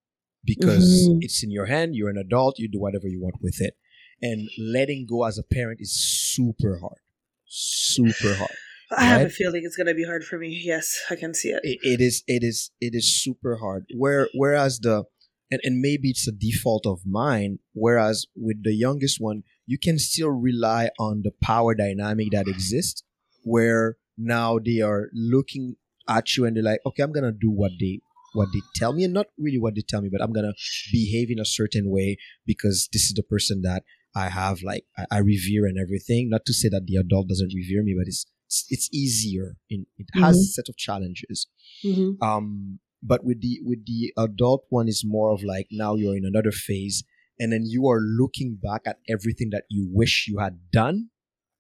because 0.44 1.08
mm-hmm. 1.08 1.18
it's 1.20 1.42
in 1.42 1.50
your 1.50 1.66
hand. 1.66 1.94
You're 1.94 2.10
an 2.10 2.18
adult. 2.18 2.58
You 2.58 2.68
do 2.68 2.80
whatever 2.80 3.08
you 3.08 3.20
want 3.20 3.36
with 3.40 3.60
it. 3.60 3.74
And 4.22 4.48
letting 4.58 5.06
go 5.08 5.24
as 5.24 5.38
a 5.38 5.42
parent 5.42 5.80
is 5.80 5.92
super 5.92 6.78
hard. 6.78 7.00
Super 7.46 8.34
hard. 8.34 8.50
I 8.90 8.94
right? 8.94 9.06
have 9.06 9.26
a 9.28 9.30
feeling 9.30 9.62
it's 9.64 9.76
gonna 9.76 9.94
be 9.94 10.04
hard 10.04 10.24
for 10.24 10.38
me. 10.38 10.60
Yes, 10.62 11.00
I 11.10 11.16
can 11.16 11.34
see 11.34 11.48
it. 11.48 11.60
it. 11.62 11.78
It 11.82 12.00
is. 12.00 12.22
It 12.26 12.42
is. 12.42 12.70
It 12.80 12.94
is 12.94 13.22
super 13.22 13.56
hard. 13.56 13.86
Where 13.96 14.28
whereas 14.34 14.78
the 14.80 15.04
and, 15.50 15.60
and 15.62 15.80
maybe 15.80 16.10
it's 16.10 16.28
a 16.28 16.32
default 16.32 16.86
of 16.86 17.00
mine. 17.06 17.58
Whereas 17.72 18.26
with 18.34 18.62
the 18.62 18.74
youngest 18.74 19.20
one, 19.20 19.42
you 19.66 19.78
can 19.78 19.98
still 19.98 20.30
rely 20.30 20.90
on 20.98 21.22
the 21.22 21.32
power 21.42 21.74
dynamic 21.74 22.28
that 22.32 22.48
exists 22.48 23.02
where 23.42 23.96
now 24.16 24.58
they 24.58 24.80
are 24.80 25.08
looking 25.12 25.76
at 26.09 26.36
you 26.36 26.44
and 26.44 26.56
they're 26.56 26.62
like, 26.62 26.81
okay, 26.86 27.02
I'm 27.02 27.12
gonna 27.12 27.32
do 27.32 27.51
what 27.51 27.72
they 27.81 28.01
what 28.35 28.48
they 28.52 28.60
tell 28.74 28.93
me, 28.93 29.05
and 29.05 29.14
not 29.14 29.26
really 29.39 29.59
what 29.59 29.74
they 29.76 29.82
tell 29.82 30.01
me, 30.01 30.09
but 30.10 30.20
I'm 30.22 30.32
gonna 30.32 30.55
behave 30.93 31.31
in 31.31 31.39
a 31.39 31.44
certain 31.44 31.90
way 31.90 32.16
because 32.47 32.89
this 32.93 33.02
is 33.02 33.14
the 33.14 33.22
person 33.22 33.62
that 33.62 33.85
I 34.14 34.28
have 34.28 34.62
like 34.62 34.85
I, 34.98 35.06
I 35.10 35.18
revere 35.18 35.66
and 35.66 35.78
everything. 35.78 36.31
Not 36.31 36.44
to 36.47 36.52
say 36.52 36.68
that 36.68 36.86
the 36.86 36.97
adult 36.97 37.28
doesn't 37.28 37.52
revere 37.55 37.82
me, 37.82 37.94
but 37.98 38.09
it's 38.09 38.26
it's, 38.70 38.89
easier. 38.93 39.56
In 39.70 39.86
it 39.98 40.06
has 40.14 40.36
mm-hmm. 40.36 40.40
a 40.40 40.52
set 40.55 40.68
of 40.68 40.76
challenges. 40.76 41.48
Mm-hmm. 41.85 42.22
Um, 42.22 42.78
but 43.02 43.24
with 43.24 43.40
the 43.40 43.60
with 43.62 43.85
the 43.86 44.12
adult 44.16 44.64
one 44.70 44.89
is 44.89 45.05
more 45.06 45.31
of 45.31 45.43
like 45.43 45.68
now 45.70 45.94
you're 45.94 46.16
in 46.16 46.24
another 46.24 46.52
phase 46.52 47.05
and 47.39 47.52
then 47.52 47.64
you 47.66 47.86
are 47.89 48.01
looking 48.01 48.59
back 48.60 48.82
at 48.86 48.98
everything 49.09 49.51
that 49.51 49.64
you 49.68 49.89
wish 49.93 50.26
you 50.28 50.39
had 50.39 50.59
done 50.72 51.10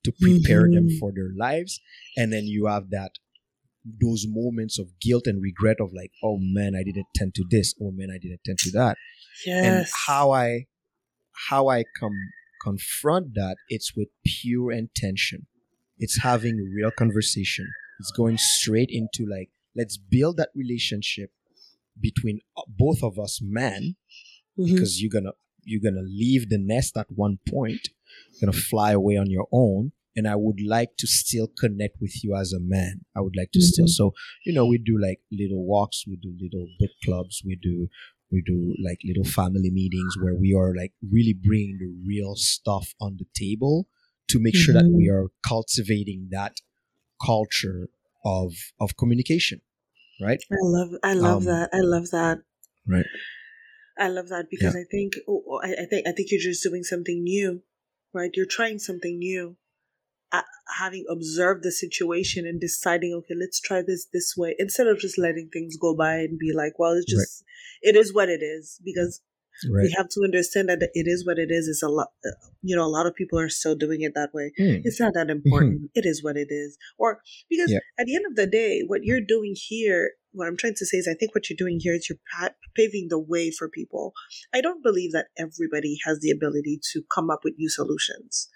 to 0.04 0.12
prepare 0.12 0.62
mm-hmm. 0.62 0.86
them 0.86 0.88
for 0.98 1.12
their 1.14 1.30
lives 1.38 1.80
and 2.16 2.32
then 2.32 2.46
you 2.46 2.66
have 2.66 2.90
that 2.90 3.12
those 3.84 4.24
moments 4.28 4.78
of 4.78 4.88
guilt 5.00 5.26
and 5.26 5.42
regret 5.42 5.76
of 5.80 5.92
like 5.94 6.10
oh 6.22 6.38
man 6.40 6.74
i 6.74 6.82
didn't 6.82 7.06
tend 7.14 7.34
to 7.34 7.44
this 7.50 7.74
oh 7.82 7.90
man 7.92 8.08
i 8.10 8.18
didn't 8.18 8.40
tend 8.44 8.58
to 8.58 8.70
that 8.70 8.96
yes. 9.46 9.64
and 9.64 9.86
how 10.06 10.30
i 10.30 10.64
how 11.48 11.68
i 11.68 11.84
come 12.00 12.14
confront 12.62 13.34
that 13.34 13.56
it's 13.68 13.94
with 13.94 14.08
pure 14.24 14.72
intention 14.72 15.46
it's 15.98 16.22
having 16.22 16.56
real 16.74 16.90
conversation 16.90 17.66
it's 18.00 18.10
going 18.12 18.38
straight 18.38 18.88
into 18.90 19.30
like 19.30 19.50
let's 19.76 19.96
build 19.96 20.36
that 20.36 20.48
relationship 20.54 21.30
between 22.00 22.40
uh, 22.56 22.62
both 22.68 23.02
of 23.02 23.18
us 23.18 23.40
man, 23.42 23.96
mm-hmm. 24.58 24.74
because 24.74 25.00
you're 25.00 25.10
gonna 25.10 25.32
you're 25.64 25.80
to 25.80 26.02
leave 26.02 26.50
the 26.50 26.58
nest 26.58 26.96
at 26.96 27.06
one 27.08 27.38
point, 27.48 27.88
you're 28.40 28.52
to 28.52 28.58
fly 28.58 28.92
away 28.92 29.16
on 29.16 29.30
your 29.30 29.46
own. 29.52 29.92
And 30.16 30.28
I 30.28 30.36
would 30.36 30.60
like 30.64 30.90
to 30.98 31.06
still 31.06 31.48
connect 31.58 31.96
with 32.00 32.22
you 32.22 32.36
as 32.36 32.52
a 32.52 32.60
man. 32.60 33.00
I 33.16 33.20
would 33.20 33.34
like 33.36 33.50
to 33.52 33.58
mm-hmm. 33.58 33.86
still. 33.86 33.88
So, 33.88 34.12
you 34.44 34.52
know, 34.52 34.66
we 34.66 34.78
do 34.78 34.98
like 35.00 35.20
little 35.32 35.66
walks, 35.66 36.04
we 36.06 36.16
do 36.16 36.32
little 36.40 36.68
book 36.78 36.90
clubs, 37.04 37.42
we 37.44 37.58
do 37.60 37.88
we 38.30 38.42
do 38.44 38.74
like 38.84 38.98
little 39.04 39.24
family 39.24 39.70
meetings 39.70 40.14
where 40.20 40.34
we 40.34 40.54
are 40.54 40.74
like 40.74 40.92
really 41.12 41.34
bringing 41.34 41.78
the 41.78 41.92
real 42.06 42.34
stuff 42.34 42.92
on 43.00 43.16
the 43.18 43.26
table 43.38 43.86
to 44.28 44.40
make 44.40 44.54
mm-hmm. 44.54 44.60
sure 44.60 44.74
that 44.74 44.90
we 44.92 45.06
mm-hmm. 45.06 45.16
are 45.16 45.28
cultivating 45.46 46.28
that 46.30 46.56
culture 47.24 47.88
of 48.24 48.52
of 48.80 48.96
communication 48.96 49.60
right 50.20 50.42
i 50.50 50.56
love 50.62 50.88
i 51.04 51.12
love 51.12 51.42
um, 51.42 51.44
that 51.44 51.68
i 51.72 51.80
love 51.80 52.10
that 52.10 52.38
right 52.86 53.06
I 53.98 54.08
love 54.08 54.28
that 54.28 54.46
because 54.50 54.74
yeah. 54.74 54.80
I 54.80 54.84
think 54.90 55.14
oh, 55.28 55.42
oh, 55.48 55.60
I, 55.62 55.82
I, 55.82 55.86
think 55.86 56.06
I 56.06 56.12
think 56.12 56.30
you're 56.30 56.40
just 56.40 56.62
doing 56.62 56.82
something 56.82 57.22
new, 57.22 57.62
right? 58.12 58.30
You're 58.34 58.46
trying 58.46 58.78
something 58.78 59.18
new, 59.18 59.56
having 60.78 61.04
observed 61.10 61.62
the 61.62 61.72
situation 61.72 62.46
and 62.46 62.60
deciding, 62.60 63.12
okay, 63.14 63.34
let's 63.38 63.60
try 63.60 63.82
this 63.82 64.06
this 64.12 64.34
way 64.36 64.54
instead 64.58 64.86
of 64.86 64.98
just 64.98 65.18
letting 65.18 65.50
things 65.52 65.76
go 65.76 65.94
by 65.94 66.14
and 66.16 66.38
be 66.38 66.52
like, 66.54 66.78
well, 66.78 66.92
it's 66.92 67.10
just 67.10 67.44
right. 67.44 67.94
it 67.94 67.96
is 67.96 68.14
what 68.14 68.28
it 68.28 68.42
is 68.42 68.80
because 68.84 69.20
Right. 69.70 69.84
We 69.84 69.94
have 69.96 70.08
to 70.10 70.22
understand 70.24 70.68
that 70.68 70.82
it 70.82 71.06
is 71.06 71.24
what 71.24 71.38
it 71.38 71.50
is. 71.50 71.68
It's 71.68 71.82
a 71.82 71.88
lot, 71.88 72.08
uh, 72.24 72.30
you 72.62 72.74
know, 72.74 72.84
a 72.84 72.90
lot 72.90 73.06
of 73.06 73.14
people 73.14 73.38
are 73.38 73.48
still 73.48 73.76
doing 73.76 74.02
it 74.02 74.12
that 74.14 74.34
way. 74.34 74.52
Mm. 74.58 74.82
It's 74.84 74.98
not 74.98 75.14
that 75.14 75.30
important. 75.30 75.76
Mm-hmm. 75.76 75.86
It 75.94 76.06
is 76.06 76.24
what 76.24 76.36
it 76.36 76.48
is. 76.50 76.76
Or 76.98 77.20
because 77.48 77.70
yeah. 77.70 77.78
at 77.98 78.06
the 78.06 78.16
end 78.16 78.24
of 78.26 78.34
the 78.34 78.48
day, 78.48 78.82
what 78.86 79.04
you're 79.04 79.20
doing 79.20 79.54
here, 79.54 80.12
what 80.32 80.48
I'm 80.48 80.56
trying 80.56 80.74
to 80.76 80.86
say 80.86 80.96
is, 80.96 81.06
I 81.06 81.14
think 81.14 81.34
what 81.34 81.48
you're 81.48 81.56
doing 81.56 81.78
here 81.80 81.94
is 81.94 82.08
you're 82.08 82.50
paving 82.74 83.06
the 83.10 83.18
way 83.18 83.52
for 83.52 83.68
people. 83.68 84.12
I 84.52 84.60
don't 84.60 84.82
believe 84.82 85.12
that 85.12 85.26
everybody 85.38 85.98
has 86.04 86.18
the 86.20 86.32
ability 86.32 86.80
to 86.92 87.02
come 87.14 87.30
up 87.30 87.40
with 87.44 87.54
new 87.56 87.70
solutions. 87.70 88.48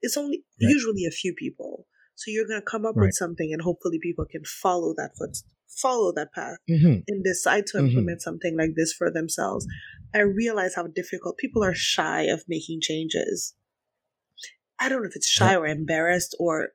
It's 0.00 0.16
only 0.16 0.44
right. 0.62 0.70
usually 0.70 1.04
a 1.04 1.10
few 1.10 1.34
people 1.34 1.86
So 2.14 2.30
you're 2.30 2.46
going 2.46 2.60
to 2.60 2.66
come 2.66 2.86
up 2.86 2.96
right. 2.96 3.06
with 3.06 3.14
something 3.14 3.52
and 3.52 3.62
hopefully 3.62 3.98
people 4.02 4.24
can 4.30 4.42
follow 4.44 4.94
that 4.96 5.16
foot, 5.18 5.36
follow 5.68 6.12
that 6.12 6.32
path 6.32 6.58
mm-hmm. 6.70 7.00
and 7.08 7.24
decide 7.24 7.66
to 7.68 7.78
mm-hmm. 7.78 7.88
implement 7.88 8.18
mm-hmm. 8.18 8.30
something 8.30 8.56
like 8.56 8.74
this 8.76 8.92
for 8.92 9.10
themselves. 9.10 9.66
I 10.14 10.20
realize 10.20 10.74
how 10.76 10.86
difficult 10.86 11.38
people 11.38 11.64
are 11.64 11.74
shy 11.74 12.22
of 12.22 12.44
making 12.48 12.80
changes. 12.80 13.54
I 14.78 14.88
don't 14.88 15.02
know 15.02 15.08
if 15.08 15.16
it's 15.16 15.28
shy 15.28 15.54
or 15.56 15.66
embarrassed 15.66 16.36
or 16.38 16.68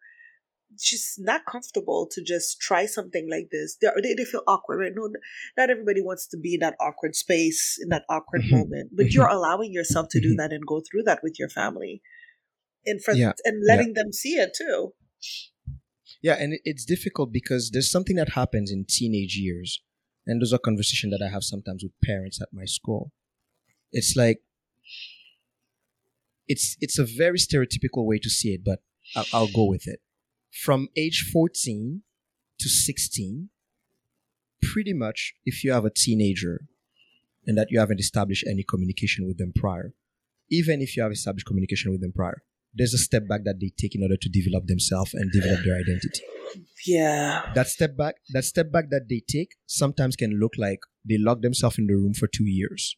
just 0.77 1.19
not 1.19 1.45
comfortable 1.45 2.07
to 2.11 2.23
just 2.23 2.59
try 2.61 2.85
something 2.85 3.27
like 3.29 3.49
this. 3.51 3.77
They, 3.81 3.89
they, 4.01 4.13
they 4.13 4.25
feel 4.25 4.43
awkward, 4.47 4.79
right? 4.79 4.91
No, 4.95 5.09
not 5.57 5.69
everybody 5.69 6.01
wants 6.01 6.27
to 6.27 6.37
be 6.37 6.55
in 6.55 6.59
that 6.61 6.75
awkward 6.79 7.15
space, 7.15 7.77
in 7.81 7.89
that 7.89 8.03
awkward 8.09 8.43
mm-hmm. 8.43 8.57
moment, 8.57 8.91
but 8.93 9.11
you're 9.11 9.25
mm-hmm. 9.25 9.35
allowing 9.35 9.73
yourself 9.73 10.07
to 10.11 10.21
do 10.21 10.29
mm-hmm. 10.29 10.37
that 10.37 10.53
and 10.53 10.65
go 10.65 10.81
through 10.81 11.03
that 11.03 11.19
with 11.23 11.37
your 11.39 11.49
family 11.49 12.01
and 12.89 13.03
for, 13.03 13.13
yeah. 13.13 13.33
and 13.45 13.61
letting 13.65 13.93
yeah. 13.95 14.03
them 14.03 14.13
see 14.13 14.35
it 14.35 14.51
too. 14.57 14.93
Yeah, 16.21 16.33
and 16.33 16.59
it's 16.65 16.85
difficult 16.85 17.31
because 17.31 17.71
there's 17.71 17.89
something 17.89 18.17
that 18.17 18.29
happens 18.29 18.71
in 18.71 18.85
teenage 18.87 19.37
years, 19.37 19.81
and 20.27 20.41
those 20.41 20.51
are 20.51 20.59
conversations 20.59 21.13
that 21.13 21.25
I 21.25 21.29
have 21.29 21.43
sometimes 21.43 21.83
with 21.83 21.93
parents 22.03 22.41
at 22.41 22.49
my 22.51 22.65
school. 22.65 23.11
It's 23.91 24.15
like 24.15 24.41
it's 26.47 26.75
it's 26.81 26.99
a 26.99 27.05
very 27.05 27.37
stereotypical 27.37 28.05
way 28.05 28.19
to 28.19 28.29
see 28.29 28.49
it, 28.49 28.63
but 28.65 28.79
I'll, 29.15 29.25
I'll 29.33 29.51
go 29.53 29.65
with 29.65 29.87
it. 29.87 30.01
From 30.51 30.89
age 30.97 31.29
14 31.31 32.01
to 32.59 32.69
16, 32.69 33.49
pretty 34.61 34.93
much, 34.93 35.35
if 35.45 35.63
you 35.63 35.71
have 35.71 35.85
a 35.85 35.89
teenager 35.89 36.65
and 37.45 37.57
that 37.57 37.71
you 37.71 37.79
haven't 37.79 37.99
established 37.99 38.45
any 38.47 38.63
communication 38.63 39.25
with 39.25 39.37
them 39.37 39.53
prior, 39.55 39.93
even 40.49 40.81
if 40.81 40.97
you 40.97 41.03
have 41.03 41.11
established 41.11 41.45
communication 41.45 41.91
with 41.91 42.01
them 42.01 42.11
prior, 42.11 42.43
there's 42.73 42.93
a 42.93 42.97
step 42.97 43.27
back 43.27 43.41
that 43.45 43.59
they 43.59 43.71
take 43.77 43.95
in 43.95 44.03
order 44.03 44.17
to 44.17 44.29
develop 44.29 44.67
themselves 44.67 45.13
and 45.13 45.31
develop 45.31 45.63
their 45.63 45.75
identity. 45.75 46.21
Yeah. 46.85 47.51
That 47.55 47.67
step 47.67 47.97
back, 47.97 48.15
that 48.29 48.43
step 48.45 48.71
back 48.71 48.89
that 48.91 49.07
they 49.09 49.21
take 49.27 49.55
sometimes 49.65 50.15
can 50.15 50.39
look 50.39 50.53
like 50.57 50.79
they 51.07 51.17
lock 51.17 51.41
themselves 51.41 51.77
in 51.77 51.87
the 51.87 51.95
room 51.95 52.13
for 52.13 52.27
two 52.27 52.45
years. 52.45 52.95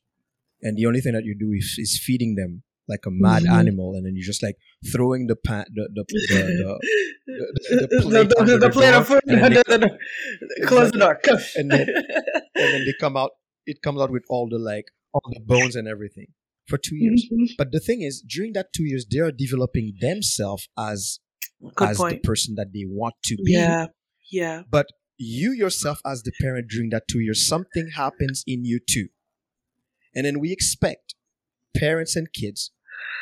And 0.61 0.77
the 0.77 0.85
only 0.85 1.02
thing 1.02 1.14
that 1.14 1.26
you 1.26 1.35
do 1.38 1.52
is, 1.53 1.76
is 1.77 1.99
feeding 2.03 2.35
them 2.35 2.64
like 2.88 3.06
a 3.06 3.11
mad 3.11 3.43
mm-hmm. 3.43 3.53
animal, 3.53 3.93
and 3.95 4.06
then 4.06 4.15
you're 4.15 4.26
just 4.26 4.43
like 4.43 4.57
throwing 4.91 5.27
the 5.27 5.35
pan, 5.35 5.65
the 5.73 5.88
the 5.93 6.03
the, 6.10 6.77
the, 7.27 7.88
the, 7.88 8.02
plate, 8.02 8.30
the, 8.30 8.35
the, 8.35 8.45
the, 8.45 8.57
the 8.57 8.69
plate 8.69 8.93
of 8.93 9.07
food, 9.07 9.22
close 10.68 10.91
the 10.91 10.98
door, 10.99 11.19
and 11.56 11.72
then 11.72 11.88
and 11.88 12.73
then 12.73 12.85
they 12.85 12.93
come 12.99 13.15
out. 13.15 13.31
It 13.65 13.81
comes 13.81 14.02
out 14.02 14.11
with 14.11 14.26
all 14.30 14.49
the 14.49 14.57
like 14.57 14.85
all 15.14 15.22
the 15.31 15.39
bones 15.39 15.76
and 15.76 15.88
everything 15.88 16.27
for 16.72 16.77
two 16.77 16.95
years. 16.95 17.27
Mm-hmm. 17.31 17.53
But 17.57 17.72
the 17.72 17.80
thing 17.80 18.02
is, 18.02 18.23
during 18.27 18.53
that 18.53 18.73
two 18.76 18.85
years, 18.85 19.06
they 19.11 19.19
are 19.19 19.31
developing 19.31 19.93
themselves 19.99 20.69
as 20.77 21.19
Good 21.76 21.89
as 21.89 21.98
point. 21.98 22.14
the 22.14 22.27
person 22.27 22.56
that 22.56 22.69
they 22.73 22.85
want 22.88 23.15
to 23.26 23.35
be. 23.45 23.52
Yeah, 23.52 23.88
yeah. 24.31 24.64
But 24.69 24.88
you 25.18 25.52
yourself, 25.52 25.99
as 26.06 26.23
the 26.23 26.31
parent, 26.41 26.69
during 26.69 26.89
that 26.91 27.03
two 27.11 27.19
years, 27.19 27.45
something 27.48 27.89
happens 27.95 28.43
in 28.48 28.65
you 28.65 28.80
too, 28.80 29.10
and 30.15 30.26
then 30.26 30.39
we 30.39 30.52
expect 30.52 31.14
parents 31.76 32.15
and 32.15 32.31
kids 32.34 32.72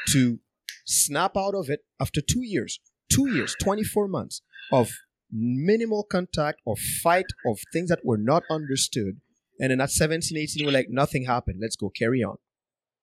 to 0.09 0.39
snap 0.85 1.35
out 1.35 1.55
of 1.55 1.69
it 1.69 1.81
after 1.99 2.21
two 2.21 2.43
years, 2.43 2.79
two 3.11 3.27
years, 3.29 3.55
24 3.61 4.07
months 4.07 4.41
of 4.71 4.91
minimal 5.31 6.03
contact 6.03 6.61
or 6.65 6.75
fight 7.03 7.25
of 7.45 7.59
things 7.73 7.89
that 7.89 7.99
were 8.03 8.17
not 8.17 8.43
understood. 8.49 9.19
And 9.59 9.71
then 9.71 9.81
at 9.81 9.91
17, 9.91 10.37
18, 10.37 10.65
we're 10.65 10.71
like, 10.71 10.87
nothing 10.89 11.25
happened. 11.25 11.59
Let's 11.61 11.75
go 11.75 11.89
carry 11.89 12.23
on. 12.23 12.37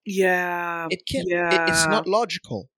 Yeah. 0.07 0.87
It 0.91 1.03
can't, 1.11 1.27
yeah. 1.29 1.65
It, 1.65 1.71
it's 1.71 1.87
not 1.87 2.07
logical. 2.07 2.71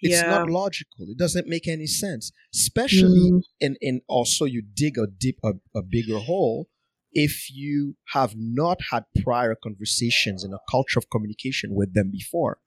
It's 0.00 0.14
yeah. 0.14 0.30
not 0.30 0.50
logical. 0.50 1.06
It 1.10 1.18
doesn't 1.18 1.46
make 1.46 1.68
any 1.68 1.86
sense. 1.86 2.32
Especially, 2.54 3.32
mm. 3.32 3.42
and, 3.60 3.76
and 3.82 4.00
also 4.08 4.46
you 4.46 4.62
dig 4.62 4.96
a 4.98 5.06
deep, 5.06 5.38
a, 5.44 5.52
a 5.76 5.82
bigger 5.82 6.18
hole 6.18 6.68
if 7.12 7.50
you 7.52 7.96
have 8.12 8.34
not 8.36 8.78
had 8.90 9.04
prior 9.22 9.56
conversations 9.60 10.44
in 10.44 10.52
a 10.52 10.58
culture 10.70 10.98
of 10.98 11.10
communication 11.10 11.74
with 11.74 11.94
them 11.94 12.10
before, 12.10 12.58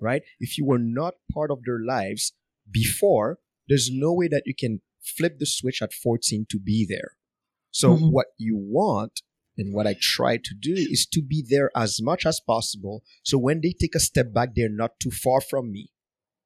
right? 0.00 0.22
If 0.38 0.56
you 0.58 0.64
were 0.64 0.78
not 0.78 1.14
part 1.32 1.50
of 1.50 1.60
their 1.64 1.78
lives 1.86 2.32
before, 2.70 3.38
there's 3.68 3.90
no 3.92 4.12
way 4.12 4.28
that 4.28 4.44
you 4.46 4.54
can 4.58 4.80
flip 5.02 5.38
the 5.38 5.46
switch 5.46 5.82
at 5.82 5.92
14 5.92 6.46
to 6.50 6.58
be 6.58 6.86
there. 6.88 7.12
So 7.70 7.94
mm-hmm. 7.94 8.06
what 8.06 8.26
you 8.38 8.56
want 8.56 9.22
and 9.56 9.74
what 9.74 9.86
I 9.86 9.96
try 10.00 10.36
to 10.36 10.54
do 10.58 10.72
is 10.72 11.06
to 11.12 11.22
be 11.22 11.44
there 11.46 11.70
as 11.76 12.00
much 12.00 12.24
as 12.24 12.40
possible. 12.40 13.02
So 13.24 13.38
when 13.38 13.60
they 13.60 13.72
take 13.72 13.94
a 13.94 14.00
step 14.00 14.32
back, 14.32 14.50
they're 14.54 14.68
not 14.68 14.98
too 15.00 15.10
far 15.10 15.40
from 15.40 15.72
me. 15.72 15.90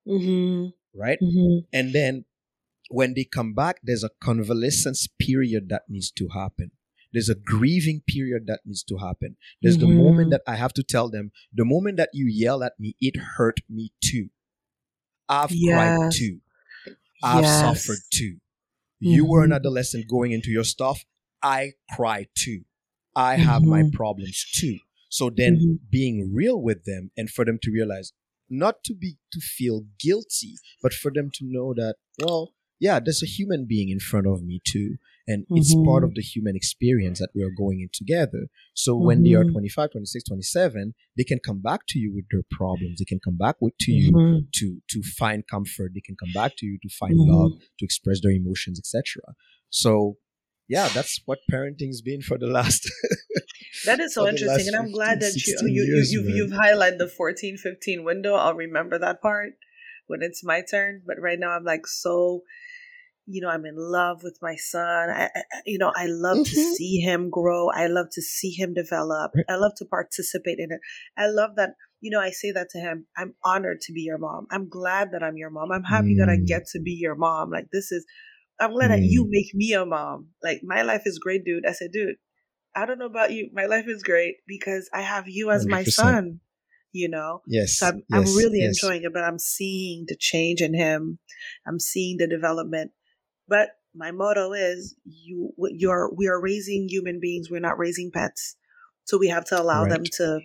Mm-hmm. 0.09 0.67
Right? 0.99 1.19
Mm-hmm. 1.23 1.67
And 1.73 1.93
then 1.93 2.25
when 2.91 3.15
they 3.15 3.25
come 3.25 3.55
back, 3.55 3.81
there's 3.83 4.05
a 4.05 4.11
convalescence 4.21 5.07
period 5.21 5.69
that 5.69 5.83
needs 5.89 6.11
to 6.13 6.29
happen. 6.29 6.73
There's 7.13 7.29
a 7.29 7.37
grieving 7.37 8.03
period 8.07 8.49
that 8.49 8.61
needs 8.65 8.83
to 8.85 8.97
happen. 8.97 9.37
There's 9.63 9.79
mm-hmm. 9.79 9.89
the 9.89 9.95
moment 9.95 10.31
that 10.33 10.43
I 10.49 10.57
have 10.57 10.73
to 10.75 10.83
tell 10.83 11.09
them, 11.09 11.31
the 11.53 11.65
moment 11.65 11.97
that 11.99 12.11
you 12.13 12.27
yell 12.27 12.65
at 12.65 12.73
me, 12.79 12.97
it 13.01 13.17
hurt 13.37 13.61
me 13.71 13.93
too. 14.03 14.31
I've 15.29 15.53
yes. 15.53 15.97
cried 15.97 16.13
too. 16.13 16.39
I've 17.23 17.45
yes. 17.45 17.61
suffered 17.61 18.03
too. 18.13 18.39
You 19.01 19.27
were 19.27 19.43
an 19.43 19.51
mm-hmm. 19.51 19.57
adolescent 19.57 20.09
going 20.09 20.33
into 20.33 20.51
your 20.51 20.65
stuff. 20.65 21.05
I 21.43 21.73
cry 21.95 22.27
too. 22.35 22.65
I 23.17 23.37
have 23.37 23.63
mm-hmm. 23.63 23.71
my 23.71 23.91
problems 23.93 24.45
too. 24.55 24.79
So 25.09 25.31
then 25.31 25.57
mm-hmm. 25.57 25.75
being 25.91 26.33
real 26.35 26.61
with 26.61 26.85
them 26.85 27.11
and 27.17 27.31
for 27.31 27.45
them 27.45 27.59
to 27.63 27.71
realize 27.71 28.13
not 28.51 28.83
to 28.85 28.95
be 28.95 29.17
to 29.33 29.41
feel 29.41 29.83
guilty, 29.99 30.55
but 30.83 30.93
for 30.93 31.11
them 31.15 31.31
to 31.35 31.45
know 31.45 31.73
that, 31.75 31.97
well, 32.21 32.53
yeah, 32.81 33.01
there's 33.01 33.23
a 33.23 33.27
human 33.27 33.67
being 33.67 33.89
in 33.89 34.01
front 34.01 34.27
of 34.27 34.43
me 34.43 34.61
too. 34.67 34.97
And 35.27 35.45
mm-hmm. 35.45 35.57
it's 35.57 35.75
part 35.75 35.87
mm-hmm. 35.87 36.05
of 36.05 36.15
the 36.15 36.21
human 36.21 36.55
experience 36.55 37.19
that 37.19 37.31
we 37.35 37.43
are 37.43 37.55
going 37.57 37.81
in 37.81 37.89
together. 37.93 38.49
So 38.75 38.95
when 38.95 39.23
they 39.23 39.33
are 39.33 39.45
mm-hmm. 39.45 39.53
25, 39.53 39.93
26, 39.93 40.25
27, 40.25 40.95
they 41.17 41.25
can 41.25 41.39
come 41.39 41.63
back 41.63 41.87
to 41.89 41.99
you 41.99 42.13
with 42.15 42.27
their 42.31 42.43
problems. 42.51 42.99
They 42.99 43.07
can 43.07 43.21
come 43.25 43.39
back 43.39 43.57
with 43.61 43.73
to 43.81 43.93
you 43.93 44.13
mm-hmm. 44.13 44.39
to 44.57 44.83
to 44.91 45.03
find 45.03 45.47
comfort. 45.47 45.93
They 45.95 46.03
can 46.03 46.17
come 46.17 46.33
back 46.35 46.57
to 46.59 46.67
you 46.67 46.79
to 46.83 46.89
find 46.91 47.15
love, 47.17 47.53
to 47.79 47.85
express 47.85 48.21
their 48.21 48.33
emotions, 48.33 48.79
etc. 48.79 49.23
So 49.71 50.19
yeah, 50.69 50.89
that's 50.89 51.21
what 51.27 51.39
parenting's 51.51 52.01
been 52.01 52.23
for 52.23 52.39
the 52.39 52.47
last. 52.47 52.91
that 53.85 54.01
is 54.01 54.15
so 54.15 54.27
interesting, 54.27 54.69
and 54.69 54.77
I'm 54.77 54.93
glad 54.93 55.21
that 55.21 55.35
you 55.35 55.57
you, 55.63 55.85
years, 55.85 56.11
you 56.11 56.23
you've, 56.23 56.51
you've 56.51 56.59
highlighted 56.59 56.99
the 56.99 57.09
14, 57.09 57.59
15 57.59 58.05
window. 58.05 58.35
I'll 58.35 58.55
remember 58.55 58.99
that 58.99 59.21
part 59.21 59.55
when 60.07 60.23
it's 60.23 60.45
my 60.45 60.63
turn. 60.69 61.03
But 61.07 61.17
right 61.21 61.39
now, 61.39 61.51
I'm 61.51 61.65
like 61.65 61.87
so, 61.87 62.43
you 63.27 63.43
know, 63.43 63.51
I'm 63.51 63.67
in 63.67 63.75
love 63.77 64.23
with 64.23 64.39
my 64.41 64.57
son. 64.57 65.11
I, 65.11 65.25
I 65.25 65.43
you 65.67 65.79
know, 65.79 65.93
I 65.95 66.07
love 66.07 66.39
mm-hmm. 66.39 66.45
to 66.45 66.75
see 66.75 67.01
him 67.01 67.29
grow. 67.29 67.69
I 67.71 67.87
love 67.87 68.07
to 68.13 68.23
see 68.23 68.53
him 68.53 68.73
develop. 68.73 69.33
I 69.49 69.57
love 69.57 69.73
to 69.79 69.85
participate 69.85 70.59
in 70.59 70.69
it. 70.71 70.81
I 71.19 71.27
love 71.27 71.57
that. 71.57 71.71
You 72.01 72.11
know, 72.11 72.21
I 72.21 72.31
say 72.31 72.53
that 72.53 72.69
to 72.71 72.79
him. 72.79 73.07
I'm 73.17 73.35
honored 73.45 73.81
to 73.83 73.93
be 73.93 74.03
your 74.03 74.19
mom. 74.19 74.47
I'm 74.51 74.69
glad 74.69 75.11
that 75.13 75.23
I'm 75.23 75.37
your 75.37 75.51
mom. 75.51 75.73
I'm 75.73 75.85
happy 75.85 76.15
mm. 76.15 76.19
that 76.19 76.29
I 76.29 76.37
mm. 76.37 76.47
get 76.47 76.67
to 76.73 76.81
be 76.81 76.93
your 76.93 77.15
mom. 77.15 77.51
Like 77.51 77.69
this 77.73 77.93
is 77.93 78.05
I'm 78.65 78.73
glad 78.73 78.91
mm. 78.91 78.97
that 78.97 79.03
you 79.03 79.27
make 79.29 79.55
me 79.55 79.73
a 79.73 79.85
mom. 79.85 80.29
Like 80.43 80.61
my 80.63 80.83
life 80.83 81.03
is 81.07 81.19
great, 81.19 81.45
dude. 81.45 81.67
I 81.67 81.73
said, 81.73 81.93
dude, 81.93 82.17
I 82.75 82.87
don't 82.87 82.99
know 82.99 83.07
about 83.07 83.33
you. 83.33 83.51
My 83.53 83.67
life 83.67 83.87
is 83.87 84.03
great 84.03 84.37
because 84.47 84.89
I 84.93 85.03
have 85.03 85.29
you 85.29 85.51
as 85.51 85.67
100%. 85.67 85.71
my 85.71 85.85
son. 85.85 86.41
You 86.93 87.09
know, 87.09 87.43
yes. 87.49 87.79
So 87.79 87.89
I'm, 87.89 88.03
yes, 88.09 88.29
I'm 88.31 88.37
really 88.37 88.61
yes. 88.61 88.69
enjoying 88.69 89.03
it, 89.03 89.13
but 89.13 89.25
I'm 89.25 89.41
seeing 89.41 90.05
the 90.07 90.17
change 90.17 90.61
in 90.61 90.75
him. 90.75 91.19
I'm 91.67 91.81
seeing 91.81 92.19
the 92.19 92.29
development. 92.29 92.93
But 93.49 93.71
my 93.95 94.11
motto 94.11 94.53
is 94.53 94.97
you 95.05 95.53
you're 95.71 96.13
we 96.15 96.27
are 96.27 96.41
raising 96.41 96.89
human 96.89 97.21
beings 97.21 97.51
we're 97.51 97.61
not 97.61 97.79
raising 97.79 98.11
pets 98.11 98.57
so 99.05 99.17
we 99.17 99.29
have 99.29 99.45
to 99.45 99.61
allow 99.61 99.83
right. 99.83 99.91
them 99.91 100.05
to 100.05 100.41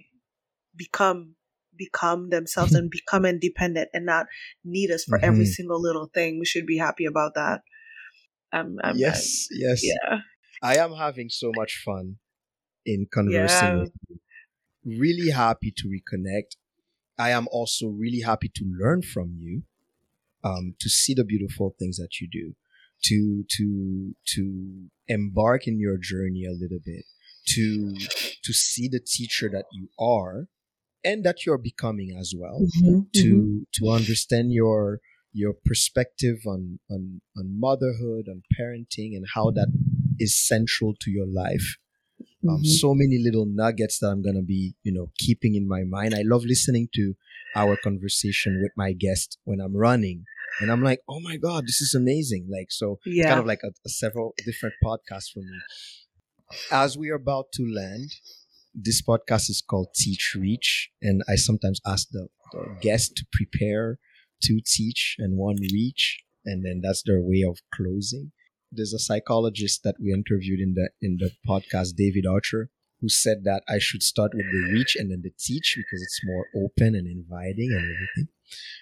become 0.75 1.35
become 1.75 2.29
themselves 2.29 2.73
and 2.75 2.91
become 2.91 3.25
independent 3.25 3.89
and 3.93 4.05
not 4.05 4.27
need 4.63 4.91
us 4.91 5.03
for 5.03 5.17
mm-hmm. 5.17 5.27
every 5.27 5.45
single 5.45 5.81
little 5.81 6.09
thing 6.13 6.39
we 6.39 6.45
should 6.45 6.65
be 6.65 6.77
happy 6.77 7.05
about 7.05 7.33
that 7.35 7.61
I'm, 8.51 8.77
I'm 8.84 8.97
yes, 8.97 9.47
I'm, 9.51 9.57
yes. 9.59 9.81
Yeah. 9.84 10.17
I 10.61 10.77
am 10.77 10.93
having 10.93 11.30
so 11.30 11.51
much 11.55 11.81
fun 11.85 12.17
in 12.85 13.07
conversing 13.11 13.67
yeah. 13.67 13.80
with 13.80 13.91
you. 14.09 14.19
Really 14.99 15.31
happy 15.31 15.73
to 15.77 15.88
reconnect. 15.88 16.55
I 17.17 17.31
am 17.31 17.47
also 17.51 17.88
really 17.88 18.21
happy 18.21 18.49
to 18.55 18.65
learn 18.65 19.01
from 19.01 19.35
you, 19.38 19.63
um, 20.43 20.76
to 20.80 20.89
see 20.89 21.13
the 21.13 21.26
beautiful 21.26 21.76
things 21.77 21.97
that 21.97 22.19
you 22.19 22.27
do, 22.31 22.55
to 23.03 23.43
to 23.57 24.15
to 24.35 24.89
embark 25.07 25.67
in 25.67 25.80
your 25.80 25.97
journey 25.97 26.45
a 26.45 26.51
little 26.51 26.80
bit, 26.84 27.05
to 27.47 27.95
to 28.43 28.53
see 28.53 28.88
the 28.88 28.99
teacher 28.99 29.49
that 29.49 29.65
you 29.71 29.89
are, 29.99 30.47
and 31.03 31.23
that 31.26 31.45
you're 31.45 31.57
becoming 31.57 32.15
as 32.17 32.34
well. 32.35 32.61
Mm-hmm, 32.61 32.99
to 33.15 33.35
mm-hmm. 33.35 33.57
to 33.73 33.91
understand 33.91 34.53
your 34.53 35.01
your 35.34 35.53
perspective 35.65 36.38
on, 36.47 36.80
on, 36.89 37.22
on 37.38 37.60
motherhood, 37.60 38.27
on 38.27 38.41
parenting, 38.60 39.15
and 39.15 39.26
how 39.35 39.51
that 39.51 39.68
is 40.19 40.35
central 40.35 40.93
to 41.01 41.11
your 41.11 41.27
life. 41.27 41.77
Um, 42.47 42.56
mm-hmm. 42.57 42.64
so 42.64 42.93
many 42.93 43.19
little 43.22 43.45
nuggets 43.45 43.99
that 43.99 44.07
I'm 44.07 44.22
going 44.22 44.35
to 44.35 44.41
be, 44.41 44.73
you 44.84 44.93
know, 44.93 45.11
keeping 45.18 45.56
in 45.56 45.68
my 45.68 45.84
mind. 45.84 46.14
I 46.15 46.23
love 46.23 46.43
listening 46.45 46.88
to 46.95 47.14
our 47.56 47.76
conversation 47.84 48.61
with 48.61 48.72
my 48.77 48.93
guest 48.93 49.38
when 49.43 49.60
I'm 49.60 49.76
running 49.76 50.23
and 50.60 50.72
I'm 50.72 50.84
like, 50.84 51.01
oh 51.07 51.19
my 51.19 51.38
god, 51.38 51.65
this 51.65 51.81
is 51.81 51.93
amazing. 51.93 52.47
Like 52.49 52.68
so, 52.72 52.99
Yeah. 53.06 53.30
kind 53.30 53.39
of 53.39 53.45
like 53.45 53.61
a, 53.64 53.69
a 53.85 53.89
several 53.89 54.34
different 54.45 54.76
podcasts 54.84 55.31
for 55.34 55.39
me. 55.39 55.60
As 56.72 56.97
we 56.97 57.10
are 57.10 57.15
about 57.15 57.51
to 57.53 57.64
land, 57.64 58.11
this 58.73 59.01
podcast 59.01 59.49
is 59.49 59.64
called 59.68 59.89
Teach 59.95 60.35
Reach, 60.35 60.89
and 61.01 61.22
I 61.27 61.35
sometimes 61.35 61.80
ask 61.85 62.07
the, 62.11 62.27
the 62.51 62.76
guest 62.81 63.15
to 63.18 63.26
prepare 63.31 63.99
two 64.41 64.60
teach 64.66 65.16
and 65.20 65.38
one 65.38 65.57
reach, 65.61 66.20
and 66.45 66.66
then 66.66 66.82
that's 66.84 67.03
their 67.03 67.22
way 67.22 67.44
of 67.48 67.60
closing. 67.74 68.32
There's 68.72 68.94
a 68.94 68.99
psychologist 68.99 69.84
that 69.84 69.95
we 69.99 70.14
interviewed 70.14 70.60
in 70.60 70.74
the 70.76 70.90
in 71.02 71.18
the 71.20 71.32
podcast, 71.48 71.95
David 71.95 72.26
Archer, 72.26 72.70
who 73.02 73.10
said 73.10 73.44
that 73.44 73.64
I 73.68 73.80
should 73.80 74.03
start 74.03 74.32
with 74.34 74.45
the 74.45 74.72
reach 74.72 74.95
and 74.95 75.11
then 75.11 75.22
the 75.24 75.32
teach 75.40 75.76
because 75.78 76.02
it's 76.02 76.22
more 76.24 76.45
open 76.56 76.95
and 76.95 77.07
inviting 77.07 77.72
and 77.72 77.84
everything. 77.84 78.28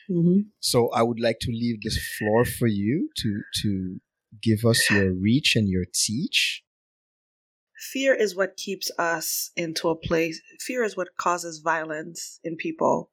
Mm-hmm. 0.10 0.40
So 0.60 0.90
I 0.90 1.04
would 1.04 1.20
like 1.20 1.40
to 1.42 1.52
leave 1.52 1.82
this 1.82 2.00
floor 2.18 2.46
for 2.46 2.68
you 2.68 3.10
to 3.18 3.42
to 3.64 4.00
give 4.42 4.66
us 4.66 4.90
your 4.90 5.14
reach 5.14 5.56
and 5.56 5.68
your 5.68 5.86
teach. 5.94 6.64
Fear 7.92 8.16
is 8.16 8.36
what 8.36 8.58
keeps 8.58 8.90
us 8.98 9.52
into 9.56 9.90
a 9.90 9.96
place. 9.96 10.42
Fear 10.60 10.84
is 10.84 10.98
what 10.98 11.16
causes 11.18 11.60
violence 11.60 12.40
in 12.44 12.56
people. 12.56 13.12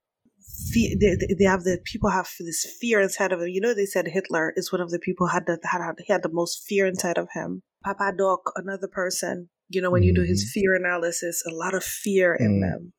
They, 0.75 0.95
they- 1.39 1.45
have 1.45 1.65
the 1.65 1.79
people 1.85 2.11
have 2.11 2.29
this 2.41 2.67
fear 2.81 3.01
inside 3.01 3.33
of 3.33 3.41
them. 3.41 3.49
You 3.49 3.61
know, 3.61 3.75
they 3.75 3.87
said 3.87 4.07
Hitler 4.09 4.53
is 4.57 4.73
one 4.73 4.81
of 4.81 4.91
the 4.91 4.99
people 4.99 5.29
had 5.29 5.47
the 5.47 5.59
had, 5.65 5.81
had 5.83 5.95
he 5.99 6.13
had 6.13 6.23
the 6.23 6.29
most 6.33 6.65
fear 6.67 6.87
inside 6.87 7.19
of 7.19 7.29
him. 7.33 7.63
Papa 7.85 8.13
Doc, 8.17 8.53
another 8.57 8.89
person. 8.89 9.49
You 9.69 9.81
know, 9.83 9.91
when 9.91 10.03
you 10.03 10.15
do 10.15 10.23
his 10.23 10.51
fear 10.53 10.75
analysis, 10.75 11.43
a 11.47 11.55
lot 11.55 11.75
of 11.75 11.83
fear 11.85 12.35
in 12.35 12.59
Mm. 12.59 12.61
them. 12.61 12.93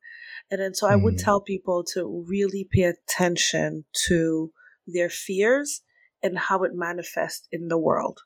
And 0.50 0.60
then 0.60 0.74
so 0.74 0.86
I 0.86 0.96
would 0.96 1.14
Mm. 1.14 1.24
tell 1.24 1.40
people 1.40 1.84
to 1.94 2.24
really 2.28 2.68
pay 2.70 2.84
attention 2.84 3.84
to 4.08 4.52
their 4.86 5.10
fears 5.10 5.82
and 6.22 6.38
how 6.38 6.62
it 6.64 6.72
manifests 6.74 7.46
in 7.52 7.68
the 7.68 7.78
world. 7.78 8.20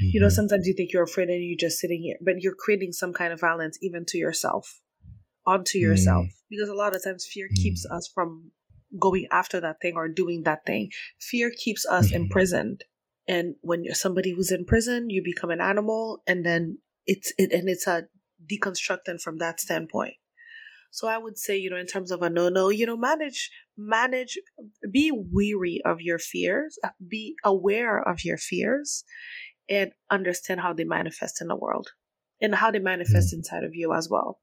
You 0.00 0.20
know, 0.20 0.26
Mhm. 0.28 0.32
sometimes 0.32 0.66
you 0.66 0.74
think 0.74 0.92
you're 0.92 1.04
afraid 1.04 1.28
and 1.28 1.42
you're 1.42 1.56
just 1.58 1.78
sitting 1.78 2.02
here, 2.02 2.16
but 2.20 2.40
you're 2.40 2.54
creating 2.58 2.92
some 2.92 3.12
kind 3.12 3.32
of 3.32 3.40
violence 3.40 3.78
even 3.80 4.04
to 4.08 4.18
yourself, 4.18 4.80
onto 5.46 5.78
yourself. 5.78 6.26
Because 6.54 6.68
a 6.68 6.74
lot 6.74 6.94
of 6.94 7.02
times 7.02 7.26
fear 7.26 7.48
keeps 7.62 7.84
us 7.90 8.08
from 8.14 8.52
going 8.98 9.26
after 9.30 9.60
that 9.60 9.76
thing 9.82 9.94
or 9.96 10.08
doing 10.08 10.42
that 10.44 10.64
thing. 10.66 10.90
Fear 11.20 11.50
keeps 11.56 11.84
us 11.86 12.10
Mhm. 12.10 12.16
imprisoned. 12.16 12.84
And 13.26 13.56
when 13.62 13.82
you're 13.84 13.94
somebody 13.94 14.30
who's 14.34 14.52
in 14.52 14.64
prison, 14.64 15.10
you 15.10 15.22
become 15.22 15.50
an 15.50 15.60
animal 15.60 16.22
and 16.26 16.44
then 16.44 16.78
it's 17.06 17.32
it 17.38 17.52
and 17.52 17.68
it's 17.68 17.86
a 17.86 18.08
deconstructing 18.50 19.20
from 19.20 19.38
that 19.38 19.60
standpoint. 19.60 20.14
So 20.90 21.08
I 21.08 21.18
would 21.18 21.38
say, 21.38 21.56
you 21.56 21.70
know, 21.70 21.76
in 21.76 21.86
terms 21.86 22.10
of 22.12 22.22
a 22.22 22.30
no 22.30 22.48
no, 22.48 22.68
you 22.68 22.86
know, 22.86 22.96
manage 22.96 23.50
manage 23.76 24.38
be 24.90 25.10
weary 25.10 25.80
of 25.84 26.00
your 26.00 26.18
fears, 26.20 26.78
be 27.08 27.34
aware 27.42 27.98
of 28.00 28.24
your 28.24 28.38
fears 28.38 29.04
and 29.68 29.92
understand 30.10 30.60
how 30.60 30.72
they 30.72 30.84
manifest 30.84 31.40
in 31.40 31.48
the 31.48 31.56
world 31.56 31.88
and 32.40 32.54
how 32.54 32.70
they 32.70 32.78
manifest 32.78 33.32
inside 33.32 33.64
of 33.64 33.74
you 33.74 33.92
as 33.92 34.08
well. 34.08 34.40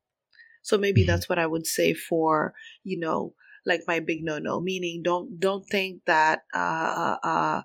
So 0.61 0.77
maybe 0.77 1.03
Mhm. 1.03 1.07
that's 1.07 1.27
what 1.29 1.39
I 1.39 1.47
would 1.47 1.67
say 1.67 1.93
for, 1.93 2.53
you 2.83 2.99
know, 2.99 3.33
like 3.65 3.81
my 3.87 3.99
big 3.99 4.23
no 4.23 4.39
no, 4.39 4.59
meaning 4.61 5.01
don't 5.03 5.39
don't 5.39 5.65
think 5.65 6.03
that 6.05 6.43
uh 6.53 7.17
uh 7.23 7.61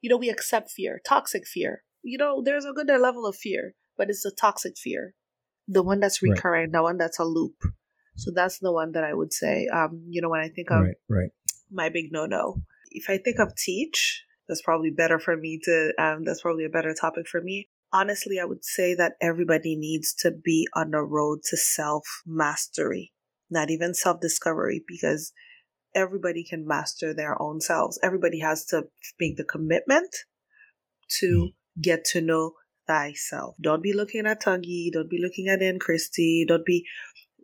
you 0.00 0.10
know, 0.10 0.16
we 0.16 0.28
accept 0.30 0.70
fear, 0.70 1.00
toxic 1.06 1.46
fear. 1.46 1.84
You 2.02 2.18
know, 2.18 2.42
there's 2.42 2.64
a 2.64 2.72
good 2.72 2.88
level 2.88 3.26
of 3.26 3.36
fear, 3.36 3.74
but 3.96 4.10
it's 4.10 4.24
a 4.24 4.30
toxic 4.34 4.76
fear. 4.76 5.14
The 5.68 5.82
one 5.82 6.00
that's 6.00 6.22
Right. 6.22 6.30
recurring, 6.30 6.72
the 6.72 6.82
one 6.82 6.98
that's 6.98 7.18
a 7.18 7.24
loop. 7.24 7.56
So 8.16 8.30
that's 8.34 8.58
the 8.58 8.72
one 8.72 8.92
that 8.92 9.04
I 9.04 9.14
would 9.14 9.32
say. 9.32 9.68
Um, 9.68 10.04
you 10.08 10.20
know, 10.20 10.28
when 10.28 10.40
I 10.40 10.48
think 10.48 10.70
of 10.70 10.86
right, 10.86 10.96
right. 11.08 11.30
my 11.70 11.88
big 11.88 12.12
no 12.12 12.26
no. 12.26 12.62
If 12.90 13.08
I 13.10 13.18
think 13.18 13.38
of 13.40 13.54
teach, 13.56 14.24
that's 14.48 14.62
probably 14.62 14.90
better 14.90 15.18
for 15.18 15.36
me 15.36 15.60
to, 15.64 15.94
um, 15.98 16.24
that's 16.24 16.42
probably 16.42 16.64
a 16.64 16.70
better 16.70 16.94
topic 16.94 17.26
for 17.28 17.40
me. 17.40 17.68
Honestly, 17.92 18.38
I 18.40 18.44
would 18.44 18.64
say 18.64 18.94
that 18.94 19.12
everybody 19.20 19.76
needs 19.76 20.14
to 20.20 20.30
be 20.30 20.66
on 20.74 20.90
the 20.90 21.02
road 21.02 21.40
to 21.50 21.56
self 21.56 22.04
mastery, 22.26 23.12
not 23.50 23.70
even 23.70 23.94
self 23.94 24.20
discovery, 24.20 24.82
because 24.86 25.32
everybody 25.94 26.44
can 26.44 26.66
master 26.66 27.14
their 27.14 27.40
own 27.40 27.60
selves. 27.60 27.98
Everybody 28.02 28.40
has 28.40 28.64
to 28.66 28.84
make 29.20 29.36
the 29.36 29.44
commitment 29.44 30.14
to 31.20 31.26
mm-hmm. 31.26 31.80
get 31.80 32.04
to 32.06 32.20
know 32.20 32.52
thyself. 32.86 33.54
Don't 33.60 33.82
be 33.82 33.92
looking 33.92 34.26
at 34.26 34.42
Tanguy. 34.42 34.90
Don't 34.92 35.10
be 35.10 35.20
looking 35.22 35.48
at 35.48 35.62
Anne 35.62 35.78
Christie. 35.78 36.44
Don't 36.46 36.64
be, 36.64 36.84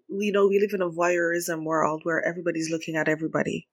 we 0.09 0.31
know 0.31 0.49
we 0.49 0.59
live 0.59 0.75
in 0.75 0.83
a 0.83 0.91
voyeurism 0.91 1.65
world 1.65 2.01
where 2.05 2.25
everybody's 2.25 2.71
looking 2.71 2.97
at 2.97 3.09
everybody. 3.09 3.69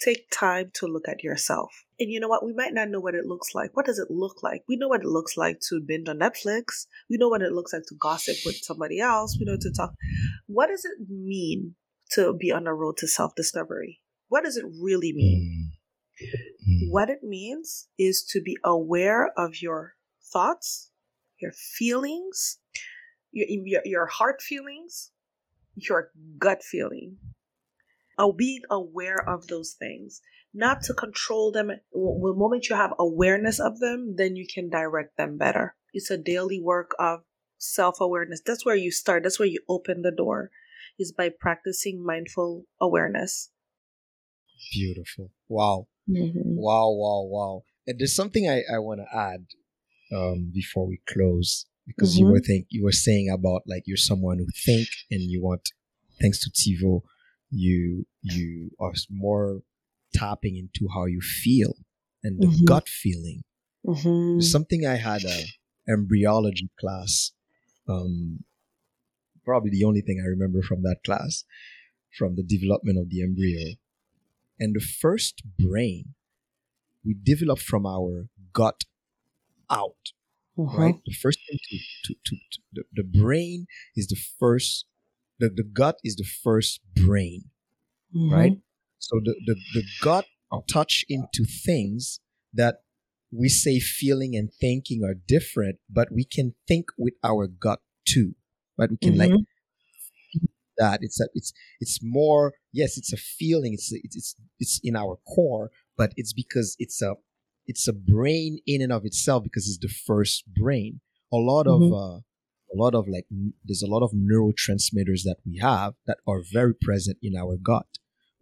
Take 0.00 0.30
time 0.30 0.70
to 0.74 0.86
look 0.86 1.08
at 1.08 1.22
yourself. 1.22 1.84
And 1.98 2.10
you 2.10 2.20
know 2.20 2.28
what? 2.28 2.44
We 2.44 2.52
might 2.52 2.74
not 2.74 2.88
know 2.88 3.00
what 3.00 3.14
it 3.14 3.26
looks 3.26 3.54
like. 3.54 3.76
What 3.76 3.86
does 3.86 3.98
it 3.98 4.10
look 4.10 4.42
like? 4.42 4.62
We 4.68 4.76
know 4.76 4.88
what 4.88 5.02
it 5.02 5.06
looks 5.06 5.36
like 5.36 5.60
to 5.68 5.80
binge 5.80 6.08
on 6.08 6.18
Netflix. 6.18 6.86
We 7.08 7.16
know 7.16 7.28
what 7.28 7.42
it 7.42 7.52
looks 7.52 7.72
like 7.72 7.84
to 7.88 7.94
gossip 7.94 8.36
with 8.44 8.56
somebody 8.56 9.00
else. 9.00 9.36
We 9.38 9.46
know 9.46 9.56
to 9.60 9.72
talk. 9.72 9.94
What 10.46 10.68
does 10.68 10.84
it 10.84 11.08
mean 11.08 11.76
to 12.12 12.34
be 12.34 12.52
on 12.52 12.64
the 12.64 12.72
road 12.72 12.96
to 12.98 13.08
self 13.08 13.34
discovery? 13.34 14.00
What 14.28 14.44
does 14.44 14.56
it 14.56 14.64
really 14.82 15.12
mean? 15.12 15.70
Mm. 16.22 16.90
What 16.90 17.10
it 17.10 17.22
means 17.22 17.88
is 17.98 18.24
to 18.30 18.40
be 18.40 18.56
aware 18.64 19.32
of 19.36 19.60
your 19.60 19.94
thoughts, 20.32 20.90
your 21.40 21.52
feelings, 21.52 22.58
your, 23.32 23.46
your, 23.48 23.82
your 23.84 24.06
heart 24.06 24.40
feelings, 24.40 25.10
your 25.76 26.10
gut 26.38 26.62
feeling. 26.62 27.18
Oh, 28.18 28.32
being 28.32 28.62
aware 28.70 29.18
of 29.28 29.46
those 29.48 29.72
things, 29.74 30.20
not 30.52 30.82
to 30.84 30.94
control 30.94 31.50
them. 31.52 31.68
W- 31.92 32.20
The 32.22 32.34
moment 32.38 32.68
you 32.68 32.76
have 32.76 32.94
awareness 32.98 33.58
of 33.60 33.80
them, 33.80 34.16
then 34.16 34.36
you 34.36 34.46
can 34.46 34.68
direct 34.70 35.16
them 35.16 35.36
better. 35.38 35.76
It's 35.92 36.10
a 36.10 36.16
daily 36.18 36.60
work 36.60 36.92
of 36.98 37.24
self 37.58 38.00
awareness. 38.00 38.40
That's 38.44 38.64
where 38.64 38.76
you 38.76 38.90
start. 38.90 39.22
That's 39.22 39.38
where 39.38 39.48
you 39.48 39.60
open 39.68 40.02
the 40.02 40.10
door, 40.12 40.50
is 40.98 41.12
by 41.12 41.28
practicing 41.30 42.04
mindful 42.04 42.66
awareness. 42.80 43.50
Beautiful. 44.72 45.30
Wow. 45.48 45.88
Wow, 46.08 46.90
wow, 46.90 47.22
wow. 47.24 47.62
And 47.86 47.98
there's 47.98 48.14
something 48.14 48.48
I, 48.48 48.62
I 48.72 48.78
want 48.78 49.00
to 49.00 49.16
add 49.16 49.46
um, 50.14 50.50
before 50.52 50.86
we 50.86 51.00
close 51.06 51.66
because 51.86 52.18
you 52.18 52.26
Mhm. 52.26 52.30
were 52.32 52.40
think 52.40 52.66
you 52.70 52.84
were 52.84 52.92
saying 52.92 53.28
about 53.30 53.62
like 53.66 53.84
you're 53.86 53.96
someone 53.96 54.38
who 54.38 54.46
think 54.64 54.88
and 55.10 55.22
you 55.22 55.42
want 55.42 55.70
thanks 56.20 56.38
to 56.44 56.50
TiVo 56.50 57.02
you 57.54 58.06
you 58.22 58.70
are 58.80 58.92
more 59.10 59.62
tapping 60.12 60.56
into 60.56 60.88
how 60.92 61.04
you 61.06 61.20
feel 61.20 61.74
and 62.22 62.40
the 62.40 62.46
Mhm. 62.46 62.64
gut 62.64 62.88
feeling. 62.88 63.42
Mm-hmm. 63.86 64.40
Something 64.40 64.86
I 64.86 64.96
had 64.96 65.22
a 65.24 65.44
embryology 65.88 66.70
class. 66.80 67.32
Um, 67.88 68.44
probably 69.44 69.70
the 69.70 69.84
only 69.84 70.00
thing 70.00 70.20
I 70.22 70.26
remember 70.28 70.62
from 70.62 70.82
that 70.82 70.98
class, 71.04 71.44
from 72.16 72.36
the 72.36 72.42
development 72.42 72.98
of 72.98 73.10
the 73.10 73.22
embryo. 73.22 73.76
And 74.58 74.74
the 74.74 74.80
first 74.80 75.42
brain 75.58 76.14
we 77.04 77.14
develop 77.14 77.58
from 77.58 77.84
our 77.86 78.28
gut 78.52 78.84
out, 79.70 80.12
Mm-hmm. 80.56 80.80
right? 80.80 80.94
The 81.04 81.12
first 81.12 81.40
thing 81.46 81.58
to, 81.68 81.78
to, 82.04 82.14
to, 82.26 82.36
to 82.52 82.58
the, 82.72 82.82
the 82.94 83.02
brain 83.02 83.66
is 83.96 84.06
the 84.06 84.20
first, 84.38 84.86
the, 85.38 85.48
the 85.50 85.64
gut 85.64 85.96
is 86.04 86.16
the 86.16 86.24
first 86.24 86.80
brain, 86.94 87.50
right? 88.30 88.52
So 88.98 89.20
the, 89.24 89.34
the, 89.46 89.56
the 89.74 89.84
gut 90.02 90.26
touch 90.72 91.04
into 91.08 91.44
things 91.44 92.20
that 92.52 92.76
we 93.32 93.48
say 93.48 93.80
feeling 93.80 94.36
and 94.36 94.50
thinking 94.52 95.02
are 95.04 95.14
different, 95.14 95.78
but 95.90 96.08
we 96.12 96.24
can 96.24 96.54
think 96.68 96.86
with 96.98 97.14
our 97.24 97.46
gut 97.46 97.80
too. 98.06 98.34
Right? 98.78 98.90
We 98.90 98.96
can 98.96 99.16
like 99.18 99.30
Mhm. 99.30 99.46
feel 100.32 100.48
that 100.78 100.98
it's 101.02 101.20
a, 101.20 101.28
it's 101.34 101.52
it's 101.80 102.00
more 102.02 102.54
yes, 102.72 102.96
it's 102.98 103.12
a 103.12 103.16
feeling. 103.16 103.74
It's 103.74 103.92
it's 103.92 104.16
it's 104.16 104.36
it's 104.58 104.80
in 104.82 104.96
our 104.96 105.18
core, 105.28 105.70
but 105.96 106.12
it's 106.16 106.32
because 106.32 106.76
it's 106.78 107.02
a 107.02 107.14
it's 107.66 107.88
a 107.88 107.92
brain 107.92 108.58
in 108.66 108.82
and 108.82 108.92
of 108.92 109.04
itself 109.04 109.42
because 109.44 109.68
it's 109.68 109.78
the 109.78 109.88
first 109.88 110.44
brain. 110.54 111.00
A 111.32 111.36
lot 111.36 111.66
of 111.66 111.90
uh, 111.90 112.20
a 112.74 112.76
lot 112.82 112.94
of 112.94 113.04
like 113.08 113.26
there's 113.64 113.82
a 113.82 113.92
lot 113.94 114.02
of 114.02 114.12
neurotransmitters 114.12 115.22
that 115.28 115.36
we 115.46 115.58
have 115.58 115.94
that 116.06 116.18
are 116.26 116.42
very 116.58 116.74
present 116.74 117.18
in 117.22 117.34
our 117.36 117.56
gut 117.56 117.86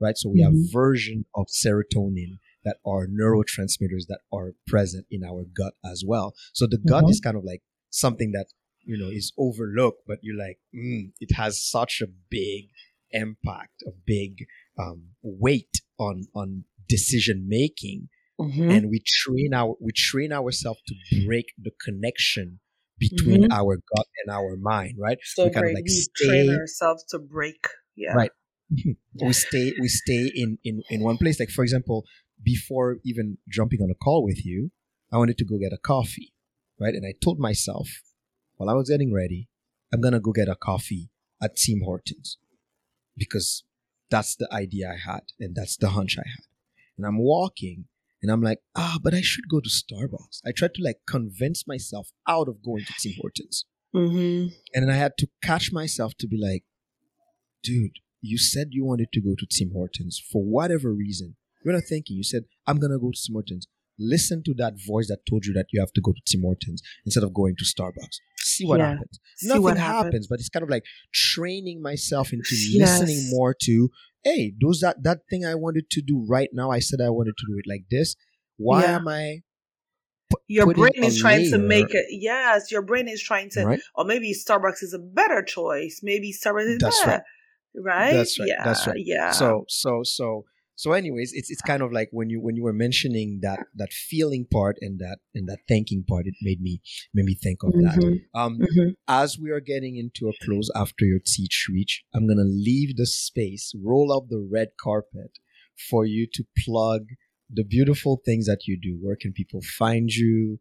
right? 0.00 0.18
So 0.18 0.28
we 0.28 0.40
have 0.42 0.52
Mhm. 0.52 0.72
version 0.72 1.26
of 1.32 1.46
serotonin 1.46 2.32
that 2.64 2.78
are 2.84 3.06
neurotransmitters 3.06 4.06
that 4.08 4.20
are 4.32 4.54
present 4.66 5.06
in 5.10 5.22
our 5.22 5.44
gut 5.44 5.74
as 5.84 6.02
well. 6.04 6.34
So 6.52 6.66
the 6.66 6.78
gut 6.92 7.04
Mhm. 7.04 7.10
is 7.10 7.20
kind 7.20 7.36
of 7.36 7.44
like 7.44 7.62
something 7.90 8.32
that 8.32 8.48
you 8.84 8.96
know 8.98 9.10
is 9.20 9.32
overlooked, 9.38 10.02
but 10.08 10.18
you're 10.22 10.36
like, 10.46 10.58
mm, 10.74 11.12
it 11.20 11.30
has 11.42 11.62
such 11.62 12.02
a 12.02 12.08
big 12.30 12.70
impact, 13.12 13.76
a 13.86 13.92
big 14.04 14.32
um, 14.76 15.10
weight 15.22 15.74
on 15.98 16.26
on 16.34 16.64
decision 16.88 17.46
making, 17.48 18.08
Mm-hmm. 18.40 18.70
and 18.72 18.90
we 18.90 18.98
train 19.06 19.54
our 19.54 19.76
we 19.80 19.92
train 19.92 20.32
ourselves 20.32 20.80
to 20.88 20.94
break 21.26 21.52
the 21.66 21.70
connection 21.86 22.58
between 23.06 23.42
Mhm. 23.44 23.52
our 23.60 23.72
gut 23.92 24.06
and 24.20 24.28
our 24.38 24.52
mind, 24.72 24.94
right? 25.06 25.18
So 25.34 25.40
we 25.46 25.50
kind 25.56 25.66
of 25.68 25.74
like 25.78 25.84
we 25.84 26.00
train 26.22 26.46
stay- 26.46 26.56
ourselves 26.60 27.02
to 27.10 27.18
break. 27.36 27.62
Yeah. 28.02 28.14
Right. 28.20 28.30
we 29.28 29.32
stay 29.46 29.66
we 29.84 29.88
stay 30.02 30.22
in, 30.42 30.50
in 30.68 30.74
in 30.94 30.98
one 31.10 31.18
place 31.22 31.36
like 31.42 31.50
for 31.56 31.62
example 31.66 31.98
before 32.52 32.88
even 33.10 33.26
jumping 33.56 33.80
on 33.84 33.90
a 33.96 33.98
call 34.06 34.20
with 34.30 34.40
you, 34.50 34.58
I 35.12 35.16
wanted 35.20 35.36
to 35.38 35.44
go 35.50 35.56
get 35.64 35.72
a 35.78 35.82
coffee, 35.92 36.28
right? 36.82 36.94
And 36.98 37.04
I 37.10 37.12
told 37.24 37.38
myself 37.48 37.86
while 38.56 38.68
I 38.72 38.74
was 38.80 38.88
getting 38.92 39.12
ready, 39.22 39.40
I'm 39.92 40.00
going 40.04 40.16
to 40.18 40.24
go 40.26 40.32
get 40.40 40.48
a 40.56 40.56
coffee 40.70 41.04
at 41.44 41.50
Tim 41.62 41.80
Hortons 41.88 42.28
because 43.22 43.48
that's 44.10 44.34
the 44.36 44.48
idea 44.62 44.84
I 44.96 44.98
had 45.10 45.24
and 45.42 45.54
that's 45.58 45.76
the 45.76 45.90
hunch 45.96 46.14
I 46.18 46.26
had. 46.34 46.44
And 46.96 47.04
I'm 47.06 47.18
walking 47.36 47.78
and 48.22 48.30
I'm 48.30 48.40
like, 48.40 48.58
ah, 48.76 48.98
but 49.02 49.14
I 49.14 49.20
should 49.20 49.48
go 49.50 49.60
to 49.60 49.68
Starbucks. 49.68 50.40
I 50.46 50.52
tried 50.52 50.74
to 50.74 50.82
like 50.82 50.98
convince 51.06 51.66
myself 51.66 52.10
out 52.28 52.48
of 52.48 52.62
going 52.62 52.84
to 52.84 52.94
Tim 53.00 53.12
Hortons. 53.20 53.66
Mm-hmm. 53.94 54.54
And 54.74 54.88
then 54.88 54.90
I 54.90 54.96
had 54.96 55.16
to 55.18 55.28
catch 55.42 55.72
myself 55.72 56.14
to 56.20 56.28
be 56.28 56.38
like, 56.40 56.64
dude, 57.62 57.98
you 58.20 58.38
said 58.38 58.68
you 58.70 58.84
wanted 58.84 59.08
to 59.12 59.20
go 59.20 59.34
to 59.36 59.46
Tim 59.46 59.72
Hortons 59.72 60.22
for 60.32 60.42
whatever 60.42 60.92
reason. 60.92 61.36
You're 61.64 61.74
not 61.74 61.84
thinking. 61.88 62.16
You 62.16 62.24
said, 62.24 62.44
I'm 62.66 62.78
going 62.78 62.92
to 62.92 62.98
go 62.98 63.10
to 63.10 63.18
Tim 63.26 63.34
Hortons. 63.34 63.66
Listen 63.98 64.42
to 64.44 64.54
that 64.54 64.74
voice 64.86 65.08
that 65.08 65.26
told 65.28 65.44
you 65.44 65.52
that 65.54 65.66
you 65.70 65.80
have 65.80 65.92
to 65.92 66.00
go 66.00 66.12
to 66.12 66.20
Tim 66.26 66.42
Hortons 66.42 66.82
instead 67.04 67.22
of 67.22 67.34
going 67.34 67.56
to 67.58 67.64
Starbucks. 67.64 68.18
See 68.38 68.64
what 68.64 68.80
yeah. 68.80 68.90
happens. 68.90 69.20
See 69.36 69.48
Nothing 69.48 69.62
what 69.62 69.76
happens, 69.76 70.04
happens, 70.04 70.26
but 70.28 70.38
it's 70.40 70.48
kind 70.48 70.62
of 70.62 70.70
like 70.70 70.84
training 71.12 71.82
myself 71.82 72.32
into 72.32 72.48
yes. 72.50 73.00
listening 73.00 73.30
more 73.30 73.54
to, 73.62 73.90
hey, 74.24 74.52
those 74.60 74.80
that, 74.80 75.02
that 75.02 75.20
thing 75.28 75.44
I 75.44 75.54
wanted 75.54 75.90
to 75.90 76.02
do 76.02 76.24
right 76.28 76.48
now, 76.52 76.70
I 76.70 76.78
said 76.78 77.00
I 77.00 77.10
wanted 77.10 77.34
to 77.38 77.46
do 77.46 77.58
it 77.58 77.68
like 77.68 77.84
this. 77.90 78.14
Why 78.56 78.82
yeah. 78.82 78.96
am 78.96 79.08
I 79.08 79.42
your 80.48 80.72
brain 80.72 80.92
is 80.96 81.18
trying 81.18 81.42
layer. 81.42 81.50
to 81.50 81.58
make 81.58 81.88
it 81.90 82.06
yes 82.08 82.70
your 82.70 82.80
brain 82.80 83.06
is 83.06 83.22
trying 83.22 83.50
to 83.50 83.64
right? 83.64 83.80
or 83.94 84.04
maybe 84.04 84.32
starbucks 84.32 84.82
is 84.82 84.94
a 84.94 84.98
better 84.98 85.42
choice 85.42 86.00
maybe 86.02 86.32
starbucks 86.32 86.68
is 86.68 86.78
that's 86.78 87.04
better 87.04 87.22
right. 87.74 87.84
right 87.84 88.12
that's 88.14 88.38
right 88.38 88.48
yeah 88.48 88.64
that's 88.64 88.86
right 88.86 88.96
yeah 88.98 89.30
so 89.30 89.64
so 89.68 90.00
so 90.02 90.44
so 90.74 90.92
anyways 90.92 91.32
it's 91.34 91.50
it's 91.50 91.62
kind 91.62 91.82
of 91.82 91.92
like 91.92 92.08
when 92.12 92.30
you 92.30 92.40
when 92.40 92.56
you 92.56 92.62
were 92.62 92.72
mentioning 92.72 93.40
that 93.42 93.60
that 93.74 93.92
feeling 93.92 94.46
part 94.50 94.76
and 94.80 94.98
that 94.98 95.18
and 95.34 95.48
that 95.48 95.58
thinking 95.68 96.04
part 96.08 96.26
it 96.26 96.34
made 96.42 96.60
me 96.60 96.80
made 97.14 97.24
me 97.24 97.34
think 97.34 97.62
of 97.62 97.72
mm-hmm. 97.72 98.00
that 98.00 98.20
um 98.34 98.58
mm-hmm. 98.58 98.90
as 99.08 99.38
we 99.40 99.50
are 99.50 99.60
getting 99.60 99.96
into 99.96 100.28
a 100.28 100.44
close 100.44 100.70
after 100.74 101.04
your 101.04 101.20
teach 101.24 101.66
reach 101.72 102.04
i'm 102.14 102.26
gonna 102.26 102.42
leave 102.42 102.96
the 102.96 103.06
space 103.06 103.72
roll 103.84 104.12
up 104.12 104.28
the 104.28 104.48
red 104.50 104.68
carpet 104.80 105.38
for 105.90 106.04
you 106.04 106.26
to 106.32 106.44
plug 106.64 107.02
the 107.50 107.64
beautiful 107.64 108.20
things 108.24 108.46
that 108.46 108.66
you 108.66 108.78
do 108.80 108.98
where 109.00 109.16
can 109.16 109.32
people 109.32 109.60
find 109.78 110.10
you 110.10 110.58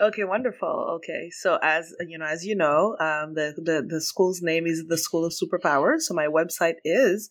Okay, 0.00 0.24
wonderful. 0.24 0.86
Okay, 0.96 1.28
so 1.30 1.58
as 1.62 1.94
you 2.00 2.16
know, 2.16 2.24
as 2.24 2.46
you 2.46 2.56
know, 2.56 2.96
um, 2.98 3.34
the, 3.34 3.52
the 3.58 3.84
the 3.86 4.00
school's 4.00 4.40
name 4.40 4.66
is 4.66 4.86
the 4.88 4.96
School 4.96 5.22
of 5.22 5.34
Superpowers. 5.34 6.00
So 6.00 6.14
my 6.14 6.26
website 6.28 6.76
is 6.82 7.28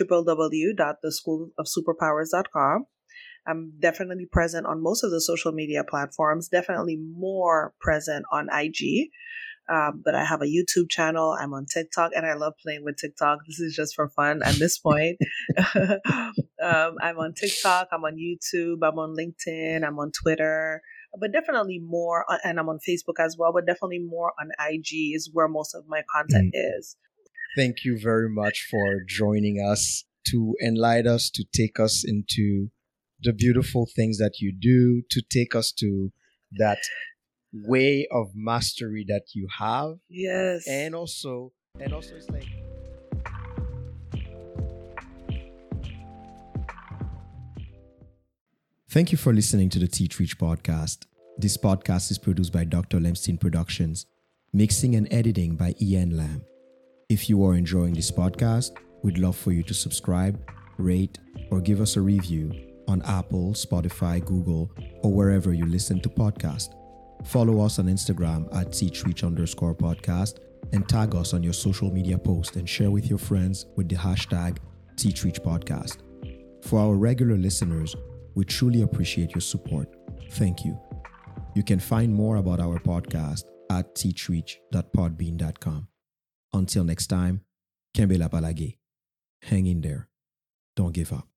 www.theschoolofsuperpowers.com. 0.00 2.86
I'm 3.48 3.74
definitely 3.80 4.26
present 4.26 4.66
on 4.66 4.82
most 4.82 5.04
of 5.04 5.12
the 5.12 5.20
social 5.20 5.52
media 5.52 5.84
platforms, 5.84 6.48
definitely 6.48 6.96
more 6.96 7.74
present 7.80 8.26
on 8.32 8.48
IG. 8.52 9.10
Um, 9.68 10.02
but 10.04 10.14
I 10.14 10.24
have 10.24 10.42
a 10.42 10.46
YouTube 10.46 10.90
channel. 10.90 11.36
I'm 11.38 11.52
on 11.52 11.66
TikTok 11.66 12.12
and 12.14 12.24
I 12.24 12.34
love 12.34 12.54
playing 12.62 12.84
with 12.84 12.96
TikTok. 12.96 13.40
This 13.46 13.58
is 13.58 13.74
just 13.74 13.96
for 13.96 14.08
fun 14.10 14.42
at 14.44 14.54
this 14.54 14.78
point. 14.78 15.18
um, 15.74 16.94
I'm 17.00 17.18
on 17.18 17.34
TikTok. 17.34 17.88
I'm 17.90 18.04
on 18.04 18.16
YouTube. 18.16 18.78
I'm 18.82 18.98
on 18.98 19.16
LinkedIn. 19.16 19.84
I'm 19.84 19.98
on 19.98 20.12
Twitter, 20.12 20.82
but 21.18 21.32
definitely 21.32 21.80
more, 21.80 22.24
on, 22.30 22.38
and 22.44 22.60
I'm 22.60 22.68
on 22.68 22.78
Facebook 22.88 23.18
as 23.18 23.36
well, 23.36 23.52
but 23.52 23.66
definitely 23.66 23.98
more 23.98 24.32
on 24.40 24.50
IG 24.70 25.14
is 25.14 25.30
where 25.32 25.48
most 25.48 25.74
of 25.74 25.84
my 25.88 26.02
content 26.14 26.54
mm. 26.54 26.78
is. 26.78 26.96
Thank 27.56 27.84
you 27.86 27.98
very 27.98 28.28
much 28.28 28.68
for 28.70 29.00
joining 29.08 29.66
us 29.66 30.04
to 30.26 30.54
enlighten 30.62 31.10
us, 31.10 31.30
to 31.30 31.44
take 31.54 31.80
us 31.80 32.04
into 32.06 32.68
the 33.22 33.32
beautiful 33.32 33.88
things 33.96 34.18
that 34.18 34.40
you 34.40 34.52
do, 34.52 35.00
to 35.08 35.22
take 35.22 35.54
us 35.54 35.72
to 35.78 36.12
that 36.58 36.76
way 37.54 38.06
of 38.12 38.26
mastery 38.34 39.06
that 39.08 39.28
you 39.32 39.48
have. 39.58 39.94
Yes. 40.10 40.68
And 40.68 40.94
also, 40.94 41.54
and 41.80 41.94
also 41.94 42.16
it's 42.16 42.28
like 42.28 42.44
Thank 48.90 49.12
you 49.12 49.18
for 49.18 49.32
listening 49.32 49.70
to 49.70 49.78
the 49.78 49.88
Teach 49.88 50.18
Reach 50.18 50.38
podcast. 50.38 51.06
This 51.38 51.56
podcast 51.56 52.10
is 52.10 52.18
produced 52.18 52.52
by 52.52 52.64
Dr. 52.64 52.98
Lemstein 52.98 53.40
Productions, 53.40 54.04
mixing 54.52 54.94
and 54.94 55.10
editing 55.10 55.56
by 55.56 55.74
Ian 55.80 56.16
Lamb. 56.16 56.42
If 57.08 57.28
you 57.28 57.44
are 57.44 57.54
enjoying 57.54 57.94
this 57.94 58.10
podcast, 58.10 58.72
we'd 59.04 59.18
love 59.18 59.36
for 59.36 59.52
you 59.52 59.62
to 59.62 59.74
subscribe, 59.74 60.40
rate, 60.76 61.20
or 61.52 61.60
give 61.60 61.80
us 61.80 61.94
a 61.94 62.00
review 62.00 62.52
on 62.88 63.00
Apple, 63.02 63.52
Spotify, 63.52 64.24
Google, 64.24 64.72
or 65.04 65.12
wherever 65.12 65.52
you 65.52 65.66
listen 65.66 66.00
to 66.00 66.08
podcasts. 66.08 66.74
Follow 67.24 67.64
us 67.64 67.78
on 67.78 67.86
Instagram 67.86 68.52
at 68.52 68.70
teachreach 68.70 69.24
underscore 69.24 69.72
podcast 69.72 70.38
and 70.72 70.88
tag 70.88 71.14
us 71.14 71.32
on 71.32 71.44
your 71.44 71.52
social 71.52 71.92
media 71.92 72.18
post 72.18 72.56
and 72.56 72.68
share 72.68 72.90
with 72.90 73.08
your 73.08 73.20
friends 73.20 73.66
with 73.76 73.88
the 73.88 73.94
hashtag 73.94 74.58
teachreachpodcast. 74.96 75.98
For 76.64 76.80
our 76.80 76.96
regular 76.96 77.36
listeners, 77.36 77.94
we 78.34 78.44
truly 78.44 78.82
appreciate 78.82 79.32
your 79.32 79.42
support. 79.42 79.94
Thank 80.32 80.64
you. 80.64 80.76
You 81.54 81.62
can 81.62 81.78
find 81.78 82.12
more 82.12 82.36
about 82.36 82.58
our 82.58 82.80
podcast 82.80 83.44
at 83.70 83.94
teachreach.podbean.com. 83.94 85.86
Until 86.56 86.84
next 86.84 87.08
time, 87.08 87.42
Kembela 87.94 88.30
Palage. 88.30 88.78
Hang 89.42 89.66
in 89.66 89.82
there. 89.82 90.08
Don't 90.74 90.94
give 90.94 91.12
up. 91.12 91.28